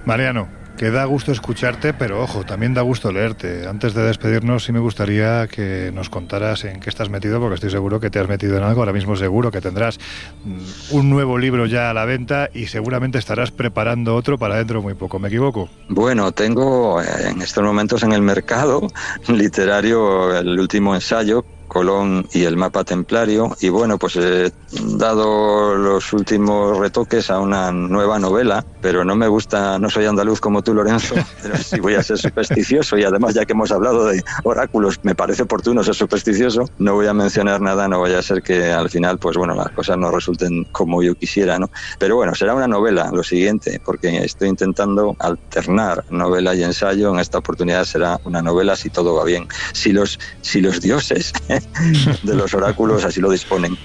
Mariano, 0.06 0.48
que 0.82 0.90
da 0.90 1.06
gusto 1.06 1.32
escucharte, 1.32 1.94
pero 1.94 2.24
ojo, 2.24 2.44
también 2.44 2.74
da 2.74 2.82
gusto 2.82 3.12
leerte. 3.12 3.68
Antes 3.68 3.94
de 3.94 4.02
despedirnos, 4.02 4.64
sí 4.64 4.72
me 4.72 4.80
gustaría 4.80 5.48
que 5.48 5.92
nos 5.94 6.10
contaras 6.10 6.64
en 6.64 6.80
qué 6.80 6.90
estás 6.90 7.10
metido, 7.12 7.40
porque 7.40 7.54
estoy 7.54 7.70
seguro 7.70 8.00
que 8.00 8.10
te 8.10 8.18
has 8.18 8.28
metido 8.28 8.58
en 8.58 8.64
algo. 8.64 8.82
Ahora 8.82 8.92
mismo 8.92 9.16
seguro 9.16 9.52
que 9.52 9.62
tendrás 9.62 10.00
mm, 10.44 10.96
un 10.96 11.12
nuevo 11.12 11.38
libro 11.38 11.68
ya 11.68 11.92
a 11.92 11.94
la 11.94 12.06
venta 12.06 12.50
y 12.52 12.66
seguramente 12.66 13.20
estarás 13.20 13.52
preparando 13.52 14.16
otro 14.16 14.40
para 14.40 14.56
dentro 14.58 14.80
de 14.80 14.84
muy 14.84 14.94
poco. 14.96 15.20
¿Me 15.20 15.28
equivoco? 15.28 15.70
Bueno, 15.88 16.32
tengo 16.32 17.00
eh, 17.00 17.06
en 17.30 17.44
estos 17.44 17.64
momentos 17.64 18.02
en 18.02 18.14
el 18.14 18.24
mercado 18.24 18.88
literario 19.28 20.36
el 20.36 20.60
último 20.60 20.96
ensayo 20.96 21.46
Colón 21.72 22.28
y 22.34 22.44
el 22.44 22.58
mapa 22.58 22.84
templario. 22.84 23.56
Y 23.62 23.70
bueno, 23.70 23.98
pues 23.98 24.18
he 24.18 24.52
dado 24.98 25.74
los 25.74 26.12
últimos 26.12 26.78
retoques 26.78 27.30
a 27.30 27.40
una 27.40 27.72
nueva 27.72 28.20
novela, 28.20 28.66
pero 28.82 29.06
no 29.06 29.16
me 29.16 29.30
gusta, 29.30 29.80
no 29.80 29.90
soy 29.90 30.06
andaluz 30.06 30.42
como 30.42 30.62
tú, 30.64 30.74
Lorenzo, 30.74 31.16
pero 31.42 31.56
sí 31.56 31.80
voy 31.80 31.94
a 31.94 32.04
ser 32.04 32.18
supersticioso. 32.18 32.98
Y 32.98 33.06
además, 33.06 33.36
ya 33.36 33.46
que 33.46 33.54
hemos 33.54 33.72
hablado 33.72 34.08
de 34.08 34.22
oráculos, 34.44 35.00
me 35.04 35.16
parece 35.16 35.44
oportuno 35.44 35.82
ser 35.82 35.96
supersticioso. 35.96 36.66
No 36.78 36.96
voy 36.96 37.08
a 37.08 37.14
mencionar 37.14 37.62
nada, 37.62 37.88
no 37.88 38.02
vaya 38.02 38.20
a 38.20 38.22
ser 38.22 38.44
que 38.44 38.74
al 38.74 38.90
final, 38.90 39.18
pues 39.18 39.38
bueno, 39.38 39.56
las 39.56 39.70
cosas 39.70 39.98
no 39.98 40.12
resulten 40.12 40.66
como 40.74 41.02
yo 41.02 41.16
quisiera, 41.16 41.58
¿no? 41.58 41.70
Pero 41.98 42.18
bueno, 42.18 42.36
será 42.36 42.54
una 42.54 42.68
novela, 42.68 43.12
lo 43.14 43.24
siguiente, 43.24 43.82
porque 43.86 44.10
estoy 44.26 44.50
intentando 44.50 45.16
alternar 45.20 46.04
novela 46.10 46.54
y 46.54 46.64
ensayo. 46.64 47.14
En 47.14 47.20
esta 47.20 47.38
oportunidad 47.38 47.86
será 47.86 48.20
una 48.26 48.42
novela 48.42 48.76
si 48.76 48.90
todo 48.90 49.16
va 49.16 49.24
bien. 49.24 49.48
Si 49.72 49.94
los, 49.94 50.20
si 50.42 50.60
los 50.60 50.82
dioses 50.82 51.32
de 52.24 52.36
los 52.36 52.54
oráculos 52.54 53.04
así 53.06 53.22
lo 53.22 53.30
disponen. 53.30 53.78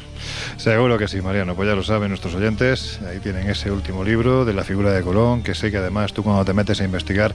Seguro 0.57 0.97
que 0.99 1.07
sí, 1.07 1.21
Mariano. 1.21 1.55
Pues 1.55 1.69
ya 1.69 1.75
lo 1.75 1.83
saben 1.83 2.09
nuestros 2.09 2.35
oyentes. 2.35 2.99
Ahí 3.09 3.19
tienen 3.21 3.49
ese 3.49 3.71
último 3.71 4.05
libro 4.05 4.45
de 4.45 4.55
la 4.55 4.65
figura 4.65 4.91
de 4.91 5.03
Colón, 5.03 5.43
que 5.43 5.55
sé 5.55 5.71
que 5.71 5.77
además 5.77 6.13
tú 6.13 6.23
cuando 6.23 6.45
te 6.45 6.55
metes 6.55 6.81
a 6.81 6.85
investigar 6.85 7.35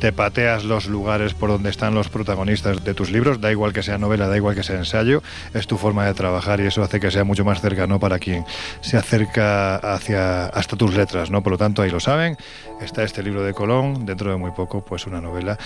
te 0.00 0.12
pateas 0.12 0.64
los 0.64 0.86
lugares 0.86 1.34
por 1.34 1.50
donde 1.50 1.70
están 1.70 1.94
los 1.94 2.08
protagonistas 2.08 2.82
de 2.82 2.94
tus 2.94 3.10
libros. 3.10 3.40
Da 3.40 3.50
igual 3.50 3.72
que 3.72 3.82
sea 3.82 3.98
novela, 3.98 4.26
da 4.28 4.36
igual 4.36 4.54
que 4.54 4.62
sea 4.62 4.76
ensayo. 4.76 5.22
Es 5.54 5.66
tu 5.66 5.76
forma 5.76 6.06
de 6.06 6.14
trabajar 6.14 6.60
y 6.60 6.66
eso 6.66 6.82
hace 6.82 6.98
que 6.98 7.10
sea 7.10 7.24
mucho 7.24 7.44
más 7.44 7.60
cercano 7.60 8.00
para 8.00 8.18
quien 8.18 8.44
se 8.80 8.96
acerca 8.96 9.76
hacia 9.76 10.46
hasta 10.46 10.76
tus 10.76 10.94
letras, 10.94 11.30
¿no? 11.30 11.42
Por 11.42 11.52
lo 11.52 11.58
tanto, 11.58 11.82
ahí 11.82 11.90
lo 11.90 12.00
saben. 12.00 12.36
Está 12.80 13.02
este 13.02 13.22
libro 13.22 13.42
de 13.42 13.52
Colón. 13.52 14.06
Dentro 14.06 14.30
de 14.30 14.36
muy 14.36 14.50
poco, 14.52 14.84
pues 14.84 15.06
una 15.06 15.20
novela 15.20 15.58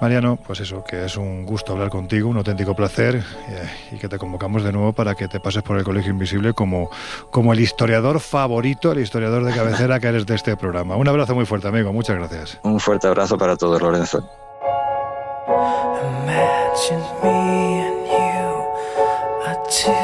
Mariano, 0.00 0.36
pues 0.36 0.60
eso, 0.60 0.84
que 0.84 1.04
es 1.04 1.16
un 1.16 1.46
gusto 1.46 1.72
hablar 1.72 1.88
contigo, 1.88 2.28
un 2.28 2.36
auténtico 2.36 2.74
placer 2.74 3.22
y 3.92 3.96
que 3.96 4.08
te 4.08 4.18
convocamos 4.18 4.62
de 4.62 4.72
nuevo 4.72 4.92
para 4.92 5.14
que 5.14 5.28
te 5.28 5.40
pases 5.40 5.62
por 5.62 5.78
el 5.78 5.84
Colegio 5.84 6.10
Invisible 6.10 6.52
como, 6.52 6.90
como 7.30 7.52
el 7.52 7.60
historiador 7.60 8.20
favorito, 8.20 8.92
el 8.92 9.00
historiador 9.00 9.44
de 9.44 9.54
cabecera 9.54 10.00
que 10.00 10.08
eres 10.08 10.26
de 10.26 10.34
este 10.34 10.56
programa. 10.56 10.96
Un 10.96 11.08
abrazo 11.08 11.34
muy 11.34 11.46
fuerte, 11.46 11.68
amigo, 11.68 11.92
muchas 11.92 12.16
gracias. 12.16 12.58
Un 12.62 12.80
fuerte 12.80 13.06
abrazo 13.06 13.38
para 13.38 13.56
todos, 13.56 13.80
Lorenzo. 13.80 14.28
El 19.78 20.03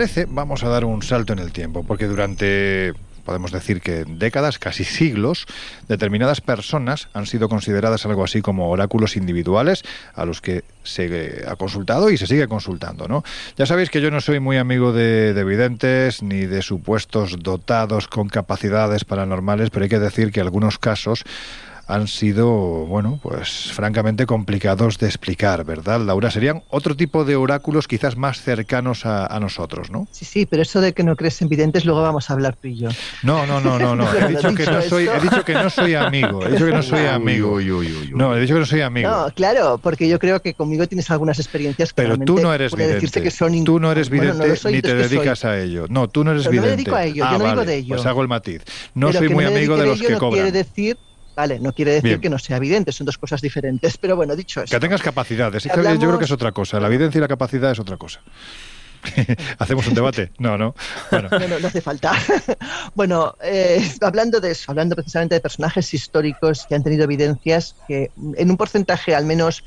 Parece, 0.00 0.26
vamos 0.30 0.64
a 0.64 0.70
dar 0.70 0.86
un 0.86 1.02
salto 1.02 1.34
en 1.34 1.40
el 1.40 1.52
tiempo, 1.52 1.84
porque 1.84 2.06
durante 2.06 2.94
podemos 3.26 3.52
decir 3.52 3.82
que 3.82 4.06
décadas, 4.06 4.58
casi 4.58 4.82
siglos, 4.82 5.44
determinadas 5.88 6.40
personas 6.40 7.08
han 7.12 7.26
sido 7.26 7.50
consideradas 7.50 8.06
algo 8.06 8.24
así 8.24 8.40
como 8.40 8.70
oráculos 8.70 9.18
individuales 9.18 9.82
a 10.14 10.24
los 10.24 10.40
que 10.40 10.64
se 10.84 11.44
ha 11.46 11.54
consultado 11.56 12.08
y 12.08 12.16
se 12.16 12.26
sigue 12.26 12.48
consultando, 12.48 13.08
¿no? 13.08 13.24
Ya 13.58 13.66
sabéis 13.66 13.90
que 13.90 14.00
yo 14.00 14.10
no 14.10 14.22
soy 14.22 14.40
muy 14.40 14.56
amigo 14.56 14.94
de, 14.94 15.34
de 15.34 15.44
videntes 15.44 16.22
ni 16.22 16.46
de 16.46 16.62
supuestos 16.62 17.38
dotados 17.38 18.08
con 18.08 18.30
capacidades 18.30 19.04
paranormales, 19.04 19.68
pero 19.68 19.82
hay 19.82 19.90
que 19.90 19.98
decir 19.98 20.32
que 20.32 20.40
algunos 20.40 20.78
casos 20.78 21.24
han 21.90 22.06
sido, 22.06 22.48
bueno, 22.86 23.18
pues 23.22 23.72
francamente 23.72 24.24
complicados 24.24 24.98
de 24.98 25.06
explicar, 25.06 25.64
¿verdad, 25.64 26.00
Laura? 26.00 26.30
Serían 26.30 26.62
otro 26.68 26.96
tipo 26.96 27.24
de 27.24 27.36
oráculos 27.36 27.88
quizás 27.88 28.16
más 28.16 28.40
cercanos 28.40 29.04
a, 29.06 29.38
nosotros, 29.40 29.90
¿no? 29.90 30.06
Sí, 30.10 30.24
sí, 30.24 30.46
pero 30.46 30.62
eso 30.62 30.80
de 30.80 30.92
que 30.92 31.02
no 31.02 31.16
crees 31.16 31.40
en 31.40 31.48
videntes, 31.48 31.84
luego 31.84 32.02
vamos 32.02 32.30
a 32.30 32.34
hablar 32.34 32.56
tú 32.56 32.68
y 32.68 32.76
yo. 32.76 32.90
No, 33.22 33.46
no, 33.46 33.60
no, 33.60 33.78
no, 33.78 33.96
no. 33.96 34.06
he, 34.14 34.28
dicho 34.28 34.54
que 34.54 34.66
no 34.66 34.82
soy, 34.82 35.08
he 35.08 35.20
dicho 35.20 35.44
que 35.44 35.54
no 35.54 35.70
soy 35.70 35.94
amigo. 35.94 36.44
He 36.46 36.52
dicho 36.52 36.66
que 36.66 36.72
no 36.72 36.82
soy 36.82 37.06
amigo. 37.06 37.58
no, 38.12 38.36
he 38.36 38.40
dicho 38.40 38.54
que 38.54 38.60
no 38.60 38.66
soy 38.66 38.82
amigo. 38.82 39.10
No, 39.10 39.30
claro, 39.34 39.78
porque 39.82 40.08
yo 40.08 40.18
creo 40.18 40.40
que 40.40 40.54
conmigo 40.54 40.86
tienes 40.86 41.10
algunas 41.10 41.38
experiencias 41.38 41.92
que 41.92 42.02
Pero 42.02 42.18
tú 42.18 42.38
no 42.38 42.54
eres 42.54 42.74
vidente. 42.74 43.22
Que 43.22 43.30
son 43.30 43.64
tú 43.64 43.80
no 43.80 43.90
eres 43.90 44.10
vidente 44.10 44.54
ni 44.70 44.82
te 44.82 44.94
dedicas 44.94 45.44
a 45.44 45.58
ello. 45.58 45.86
No, 45.88 46.08
tú 46.08 46.22
no 46.22 46.32
eres 46.32 46.48
vidente. 46.48 46.60
No 46.60 46.70
me 46.70 46.76
dedico 46.76 46.94
a 46.94 47.04
ello, 47.04 47.24
yo 47.30 47.38
no 47.38 47.46
ah, 47.46 47.50
digo 47.50 47.64
de 47.64 47.76
ello. 47.76 47.94
Pues 47.96 48.06
hago 48.06 48.22
el 48.22 48.28
matiz. 48.28 48.62
No 48.94 49.12
soy 49.12 49.28
muy 49.28 49.44
amigo 49.44 49.76
de 49.76 49.86
los 49.86 50.00
que 50.00 50.14
cobran. 50.14 50.32
quiere 50.32 50.52
decir 50.52 50.96
Vale, 51.40 51.58
no 51.58 51.72
quiere 51.72 51.92
decir 51.92 52.20
que 52.20 52.28
no 52.28 52.38
sea 52.38 52.58
evidente, 52.58 52.92
son 52.92 53.06
dos 53.06 53.16
cosas 53.16 53.40
diferentes. 53.40 53.96
Pero 53.96 54.14
bueno, 54.14 54.36
dicho 54.36 54.60
eso. 54.60 54.70
Que 54.70 54.78
tengas 54.78 55.00
capacidades. 55.00 55.64
Yo 55.64 55.72
creo 55.72 56.18
que 56.18 56.26
es 56.26 56.30
otra 56.30 56.52
cosa. 56.52 56.78
La 56.78 56.88
evidencia 56.88 57.18
y 57.18 57.22
la 57.22 57.28
capacidad 57.28 57.70
es 57.70 57.78
otra 57.78 57.96
cosa. 57.96 58.20
¿Hacemos 59.58 59.86
un 59.88 59.94
debate? 59.94 60.32
No, 60.38 60.58
no. 60.58 60.74
Bueno. 61.10 61.30
No, 61.30 61.58
no, 61.58 61.66
hace 61.66 61.80
falta. 61.80 62.12
bueno, 62.94 63.36
eh, 63.42 63.82
hablando 64.02 64.38
de 64.38 64.50
eso, 64.50 64.70
hablando 64.70 64.94
precisamente 64.94 65.34
de 65.34 65.40
personajes 65.40 65.94
históricos 65.94 66.66
que 66.68 66.74
han 66.74 66.82
tenido 66.82 67.04
evidencias 67.04 67.74
que 67.88 68.10
en 68.36 68.50
un 68.50 68.58
porcentaje 68.58 69.14
al 69.14 69.24
menos 69.24 69.64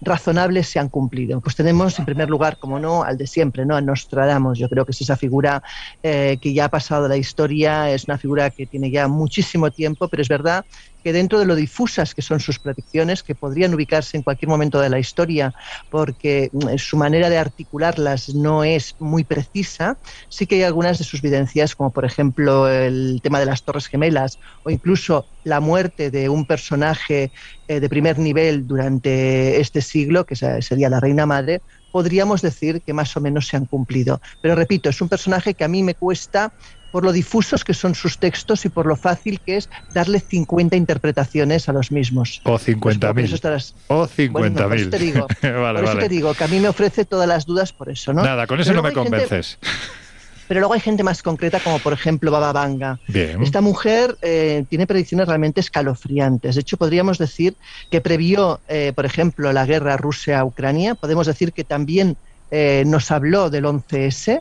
razonables 0.00 0.68
se 0.68 0.78
han 0.78 0.88
cumplido. 0.88 1.40
Pues 1.40 1.56
tenemos, 1.56 1.98
en 1.98 2.04
primer 2.04 2.28
lugar, 2.28 2.58
como 2.58 2.78
no, 2.78 3.02
al 3.02 3.16
de 3.16 3.26
siempre, 3.26 3.64
¿no? 3.64 3.76
A 3.76 3.80
Nostradamus. 3.80 4.58
Yo 4.58 4.68
creo 4.68 4.84
que 4.84 4.92
es 4.92 5.00
esa 5.00 5.16
figura 5.16 5.62
eh, 6.02 6.38
que 6.40 6.52
ya 6.52 6.66
ha 6.66 6.68
pasado 6.68 7.08
la 7.08 7.16
historia, 7.16 7.90
es 7.90 8.04
una 8.04 8.18
figura 8.18 8.50
que 8.50 8.66
tiene 8.66 8.90
ya 8.90 9.08
muchísimo 9.08 9.70
tiempo, 9.70 10.08
pero 10.08 10.22
es 10.22 10.28
verdad 10.28 10.64
que 11.06 11.12
dentro 11.12 11.38
de 11.38 11.46
lo 11.46 11.54
difusas 11.54 12.16
que 12.16 12.20
son 12.20 12.40
sus 12.40 12.58
predicciones, 12.58 13.22
que 13.22 13.36
podrían 13.36 13.72
ubicarse 13.72 14.16
en 14.16 14.24
cualquier 14.24 14.48
momento 14.48 14.80
de 14.80 14.88
la 14.88 14.98
historia, 14.98 15.52
porque 15.88 16.50
mm, 16.52 16.78
su 16.78 16.96
manera 16.96 17.30
de 17.30 17.38
articularlas 17.38 18.34
no 18.34 18.64
es 18.64 18.96
muy 18.98 19.22
precisa, 19.22 20.00
sí 20.28 20.48
que 20.48 20.56
hay 20.56 20.62
algunas 20.64 20.98
de 20.98 21.04
sus 21.04 21.22
videncias, 21.22 21.76
como 21.76 21.92
por 21.92 22.04
ejemplo 22.04 22.68
el 22.68 23.20
tema 23.22 23.38
de 23.38 23.46
las 23.46 23.62
Torres 23.62 23.86
Gemelas 23.86 24.40
o 24.64 24.70
incluso 24.70 25.28
la 25.44 25.60
muerte 25.60 26.10
de 26.10 26.28
un 26.28 26.44
personaje 26.44 27.30
eh, 27.68 27.78
de 27.78 27.88
primer 27.88 28.18
nivel 28.18 28.66
durante 28.66 29.60
este 29.60 29.82
siglo, 29.82 30.26
que 30.26 30.34
sería 30.34 30.90
la 30.90 30.98
Reina 30.98 31.24
Madre, 31.24 31.62
podríamos 31.92 32.42
decir 32.42 32.82
que 32.84 32.92
más 32.92 33.16
o 33.16 33.20
menos 33.20 33.46
se 33.46 33.56
han 33.56 33.64
cumplido. 33.64 34.20
Pero 34.40 34.54
repito, 34.54 34.90
es 34.90 35.00
un 35.00 35.08
personaje 35.08 35.54
que 35.54 35.64
a 35.64 35.68
mí 35.68 35.82
me 35.82 35.94
cuesta 35.94 36.52
por 36.96 37.04
lo 37.04 37.12
difusos 37.12 37.62
que 37.62 37.74
son 37.74 37.94
sus 37.94 38.16
textos 38.16 38.64
y 38.64 38.70
por 38.70 38.86
lo 38.86 38.96
fácil 38.96 39.38
que 39.44 39.58
es 39.58 39.68
darle 39.92 40.18
50 40.18 40.76
interpretaciones 40.76 41.68
a 41.68 41.74
los 41.74 41.92
mismos. 41.92 42.40
O 42.44 42.58
50.000. 42.58 43.74
O 43.88 44.08
50.000. 44.08 44.32
Bueno, 44.32 44.62
por 44.62 44.74
eso, 44.74 44.88
te 44.88 44.98
digo, 44.98 45.26
por 45.42 45.84
eso 45.84 45.98
te 45.98 46.08
digo 46.08 46.32
que 46.32 46.44
a 46.44 46.48
mí 46.48 46.58
me 46.58 46.68
ofrece 46.68 47.04
todas 47.04 47.28
las 47.28 47.44
dudas 47.44 47.74
por 47.74 47.90
eso, 47.90 48.14
¿no? 48.14 48.22
Nada, 48.24 48.46
con 48.46 48.58
eso 48.60 48.72
no 48.72 48.82
me 48.82 48.94
convences. 48.94 49.58
Pero 50.48 50.60
luego 50.60 50.72
hay 50.72 50.80
gente 50.80 51.02
más 51.02 51.22
concreta, 51.22 51.60
como 51.60 51.80
por 51.80 51.92
ejemplo 51.92 52.30
Baba 52.30 52.54
Vanga. 52.54 52.98
Esta 53.12 53.60
mujer 53.60 54.16
eh, 54.22 54.64
tiene 54.70 54.86
predicciones 54.86 55.28
realmente 55.28 55.60
escalofriantes. 55.60 56.54
De 56.54 56.62
hecho, 56.62 56.78
podríamos 56.78 57.18
decir 57.18 57.56
que 57.90 58.00
previó, 58.00 58.60
eh, 58.68 58.94
por 58.96 59.04
ejemplo, 59.04 59.52
la 59.52 59.66
guerra 59.66 59.98
Rusia-Ucrania. 59.98 60.94
Podemos 60.94 61.26
decir 61.26 61.52
que 61.52 61.64
también 61.64 62.16
eh, 62.50 62.84
nos 62.86 63.10
habló 63.10 63.50
del 63.50 63.66
11S. 63.66 64.40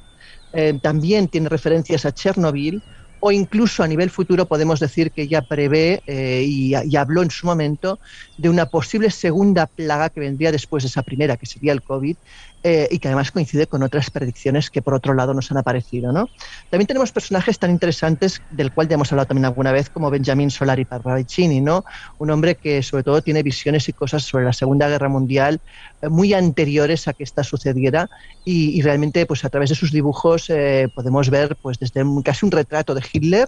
También 0.81 1.27
tiene 1.27 1.49
referencias 1.49 2.05
a 2.05 2.11
Chernobyl 2.11 2.81
o 3.19 3.31
incluso 3.31 3.81
a 3.81 3.87
nivel 3.87 4.09
futuro 4.09 4.45
podemos 4.45 4.79
decir 4.79 5.11
que 5.11 5.27
ya 5.27 5.41
prevé 5.41 6.01
y, 6.07 6.73
y, 6.75 6.95
habló 6.95 7.23
en 7.23 7.31
su 7.31 7.47
momento 7.47 7.99
de 8.37 8.49
una 8.49 8.67
posible 8.67 9.09
segunda 9.09 9.65
plaga 9.67 10.09
que 10.09 10.19
vendría 10.19 10.51
después 10.51 10.83
de 10.83 10.89
esa 10.89 11.01
primera, 11.01 11.37
que 11.37 11.45
sería 11.45 11.73
el 11.73 11.81
COVID, 11.81 12.17
eh, 12.67 12.87
y 12.89 12.97
que 12.97 13.09
además 13.09 13.29
coincide 13.29 13.67
con 13.67 13.83
otras 13.83 14.09
predicciones 14.09 14.71
que 14.71 14.81
por 14.81 14.95
otro 14.95 15.13
lado 15.13 15.35
nos 15.35 15.51
han 15.51 15.57
aparecido. 15.57 16.11
¿no? 16.11 16.27
También 16.71 16.87
tenemos 16.87 17.11
personajes 17.11 17.59
tan 17.59 17.69
interesantes 17.69 18.41
del 18.49 18.71
cual 18.71 18.87
ya 18.87 18.95
hemos 18.95 19.11
hablado 19.11 19.27
también 19.27 19.45
alguna 19.45 19.71
vez 19.71 19.91
como 19.91 20.09
Benjamin 20.09 20.49
Solari 20.49 20.83
Parravicini, 20.83 21.61
¿no? 21.61 21.85
un 22.17 22.31
hombre 22.31 22.55
que 22.55 22.81
sobre 22.81 23.03
todo 23.03 23.21
tiene 23.21 23.43
visiones 23.43 23.87
y 23.87 23.93
cosas 23.93 24.23
sobre 24.23 24.45
la 24.45 24.53
Segunda 24.53 24.89
Guerra 24.89 25.09
Mundial 25.09 25.61
eh, 26.01 26.09
muy 26.09 26.33
anteriores 26.33 27.07
a 27.07 27.13
que 27.13 27.23
esta 27.23 27.43
sucediera 27.43 28.09
y, 28.43 28.81
realmente 28.81 29.27
pues 29.27 29.45
a 29.45 29.49
través 29.49 29.69
de 29.69 29.75
sus 29.75 29.91
dibujos 29.91 30.49
eh, 30.49 30.89
podemos 30.95 31.29
ver 31.29 31.55
pues 31.61 31.77
desde 31.77 32.03
casi 32.23 32.47
un 32.47 32.51
retrato 32.51 32.95
de 32.95 33.03
Hitler 33.13 33.47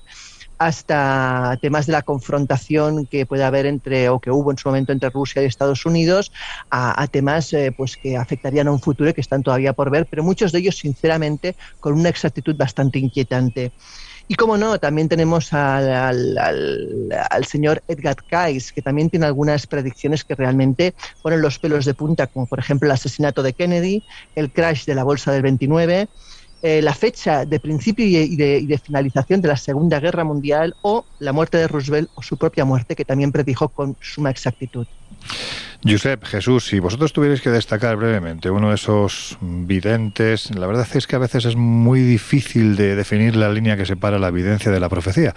hasta 0.58 1.58
temas 1.62 1.86
de 1.86 1.94
la 1.94 2.02
confrontación 2.02 3.06
que 3.06 3.26
puede 3.26 3.44
haber 3.44 3.66
entre 3.66 4.10
o 4.10 4.20
que 4.20 4.32
hubo 4.32 4.52
en 4.52 4.58
su 4.58 4.68
momento 4.70 4.92
entre 4.92 5.10
Rusia 5.10 5.42
y 5.42 5.46
Estados 5.46 5.86
Unidos 5.86 6.32
a, 6.70 7.08
temas 7.08 7.54
eh, 7.54 7.74
pues 7.76 7.98
que 7.98 8.18
afectarían 8.18 8.68
a 8.68 8.72
un 8.72 8.82
futuro 8.82 9.10
y 9.10 9.14
que 9.14 9.22
están 9.22 9.44
todavía 9.44 9.74
por 9.74 9.90
ver, 9.90 10.08
pero 10.10 10.24
muchos 10.24 10.52
de 10.52 10.60
ellos 10.60 10.78
sinceramente 10.78 11.56
con 11.80 11.94
una 11.94 12.10
exactitud 12.10 12.56
bastante 12.56 13.00
inquietante. 13.00 13.72
Y 14.30 14.36
como 14.36 14.58
no, 14.58 14.78
también 14.78 15.08
tenemos 15.08 15.54
al, 15.54 16.38
al, 16.38 17.46
señor 17.46 17.82
Edgar 17.88 18.18
Cayce, 18.30 18.74
que 18.74 18.82
también 18.82 19.10
tiene 19.10 19.26
algunas 19.26 19.68
predicciones 19.68 20.26
que 20.26 20.36
realmente 20.36 20.94
ponen 21.22 21.42
los 21.42 21.60
pelos 21.60 21.86
de 21.86 21.94
punta, 21.94 22.28
como 22.28 22.46
por 22.46 22.60
ejemplo 22.60 22.88
el 22.88 22.92
asesinato 22.92 23.42
de 23.42 23.54
Kennedy, 23.54 24.04
el 24.36 24.52
crash 24.52 24.84
de 24.84 24.96
la 24.96 25.06
bolsa 25.06 25.32
del 25.32 25.44
29, 25.44 26.10
eh, 26.62 26.82
la 26.82 26.94
fecha 26.94 27.46
de 27.46 27.60
principio 27.60 28.06
y 28.06 28.36
de, 28.36 28.82
finalización 28.84 29.42
de 29.42 29.48
la 29.48 29.58
Segunda 29.58 30.00
Guerra 30.00 30.24
Mundial 30.24 30.76
o 30.82 31.06
la 31.20 31.32
muerte 31.32 31.58
de 31.58 31.68
Roosevelt 31.68 32.10
o 32.16 32.24
su 32.24 32.38
propia 32.38 32.66
muerte, 32.66 32.96
que 32.96 33.06
también 33.06 33.32
predijo 33.32 33.70
con 33.70 33.96
suma 34.02 34.32
exactitud. 34.32 34.88
Josep, 35.86 36.24
Jesús, 36.26 36.66
si 36.66 36.80
vosotros 36.80 37.14
tuvierais 37.14 37.42
que 37.42 37.52
destacar 37.52 37.96
brevemente 37.96 38.50
uno 38.50 38.70
de 38.70 38.76
esos 38.76 39.38
videntes, 39.42 40.50
la 40.56 40.66
verdad 40.66 40.88
es 40.94 41.06
que 41.06 41.16
a 41.16 41.20
veces 41.20 41.46
es 41.46 41.56
muy 41.56 42.02
difícil 42.02 42.76
de 42.76 42.96
definir 42.96 43.36
la 43.36 43.50
línea 43.50 43.78
que 43.78 43.86
separa 43.86 44.18
la 44.18 44.30
evidencia 44.30 44.72
de 44.72 44.80
la 44.80 44.90
profecía. 44.90 45.34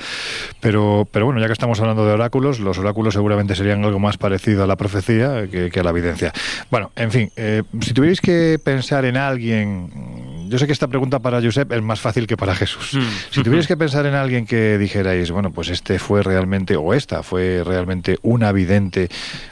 Pero, 0.60 1.06
pero 1.10 1.26
bueno, 1.26 1.40
ya 1.40 1.46
que 1.46 1.52
estamos 1.52 1.78
hablando 1.80 2.06
de 2.06 2.12
oráculos, 2.12 2.58
los 2.58 2.78
oráculos 2.78 3.14
seguramente 3.14 3.54
serían 3.54 3.84
algo 3.84 3.98
más 3.98 4.16
parecido 4.16 4.64
a 4.64 4.66
la 4.66 4.76
profecía 4.76 5.46
que, 5.48 5.70
a 5.78 5.82
la 5.82 5.90
evidencia. 5.90 6.32
Bueno, 6.70 6.90
en 6.96 7.10
fin, 7.10 7.30
eh, 7.36 7.62
si 7.82 7.92
tuvierais 7.92 8.20
que 8.20 8.58
pensar 8.62 9.04
en 9.04 9.18
alguien 9.18 10.29
yo 10.50 10.58
sé 10.58 10.66
que 10.66 10.72
esta 10.72 10.88
pregunta 10.88 11.20
para 11.20 11.40
Josep 11.40 11.70
es 11.72 11.80
más 11.80 12.00
fácil 12.00 12.26
que 12.26 12.36
para 12.36 12.56
Jesús. 12.56 12.94
Hmm. 12.94 13.06
Si 13.30 13.42
tuvierais 13.44 13.68
que 13.68 13.76
pensar 13.84 14.04
en 14.06 14.14
alguien 14.14 14.46
que 14.46 14.78
dijerais, 14.78 15.30
bueno, 15.30 15.52
pues 15.52 15.68
este 15.68 16.00
fue 16.00 16.24
realmente, 16.24 16.76
o 16.76 16.92
esta 16.92 17.22
fue 17.22 17.62
realmente 17.64 18.18
una 18.22 18.50
vidente 18.50 19.08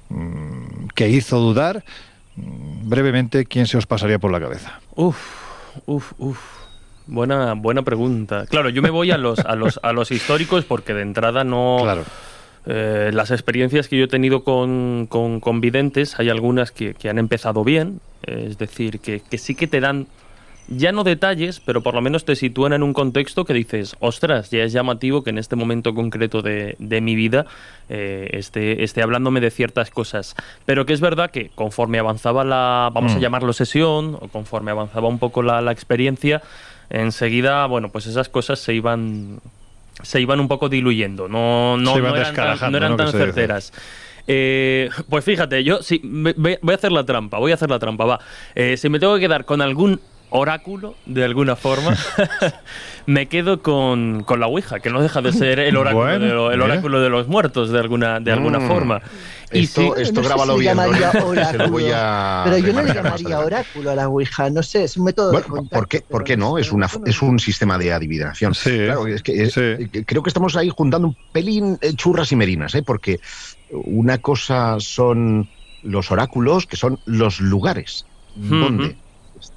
mm, 0.08 0.88
que 0.96 1.08
hizo 1.08 1.38
dudar, 1.38 1.84
mm, 2.34 2.88
brevemente, 2.88 3.46
¿quién 3.46 3.68
se 3.68 3.78
os 3.78 3.86
pasaría 3.86 4.18
por 4.18 4.32
la 4.32 4.40
cabeza? 4.40 4.80
Uf, 4.96 5.16
uf, 5.86 6.12
uf. 6.18 6.38
Buena, 7.06 7.54
buena 7.54 7.82
pregunta. 7.82 8.44
Claro, 8.46 8.68
yo 8.68 8.82
me 8.82 8.90
voy 8.90 9.12
a 9.12 9.16
los, 9.16 9.38
a 9.38 9.54
los, 9.54 9.80
a 9.82 9.92
los 9.92 10.10
históricos 10.10 10.64
porque 10.64 10.92
de 10.94 11.02
entrada 11.02 11.42
no. 11.44 11.78
Claro. 11.80 12.04
Eh, 12.66 13.12
las 13.14 13.30
experiencias 13.30 13.88
que 13.88 13.96
yo 13.96 14.04
he 14.04 14.08
tenido 14.08 14.42
con, 14.44 15.06
con, 15.06 15.60
videntes, 15.60 16.18
hay 16.18 16.28
algunas 16.28 16.70
que, 16.70 16.92
que, 16.92 17.08
han 17.08 17.18
empezado 17.18 17.64
bien, 17.64 18.00
es 18.26 18.58
decir, 18.58 19.00
que, 19.00 19.20
que 19.20 19.38
sí 19.38 19.54
que 19.54 19.66
te 19.66 19.80
dan 19.80 20.06
ya 20.68 20.92
no 20.92 21.02
detalles, 21.02 21.60
pero 21.60 21.82
por 21.82 21.94
lo 21.94 22.00
menos 22.00 22.24
te 22.24 22.36
sitúan 22.36 22.72
en 22.72 22.82
un 22.82 22.92
contexto 22.92 23.44
que 23.44 23.54
dices, 23.54 23.96
ostras, 24.00 24.50
ya 24.50 24.62
es 24.62 24.72
llamativo 24.72 25.24
que 25.24 25.30
en 25.30 25.38
este 25.38 25.56
momento 25.56 25.94
concreto 25.94 26.42
de, 26.42 26.76
mi 26.78 27.14
vida 27.14 27.46
eh, 27.88 28.28
esté, 28.32 29.02
hablándome 29.02 29.40
de 29.40 29.50
ciertas 29.50 29.90
cosas. 29.90 30.34
Pero 30.66 30.84
que 30.84 30.92
es 30.92 31.00
verdad 31.00 31.30
que 31.30 31.50
conforme 31.54 31.98
avanzaba 31.98 32.44
la, 32.44 32.90
vamos 32.92 33.12
a 33.12 33.16
mm. 33.16 33.20
llamarlo 33.20 33.52
sesión, 33.52 34.18
o 34.20 34.28
conforme 34.28 34.70
avanzaba 34.70 35.08
un 35.08 35.18
poco 35.18 35.42
la, 35.42 35.72
experiencia, 35.72 36.42
enseguida, 36.90 37.66
bueno, 37.66 37.88
pues 37.90 38.06
esas 38.06 38.28
cosas 38.28 38.58
se 38.58 38.74
iban 38.74 39.40
se 40.02 40.20
iban 40.20 40.38
un 40.38 40.46
poco 40.46 40.68
diluyendo, 40.68 41.28
no, 41.28 41.76
no, 41.76 41.96
eran 41.96 42.96
tan, 42.96 43.10
certeras. 43.10 43.72
Eh, 44.28 44.90
pues 45.08 45.24
fíjate, 45.24 45.64
yo 45.64 45.82
sí, 45.82 46.00
voy 46.04 46.58
a 46.70 46.74
hacer 46.74 46.92
la 46.92 47.04
trampa, 47.04 47.38
voy 47.38 47.50
a 47.50 47.54
hacer 47.54 47.70
la 47.70 47.78
trampa, 47.78 48.04
va. 48.04 48.20
Eh, 48.54 48.76
si 48.76 48.88
me 48.88 49.00
tengo 49.00 49.14
que 49.14 49.22
quedar 49.22 49.44
con 49.44 49.60
algún 49.60 50.00
oráculo, 50.30 50.94
de 51.06 51.24
alguna 51.24 51.56
forma, 51.56 51.96
me 53.06 53.26
quedo 53.26 53.62
con, 53.62 54.24
la 54.38 54.46
Ouija, 54.46 54.80
que 54.80 54.90
no 54.90 55.00
deja 55.00 55.22
de 55.22 55.32
ser 55.32 55.58
el 55.58 55.76
oráculo, 55.76 56.06
de, 56.06 56.54
el 56.54 56.62
oráculo 56.62 57.00
de 57.00 57.08
los 57.08 57.28
muertos, 57.28 57.70
de 57.70 57.78
alguna, 57.78 58.20
de 58.20 58.32
alguna 58.32 58.58
mm. 58.58 58.68
forma. 58.68 59.02
Y 59.52 59.64
esto, 59.64 59.96
esto 59.96 60.22
grábalo 60.22 60.56
bien. 60.56 60.76
Pero 60.78 62.58
yo 62.58 62.72
no 62.72 62.82
le 62.82 62.94
llamaría 62.94 63.38
oráculo 63.38 63.90
a 63.90 63.94
la 63.94 64.08
Ouija, 64.08 64.50
no 64.50 64.62
sé, 64.62 64.84
es 64.84 64.96
un 64.96 65.04
método 65.04 65.32
de 65.32 65.40
¿por 65.40 65.88
qué, 65.88 66.02
¿por 66.02 66.24
qué 66.24 66.36
no? 66.36 66.58
Es, 66.58 66.70
una, 66.70 66.88
es 67.06 67.22
un 67.22 67.38
sistema 67.38 67.78
de 67.78 67.92
adivinación. 67.92 68.52
claro, 68.52 69.06
es 69.06 69.22
que, 69.22 70.04
creo 70.06 70.22
que 70.22 70.30
estamos 70.30 70.56
ahí 70.56 70.68
juntando 70.68 71.08
un 71.08 71.16
pelín 71.32 71.78
eh, 71.80 71.94
churras 71.94 72.30
y 72.32 72.36
merinas, 72.36 72.74
¿eh? 72.74 72.82
porque 72.82 73.20
una 73.70 74.18
cosa 74.18 74.76
son 74.80 75.48
los 75.82 76.10
oráculos, 76.10 76.66
que 76.66 76.76
son 76.76 76.98
los 77.06 77.40
lugares 77.40 78.04
donde 78.36 78.96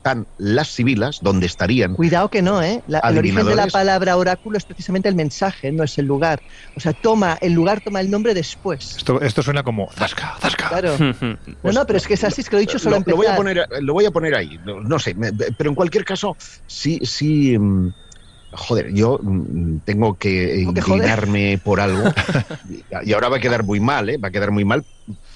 están 0.02 0.26
las 0.40 0.70
sibilas, 0.70 1.20
donde 1.22 1.46
estarían. 1.46 1.94
Cuidado 1.94 2.28
que 2.30 2.42
no, 2.42 2.64
¿eh? 2.64 2.82
el 2.88 3.18
origen 3.20 3.46
de 3.46 3.54
la 3.54 3.68
palabra 3.68 4.18
oráculo 4.18 4.58
es 4.58 4.66
precisamente 4.66 5.08
el 5.08 5.14
mensaje, 5.14 5.72
no 5.72 5.84
es 5.84 5.96
el 6.00 6.08
lugar. 6.08 6.42
O 6.76 6.80
sea, 6.80 6.92
toma, 6.92 7.38
el 7.40 7.54
lugar 7.54 7.82
toma 7.82 8.02
el 8.02 8.10
nombre 8.10 8.34
después. 8.34 8.98
Esto, 8.98 9.22
esto 9.22 9.44
suena 9.44 9.62
como 9.62 9.92
zasca, 9.92 10.38
zasca. 10.40 10.70
Claro. 10.70 10.98
no, 11.64 11.72
no, 11.72 11.86
pero 11.86 11.98
es 11.98 12.08
que 12.08 12.16
es 12.16 12.24
así, 12.24 12.42
es 12.42 12.50
que 12.50 12.56
lo 12.56 12.58
he 12.58 12.62
dicho 12.62 12.80
solo 12.80 12.98
lo, 12.98 13.04
lo 13.06 13.16
voy 13.16 13.28
a 13.28 13.36
poner, 13.36 13.68
lo 13.80 13.94
voy 13.94 14.06
a 14.06 14.12
poner 14.12 14.34
ahí, 14.34 14.60
no, 14.66 14.98
sé, 14.98 15.16
pero 15.56 15.70
en 15.70 15.76
cualquier 15.76 16.04
caso, 16.04 16.36
sí, 16.66 17.00
sí. 17.04 17.60
Mm, 17.60 17.94
joder, 18.54 18.92
yo 18.92 19.20
mm, 19.22 19.82
tengo 19.86 20.16
que 20.16 20.62
inclinarme 20.62 21.62
por 21.64 21.80
algo 21.80 22.12
y 23.06 23.14
ahora 23.14 23.30
va 23.30 23.38
a 23.38 23.40
quedar 23.40 23.64
muy 23.64 23.80
mal, 23.80 24.10
¿eh? 24.10 24.18
va 24.18 24.30
a 24.30 24.32
quedar 24.32 24.50
muy 24.50 24.66
mal 24.66 24.84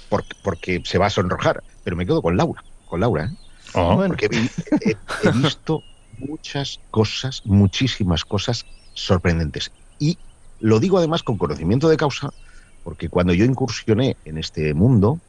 porque, 0.10 0.36
porque 0.44 0.82
se 0.86 0.98
va 0.98 1.06
a 1.06 1.12
sonrojar, 1.12 1.62
pero 1.84 1.96
me 1.96 2.08
quedo 2.08 2.24
con 2.24 2.36
Laura, 2.36 2.64
con 2.88 3.00
Laura, 3.00 3.26
¿eh? 3.26 3.45
Ah. 3.76 3.96
Porque 4.08 4.28
he, 4.28 5.32
visto 5.32 5.84
muchas 6.18 6.80
cosas, 6.92 7.42
muchísimas 7.46 8.24
cosas 8.24 8.66
sorprendentes. 8.94 9.72
Y 10.00 10.18
lo 10.60 10.80
digo 10.80 10.98
además 10.98 11.24
con 11.24 11.38
conocimiento 11.38 11.90
de 11.90 11.98
causa, 11.98 12.32
porque 12.84 13.10
cuando 13.10 13.34
yo 13.34 13.46
incursioné 13.46 14.16
en 14.26 14.38
este 14.38 14.74
mundo, 14.74 15.20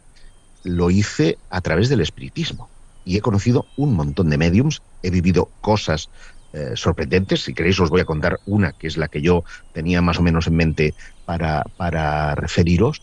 lo 0.63 0.91
hice 0.91 1.39
a 1.51 1.61
través 1.61 1.89
del 1.89 2.01
espiritismo. 2.01 2.69
Y 3.05 3.17
he 3.17 3.21
conocido 3.21 3.67
un 3.77 3.95
montón 3.95 4.31
de 4.31 4.39
mediums, 4.39 4.83
he 5.03 5.11
vivido 5.11 5.49
cosas 5.61 6.09
eh, 6.53 6.73
sorprendentes. 6.75 7.43
Si 7.43 7.55
queréis, 7.55 7.79
os 7.81 7.91
voy 7.91 8.01
a 8.01 8.05
contar 8.05 8.39
una 8.47 8.73
que 8.73 8.87
es 8.87 8.97
la 8.97 9.09
que 9.09 9.23
yo 9.23 9.45
tenía 9.73 10.03
más 10.03 10.19
o 10.19 10.23
menos 10.23 10.47
en 10.47 10.57
mente 10.57 10.95
para, 11.25 11.65
para 11.77 12.35
referiros. 12.35 13.03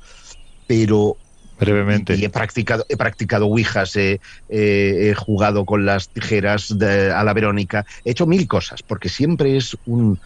Pero 0.68 1.18
Brevemente. 1.66 2.16
Y, 2.16 2.26
he 2.26 2.30
practicado, 2.30 2.86
he 2.90 2.98
practicado 2.98 3.48
ouijas, 3.48 3.96
he, 3.96 4.20
jugado 5.16 5.66
con 5.66 5.86
las 5.86 6.10
tijeras 6.10 6.72
a 6.72 7.24
la 7.24 7.34
Verónica, 7.34 7.86
he 8.04 8.12
hecho 8.12 8.26
mil 8.26 8.48
cosas, 8.48 8.84
porque 8.84 9.10
siempre 9.10 9.58
es 9.58 9.78
un, 9.86 10.20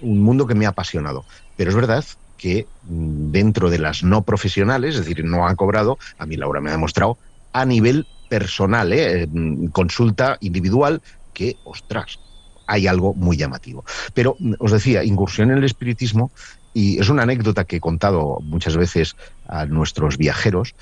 un 0.00 0.20
mundo 0.20 0.46
que 0.46 0.54
me 0.54 0.66
ha 0.66 0.70
apasionado. 0.70 1.24
Pero 1.56 1.70
es 1.70 1.76
verdad 1.76 2.04
que 2.36 2.66
mm, 2.82 3.30
dentro 3.30 3.70
de 3.70 3.78
las 3.78 4.02
no 4.02 4.22
profesionales, 4.22 4.94
es 4.94 5.00
decir, 5.00 5.24
no 5.24 5.46
ha 5.46 5.54
cobrado, 5.54 5.98
a 6.18 6.26
mí 6.26 6.36
Laura 6.36 6.60
me 6.60 6.70
ha 6.70 6.72
demostrado, 6.72 7.18
a 7.52 7.64
nivel 7.64 8.06
personal, 8.28 8.92
¿eh? 8.92 9.26
Mm, 9.30 9.68
consulta 9.68 10.36
individual, 10.40 11.00
que, 11.32 11.56
ostras, 11.64 12.18
hay 12.66 12.86
algo 12.86 13.14
muy 13.14 13.36
llamativo. 13.36 13.84
Pero 14.12 14.36
mm, 14.38 14.54
os 14.58 14.72
decía, 14.72 15.04
incursión 15.04 15.50
en 15.50 15.58
el 15.58 15.64
espiritismo 15.64 16.30
y 16.74 16.98
es 16.98 17.08
una 17.08 17.22
anécdota 17.22 17.64
que 17.64 17.76
he 17.76 17.80
contado 17.80 18.40
muchas 18.42 18.76
veces 18.76 19.16
a 19.46 19.64
nuestros 19.64 20.18
viajeros. 20.18 20.74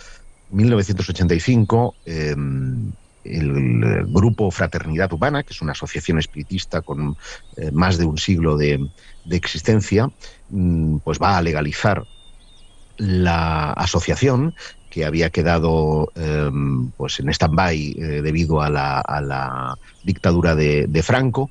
1985, 0.51 1.95
em, 2.07 2.93
el 3.25 4.07
grupo 4.07 4.51
Fraternidad 4.51 5.13
Humana, 5.13 5.43
que 5.43 5.53
es 5.53 5.63
una 5.63 5.73
asociación 5.73 6.19
espiritista 6.19 6.81
con 6.81 7.17
eh, 7.57 7.71
más 7.71 7.99
de 7.99 8.07
un 8.07 8.19
siglo 8.19 8.57
de, 8.57 8.89
existencia, 9.31 10.11
mm, 10.51 10.99
pues 10.99 11.19
va 11.21 11.37
a 11.37 11.43
legalizar 11.43 12.05
la 12.97 13.73
asociación 13.73 14.55
que 14.91 15.07
había 15.07 15.31
quedado 15.31 16.13
em, 16.15 16.91
pues 16.91 17.19
en 17.21 17.31
stand-by 17.31 17.93
eh, 17.93 18.23
debido 18.23 18.61
a 18.61 18.69
la, 18.69 19.79
dictadura 20.05 20.55
de, 20.55 21.03
Franco 21.03 21.51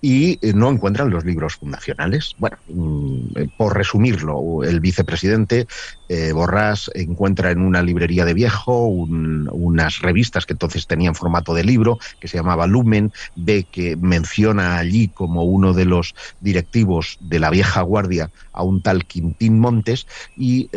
y 0.00 0.38
eh, 0.46 0.52
no 0.54 0.70
encuentran 0.70 1.10
los 1.10 1.24
libros 1.24 1.56
fundacionales. 1.56 2.34
Bueno, 2.38 2.56
mm, 2.68 3.18
eh, 3.36 3.48
por 3.56 3.76
resumirlo, 3.76 4.62
el 4.62 4.80
vicepresidente 4.80 5.66
eh, 6.08 6.32
Borrás 6.32 6.90
encuentra 6.94 7.50
en 7.50 7.60
una 7.60 7.82
librería 7.82 8.24
de 8.24 8.34
viejo 8.34 8.86
unas 8.86 10.00
revistas 10.00 10.46
que 10.46 10.54
entonces 10.54 10.86
tenían 10.86 11.14
formato 11.14 11.52
de 11.54 11.64
libro, 11.64 11.98
que 12.20 12.28
se 12.28 12.36
llamaba 12.36 12.66
Lumen, 12.66 13.12
ve 13.34 13.66
que 13.70 13.96
menciona 13.96 14.78
allí 14.78 15.08
como 15.08 15.42
uno 15.44 15.72
de 15.72 15.84
los 15.84 16.14
directivos 16.40 17.18
de 17.20 17.40
la 17.40 17.50
vieja 17.50 17.82
guardia 17.82 18.30
a 18.52 18.62
un 18.62 18.80
tal 18.82 19.04
Quintín 19.04 19.58
Montes, 19.58 20.06
y 20.36 20.70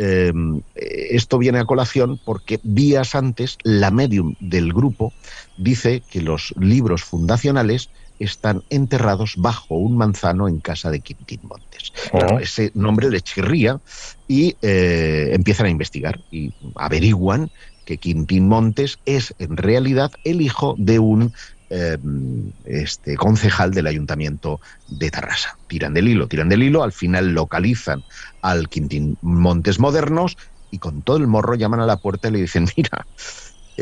esto 0.74 1.38
viene 1.38 1.60
a 1.60 1.64
colación 1.64 2.20
porque 2.24 2.60
días 2.62 3.14
antes 3.14 3.58
la 3.62 3.90
medium 3.90 4.34
del 4.40 4.72
grupo 4.72 5.12
dice 5.56 6.02
que 6.10 6.20
los 6.20 6.54
libros 6.58 7.04
fundacionales 7.04 7.90
están 8.24 8.62
enterrados 8.70 9.34
bajo 9.36 9.74
un 9.74 9.96
manzano 9.96 10.48
en 10.48 10.60
casa 10.60 10.90
de 10.90 11.00
Quintín 11.00 11.40
Montes. 11.42 11.92
Oh. 12.12 12.38
ese 12.38 12.70
nombre 12.74 13.10
le 13.10 13.20
chirría 13.20 13.80
y 14.28 14.56
eh, 14.62 15.30
empiezan 15.32 15.66
a 15.66 15.70
investigar 15.70 16.20
y 16.30 16.52
averiguan 16.76 17.50
que 17.84 17.98
Quintín 17.98 18.48
Montes 18.48 18.98
es 19.04 19.34
en 19.38 19.56
realidad 19.56 20.12
el 20.24 20.40
hijo 20.40 20.74
de 20.78 20.98
un 20.98 21.32
em, 21.70 22.52
este, 22.64 23.16
concejal 23.16 23.72
del 23.72 23.86
ayuntamiento 23.86 24.60
de 24.88 25.10
Tarrasa. 25.10 25.56
Tiran 25.66 25.94
del 25.94 26.08
hilo, 26.08 26.28
tiran 26.28 26.48
del 26.48 26.62
hilo, 26.62 26.82
al 26.82 26.92
final 26.92 27.32
localizan 27.32 28.02
al 28.40 28.68
Quintín 28.68 29.16
Montes 29.22 29.78
modernos 29.78 30.36
y 30.70 30.78
con 30.78 31.02
todo 31.02 31.18
el 31.18 31.26
morro 31.26 31.54
llaman 31.54 31.80
a 31.80 31.86
la 31.86 31.98
puerta 31.98 32.28
y 32.28 32.32
le 32.32 32.40
dicen, 32.40 32.66
mira, 32.76 33.06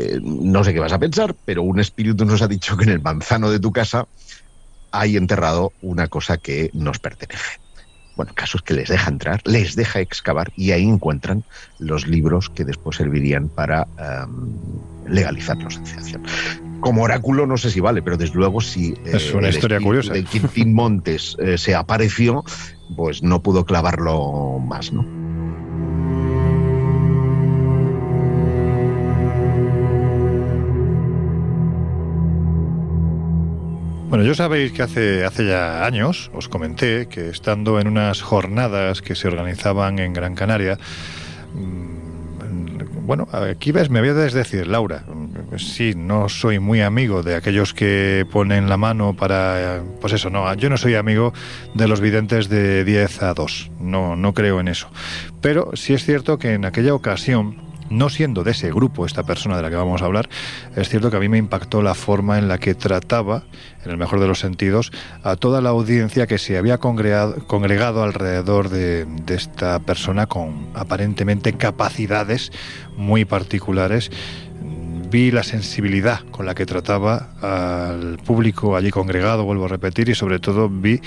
eh, 0.01 0.19
no 0.21 0.63
sé 0.63 0.73
qué 0.73 0.79
vas 0.79 0.93
a 0.93 0.99
pensar, 0.99 1.35
pero 1.45 1.63
un 1.63 1.79
espíritu 1.79 2.25
nos 2.25 2.41
ha 2.41 2.47
dicho 2.47 2.77
que 2.77 2.85
en 2.85 2.91
el 2.91 3.01
manzano 3.01 3.51
de 3.51 3.59
tu 3.59 3.71
casa 3.71 4.07
hay 4.91 5.17
enterrado 5.17 5.73
una 5.81 6.07
cosa 6.07 6.37
que 6.37 6.69
nos 6.73 6.99
pertenece. 6.99 7.59
Bueno, 8.15 8.33
casos 8.35 8.61
que 8.61 8.73
les 8.73 8.89
deja 8.89 9.09
entrar, 9.09 9.41
les 9.45 9.75
deja 9.75 10.01
excavar 10.01 10.51
y 10.57 10.71
ahí 10.71 10.83
encuentran 10.83 11.43
los 11.79 12.07
libros 12.07 12.49
que 12.49 12.65
después 12.65 12.97
servirían 12.97 13.47
para 13.47 13.87
em, 13.97 14.57
legalizar 15.07 15.57
la 15.57 15.67
asociación. 15.67 16.23
Como 16.81 17.03
oráculo 17.03 17.47
no 17.47 17.57
sé 17.57 17.71
si 17.71 17.79
vale, 17.79 18.01
pero 18.01 18.17
desde 18.17 18.35
luego 18.35 18.59
si 18.59 18.89
eh, 19.05 19.11
es 19.13 19.33
una 19.33 19.49
historia 19.49 19.79
curiosa. 19.79 20.13
de 20.13 20.25
Quintín 20.25 20.73
Montes 20.73 21.37
eh, 21.39 21.57
se 21.57 21.73
apareció, 21.73 22.43
pues 22.97 23.23
no 23.23 23.41
pudo 23.41 23.65
clavarlo 23.65 24.59
más, 24.59 24.91
¿no? 24.91 25.20
Bueno, 34.11 34.25
yo 34.25 34.35
sabéis 34.35 34.73
que 34.73 34.81
hace, 34.81 35.23
hace 35.23 35.45
ya 35.45 35.85
años 35.85 36.31
os 36.33 36.49
comenté 36.49 37.07
que 37.07 37.29
estando 37.29 37.79
en 37.79 37.87
unas 37.87 38.21
jornadas 38.21 39.01
que 39.01 39.15
se 39.15 39.29
organizaban 39.29 39.99
en 39.99 40.11
Gran 40.11 40.35
Canaria, 40.35 40.77
mm, 41.53 43.05
bueno, 43.07 43.25
aquí 43.31 43.71
ves, 43.71 43.89
me 43.89 44.01
voy 44.01 44.09
a 44.09 44.13
desdecir, 44.13 44.67
Laura. 44.67 45.05
Sí, 45.55 45.93
no 45.95 46.27
soy 46.27 46.59
muy 46.59 46.81
amigo 46.81 47.23
de 47.23 47.35
aquellos 47.35 47.73
que 47.73 48.27
ponen 48.29 48.67
la 48.67 48.75
mano 48.75 49.15
para. 49.15 49.81
Pues 50.01 50.11
eso, 50.11 50.29
no, 50.29 50.53
yo 50.55 50.69
no 50.69 50.75
soy 50.75 50.95
amigo 50.95 51.31
de 51.73 51.87
los 51.87 52.01
videntes 52.01 52.49
de 52.49 52.83
10 52.83 53.23
a 53.23 53.33
2. 53.33 53.71
No, 53.79 54.17
no 54.17 54.33
creo 54.33 54.59
en 54.59 54.67
eso. 54.67 54.89
Pero 55.39 55.71
sí 55.75 55.93
es 55.93 56.03
cierto 56.03 56.37
que 56.37 56.55
en 56.55 56.65
aquella 56.65 56.93
ocasión 56.93 57.70
no 57.91 58.09
siendo 58.09 58.43
de 58.43 58.51
ese 58.51 58.71
grupo 58.71 59.05
esta 59.05 59.23
persona 59.23 59.57
de 59.57 59.61
la 59.61 59.69
que 59.69 59.75
vamos 59.75 60.01
a 60.01 60.05
hablar, 60.05 60.29
es 60.75 60.89
cierto 60.89 61.11
que 61.11 61.17
a 61.17 61.19
mí 61.19 61.29
me 61.29 61.37
impactó 61.37 61.81
la 61.81 61.93
forma 61.93 62.39
en 62.39 62.47
la 62.47 62.57
que 62.57 62.73
trataba, 62.73 63.43
en 63.85 63.91
el 63.91 63.97
mejor 63.97 64.19
de 64.19 64.27
los 64.27 64.39
sentidos, 64.39 64.91
a 65.23 65.35
toda 65.35 65.61
la 65.61 65.69
audiencia 65.69 66.25
que 66.25 66.37
se 66.37 66.57
había 66.57 66.77
congregado, 66.79 68.03
alrededor 68.03 68.69
de, 68.69 69.05
de 69.05 69.35
esta 69.35 69.79
persona 69.79 70.25
con 70.25 70.69
aparentemente 70.73 71.53
capacidades 71.53 72.51
muy 72.97 73.25
particulares. 73.25 74.09
Vi 75.09 75.29
la 75.29 75.43
sensibilidad 75.43 76.21
con 76.31 76.45
la 76.45 76.55
que 76.55 76.65
trataba 76.65 77.31
al 77.41 78.17
público 78.19 78.77
allí 78.77 78.91
congregado, 78.91 79.43
vuelvo 79.43 79.65
a 79.65 79.67
repetir, 79.67 80.07
y 80.07 80.15
sobre 80.15 80.39
todo 80.39 80.69
vi 80.69 81.01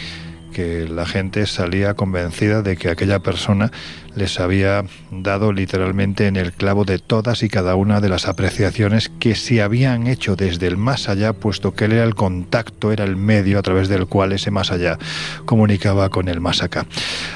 que 0.55 0.89
la 0.89 1.05
gente 1.05 1.45
salía 1.47 1.93
convencida 1.93 2.63
de 2.63 2.79
que 2.79 2.89
aquella 2.89 3.19
persona 3.19 3.71
les 4.15 4.41
había 4.41 4.85
dado 5.11 5.53
literalmente 5.53 6.29
en 6.29 6.37
el 6.37 6.53
clavo 6.53 6.85
de 6.85 6.99
todas 6.99 7.43
y 7.43 7.49
cada 7.51 7.75
una 7.75 8.01
de 8.01 8.09
las 8.09 8.29
apreciaciones 8.29 9.11
que 9.21 9.35
se 9.35 9.61
habían 9.61 10.07
hecho 10.07 10.37
desde 10.37 10.69
el 10.69 10.79
más 10.79 11.11
allá, 11.11 11.35
puesto 11.35 11.75
que 11.75 11.87
él 11.87 11.93
era 11.93 12.05
el 12.05 12.15
contacto, 12.15 12.93
era 12.93 13.05
el 13.05 13.17
medio 13.17 13.59
a 13.59 13.63
través 13.63 13.89
del 13.89 14.07
cual 14.07 14.33
ese 14.33 14.51
más 14.51 14.71
allá 14.71 14.99
comunicaba 15.45 16.09
con 16.09 16.29
el 16.29 16.41
más 16.41 16.63
acá. 16.63 16.87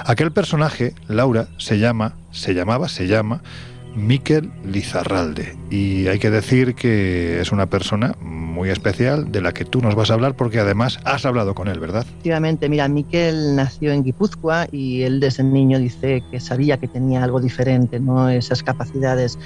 Aquel 0.07 0.32
personaje, 0.32 0.95
Laura, 1.09 1.49
se 1.59 1.78
llama, 1.78 2.15
se 2.31 2.55
llamaba, 2.55 2.89
se 2.89 3.09
llama 3.09 3.43
Miquel 3.97 4.53
Lizarralde. 4.65 5.57
Y 5.70 6.07
hay 6.07 6.19
que 6.20 6.31
decir 6.31 6.74
que 6.74 7.40
es 7.40 7.51
una 7.51 7.66
persona 7.66 8.15
muy 8.59 8.70
especial 8.70 9.30
de 9.30 9.40
la 9.40 9.52
que 9.52 9.64
tú 9.64 9.80
nos 9.80 9.94
vas 9.94 10.10
a 10.10 10.14
hablar 10.14 10.35
porque 10.35 10.59
además 10.59 10.98
has 11.05 11.24
hablado 11.24 11.55
con 11.55 11.68
él, 11.68 11.78
¿verdad? 11.78 12.05
Efectivamente, 12.09 12.68
mira, 12.68 12.89
Miquel 12.89 13.55
nació 13.55 13.93
en 13.93 14.02
Guipúzcoa 14.02 14.66
y 14.72 15.02
él 15.02 15.20
desde 15.20 15.44
niño 15.44 15.78
dice 15.78 16.24
que 16.30 16.40
sabía 16.40 16.76
que 16.76 16.89
tenía 16.89 17.22
algo 17.22 17.40
diferente, 17.40 18.01
¿no? 18.01 18.28
esas 18.28 18.62
capacidades. 18.64 19.39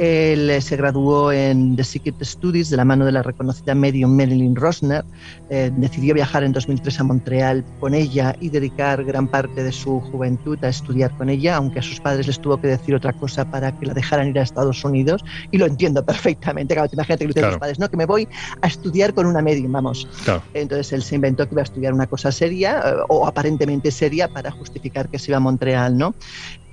Él 0.00 0.50
se 0.60 0.76
graduó 0.76 1.30
en 1.30 1.76
The 1.76 1.84
Secret 1.84 2.16
Studies 2.22 2.68
de 2.68 2.76
la 2.76 2.84
mano 2.84 3.04
de 3.04 3.12
la 3.12 3.22
reconocida 3.22 3.74
medium 3.74 4.16
Marilyn 4.16 4.56
Rosner. 4.56 5.04
Eh, 5.48 5.70
decidió 5.76 6.14
viajar 6.14 6.42
en 6.42 6.52
2003 6.52 7.00
a 7.00 7.04
Montreal 7.04 7.64
con 7.78 7.94
ella 7.94 8.34
y 8.40 8.50
dedicar 8.50 9.04
gran 9.04 9.28
parte 9.28 9.62
de 9.62 9.70
su 9.70 10.00
juventud 10.00 10.58
a 10.64 10.68
estudiar 10.68 11.16
con 11.16 11.30
ella, 11.30 11.54
aunque 11.54 11.78
a 11.78 11.82
sus 11.82 12.00
padres 12.00 12.26
les 12.26 12.40
tuvo 12.40 12.60
que 12.60 12.66
decir 12.66 12.96
otra 12.96 13.12
cosa 13.12 13.48
para 13.48 13.70
que 13.78 13.86
la 13.86 13.94
dejaran 13.94 14.28
ir 14.28 14.38
a 14.40 14.42
Estados 14.42 14.84
Unidos. 14.84 15.24
Y 15.52 15.58
lo 15.58 15.66
entiendo 15.66 16.04
perfectamente. 16.04 16.74
Claro, 16.74 16.90
imagínate 16.92 17.26
que 17.28 17.40
le 17.40 17.46
los 17.46 17.58
padres, 17.58 17.78
no, 17.78 17.88
que 17.88 17.96
me 17.96 18.06
voy 18.06 18.26
a 18.62 18.66
estudiar 18.66 19.14
con 19.14 19.26
una 19.26 19.42
medium, 19.42 19.72
vamos. 19.72 20.08
Entonces 20.54 20.92
él 20.92 21.02
se 21.02 21.14
inventó 21.14 21.46
que 21.46 21.54
iba 21.54 21.62
a 21.62 21.64
estudiar 21.64 21.92
una 21.92 22.06
cosa 22.06 22.32
seria 22.32 22.82
eh, 22.84 22.94
o 23.08 23.26
aparentemente 23.26 23.90
seria 23.90 24.28
para 24.28 24.50
justificar 24.50 25.08
que 25.08 25.18
se 25.18 25.30
iba 25.30 25.36
a 25.36 25.40
Montreal, 25.40 25.96
¿no? 25.96 26.14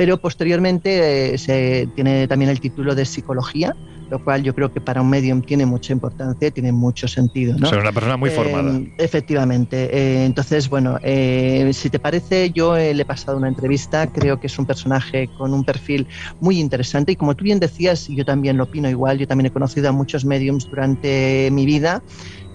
Pero 0.04 0.18
posteriormente 0.18 1.34
eh, 1.34 1.38
se 1.38 1.88
tiene 1.96 2.28
también 2.28 2.52
el 2.52 2.60
título 2.60 2.94
de 2.94 3.06
psicología 3.06 3.74
lo 4.12 4.24
cual 4.24 4.44
yo 4.44 4.54
creo 4.54 4.72
que 4.72 4.80
para 4.80 5.02
un 5.02 5.10
medium 5.10 5.42
tiene 5.42 5.66
mucha 5.66 5.92
importancia, 5.92 6.52
tiene 6.52 6.72
mucho 6.72 7.08
sentido. 7.08 7.58
¿no? 7.58 7.70
O 7.70 7.80
una 7.80 7.92
persona 7.92 8.16
muy 8.16 8.30
formada. 8.30 8.78
Eh, 8.78 8.94
efectivamente. 9.00 10.26
entonces, 10.26 10.70
bueno, 10.70 11.00
si 11.02 11.90
te 11.90 11.98
parece, 11.98 12.52
yo 12.52 12.76
le 12.76 12.92
he 12.92 13.06
pasado 13.06 13.38
una 13.38 13.48
entrevista, 13.48 14.06
creo 14.06 14.40
que 14.40 14.48
es 14.48 14.60
un 14.60 14.68
personaje 14.68 15.30
con 15.36 15.52
un 15.52 15.64
perfil 15.64 16.06
muy 16.42 16.60
interesante 16.60 17.14
y 17.14 17.16
como 17.16 17.34
tú 17.34 17.46
bien 17.46 17.60
decías, 17.60 18.08
yo 18.08 18.24
también 18.24 18.58
lo 18.58 18.66
opino 18.66 18.88
igual, 18.88 19.18
yo 19.18 19.26
también 19.26 19.48
he 19.48 19.52
conocido 19.52 19.90
a 19.90 19.94
muchos 19.94 20.26
mediums 20.26 20.70
durante 20.70 21.50
mi 21.52 21.66
vida 21.66 22.04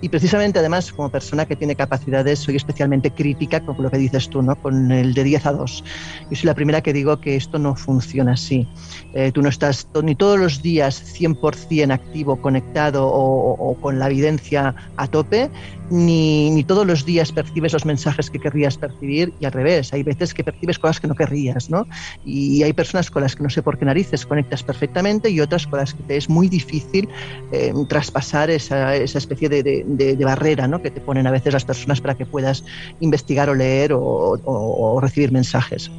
y 0.00 0.08
precisamente, 0.08 0.58
además, 0.58 0.92
como 0.92 1.08
persona 1.10 1.46
que 1.46 1.56
tiene 1.56 1.74
capacidades, 1.76 2.38
soy 2.38 2.56
especialmente 2.56 3.10
crítica 3.10 3.60
con 3.60 3.82
lo 3.82 3.90
que 3.90 3.98
dices 3.98 4.28
tú, 4.28 4.42
¿no? 4.42 4.56
Con 4.56 4.90
el 4.90 5.14
de 5.14 5.24
10 5.24 5.46
a 5.46 5.52
2. 5.52 5.84
Yo 6.30 6.36
soy 6.36 6.46
la 6.46 6.54
primera 6.54 6.82
que 6.82 6.92
digo 6.92 7.20
que 7.20 7.36
esto 7.36 7.58
no 7.58 7.74
funciona 7.74 8.32
así. 8.32 8.66
Eh, 9.14 9.32
tú 9.32 9.42
no 9.42 9.48
estás 9.48 9.88
ni 10.02 10.14
todos 10.14 10.38
los 10.38 10.62
días 10.62 11.02
100% 11.18 11.92
activo, 11.92 12.36
conectado 12.36 13.06
o, 13.08 13.76
con 13.80 13.98
la 13.98 14.06
evidencia 14.06 14.74
a 14.96 15.06
tope, 15.06 15.50
ni, 15.90 16.50
ni, 16.50 16.64
todos 16.64 16.86
los 16.86 17.04
días 17.04 17.32
percibes 17.32 17.72
los 17.72 17.84
mensajes 17.86 18.30
que 18.30 18.38
querrías 18.38 18.76
percibir 18.76 19.32
y 19.40 19.46
al 19.46 19.52
revés. 19.52 19.92
Hay 19.92 20.02
veces 20.02 20.34
que 20.34 20.44
percibes 20.44 20.78
cosas 20.78 21.00
que 21.00 21.08
no 21.08 21.14
querrías, 21.14 21.70
¿no? 21.70 21.86
Y 22.24 22.62
hay 22.62 22.72
personas 22.72 23.10
con 23.10 23.22
las 23.22 23.34
que 23.34 23.42
no 23.42 23.50
sé 23.50 23.62
por 23.62 23.78
qué 23.78 23.84
narices 23.84 24.26
conectas 24.26 24.62
perfectamente 24.62 25.30
y 25.30 25.40
otras 25.40 25.66
con 25.66 25.78
las 25.78 25.94
que 25.94 26.02
te 26.02 26.16
es 26.16 26.28
muy 26.28 26.48
difícil 26.48 27.08
eh, 27.52 27.72
traspasar 27.88 28.50
esa, 28.50 28.94
esa 28.96 29.18
especie 29.18 29.48
de 29.48 29.58
de, 29.62 29.84
barrera 30.24 30.66
¿no? 30.68 30.82
que 30.82 30.90
te 30.90 31.00
ponen 31.00 31.26
a 31.26 31.30
veces 31.30 31.52
las 31.52 31.64
personas 31.64 32.00
para 32.00 32.14
que 32.14 32.26
puedas 32.26 32.64
investigar 33.00 33.48
o 33.50 33.54
leer 33.54 33.92
o, 33.94 34.98
recibir 35.00 35.32
mensajes. 35.32 35.90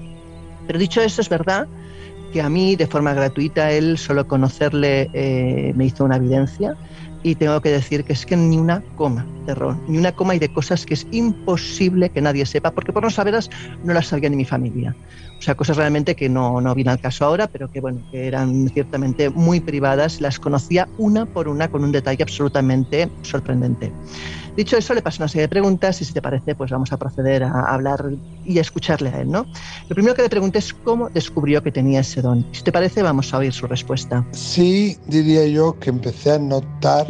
Pero 0.67 0.77
dicho 0.77 1.01
eso, 1.01 1.21
es 1.21 1.29
verdad 1.29 1.67
que 2.31 2.41
a 2.41 2.49
mí, 2.49 2.75
de 2.75 2.87
forma 2.87 3.13
gratuita, 3.13 3.71
él 3.71 3.97
solo 3.97 4.27
conocerle 4.27 5.09
eh, 5.13 5.73
me 5.75 5.85
hizo 5.85 6.05
una 6.05 6.17
evidencia 6.17 6.75
y 7.23 7.35
tengo 7.35 7.59
que 7.61 7.69
decir 7.69 8.03
que 8.05 8.13
es 8.13 8.25
que 8.25 8.37
ni 8.37 8.57
una 8.57 8.81
coma 8.95 9.25
de 9.45 9.53
ron, 9.53 9.81
ni 9.87 9.97
una 9.97 10.11
coma 10.11 10.35
y 10.35 10.39
de 10.39 10.47
cosas 10.49 10.85
que 10.85 10.93
es 10.93 11.05
imposible 11.11 12.09
que 12.09 12.21
nadie 12.21 12.45
sepa, 12.45 12.71
porque 12.71 12.93
por 12.93 13.03
no 13.03 13.09
saberlas 13.09 13.49
no 13.83 13.93
las 13.93 14.07
sabía 14.07 14.29
ni 14.29 14.37
mi 14.37 14.45
familia. 14.45 14.95
O 15.37 15.41
sea, 15.41 15.55
cosas 15.55 15.77
realmente 15.77 16.15
que 16.15 16.29
no, 16.29 16.61
no 16.61 16.75
vienen 16.75 16.93
al 16.93 16.99
caso 16.99 17.25
ahora, 17.25 17.47
pero 17.47 17.69
que 17.69 17.81
bueno, 17.81 18.01
que 18.11 18.27
eran 18.27 18.69
ciertamente 18.69 19.29
muy 19.29 19.59
privadas, 19.59 20.21
las 20.21 20.39
conocía 20.39 20.87
una 20.97 21.25
por 21.25 21.47
una 21.47 21.67
con 21.67 21.83
un 21.83 21.91
detalle 21.91 22.23
absolutamente 22.23 23.09
sorprendente. 23.23 23.91
Dicho 24.59 24.75
eso, 24.75 24.93
le 24.93 25.01
paso 25.01 25.23
una 25.23 25.29
serie 25.29 25.43
de 25.43 25.47
preguntas 25.47 26.01
y 26.01 26.03
si 26.03 26.11
te 26.11 26.21
parece, 26.21 26.53
pues 26.53 26.69
vamos 26.69 26.91
a 26.91 26.97
proceder 26.97 27.45
a 27.45 27.61
hablar 27.73 28.11
y 28.43 28.57
a 28.57 28.61
escucharle 28.61 29.07
a 29.07 29.21
él, 29.21 29.31
¿no? 29.31 29.45
Lo 29.87 29.95
primero 29.95 30.13
que 30.13 30.21
le 30.21 30.27
pregunté 30.27 30.59
es 30.59 30.73
cómo 30.73 31.07
descubrió 31.07 31.63
que 31.63 31.71
tenía 31.71 32.01
ese 32.01 32.21
don. 32.21 32.45
Si 32.51 32.61
te 32.61 32.73
parece, 32.73 33.01
vamos 33.01 33.33
a 33.33 33.37
oír 33.37 33.53
su 33.53 33.67
respuesta. 33.67 34.27
Sí, 34.31 34.97
diría 35.07 35.47
yo 35.47 35.79
que 35.79 35.89
empecé 35.89 36.33
a 36.33 36.39
notar 36.39 37.07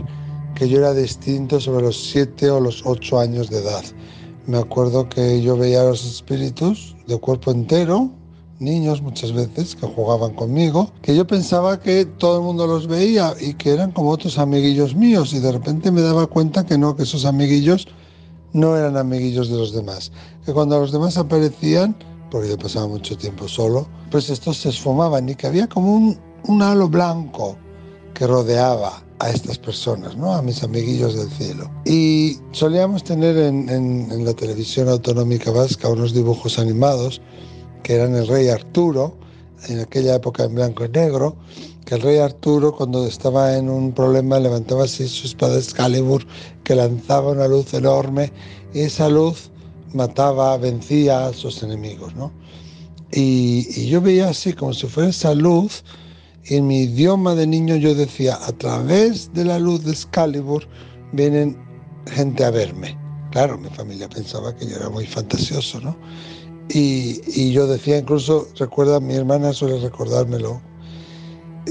que 0.54 0.70
yo 0.70 0.78
era 0.78 0.94
distinto 0.94 1.60
sobre 1.60 1.86
los 1.86 2.12
siete 2.12 2.52
o 2.52 2.60
los 2.60 2.84
ocho 2.86 3.20
años 3.20 3.50
de 3.50 3.58
edad. 3.58 3.84
Me 4.46 4.60
acuerdo 4.60 5.10
que 5.10 5.42
yo 5.42 5.58
veía 5.58 5.82
a 5.82 5.86
los 5.86 6.06
espíritus 6.06 6.96
de 7.08 7.18
cuerpo 7.18 7.50
entero, 7.50 8.12
niños 8.60 9.02
muchas 9.02 9.32
veces 9.32 9.76
que 9.76 9.88
jugaban 9.88 10.34
conmigo, 10.34 10.92
que 11.02 11.16
yo 11.16 11.26
pensaba 11.26 11.80
que 11.80 12.06
todo 12.06 12.38
el 12.38 12.44
mundo 12.44 12.68
los 12.68 12.88
veía 12.88 13.34
y 13.40 13.54
que 13.54 13.72
eran 13.72 13.92
como 13.92 14.12
otros 14.12 14.38
amiguillos 14.38 14.96
míos 14.96 15.34
y 15.34 15.40
de 15.40 15.52
repente 15.52 15.92
me 15.92 16.02
daba 16.02 16.28
cuenta 16.28 16.66
que 16.66 16.78
no, 16.78 16.96
que 16.96 17.04
esos 17.04 17.26
amiguillos 17.26 17.88
no 18.52 18.76
eran 18.76 18.98
amiguillos 18.98 19.50
de 19.50 19.58
los 19.58 19.74
demás, 19.74 20.12
que 20.46 20.54
cuando 20.54 20.80
los 20.80 20.92
demás 20.92 21.18
aparecían, 21.18 21.96
porque 22.30 22.50
yo 22.50 22.58
pasaba 22.58 22.88
mucho 22.88 23.18
tiempo 23.18 23.48
solo, 23.48 23.88
pues 24.12 24.30
estos 24.30 24.58
se 24.58 24.70
esfumaban 24.70 25.30
y 25.30 25.36
que 25.36 25.48
había 25.48 25.68
como 25.68 25.96
un, 26.44 26.62
halo 26.62 26.90
blanco 26.90 27.58
que 28.14 28.28
rodeaba 28.28 29.04
a 29.20 29.30
estas 29.30 29.58
personas, 29.58 30.18
¿no? 30.18 30.34
a 30.34 30.42
mis 30.42 30.64
amiguillos 30.64 31.16
del 31.16 31.30
cielo. 31.30 31.70
Y 31.86 32.38
solíamos 32.52 33.04
tener 33.04 33.38
en, 33.38 33.70
en, 33.70 34.12
en 34.12 34.26
la 34.26 34.34
televisión 34.34 34.90
autonómica 34.90 35.52
vasca 35.52 35.90
unos 35.90 36.14
dibujos 36.14 36.58
animados 36.58 37.22
que 37.84 37.96
eran 37.96 38.16
el 38.16 38.28
rey 38.28 38.50
Arturo, 38.50 39.18
en 39.68 39.80
aquella 39.80 40.16
época 40.16 40.46
en 40.46 40.56
blanco 40.56 40.86
y 40.86 40.90
negro, 40.90 41.36
que 41.86 41.96
el 41.96 42.02
rey 42.02 42.18
Arturo 42.20 42.76
cuando 42.76 43.06
estaba 43.06 43.58
en 43.58 43.70
un 43.70 43.92
problema 43.92 44.40
levantaba 44.40 44.84
así 44.84 45.08
su 45.08 45.28
espada 45.28 45.58
Excalibur 45.58 46.26
que 46.64 46.76
lanzaba 46.76 47.32
una 47.32 47.48
luz 47.48 47.74
enorme 47.74 48.32
y 48.74 48.82
esa 48.82 49.10
luz 49.10 49.50
mataba, 49.94 50.56
vencía 50.58 51.28
a 51.28 51.34
sus 51.34 51.64
enemigos. 51.64 52.16
¿no? 52.16 52.32
Y, 53.12 53.88
yo 53.88 54.02
veía 54.02 54.30
así 54.30 54.54
como 54.54 54.74
si 54.74 54.88
fuera 54.88 55.10
esa 55.10 55.34
luz 55.34 55.84
y 56.46 56.56
en 56.56 56.68
mi 56.68 56.82
idioma 56.82 57.36
de 57.36 57.48
niño 57.48 57.76
yo 57.76 57.96
decía, 57.96 58.38
a 58.46 58.52
través 58.54 59.34
de 59.34 59.46
la 59.46 59.60
luz 59.60 59.84
de 59.84 59.92
Excalibur 59.92 60.68
vienen 61.12 61.58
gente 62.08 62.44
a 62.46 62.52
verme. 62.52 62.98
Claro, 63.32 63.58
mi 63.58 63.70
familia 63.70 64.10
pensaba 64.10 64.56
que 64.56 64.68
yo 64.68 64.76
era 64.76 64.90
muy 64.90 65.06
fantasioso, 65.06 65.80
¿no? 65.82 65.96
Y, 66.72 67.52
yo 67.52 67.66
decía, 67.66 67.98
incluso, 67.98 68.48
recuerda, 68.56 69.00
mi 69.00 69.16
hermana 69.16 69.54
suele 69.54 69.80
recordármelo, 69.80 70.62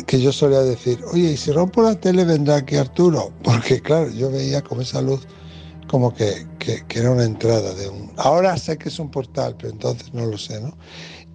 que 0.07 0.21
yo 0.21 0.33
solía 0.33 0.61
decir, 0.61 0.99
oye, 1.13 1.33
y 1.33 1.37
si 1.37 1.53
rompo 1.53 1.83
la 1.83 1.95
tele 1.95 2.25
vendrá 2.25 2.57
aquí 2.57 2.77
Arturo, 2.77 3.33
porque 3.43 3.81
claro, 3.81 4.11
yo 4.11 4.31
veía 4.31 4.63
como 4.63 4.83
esa 4.83 5.01
luz 5.01 5.27
como 5.89 6.13
que, 6.13 6.47
que, 6.59 6.85
era 6.99 7.11
una 7.11 7.25
entrada 7.25 7.73
de 7.75 7.89
un... 7.89 8.13
Ahora 8.17 8.57
sé 8.59 8.77
que 8.77 8.91
es 8.91 8.99
un 8.99 9.11
portal, 9.11 9.55
pero 9.57 9.71
entonces 9.71 10.13
no 10.13 10.27
lo 10.27 10.37
sé, 10.37 10.61
¿no? 10.61 10.77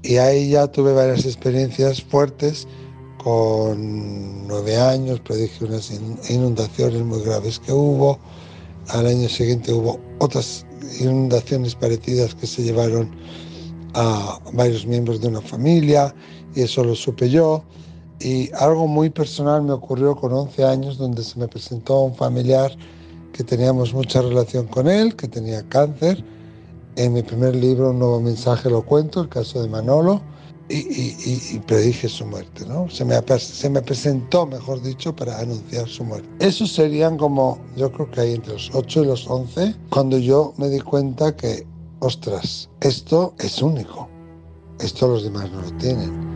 Y 0.03 0.17
ahí 0.17 0.51
ya 0.51 0.67
tuve 0.67 0.93
varias 0.93 1.25
experiencias 1.25 2.03
fuertes, 2.03 2.67
con 3.17 4.47
nueve 4.47 4.75
años 4.75 5.21
predije 5.21 5.65
unas 5.65 5.91
inundaciones 6.29 7.01
muy 7.01 7.21
graves 7.21 7.59
que 7.59 7.71
hubo, 7.71 8.19
al 8.89 9.07
año 9.07 9.29
siguiente 9.29 9.71
hubo 9.71 9.99
otras 10.19 10.65
inundaciones 10.99 11.73
parecidas 11.73 12.35
que 12.35 12.45
se 12.45 12.63
llevaron 12.63 13.09
a 13.93 14.39
varios 14.53 14.85
miembros 14.85 15.21
de 15.21 15.27
una 15.27 15.41
familia 15.41 16.13
y 16.55 16.61
eso 16.61 16.83
lo 16.83 16.95
supe 16.95 17.29
yo. 17.29 17.63
Y 18.19 18.51
algo 18.53 18.87
muy 18.87 19.09
personal 19.09 19.63
me 19.63 19.73
ocurrió 19.73 20.15
con 20.15 20.31
11 20.31 20.63
años 20.63 20.97
donde 20.97 21.23
se 21.23 21.37
me 21.39 21.47
presentó 21.47 22.01
un 22.01 22.15
familiar 22.15 22.71
que 23.33 23.43
teníamos 23.43 23.93
mucha 23.93 24.21
relación 24.21 24.67
con 24.67 24.87
él, 24.87 25.15
que 25.15 25.27
tenía 25.27 25.67
cáncer. 25.67 26.23
En 26.95 27.13
mi 27.13 27.23
primer 27.23 27.55
libro, 27.55 27.89
Un 27.89 27.99
nuevo 27.99 28.21
mensaje, 28.21 28.69
lo 28.69 28.83
cuento, 28.83 29.21
el 29.21 29.29
caso 29.29 29.61
de 29.61 29.67
Manolo, 29.67 30.21
y, 30.69 31.55
y, 31.55 31.59
predije 31.67 32.07
su 32.07 32.25
muerte. 32.25 32.65
¿no? 32.67 32.89
Se, 32.89 33.03
me, 33.03 33.15
se 33.39 33.69
me 33.69 33.81
presentó, 33.81 34.45
mejor 34.45 34.81
dicho, 34.81 35.15
para 35.15 35.39
anunciar 35.39 35.87
su 35.87 36.03
muerte. 36.03 36.27
Esos 36.39 36.71
serían 36.71 37.17
como, 37.17 37.59
yo 37.75 37.91
creo 37.91 38.09
que 38.11 38.21
hay 38.21 38.33
entre 38.35 38.53
los 38.53 38.71
8 38.73 39.03
y 39.03 39.05
los 39.07 39.27
11, 39.27 39.75
cuando 39.89 40.17
yo 40.17 40.53
me 40.57 40.69
di 40.69 40.79
cuenta 40.79 41.35
que 41.35 41.65
ostras, 42.03 42.69
esto 42.81 43.33
es 43.39 43.61
único, 43.61 44.09
esto 44.79 45.07
los 45.07 45.23
demás 45.23 45.49
no 45.51 45.61
lo 45.61 45.71
tienen. 45.77 46.33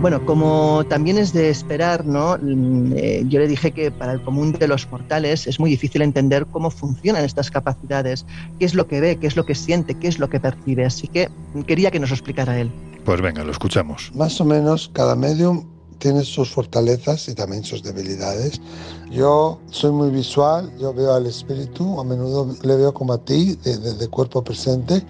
Bueno, 0.00 0.24
como 0.26 0.84
también 0.88 1.18
es 1.18 1.32
de 1.32 1.48
esperar, 1.48 2.04
¿no? 2.04 2.36
Mm, 2.40 2.92
eh, 2.96 3.24
yo 3.28 3.40
le 3.40 3.48
dije 3.48 3.72
que 3.72 3.90
para 3.90 4.12
el 4.12 4.22
común 4.22 4.52
de 4.52 4.68
los 4.68 4.88
mortales 4.90 5.46
es 5.46 5.58
muy 5.58 5.70
difícil 5.70 6.02
entender 6.02 6.46
cómo 6.46 6.70
funcionan 6.70 7.24
estas 7.24 7.50
capacidades, 7.50 8.26
qué 8.58 8.66
es 8.66 8.74
lo 8.74 8.86
que 8.86 9.00
ve, 9.00 9.16
qué 9.16 9.26
es 9.26 9.36
lo 9.36 9.46
que 9.46 9.54
siente, 9.54 9.94
qué 9.94 10.08
es 10.08 10.18
lo 10.18 10.28
que 10.28 10.38
percibe. 10.38 10.84
Así 10.84 11.08
que 11.08 11.28
quería 11.66 11.90
que 11.90 11.98
nos 11.98 12.10
explicara 12.10 12.58
él. 12.60 12.70
Pues 13.04 13.20
venga, 13.20 13.42
lo 13.42 13.50
escuchamos. 13.50 14.12
Más 14.14 14.40
o 14.40 14.44
menos 14.44 14.90
cada 14.92 15.16
medium 15.16 15.75
tiene 15.98 16.24
sus 16.24 16.50
fortalezas 16.50 17.28
y 17.28 17.34
también 17.34 17.64
sus 17.64 17.82
debilidades. 17.82 18.60
Yo 19.10 19.58
soy 19.70 19.92
muy 19.92 20.10
visual, 20.10 20.72
yo 20.78 20.92
veo 20.92 21.14
al 21.14 21.26
espíritu, 21.26 22.00
a 22.00 22.04
menudo 22.04 22.54
le 22.62 22.76
veo 22.76 22.92
como 22.92 23.12
a 23.12 23.18
ti, 23.18 23.54
de, 23.56 24.08
cuerpo 24.08 24.42
presente. 24.42 25.04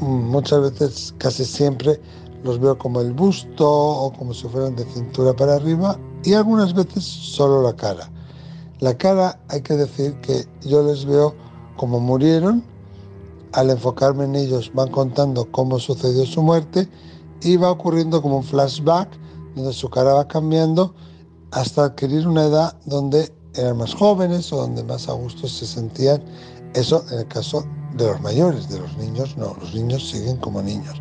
Muchas 0.00 0.60
veces, 0.60 1.14
casi 1.18 1.44
siempre, 1.44 2.00
los 2.42 2.58
veo 2.58 2.76
como 2.78 3.00
el 3.00 3.12
busto 3.12 3.68
o 3.68 4.12
como 4.12 4.32
si 4.32 4.48
fueran 4.48 4.74
de 4.76 4.84
cintura 4.84 5.34
para 5.34 5.56
arriba 5.56 5.98
y 6.24 6.34
algunas 6.34 6.74
veces 6.74 7.04
solo 7.04 7.62
la 7.62 7.74
cara. 7.74 8.10
La 8.80 8.96
cara 8.96 9.38
hay 9.48 9.60
que 9.60 9.74
decir 9.74 10.14
que 10.20 10.46
yo 10.62 10.82
les 10.82 11.04
veo 11.04 11.34
como 11.76 12.00
murieron, 12.00 12.64
al 13.52 13.70
enfocarme 13.70 14.24
en 14.24 14.36
ellos 14.36 14.70
van 14.74 14.90
contando 14.90 15.50
cómo 15.50 15.78
sucedió 15.78 16.24
su 16.24 16.40
muerte 16.40 16.88
y 17.42 17.56
va 17.56 17.70
ocurriendo 17.70 18.22
como 18.22 18.38
un 18.38 18.44
flashback 18.44 19.19
donde 19.54 19.72
su 19.72 19.88
cara 19.88 20.14
va 20.14 20.28
cambiando 20.28 20.94
hasta 21.52 21.84
adquirir 21.84 22.26
una 22.26 22.44
edad 22.44 22.76
donde 22.86 23.32
eran 23.54 23.78
más 23.78 23.94
jóvenes 23.94 24.52
o 24.52 24.56
donde 24.58 24.84
más 24.84 25.08
a 25.08 25.12
gusto 25.12 25.48
se 25.48 25.66
sentían. 25.66 26.22
Eso 26.74 27.04
en 27.10 27.20
el 27.20 27.28
caso 27.28 27.64
de 27.96 28.06
los 28.06 28.20
mayores, 28.20 28.68
de 28.68 28.78
los 28.78 28.96
niños 28.96 29.36
no, 29.36 29.56
los 29.60 29.74
niños 29.74 30.08
siguen 30.08 30.36
como 30.36 30.62
niños. 30.62 31.00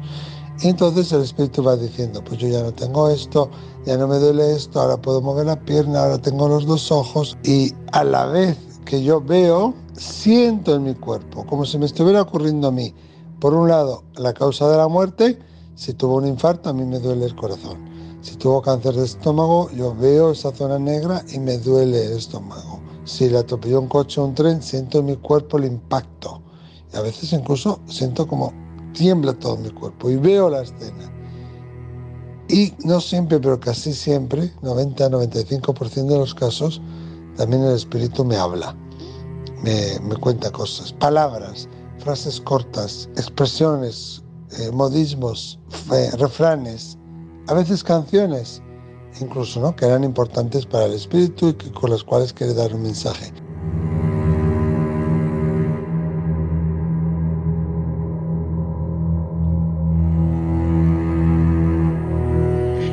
Entonces 0.61 1.11
el 1.13 1.21
espíritu 1.21 1.63
va 1.63 1.77
diciendo, 1.77 2.21
pues 2.23 2.39
yo 2.39 2.49
ya 2.49 2.61
no 2.61 2.73
tengo 2.73 3.09
esto, 3.09 3.49
ya 3.85 3.97
no 3.97 4.07
me 4.07 4.17
duele 4.17 4.55
esto, 4.55 4.81
ahora 4.81 4.97
puedo 4.97 5.21
mover 5.21 5.45
la 5.45 5.59
pierna, 5.59 6.03
ahora 6.03 6.17
tengo 6.17 6.49
los 6.49 6.65
dos 6.65 6.91
ojos 6.91 7.37
y 7.43 7.73
a 7.93 8.03
la 8.03 8.25
vez 8.25 8.57
que 8.83 9.01
yo 9.01 9.21
veo, 9.21 9.73
siento 9.93 10.75
en 10.75 10.83
mi 10.83 10.95
cuerpo, 10.95 11.45
como 11.45 11.65
si 11.65 11.77
me 11.77 11.85
estuviera 11.85 12.23
ocurriendo 12.23 12.67
a 12.67 12.71
mí. 12.71 12.93
Por 13.39 13.53
un 13.53 13.69
lado, 13.69 14.03
la 14.15 14.33
causa 14.33 14.67
de 14.69 14.75
la 14.75 14.87
muerte, 14.89 15.39
si 15.75 15.93
tuvo 15.93 16.15
un 16.15 16.27
infarto, 16.27 16.69
a 16.69 16.73
mí 16.73 16.83
me 16.83 16.99
duele 16.99 17.25
el 17.25 17.35
corazón. 17.35 17.88
Si 18.21 18.35
tuvo 18.35 18.61
cáncer 18.61 18.95
de 18.95 19.05
estómago, 19.05 19.69
yo 19.71 19.95
veo 19.95 20.31
esa 20.31 20.51
zona 20.51 20.77
negra 20.77 21.23
y 21.31 21.39
me 21.39 21.57
duele 21.57 22.05
el 22.05 22.17
estómago. 22.17 22.79
Si 23.05 23.29
le 23.29 23.37
atropelló 23.37 23.79
un 23.79 23.87
coche 23.87 24.19
o 24.19 24.25
un 24.25 24.35
tren, 24.35 24.61
siento 24.61 24.99
en 24.99 25.05
mi 25.05 25.15
cuerpo 25.15 25.57
el 25.57 25.65
impacto. 25.65 26.41
Y 26.93 26.97
a 26.97 27.01
veces 27.01 27.31
incluso 27.33 27.79
siento 27.87 28.27
como 28.27 28.53
tiembla 28.93 29.33
todo 29.33 29.57
mi 29.57 29.69
cuerpo 29.69 30.09
y 30.09 30.17
veo 30.17 30.49
la 30.49 30.63
escena. 30.63 31.11
Y 32.49 32.73
no 32.83 32.99
siempre, 32.99 33.39
pero 33.39 33.59
casi 33.59 33.93
siempre, 33.93 34.53
90-95% 34.61 36.07
de 36.07 36.17
los 36.17 36.33
casos, 36.33 36.81
también 37.37 37.63
el 37.63 37.75
espíritu 37.75 38.25
me 38.25 38.35
habla, 38.35 38.75
me, 39.63 39.99
me 39.99 40.15
cuenta 40.17 40.51
cosas, 40.51 40.91
palabras, 40.91 41.69
frases 41.99 42.41
cortas, 42.41 43.07
expresiones, 43.15 44.23
eh, 44.57 44.71
modismos, 44.71 45.59
refranes, 46.17 46.97
a 47.49 47.53
veces 47.55 47.83
canciones, 47.83 48.61
incluso, 49.19 49.59
¿no? 49.59 49.75
que 49.75 49.85
eran 49.85 50.03
importantes 50.03 50.67
para 50.67 50.85
el 50.85 50.93
espíritu 50.93 51.49
y 51.49 51.53
que, 51.53 51.71
con 51.71 51.89
las 51.89 52.03
cuales 52.03 52.31
quiere 52.31 52.53
dar 52.53 52.75
un 52.75 52.83
mensaje. 52.83 53.33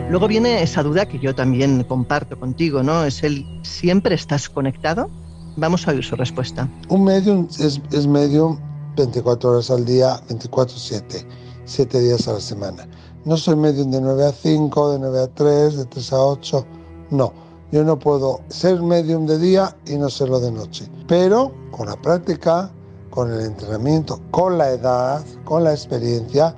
Luego 0.09 0.27
viene 0.27 0.63
esa 0.63 0.83
duda 0.83 1.05
que 1.05 1.19
yo 1.19 1.35
también 1.35 1.85
comparto 1.85 2.41
contigo, 2.41 2.83
¿no? 2.83 3.05
Es 3.05 3.23
el 3.23 3.45
¿siempre 3.63 4.15
estás 4.15 4.49
conectado? 4.49 5.11
Vamos 5.59 5.87
a 5.87 5.91
oír 5.91 6.03
su 6.03 6.17
respuesta. 6.17 6.67
Un 6.89 7.05
medium 7.05 7.47
es, 7.59 7.83
es 7.93 8.07
medium 8.07 8.59
24 8.97 9.51
horas 9.51 9.71
al 9.71 9.85
día, 9.85 10.19
24/7 10.31 11.27
siete 11.67 12.01
días 12.01 12.27
a 12.29 12.35
la 12.35 12.41
semana. 12.41 12.87
No 13.27 13.37
soy 13.37 13.57
medium 13.57 13.91
de 13.91 14.01
9 14.01 14.25
a 14.25 14.31
5, 14.31 14.93
de 14.93 14.99
9 15.01 15.21
a 15.21 15.27
3, 15.27 15.77
de 15.79 15.85
3 15.87 16.13
a 16.13 16.21
8, 16.27 16.67
no. 17.11 17.33
Yo 17.73 17.83
no 17.83 17.99
puedo 17.99 18.39
ser 18.51 18.81
medium 18.81 19.27
de 19.27 19.37
día 19.37 19.77
y 19.85 19.97
no 19.97 20.09
serlo 20.09 20.39
de 20.39 20.53
noche. 20.53 20.89
Pero 21.09 21.53
con 21.73 21.89
la 21.89 22.01
práctica, 22.01 22.71
con 23.11 23.33
el 23.33 23.41
entrenamiento, 23.41 24.21
con 24.31 24.59
la 24.59 24.71
edad, 24.71 25.25
con 25.45 25.65
la 25.65 25.73
experiencia, 25.73 26.57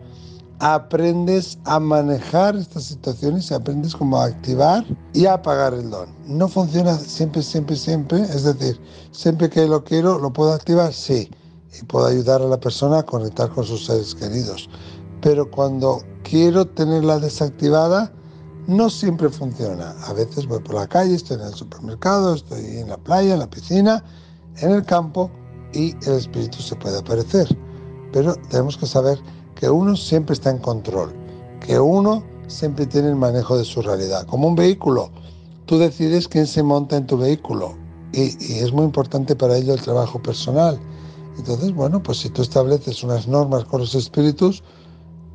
aprendes 0.58 1.58
a 1.64 1.80
manejar 1.80 2.54
estas 2.54 2.84
situaciones 2.84 3.50
y 3.50 3.54
aprendes 3.54 3.96
cómo 3.96 4.20
activar 4.20 4.84
y 5.14 5.24
apagar 5.24 5.72
el 5.72 5.88
don. 5.88 6.10
No 6.26 6.48
funciona 6.48 6.98
siempre, 6.98 7.42
siempre, 7.42 7.76
siempre. 7.76 8.20
Es 8.20 8.44
decir, 8.44 8.78
siempre 9.10 9.48
que 9.48 9.66
lo 9.66 9.84
quiero, 9.84 10.18
¿lo 10.18 10.30
puedo 10.34 10.52
activar? 10.52 10.92
Sí. 10.92 11.30
Y 11.80 11.84
puedo 11.86 12.08
ayudar 12.08 12.42
a 12.42 12.46
la 12.46 12.60
persona 12.60 12.98
a 12.98 13.02
conectar 13.04 13.48
con 13.48 13.64
sus 13.64 13.86
seres 13.86 14.14
queridos. 14.14 14.68
Pero 15.20 15.50
cuando 15.50 16.02
quiero 16.22 16.66
tenerla 16.66 17.18
desactivada, 17.18 18.12
no 18.66 18.90
siempre 18.90 19.28
funciona. 19.30 19.94
A 20.06 20.12
veces 20.12 20.46
voy 20.46 20.60
por 20.60 20.74
la 20.74 20.86
calle, 20.86 21.14
estoy 21.14 21.38
en 21.38 21.46
el 21.46 21.54
supermercado, 21.54 22.34
estoy 22.34 22.78
en 22.78 22.88
la 22.88 22.98
playa, 22.98 23.34
en 23.34 23.40
la 23.40 23.50
piscina, 23.50 24.04
en 24.58 24.72
el 24.72 24.84
campo 24.84 25.30
y 25.72 25.94
el 26.06 26.14
espíritu 26.14 26.58
se 26.58 26.76
puede 26.76 26.98
aparecer. 26.98 27.48
Pero 28.12 28.34
tenemos 28.50 28.76
que 28.76 28.86
saber 28.86 29.18
que 29.54 29.68
uno 29.68 29.96
siempre 29.96 30.34
está 30.34 30.50
en 30.50 30.58
control, 30.58 31.12
que 31.60 31.80
uno 31.80 32.22
siempre 32.46 32.86
tiene 32.86 33.08
el 33.08 33.16
manejo 33.16 33.56
de 33.56 33.64
su 33.64 33.82
realidad. 33.82 34.26
Como 34.26 34.48
un 34.48 34.54
vehículo, 34.54 35.10
tú 35.66 35.78
decides 35.78 36.28
quién 36.28 36.46
se 36.46 36.62
monta 36.62 36.96
en 36.96 37.06
tu 37.06 37.16
vehículo 37.16 37.74
y, 38.12 38.28
es 38.58 38.72
muy 38.72 38.84
importante 38.84 39.36
para 39.36 39.56
ello 39.56 39.74
el 39.74 39.80
trabajo 39.80 40.20
personal. 40.20 40.78
Entonces, 41.36 41.72
bueno, 41.72 42.02
pues 42.02 42.18
si 42.18 42.30
tú 42.30 42.42
estableces 42.42 43.02
unas 43.04 43.28
normas 43.28 43.64
con 43.64 43.80
los 43.80 43.94
espíritus 43.94 44.62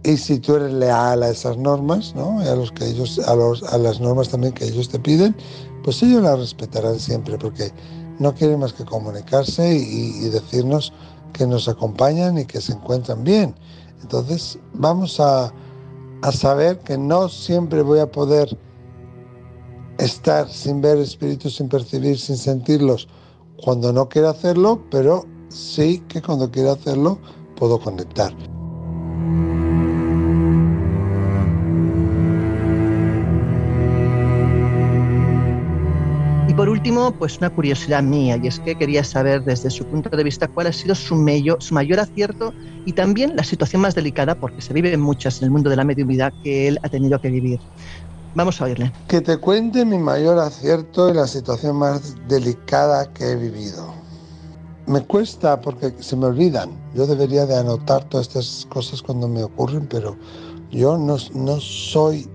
y 0.04 0.18
si 0.18 0.40
tú 0.40 0.56
eres 0.56 0.74
leal 0.74 1.24
a 1.24 1.30
esas 1.30 1.58
normas, 1.58 2.14
¿no? 2.16 2.44
Y 2.44 2.48
a 2.48 2.56
los 2.56 2.72
que 2.72 2.86
ellos, 2.86 3.20
a, 3.20 3.36
los, 3.36 3.64
a 3.64 3.78
las 3.78 4.02
normas 4.02 4.30
también 4.30 4.54
que 4.54 4.66
ellos 4.66 4.90
te 4.90 5.00
piden, 5.00 5.36
pues 5.84 6.04
ellos 6.04 6.22
las 6.22 6.40
respetarán 6.40 7.00
siempre 7.00 7.38
porque 7.38 7.72
no 8.20 8.34
quieren 8.34 8.60
más 8.60 8.74
que 8.74 8.86
comunicarse 8.86 9.74
y 9.76 10.30
decirnos 10.30 10.94
que 11.34 11.48
nos 11.48 11.68
acompañan 11.68 12.38
y 12.38 12.46
que 12.46 12.62
se 12.62 12.74
encuentran 12.74 13.24
bien. 13.24 13.56
Entonces 14.02 14.60
vamos 14.74 15.20
a, 15.20 15.52
saber 16.32 16.80
que 16.80 16.98
no 16.98 17.28
siempre 17.28 17.82
voy 17.82 18.00
a 18.00 18.10
poder 18.10 18.58
estar 19.98 20.50
sin 20.50 20.80
ver 20.80 20.98
espíritus, 20.98 21.58
sin 21.58 21.68
percibir, 21.68 22.18
sin 22.18 22.38
sentirlos 22.38 23.10
cuando 23.62 23.92
no 23.92 24.08
quiero 24.08 24.30
hacerlo, 24.30 24.82
pero 24.90 25.26
sí 25.50 26.02
que 26.08 26.22
cuando 26.22 26.50
quiero 26.50 26.72
hacerlo 26.72 27.20
puedo 27.58 27.78
conectar. 27.78 28.34
Último, 36.84 37.14
pues 37.14 37.38
una 37.38 37.50
curiosidad 37.50 38.04
mía, 38.04 38.38
y 38.44 38.48
es 38.48 38.60
que 38.60 38.76
quería 38.76 39.06
saber 39.06 39.42
desde 39.46 39.70
su 39.70 39.86
punto 39.86 40.10
de 40.10 40.22
vista 40.22 40.50
cuál 40.50 40.68
ha 40.68 40.74
sido 40.74 40.94
su, 40.96 41.16
mayor 41.16 42.00
acierto 42.02 42.54
y 42.86 42.92
también 42.92 43.38
la 43.38 43.44
situación 43.46 43.84
más 43.84 43.96
delicada, 43.96 44.36
porque 44.36 44.62
se 44.62 44.74
viven 44.74 45.00
muchas 45.00 45.38
en 45.38 45.46
el 45.46 45.52
mundo 45.52 45.70
de 45.70 45.78
la 45.78 45.86
mediunidad 45.86 46.34
que 46.44 46.68
él 46.68 46.78
ha 46.84 46.90
tenido 46.90 47.22
que 47.22 47.30
vivir. 47.30 47.62
Vamos 48.36 48.60
a 48.60 48.66
oírle. 48.66 48.92
Que 49.08 49.22
te 49.22 49.38
cuente 49.38 49.86
mi 49.86 49.98
mayor 49.98 50.38
acierto 50.40 51.10
y 51.10 51.14
la 51.14 51.26
situación 51.26 51.78
más 51.78 52.16
delicada 52.28 53.14
que 53.14 53.32
he 53.32 53.36
vivido. 53.38 53.94
Me 54.86 55.00
cuesta 55.06 55.62
porque 55.62 55.94
se 56.02 56.18
me 56.18 56.26
olvidan. 56.26 56.72
Yo 56.94 57.08
debería 57.08 57.46
de 57.46 57.56
anotar 57.56 58.04
todas 58.10 58.28
estas 58.28 58.68
cosas 58.70 59.02
cuando 59.02 59.30
me 59.30 59.42
ocurren, 59.42 59.88
pero 59.88 60.18
yo 60.70 60.98
no, 60.98 61.16
no 61.34 61.62
soy 61.62 62.28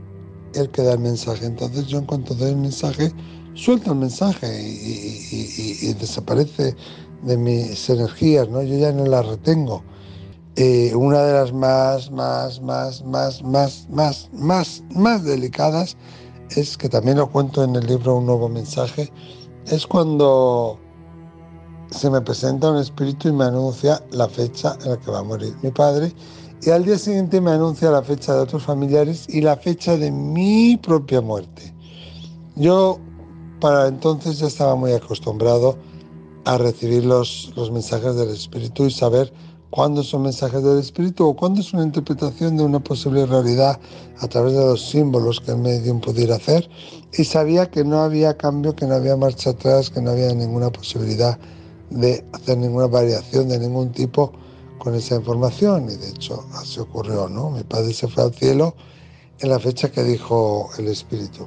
el 0.54 0.70
que 0.70 0.80
da 0.80 0.94
el 0.94 1.00
mensaje. 1.00 1.44
Entonces 1.44 1.86
yo 1.86 1.98
en 1.98 2.06
cuanto 2.06 2.32
doy 2.32 2.52
el 2.52 2.56
mensaje, 2.56 3.12
suelta 3.58 3.90
el 3.90 3.96
mensaje 3.96 4.46
y, 4.46 5.92
desaparece 5.94 6.76
de 7.22 7.36
mis 7.36 7.90
energías, 7.90 8.48
¿no? 8.48 8.62
Yo 8.62 8.78
ya 8.78 8.92
no 8.92 9.04
las 9.04 9.26
retengo. 9.26 9.82
Eh, 10.54 10.94
una 10.94 11.22
de 11.22 11.32
las 11.32 11.52
más, 11.52 12.10
más, 12.10 12.60
más, 12.62 13.04
más, 13.04 13.42
más, 13.42 13.88
más, 13.90 14.30
más, 14.32 14.82
más 14.94 15.24
delicadas 15.24 15.96
es 16.56 16.76
que 16.76 16.88
también 16.88 17.18
lo 17.18 17.30
cuento 17.30 17.62
en 17.62 17.76
el 17.76 17.86
libro 17.86 18.16
Un 18.16 18.26
nuevo 18.26 18.48
mensaje, 18.48 19.12
es 19.66 19.86
cuando 19.86 20.78
se 21.90 22.10
me 22.10 22.20
presenta 22.20 22.70
un 22.70 22.78
espíritu 22.78 23.28
y 23.28 23.32
me 23.32 23.44
anuncia 23.44 24.02
la 24.10 24.28
fecha 24.28 24.76
en 24.84 24.90
la 24.90 24.96
que 24.98 25.10
va 25.10 25.18
a 25.20 25.22
morir 25.22 25.54
mi 25.62 25.70
padre 25.70 26.12
y 26.62 26.70
al 26.70 26.84
día 26.84 26.98
siguiente 26.98 27.40
me 27.40 27.52
anuncia 27.52 27.90
la 27.90 28.02
fecha 28.02 28.34
de 28.34 28.40
otros 28.40 28.62
familiares 28.62 29.26
y 29.28 29.40
la 29.40 29.56
fecha 29.56 29.96
de 29.96 30.10
mi 30.10 30.76
propia 30.76 31.20
muerte. 31.20 31.72
Yo 32.56 32.98
para 33.60 33.88
entonces 33.88 34.38
ya 34.38 34.46
estaba 34.46 34.74
muy 34.76 34.92
acostumbrado 34.92 35.76
a 36.44 36.58
recibir 36.58 37.04
los, 37.04 37.52
los 37.56 37.70
mensajes 37.70 38.14
del 38.16 38.30
Espíritu 38.30 38.86
y 38.86 38.90
saber 38.90 39.32
cuándo 39.70 40.02
son 40.02 40.22
mensajes 40.22 40.62
del 40.62 40.78
Espíritu 40.78 41.26
o 41.26 41.36
cuándo 41.36 41.60
es 41.60 41.72
una 41.72 41.82
interpretación 41.82 42.56
de 42.56 42.62
una 42.62 42.80
posible 42.80 43.26
realidad 43.26 43.78
a 44.20 44.28
través 44.28 44.54
de 44.54 44.64
los 44.64 44.88
símbolos 44.88 45.40
que 45.40 45.52
el 45.52 45.58
medium 45.58 46.00
pudiera 46.00 46.36
hacer. 46.36 46.68
Y 47.12 47.24
sabía 47.24 47.70
que 47.70 47.84
no 47.84 48.00
había 48.00 48.36
cambio, 48.36 48.74
que 48.74 48.86
no 48.86 48.94
había 48.94 49.16
marcha 49.16 49.50
atrás, 49.50 49.90
que 49.90 50.00
no 50.00 50.10
había 50.10 50.32
ninguna 50.34 50.70
posibilidad 50.70 51.38
de 51.90 52.24
hacer 52.32 52.58
ninguna 52.58 52.86
variación 52.86 53.48
de 53.48 53.58
ningún 53.58 53.92
tipo 53.92 54.32
con 54.78 54.94
esa 54.94 55.16
información. 55.16 55.90
Y 55.90 55.96
de 55.96 56.10
hecho 56.10 56.44
así 56.54 56.80
ocurrió, 56.80 57.28
¿no? 57.28 57.50
Mi 57.50 57.62
padre 57.62 57.92
se 57.92 58.08
fue 58.08 58.24
al 58.24 58.34
cielo 58.34 58.74
en 59.40 59.50
la 59.50 59.58
fecha 59.58 59.90
que 59.90 60.02
dijo 60.02 60.70
el 60.78 60.88
Espíritu. 60.88 61.46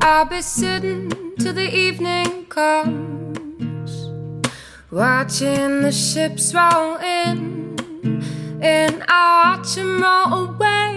I'll 0.00 0.24
be 0.24 0.42
sitting 0.42 1.10
till 1.38 1.54
the 1.54 1.74
evening 1.74 2.46
comes. 2.46 4.08
Watching 4.90 5.82
the 5.82 5.92
ships 5.92 6.54
roll 6.54 6.96
in, 6.96 7.76
and 8.62 9.04
I 9.08 9.56
watch 9.56 9.74
them 9.74 10.02
roll 10.02 10.48
away. 10.48 10.87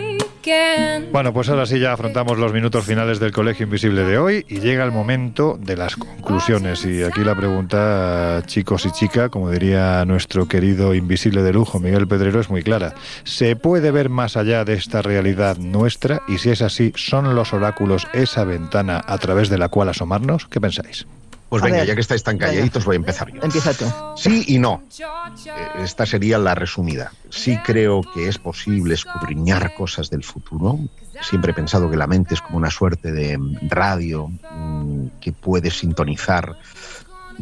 Bueno, 1.11 1.34
pues 1.34 1.49
ahora 1.49 1.65
sí 1.65 1.80
ya 1.80 1.93
afrontamos 1.93 2.39
los 2.39 2.51
minutos 2.51 2.85
finales 2.85 3.19
del 3.19 3.31
Colegio 3.31 3.65
Invisible 3.65 4.03
de 4.03 4.18
hoy 4.18 4.45
y 4.47 4.59
llega 4.59 4.84
el 4.84 4.91
momento 4.91 5.57
de 5.61 5.77
las 5.77 5.95
conclusiones. 5.95 6.84
Y 6.85 7.03
aquí 7.03 7.23
la 7.23 7.35
pregunta, 7.35 8.41
chicos 8.47 8.85
y 8.85 8.91
chicas, 8.91 9.30
como 9.30 9.51
diría 9.51 10.03
nuestro 10.05 10.47
querido 10.47 10.95
invisible 10.95 11.43
de 11.43 11.53
lujo, 11.53 11.80
Miguel 11.80 12.07
Pedrero, 12.07 12.39
es 12.39 12.49
muy 12.49 12.63
clara. 12.63 12.95
¿Se 13.23 13.55
puede 13.55 13.91
ver 13.91 14.09
más 14.09 14.35
allá 14.35 14.65
de 14.65 14.73
esta 14.73 15.01
realidad 15.01 15.57
nuestra? 15.57 16.23
Y 16.27 16.39
si 16.39 16.49
es 16.49 16.61
así, 16.61 16.91
¿son 16.95 17.35
los 17.35 17.53
oráculos 17.53 18.07
esa 18.13 18.43
ventana 18.43 19.03
a 19.05 19.18
través 19.19 19.49
de 19.49 19.57
la 19.57 19.69
cual 19.69 19.89
asomarnos? 19.89 20.47
¿Qué 20.47 20.59
pensáis? 20.59 21.05
Pues 21.52 21.64
venga, 21.64 21.84
ya 21.84 21.95
que 21.95 21.99
estáis 21.99 22.23
tan 22.23 22.38
calladitos, 22.38 22.86
voy 22.86 22.95
a 22.95 22.95
empezar 22.95 23.30
yo. 23.30 23.41
Empieza 23.44 23.73
tú. 23.73 23.84
Sí 24.15 24.45
y 24.48 24.57
no. 24.57 24.84
Eh, 24.98 25.84
esta 25.84 26.06
sería 26.06 26.38
la 26.38 26.56
resumida. 26.56 27.11
Sí 27.30 27.57
creo 27.65 28.03
que 28.14 28.30
es 28.30 28.38
posible 28.38 28.94
escudriñar 28.94 29.76
cosas 29.76 30.10
del 30.10 30.23
futuro. 30.23 30.80
Siempre 31.19 31.52
he 31.52 31.53
pensado 31.53 31.91
que 31.91 31.98
la 31.98 32.07
mente 32.07 32.36
es 32.36 32.41
como 32.41 32.56
una 32.56 32.72
suerte 32.72 33.11
de 33.11 33.38
radio 33.64 34.30
mm, 34.30 35.07
que 35.19 35.34
puede 35.34 35.72
sintonizar 35.72 36.56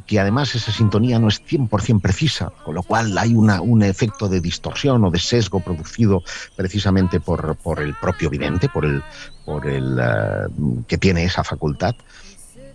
que 0.07 0.19
además 0.19 0.56
esa 0.56 0.72
sintonía 0.72 1.19
no 1.19 1.27
es 1.27 1.44
100% 1.44 2.02
precisa, 2.02 2.52
con 2.65 2.73
lo 2.73 2.81
cual 2.81 3.15
hay 3.15 3.36
una, 3.36 3.61
un 3.61 3.84
efecto 3.84 4.27
de 4.27 4.41
distorsión 4.41 5.03
o 5.03 5.11
de 5.11 5.19
sesgo 5.19 5.60
producido 5.60 6.23
precisamente 6.56 7.19
por, 7.19 7.56
por 7.57 7.80
el 7.80 7.94
propio 7.94 8.31
vidente, 8.31 8.69
por 8.69 8.86
el, 8.86 9.03
por 9.45 9.68
el 9.68 9.99
eh, 9.99 10.84
que 10.88 10.98
tiene 10.98 11.26
esa 11.26 11.44
facultad 11.44 11.95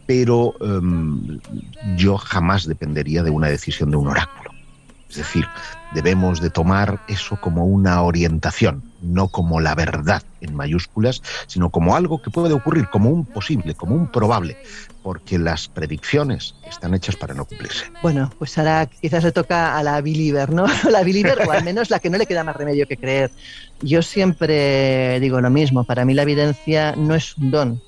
pero 0.06 0.54
em, 0.60 1.40
yo 1.96 2.16
jamás 2.18 2.66
dependería 2.66 3.22
de 3.22 3.30
una 3.30 3.48
decisión 3.48 3.90
de 3.90 3.96
un 3.96 4.08
oráculo. 4.08 4.50
Es 5.14 5.18
decir, 5.18 5.46
debemos 5.94 6.40
de 6.40 6.50
tomar 6.50 7.00
eso 7.06 7.38
como 7.40 7.66
una 7.66 8.02
orientación, 8.02 8.82
no 9.00 9.28
como 9.28 9.60
la 9.60 9.76
verdad 9.76 10.24
en 10.40 10.56
mayúsculas, 10.56 11.22
sino 11.46 11.70
como 11.70 11.94
algo 11.94 12.20
que 12.20 12.30
puede 12.30 12.52
ocurrir, 12.52 12.88
como 12.88 13.10
un 13.10 13.24
posible, 13.24 13.74
como 13.74 13.94
un 13.94 14.08
probable, 14.10 14.56
porque 15.04 15.38
las 15.38 15.68
predicciones 15.68 16.56
están 16.68 16.94
hechas 16.94 17.14
para 17.14 17.32
no 17.32 17.44
cumplirse. 17.44 17.84
Bueno, 18.02 18.28
pues 18.40 18.58
ahora 18.58 18.86
quizás 18.86 19.22
le 19.22 19.30
toca 19.30 19.78
a 19.78 19.84
la 19.84 20.00
believer, 20.00 20.50
¿no? 20.50 20.66
La 20.90 21.04
believer, 21.04 21.38
o 21.46 21.52
al 21.52 21.62
menos 21.62 21.90
la 21.90 22.00
que 22.00 22.10
no 22.10 22.18
le 22.18 22.26
queda 22.26 22.42
más 22.42 22.56
remedio 22.56 22.88
que 22.88 22.96
creer. 22.96 23.30
Yo 23.82 24.02
siempre 24.02 25.20
digo 25.20 25.40
lo 25.40 25.50
mismo, 25.50 25.84
para 25.84 26.04
mí 26.04 26.12
la 26.14 26.22
evidencia 26.22 26.96
no 26.96 27.14
es 27.14 27.36
un 27.38 27.50
don, 27.52 27.82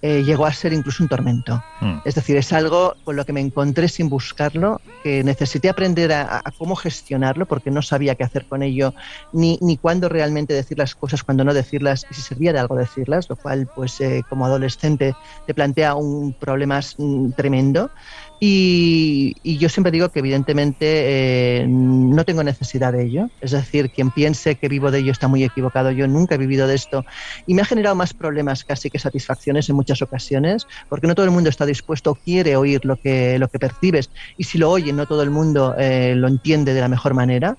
eh, 0.00 0.22
llegó 0.22 0.46
a 0.46 0.52
ser 0.52 0.72
incluso 0.72 1.02
un 1.02 1.08
tormento. 1.08 1.62
Hmm. 1.80 1.98
Es 2.04 2.14
decir, 2.14 2.36
es 2.36 2.52
algo 2.52 2.94
con 3.04 3.16
lo 3.16 3.24
que 3.24 3.32
me 3.32 3.40
encontré 3.40 3.88
sin 3.88 4.08
buscarlo, 4.08 4.80
que 5.02 5.24
necesité 5.24 5.68
aprender 5.68 6.12
a, 6.12 6.42
cómo 6.56 6.76
gestionarlo 6.76 7.46
porque 7.46 7.70
no 7.70 7.82
sabía 7.82 8.14
qué 8.14 8.24
hacer 8.24 8.46
con 8.46 8.62
ello, 8.62 8.94
ni, 9.32 9.58
ni 9.60 9.76
cuándo 9.76 10.08
realmente 10.08 10.54
decir 10.54 10.78
las 10.78 10.94
cosas, 10.94 11.24
cuándo 11.24 11.44
no 11.44 11.52
decirlas, 11.52 12.06
y 12.10 12.14
si 12.14 12.22
servía 12.22 12.52
de 12.52 12.60
algo 12.60 12.76
decirlas, 12.76 13.28
lo 13.28 13.36
cual, 13.36 13.68
pues 13.74 14.00
eh, 14.00 14.22
como 14.28 14.46
adolescente, 14.46 15.14
te 15.46 15.54
plantea 15.54 15.94
un 15.94 16.32
problema 16.32 16.80
mm, 16.96 17.32
tremendo. 17.32 17.90
Y, 18.40 19.58
yo 19.58 19.68
siempre 19.68 19.90
digo 19.90 20.10
que 20.10 20.20
evidentemente 20.20 20.86
eh, 20.86 21.66
no 21.68 22.24
tengo 22.24 22.44
necesidad 22.44 22.92
de 22.92 23.04
ello. 23.04 23.30
Es 23.40 23.50
decir, 23.50 23.90
quien 23.90 24.10
piense 24.10 24.54
que 24.54 24.68
vivo 24.68 24.90
de 24.90 25.00
ello 25.00 25.12
está 25.12 25.26
muy 25.26 25.42
equivocado. 25.42 25.90
Yo 25.90 26.06
nunca 26.06 26.36
he 26.36 26.38
vivido 26.38 26.68
de 26.68 26.74
esto 26.76 27.04
y 27.46 27.54
me 27.54 27.62
ha 27.62 27.64
generado 27.64 27.96
más 27.96 28.14
problemas 28.14 28.64
casi 28.64 28.90
que 28.90 28.98
satisfacciones 28.98 29.68
en 29.68 29.76
muchas 29.76 30.02
ocasiones, 30.02 30.66
porque 30.88 31.06
no 31.06 31.14
todo 31.14 31.26
el 31.26 31.32
mundo 31.32 31.50
está 31.50 31.66
dispuesto 31.66 32.12
o 32.12 32.14
quiere 32.14 32.56
oír 32.56 32.84
lo 32.84 32.96
que, 32.96 33.38
lo 33.38 33.48
que 33.48 33.58
percibes 33.58 34.10
y 34.36 34.44
si 34.44 34.58
lo 34.58 34.70
oye 34.70 34.92
no 34.92 35.06
todo 35.06 35.22
el 35.22 35.30
mundo 35.30 35.74
eh, 35.78 36.14
lo 36.16 36.28
entiende 36.28 36.74
de 36.74 36.80
la 36.80 36.88
mejor 36.88 37.14
manera. 37.14 37.56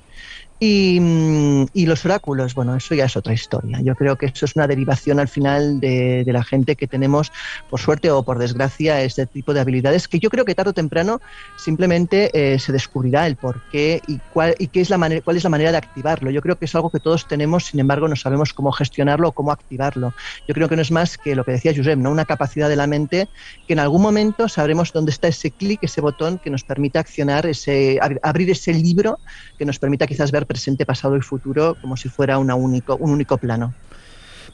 Mm, 0.61 1.67
y, 1.73 1.85
los 1.85 2.03
oráculos, 2.03 2.53
bueno, 2.53 2.75
eso 2.75 2.93
ya 2.93 3.05
es 3.05 3.15
otra 3.15 3.33
historia. 3.33 3.79
Yo 3.81 3.95
creo 3.95 4.17
que 4.17 4.25
eso 4.25 4.45
es 4.45 4.55
una 4.57 4.67
derivación 4.67 5.19
al 5.19 5.29
final 5.29 5.79
de, 5.79 6.25
la 6.27 6.43
gente 6.43 6.75
que 6.75 6.85
tenemos, 6.85 7.31
por 7.69 7.79
suerte 7.79 8.11
o 8.11 8.23
por 8.23 8.37
desgracia, 8.39 9.01
este 9.01 9.25
tipo 9.25 9.53
de 9.53 9.61
habilidades 9.61 10.07
que 10.07 10.19
yo 10.19 10.29
creo 10.29 10.43
que 10.43 10.55
tarde 10.55 10.71
o 10.71 10.73
temprano 10.73 11.21
simplemente 11.57 12.29
eh, 12.33 12.59
se 12.59 12.71
descubrirá 12.71 13.25
el 13.25 13.35
por 13.35 13.61
qué 13.71 14.01
y, 14.07 14.19
cuál, 14.33 14.55
y 14.59 14.67
qué 14.67 14.81
es 14.81 14.89
la 14.89 14.97
manera, 14.97 15.21
cuál 15.21 15.37
es 15.37 15.43
la 15.43 15.49
manera 15.49 15.71
de 15.71 15.77
activarlo. 15.77 16.29
Yo 16.29 16.41
creo 16.41 16.57
que 16.57 16.65
es 16.65 16.75
algo 16.75 16.89
que 16.89 16.99
todos 16.99 17.27
tenemos, 17.27 17.65
sin 17.65 17.79
embargo, 17.79 18.07
no 18.07 18.15
sabemos 18.17 18.53
cómo 18.53 18.71
gestionarlo 18.71 19.29
o 19.29 19.31
cómo 19.31 19.51
activarlo. 19.51 20.13
Yo 20.47 20.53
creo 20.53 20.67
que 20.67 20.75
no 20.75 20.81
es 20.81 20.91
más 20.91 21.17
que 21.17 21.35
lo 21.35 21.45
que 21.45 21.53
decía 21.53 21.73
Josep, 21.75 21.97
¿no? 21.97 22.11
una 22.11 22.25
capacidad 22.25 22.67
de 22.67 22.75
la 22.75 22.85
mente 22.85 23.29
que 23.65 23.73
en 23.73 23.79
algún 23.79 24.01
momento 24.01 24.49
sabremos 24.49 24.91
dónde 24.91 25.11
está 25.11 25.29
ese 25.29 25.51
clic, 25.51 25.79
ese 25.83 26.01
botón 26.01 26.37
que 26.37 26.49
nos 26.49 26.63
permite 26.63 26.99
accionar, 26.99 27.45
ese, 27.45 27.97
abrir 28.21 28.49
ese 28.49 28.73
libro 28.73 29.19
que 29.57 29.65
nos 29.65 29.79
permita 29.79 30.05
quizás 30.05 30.31
ver 30.31 30.48
presente, 30.49 30.85
pasado 30.85 31.15
y 31.15 31.21
futuro 31.21 31.77
como 31.79 31.95
si 31.95 32.09
fuera 32.09 32.39
una 32.39 32.55
único, 32.55 32.97
un 32.97 33.11
único 33.11 33.37
plano. 33.37 33.75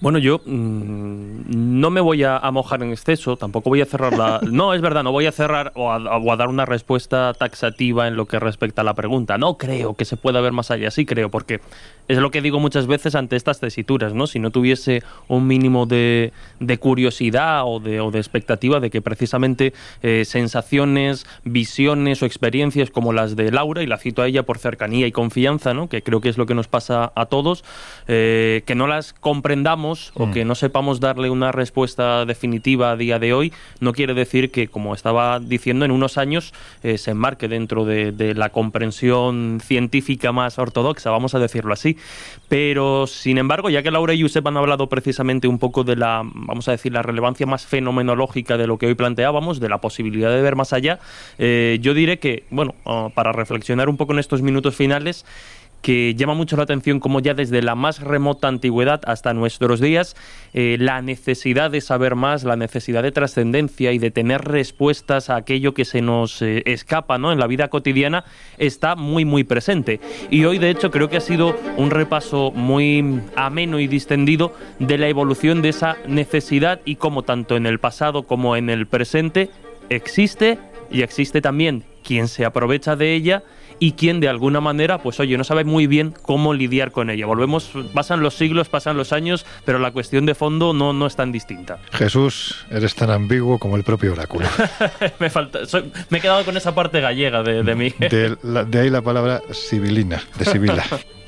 Bueno, 0.02 0.20
yo 0.20 0.42
mm, 0.46 1.80
no 1.80 1.90
me 1.90 2.02
voy 2.02 2.24
a, 2.24 2.40
mojar 2.52 2.84
en 2.84 2.92
exceso, 2.92 3.38
tampoco 3.38 3.70
voy 3.70 3.82
a 3.82 3.86
cerrar 3.86 4.18
la... 4.18 4.40
No, 4.52 4.74
es 4.74 4.82
verdad, 4.82 5.04
no 5.04 5.12
voy 5.12 5.26
a 5.26 5.32
cerrar 5.32 5.72
o 5.76 5.92
a, 5.92 6.36
dar 6.36 6.48
una 6.48 6.66
respuesta 6.66 7.34
taxativa 7.34 8.08
en 8.08 8.16
lo 8.16 8.26
que 8.26 8.40
respecta 8.40 8.82
a 8.82 8.84
la 8.84 8.94
pregunta. 8.94 9.38
No 9.38 9.58
creo 9.58 9.94
que 9.94 10.06
se 10.06 10.18
pueda 10.18 10.42
ver 10.42 10.52
más 10.52 10.72
allá, 10.72 10.92
sí 10.92 11.06
creo, 11.06 11.30
porque 11.30 11.60
es 12.08 12.18
lo 12.18 12.32
que 12.32 12.42
digo 12.42 12.60
muchas 12.60 12.88
veces 12.88 13.16
ante 13.16 13.36
estas 13.36 13.60
tesituras, 13.60 14.14
¿no? 14.14 14.28
Si 14.28 14.40
no 14.40 14.52
tuviese 14.52 15.04
un 15.28 15.48
mínimo 15.48 15.86
de, 15.86 16.32
curiosidad 16.80 17.64
o 17.66 17.80
de, 17.80 18.00
o 18.00 18.12
de, 18.12 18.20
expectativa 18.20 18.80
de 18.80 18.90
que 18.90 19.02
precisamente 19.02 19.74
eh, 20.04 20.24
sensaciones, 20.26 21.26
visiones 21.44 22.22
o 22.22 22.26
experiencias 22.26 22.92
como 22.92 23.14
las 23.14 23.36
de 23.36 23.52
Laura, 23.52 23.82
y 23.82 23.88
la 23.88 23.98
cito 23.98 24.22
a 24.22 24.28
ella 24.28 24.44
por 24.44 24.60
cercanía 24.60 25.08
y 25.08 25.12
confianza, 25.12 25.74
¿no? 25.74 25.90
Que 25.90 26.02
creo 26.02 26.22
que 26.22 26.30
es 26.30 26.38
lo 26.38 26.46
que 26.46 26.56
nos 26.56 26.68
pasa 26.68 27.12
a 27.16 27.26
todos, 27.26 27.64
eh, 28.08 28.64
que 28.66 28.76
no 28.76 28.88
las 28.88 29.14
comprendamos 29.14 29.85
o 30.16 30.28
mm. 30.28 30.32
que 30.32 30.46
no 30.46 30.56
sepamos 30.56 31.00
darle 31.00 31.30
una 31.30 31.52
respuesta 31.52 32.26
definitiva 32.26 32.92
a 32.92 32.96
día 32.96 33.20
de 33.20 33.34
hoy, 33.34 33.54
no 33.80 33.94
quiere 33.94 34.14
decir 34.14 34.52
que, 34.52 34.68
como 34.68 34.94
estaba 34.94 35.40
diciendo, 35.40 35.86
en 35.86 35.92
unos 35.92 36.18
años 36.18 36.54
eh, 36.84 36.98
se 36.98 37.12
enmarque 37.12 37.48
dentro 37.48 37.86
de, 37.86 38.34
la 38.36 38.50
comprensión 38.50 39.60
científica 39.64 40.32
más 40.32 40.58
ortodoxa, 40.58 41.12
vamos 41.12 41.36
a 41.36 41.40
decirlo 41.40 41.74
así. 41.74 41.98
Pero, 42.50 43.08
sin 43.08 43.38
embargo, 43.38 43.70
ya 43.70 43.84
que 43.84 43.92
Laura 43.92 44.14
y 44.14 44.22
Josep 44.22 44.46
han 44.48 44.58
hablado 44.58 44.88
precisamente 44.88 45.48
un 45.48 45.60
poco 45.60 45.84
de 45.84 45.96
la, 45.96 46.22
vamos 46.24 46.68
a 46.68 46.72
decir, 46.72 46.92
la 46.92 47.02
relevancia 47.02 47.46
más 47.46 47.66
fenomenológica 47.66 48.58
de 48.58 48.68
lo 48.68 48.78
que 48.78 48.88
hoy 48.88 48.96
planteábamos, 48.96 49.60
de 49.60 49.70
la 49.70 49.80
posibilidad 49.80 50.30
de 50.30 50.42
ver 50.42 50.56
más 50.56 50.74
allá, 50.74 51.00
eh, 51.38 51.78
yo 51.82 51.94
diré 51.94 52.20
que, 52.20 52.44
bueno, 52.50 52.76
ah, 52.86 53.10
para 53.14 53.32
reflexionar 53.32 53.90
un 53.90 53.98
poco 53.98 54.14
en 54.14 54.20
estos 54.20 54.42
minutos 54.42 54.76
finales, 54.76 55.26
que 55.82 56.16
llama 56.16 56.34
mucho 56.34 56.58
la 56.58 56.64
atención 56.64 57.00
como 57.00 57.20
ya 57.20 57.34
desde 57.34 57.62
la 57.62 57.76
más 57.76 58.02
remota 58.02 58.48
antigüedad 58.48 59.02
hasta 59.06 59.34
nuestros 59.34 59.80
días, 59.80 60.16
eh, 60.54 60.78
la 60.80 61.02
necesidad 61.02 61.70
de 61.70 61.82
saber 61.82 62.16
más, 62.16 62.44
la 62.44 62.56
necesidad 62.56 63.04
de 63.04 63.12
trascendencia 63.12 63.92
y 63.92 64.00
de 64.00 64.12
tener 64.12 64.42
respuestas 64.42 65.30
a 65.30 65.36
aquello 65.36 65.74
que 65.74 65.86
se 65.86 66.02
nos 66.02 66.42
eh, 66.42 66.64
escapa 66.66 67.18
¿no? 67.18 67.32
en 67.32 67.40
la 67.40 67.48
vida 67.48 67.68
cotidiana 67.68 68.26
está 68.58 68.96
muy 68.96 69.26
muy 69.26 69.44
presente. 69.44 70.00
Y 70.32 70.46
hoy 70.46 70.58
de 70.58 70.70
hecho 70.70 70.92
creo 70.92 71.10
que 71.10 71.18
ha 71.18 71.22
sido 71.22 71.56
un 71.78 71.92
repaso 71.92 72.52
muy 72.52 73.22
ameno 73.36 73.80
y 73.80 73.88
distendido 73.88 74.54
de 74.80 74.98
la 74.98 75.08
evolución 75.08 75.62
de 75.62 75.70
esa 75.70 75.98
necesidad 76.08 76.82
y 76.86 76.96
cómo 76.96 77.24
tanto 77.24 77.56
en 77.56 77.66
el 77.66 77.80
pasado 77.80 78.24
como 78.24 78.56
en 78.56 78.70
el 78.70 78.88
presente 78.88 79.50
existe 79.90 80.58
y 80.90 81.02
existe 81.02 81.42
también 81.42 81.84
quien 82.04 82.28
se 82.28 82.46
aprovecha 82.46 82.96
de 82.96 83.14
ella 83.14 83.44
y 83.80 83.94
quien 83.94 84.20
de 84.20 84.30
alguna 84.30 84.62
manera, 84.62 85.00
pues 85.00 85.20
oye, 85.20 85.38
no 85.38 85.44
sabe 85.44 85.64
muy 85.64 85.88
bien 85.88 86.14
cómo 86.22 86.54
lidiar 86.54 86.92
con 86.92 87.10
ella. 87.10 87.26
Volvemos, 87.26 87.72
pasan 87.94 88.22
los 88.22 88.36
siglos, 88.36 88.70
pasan 88.70 88.98
los 88.98 89.14
años, 89.14 89.46
pero 89.66 89.80
la 89.80 89.92
cuestión 89.92 90.26
de 90.26 90.36
fondo 90.36 90.74
no, 90.74 90.94
no 90.94 91.08
es 91.08 91.16
tan 91.16 91.32
distinta. 91.32 91.80
Jesús, 91.92 92.66
eres 92.70 92.96
tan 92.96 93.10
ambiguo 93.10 93.60
como 93.60 93.76
el 93.78 93.84
propio 93.84 94.14
oráculo. 94.14 94.48
me, 95.20 95.30
falta, 95.30 95.60
me 96.10 96.18
he 96.18 96.22
quedado 96.22 96.44
con 96.46 96.58
esa 96.58 96.74
parte 96.74 97.02
gallega 97.02 97.44
de, 97.44 97.64
de 97.64 97.76
mí. 97.76 97.94
de, 98.00 98.36
de 98.68 98.80
ahí 98.80 98.90
la 98.90 99.02
palabra 99.02 99.42
sibilina, 99.52 100.22
de 100.38 100.46
sibila. 100.46 100.84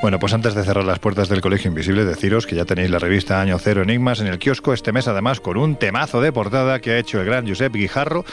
Bueno, 0.00 0.20
pues 0.20 0.32
antes 0.32 0.54
de 0.54 0.62
cerrar 0.62 0.84
las 0.84 1.00
puertas 1.00 1.28
del 1.28 1.40
Colegio 1.40 1.70
Invisible, 1.70 2.04
deciros 2.04 2.46
que 2.46 2.54
ya 2.54 2.64
tenéis 2.64 2.88
la 2.88 3.00
revista 3.00 3.40
Año 3.40 3.58
Cero 3.58 3.82
Enigmas 3.82 4.20
en 4.20 4.28
el 4.28 4.38
kiosco 4.38 4.72
este 4.72 4.92
mes, 4.92 5.08
además 5.08 5.40
con 5.40 5.56
un 5.56 5.74
temazo 5.74 6.20
de 6.20 6.32
portada 6.32 6.80
que 6.80 6.92
ha 6.92 6.98
hecho 6.98 7.20
el 7.20 7.26
gran 7.26 7.48
Josep 7.48 7.74
Guijarro. 7.74 8.24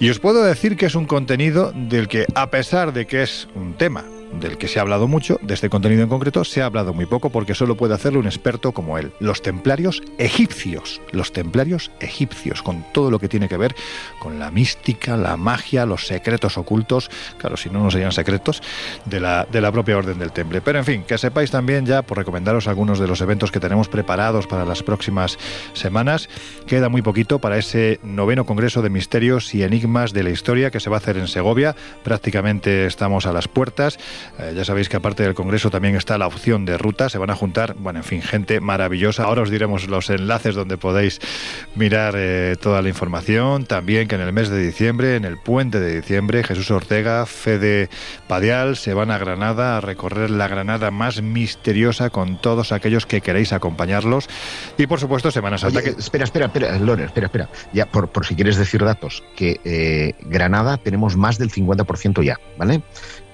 Y 0.00 0.08
os 0.08 0.20
puedo 0.20 0.42
decir 0.42 0.78
que 0.78 0.86
es 0.86 0.94
un 0.94 1.04
contenido 1.04 1.72
del 1.74 2.08
que, 2.08 2.24
a 2.34 2.50
pesar 2.50 2.94
de 2.94 3.06
que 3.06 3.22
es 3.22 3.46
un 3.54 3.74
tema 3.74 4.04
del 4.32 4.58
que 4.58 4.68
se 4.68 4.78
ha 4.78 4.82
hablado 4.82 5.08
mucho, 5.08 5.38
de 5.42 5.54
este 5.54 5.68
contenido 5.68 6.02
en 6.02 6.08
concreto, 6.08 6.44
se 6.44 6.62
ha 6.62 6.66
hablado 6.66 6.92
muy 6.92 7.06
poco 7.06 7.30
porque 7.30 7.54
solo 7.54 7.76
puede 7.76 7.94
hacerlo 7.94 8.20
un 8.20 8.26
experto 8.26 8.72
como 8.72 8.98
él. 8.98 9.12
Los 9.20 9.42
templarios 9.42 10.02
egipcios, 10.18 11.00
los 11.12 11.32
templarios 11.32 11.90
egipcios, 12.00 12.62
con 12.62 12.84
todo 12.92 13.10
lo 13.10 13.18
que 13.18 13.28
tiene 13.28 13.48
que 13.48 13.56
ver 13.56 13.74
con 14.18 14.38
la 14.38 14.50
mística, 14.50 15.16
la 15.16 15.36
magia, 15.36 15.86
los 15.86 16.06
secretos 16.06 16.58
ocultos, 16.58 17.10
claro, 17.38 17.56
si 17.56 17.70
no, 17.70 17.82
no 17.82 17.90
serían 17.90 18.12
secretos, 18.12 18.62
de 19.04 19.20
la, 19.20 19.46
de 19.50 19.60
la 19.60 19.72
propia 19.72 19.96
orden 19.96 20.18
del 20.18 20.32
temple. 20.32 20.60
Pero 20.60 20.78
en 20.78 20.84
fin, 20.84 21.02
que 21.02 21.18
sepáis 21.18 21.50
también 21.50 21.86
ya, 21.86 22.02
por 22.02 22.18
recomendaros 22.18 22.68
algunos 22.68 22.98
de 22.98 23.06
los 23.06 23.20
eventos 23.20 23.50
que 23.50 23.60
tenemos 23.60 23.88
preparados 23.88 24.46
para 24.46 24.64
las 24.64 24.82
próximas 24.82 25.38
semanas, 25.72 26.28
queda 26.66 26.88
muy 26.88 27.02
poquito 27.02 27.38
para 27.38 27.58
ese 27.58 28.00
noveno 28.02 28.46
Congreso 28.46 28.82
de 28.82 28.90
Misterios 28.90 29.54
y 29.54 29.62
Enigmas 29.62 30.12
de 30.12 30.22
la 30.22 30.30
Historia 30.30 30.70
que 30.70 30.80
se 30.80 30.90
va 30.90 30.96
a 30.96 30.98
hacer 30.98 31.16
en 31.16 31.28
Segovia. 31.28 31.74
Prácticamente 32.02 32.86
estamos 32.86 33.26
a 33.26 33.32
las 33.32 33.48
puertas. 33.48 33.98
Eh, 34.38 34.52
ya 34.56 34.64
sabéis 34.64 34.88
que 34.88 34.96
aparte 34.96 35.22
del 35.22 35.34
Congreso 35.34 35.70
también 35.70 35.96
está 35.96 36.18
la 36.18 36.26
opción 36.26 36.64
de 36.64 36.78
ruta, 36.78 37.08
se 37.08 37.18
van 37.18 37.30
a 37.30 37.36
juntar, 37.36 37.74
bueno, 37.78 38.00
en 38.00 38.04
fin, 38.04 38.22
gente 38.22 38.60
maravillosa. 38.60 39.24
Ahora 39.24 39.42
os 39.42 39.50
diremos 39.50 39.88
los 39.88 40.10
enlaces 40.10 40.54
donde 40.54 40.76
podéis 40.78 41.20
mirar 41.74 42.14
eh, 42.16 42.56
toda 42.60 42.82
la 42.82 42.88
información. 42.88 43.64
También 43.64 44.08
que 44.08 44.14
en 44.14 44.20
el 44.20 44.32
mes 44.32 44.48
de 44.48 44.62
diciembre, 44.62 45.16
en 45.16 45.24
el 45.24 45.38
puente 45.38 45.80
de 45.80 46.00
diciembre, 46.00 46.44
Jesús 46.44 46.70
Ortega, 46.70 47.26
Fede 47.26 47.88
Padial 48.28 48.76
se 48.76 48.94
van 48.94 49.10
a 49.10 49.18
Granada 49.18 49.76
a 49.76 49.80
recorrer 49.80 50.30
la 50.30 50.48
Granada 50.48 50.90
más 50.90 51.22
misteriosa 51.22 52.10
con 52.10 52.40
todos 52.40 52.72
aquellos 52.72 53.06
que 53.06 53.20
queréis 53.20 53.52
acompañarlos. 53.52 54.28
Y 54.78 54.86
por 54.86 55.00
supuesto, 55.00 55.30
Semana 55.30 55.58
Santa. 55.58 55.82
que... 55.82 55.90
Espera, 55.90 56.24
espera, 56.24 56.46
espera, 56.46 56.76
espera, 56.76 57.26
espera. 57.26 57.48
Ya, 57.72 57.86
por, 57.86 58.08
por 58.08 58.26
si 58.26 58.34
quieres 58.34 58.56
decir 58.56 58.84
datos, 58.84 59.22
que 59.36 59.60
eh, 59.64 60.14
Granada 60.22 60.76
tenemos 60.76 61.16
más 61.16 61.38
del 61.38 61.50
50% 61.50 62.22
ya, 62.22 62.38
¿vale? 62.56 62.82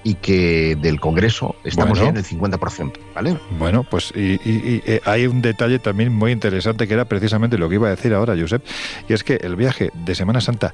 Y 0.07 0.13
que 0.13 0.77
del 0.81 1.01
Congreso 1.01 1.57
estamos 1.65 1.99
en 1.99 2.15
el 2.15 2.23
50%, 2.23 2.93
¿vale? 3.13 3.37
Bueno, 3.59 3.83
pues 3.83 4.13
y, 4.15 4.39
eh, 4.45 5.01
hay 5.03 5.27
un 5.27 5.41
detalle 5.41 5.79
también 5.79 6.13
muy 6.13 6.31
interesante 6.31 6.87
que 6.87 6.93
era 6.93 7.03
precisamente 7.03 7.57
lo 7.57 7.67
que 7.67 7.75
iba 7.75 7.87
a 7.87 7.89
decir 7.89 8.13
ahora, 8.13 8.33
Josep, 8.39 8.63
y 9.09 9.11
es 9.11 9.25
que 9.25 9.35
el 9.41 9.57
viaje 9.57 9.89
de 9.93 10.15
Semana 10.15 10.39
Santa 10.39 10.73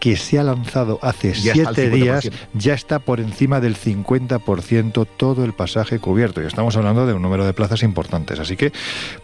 que 0.00 0.16
se 0.16 0.38
ha 0.38 0.42
lanzado 0.42 0.98
hace 1.00 1.34
siete 1.34 1.88
días 1.88 2.28
ya 2.52 2.74
está 2.74 2.98
por 2.98 3.20
encima 3.20 3.58
del 3.58 3.74
50% 3.74 5.06
todo 5.16 5.46
el 5.46 5.54
pasaje 5.54 5.98
cubierto 5.98 6.42
y 6.42 6.46
estamos 6.46 6.76
hablando 6.76 7.06
de 7.06 7.14
un 7.14 7.22
número 7.22 7.46
de 7.46 7.54
plazas 7.54 7.82
importantes. 7.82 8.38
Así 8.38 8.54
que, 8.54 8.70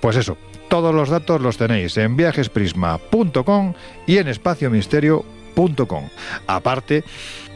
pues 0.00 0.16
eso, 0.16 0.38
todos 0.70 0.94
los 0.94 1.10
datos 1.10 1.38
los 1.42 1.58
tenéis 1.58 1.98
en 1.98 2.16
viajesprisma.com 2.16 3.74
y 4.06 4.16
en 4.16 4.28
espaciomisterio.com. 4.28 5.39
Aparte 6.46 7.04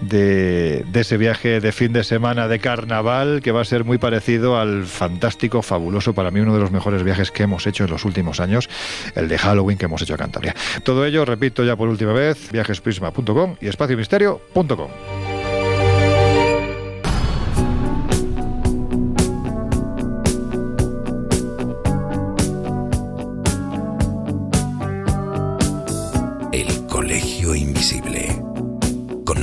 de, 0.00 0.84
de, 0.90 1.00
ese 1.00 1.16
viaje 1.16 1.60
de 1.60 1.72
fin 1.72 1.92
de 1.92 2.04
semana 2.04 2.48
de 2.48 2.58
carnaval 2.58 3.40
que 3.42 3.52
va 3.52 3.62
a 3.62 3.64
ser 3.64 3.84
muy 3.84 3.98
parecido 3.98 4.58
al 4.58 4.84
fantástico, 4.84 5.62
fabuloso, 5.62 6.14
para 6.14 6.30
mí 6.30 6.40
uno 6.40 6.54
de 6.54 6.60
los 6.60 6.70
mejores 6.70 7.02
viajes 7.02 7.30
que 7.30 7.44
hemos 7.44 7.66
hecho 7.66 7.84
en 7.84 7.90
los 7.90 8.04
últimos 8.04 8.40
años, 8.40 8.68
el 9.14 9.28
de 9.28 9.38
Halloween 9.38 9.78
que 9.78 9.86
hemos 9.86 10.02
hecho 10.02 10.14
a 10.14 10.18
Cantabria. 10.18 10.54
Todo 10.82 11.04
ello, 11.04 11.24
repito 11.24 11.64
ya 11.64 11.76
por 11.76 11.88
última 11.88 12.12
vez, 12.12 12.50
viajesprisma.com 12.52 13.56
y 13.60 13.68
espaciomisterio.com. 13.68 15.23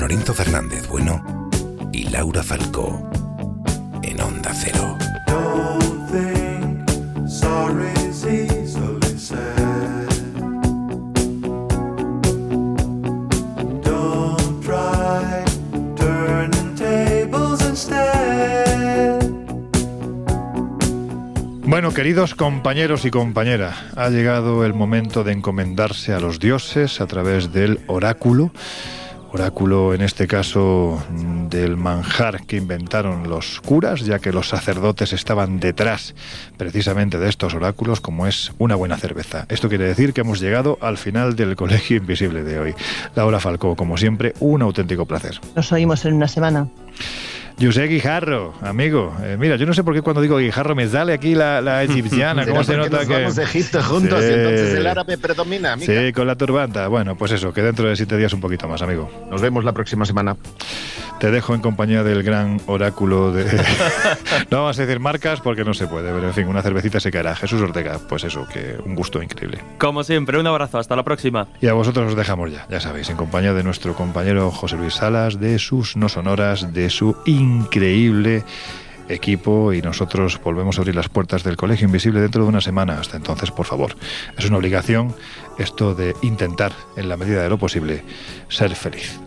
Lorenzo 0.02 0.34
Fernández 0.34 0.88
Bueno 0.88 1.50
y 1.94 2.10
Laura 2.10 2.42
Falcó 2.42 3.08
en 4.02 4.20
Onda 4.20 4.52
Cero. 4.52 4.98
Bueno, 21.64 21.94
queridos 21.94 22.34
compañeros 22.34 23.06
y 23.06 23.12
compañeras, 23.12 23.78
ha 23.96 24.10
llegado 24.10 24.66
el 24.66 24.74
momento 24.74 25.24
de 25.24 25.34
encomendarse 25.34 26.12
a 26.12 26.20
los 26.20 26.40
dioses 26.40 27.00
a 27.02 27.06
través 27.06 27.54
del 27.54 27.82
oráculo 27.86 28.52
oráculo 29.32 29.94
en 29.94 30.02
este 30.02 30.28
caso 30.28 31.02
del 31.50 31.78
manjar 31.78 32.46
que 32.46 32.58
inventaron 32.58 33.30
los 33.30 33.62
curas, 33.62 34.02
ya 34.02 34.20
que 34.20 34.32
los 34.32 34.50
sacerdotes 34.50 35.14
estaban 35.14 35.60
detrás 35.60 36.16
precisamente 36.58 37.18
de 37.18 37.30
estos 37.30 37.54
oráculos, 37.54 38.02
como 38.02 38.28
es 38.28 38.52
una 38.58 38.76
buena 38.76 38.98
cerveza. 38.98 39.46
Esto 39.50 39.70
quiere 39.70 39.86
decir 39.86 40.14
que 40.14 40.22
hemos 40.22 40.40
llegado 40.40 40.78
al 40.82 40.98
final 40.98 41.36
del 41.36 41.56
Colegio 41.56 41.98
Invisible 41.98 42.44
de 42.44 42.60
hoy. 42.60 42.76
Laura 43.16 43.40
Falcó, 43.40 43.76
como 43.76 43.98
siempre, 43.98 44.34
un 44.40 44.62
auténtico 44.62 45.06
placer. 45.06 45.40
Nos 45.56 45.72
oímos 45.72 46.06
en 46.06 46.14
una 46.14 46.28
semana. 46.28 46.68
José 47.62 47.88
Guijarro, 47.88 48.54
amigo. 48.62 49.16
Eh, 49.24 49.38
mira, 49.40 49.56
yo 49.56 49.66
no 49.66 49.74
sé 49.74 49.84
por 49.84 49.94
qué 49.94 50.02
cuando 50.02 50.22
digo 50.22 50.38
Guijarro 50.38 50.74
me 50.74 50.88
sale 50.88 51.14
aquí 51.14 51.36
la, 51.36 51.62
la 51.62 51.84
egipciana. 51.84 52.46
¿Cómo 52.46 52.64
se 52.64 52.76
nota 52.76 53.06
que.? 53.06 53.14
Vamos 53.14 53.36
de 53.36 53.44
Egipto 53.44 53.84
juntos 53.84 54.24
y 54.24 54.34
entonces 54.34 54.74
el 54.76 54.88
árabe 54.88 55.18
predomina, 55.18 55.74
amiga. 55.74 56.02
Sí, 56.02 56.12
con 56.14 56.26
la 56.28 56.36
turbanta. 56.36 56.88
Bueno, 56.88 57.16
pues 57.16 57.32
eso, 57.32 57.54
que 57.54 57.62
dentro 57.62 57.88
de 57.88 57.96
siete 57.96 58.18
días 58.18 58.34
un 58.34 58.42
poquito 58.42 58.68
más, 58.68 58.82
amigo. 58.82 59.10
Nos 59.30 59.42
vemos 59.42 59.64
la 59.64 59.74
próxima 59.74 60.06
semana. 60.06 60.36
Te 61.20 61.30
dejo 61.30 61.54
en 61.54 61.62
compañía 61.62 62.04
del 62.04 62.24
gran 62.24 62.60
oráculo 62.66 63.32
de. 63.32 63.46
no 64.50 64.62
vamos 64.62 64.80
a 64.80 64.82
decir 64.82 65.00
marcas 65.00 65.40
porque 65.40 65.64
no 65.64 65.76
se 65.76 65.86
puede, 65.86 66.12
pero 66.12 66.28
en 66.28 66.34
fin, 66.34 66.48
una 66.48 66.64
cervecita 66.64 67.00
se 67.00 67.12
caerá. 67.12 67.36
Jesús 67.36 67.62
Ortega, 67.62 68.00
pues 68.10 68.24
eso, 68.24 68.48
que 68.52 68.76
un 68.84 68.96
gusto 68.96 69.22
increíble. 69.22 69.60
Como 69.78 70.04
siempre, 70.04 70.40
un 70.40 70.48
abrazo, 70.48 70.80
hasta 70.80 70.96
la 70.96 71.04
próxima. 71.04 71.48
Y 71.62 71.68
a 71.68 71.74
vosotros 71.74 72.10
os 72.10 72.16
dejamos 72.16 72.52
ya, 72.52 72.66
ya 72.72 72.80
sabéis, 72.80 73.12
en 73.12 73.18
compañía 73.18 73.54
de 73.54 73.64
nuestro 73.64 73.94
compañero 73.94 74.50
José 74.50 74.78
Luis 74.78 74.96
Salas, 74.96 75.40
de 75.40 75.60
sus 75.60 75.96
no 75.96 76.10
sonoras, 76.10 76.74
de 76.74 76.90
su 76.90 77.16
increíble 77.52 78.44
equipo 79.10 79.74
y 79.74 79.82
nosotros 79.82 80.40
volvemos 80.44 80.78
a 80.78 80.82
abrir 80.82 80.96
las 80.96 81.10
puertas 81.10 81.44
del 81.44 81.58
Colegio 81.58 81.86
Invisible 81.86 82.22
dentro 82.22 82.44
de 82.44 82.50
una 82.50 82.62
semana. 82.62 83.00
Hasta 83.00 83.18
entonces, 83.18 83.52
por 83.52 83.66
favor, 83.66 83.96
es 84.38 84.46
una 84.46 84.58
obligación 84.58 85.14
esto 85.58 85.94
de 85.94 86.16
intentar, 86.22 86.72
en 86.96 87.10
la 87.10 87.18
medida 87.18 87.44
de 87.44 87.50
lo 87.50 87.58
posible, 87.58 88.04
ser 88.48 88.74
feliz. 88.76 89.20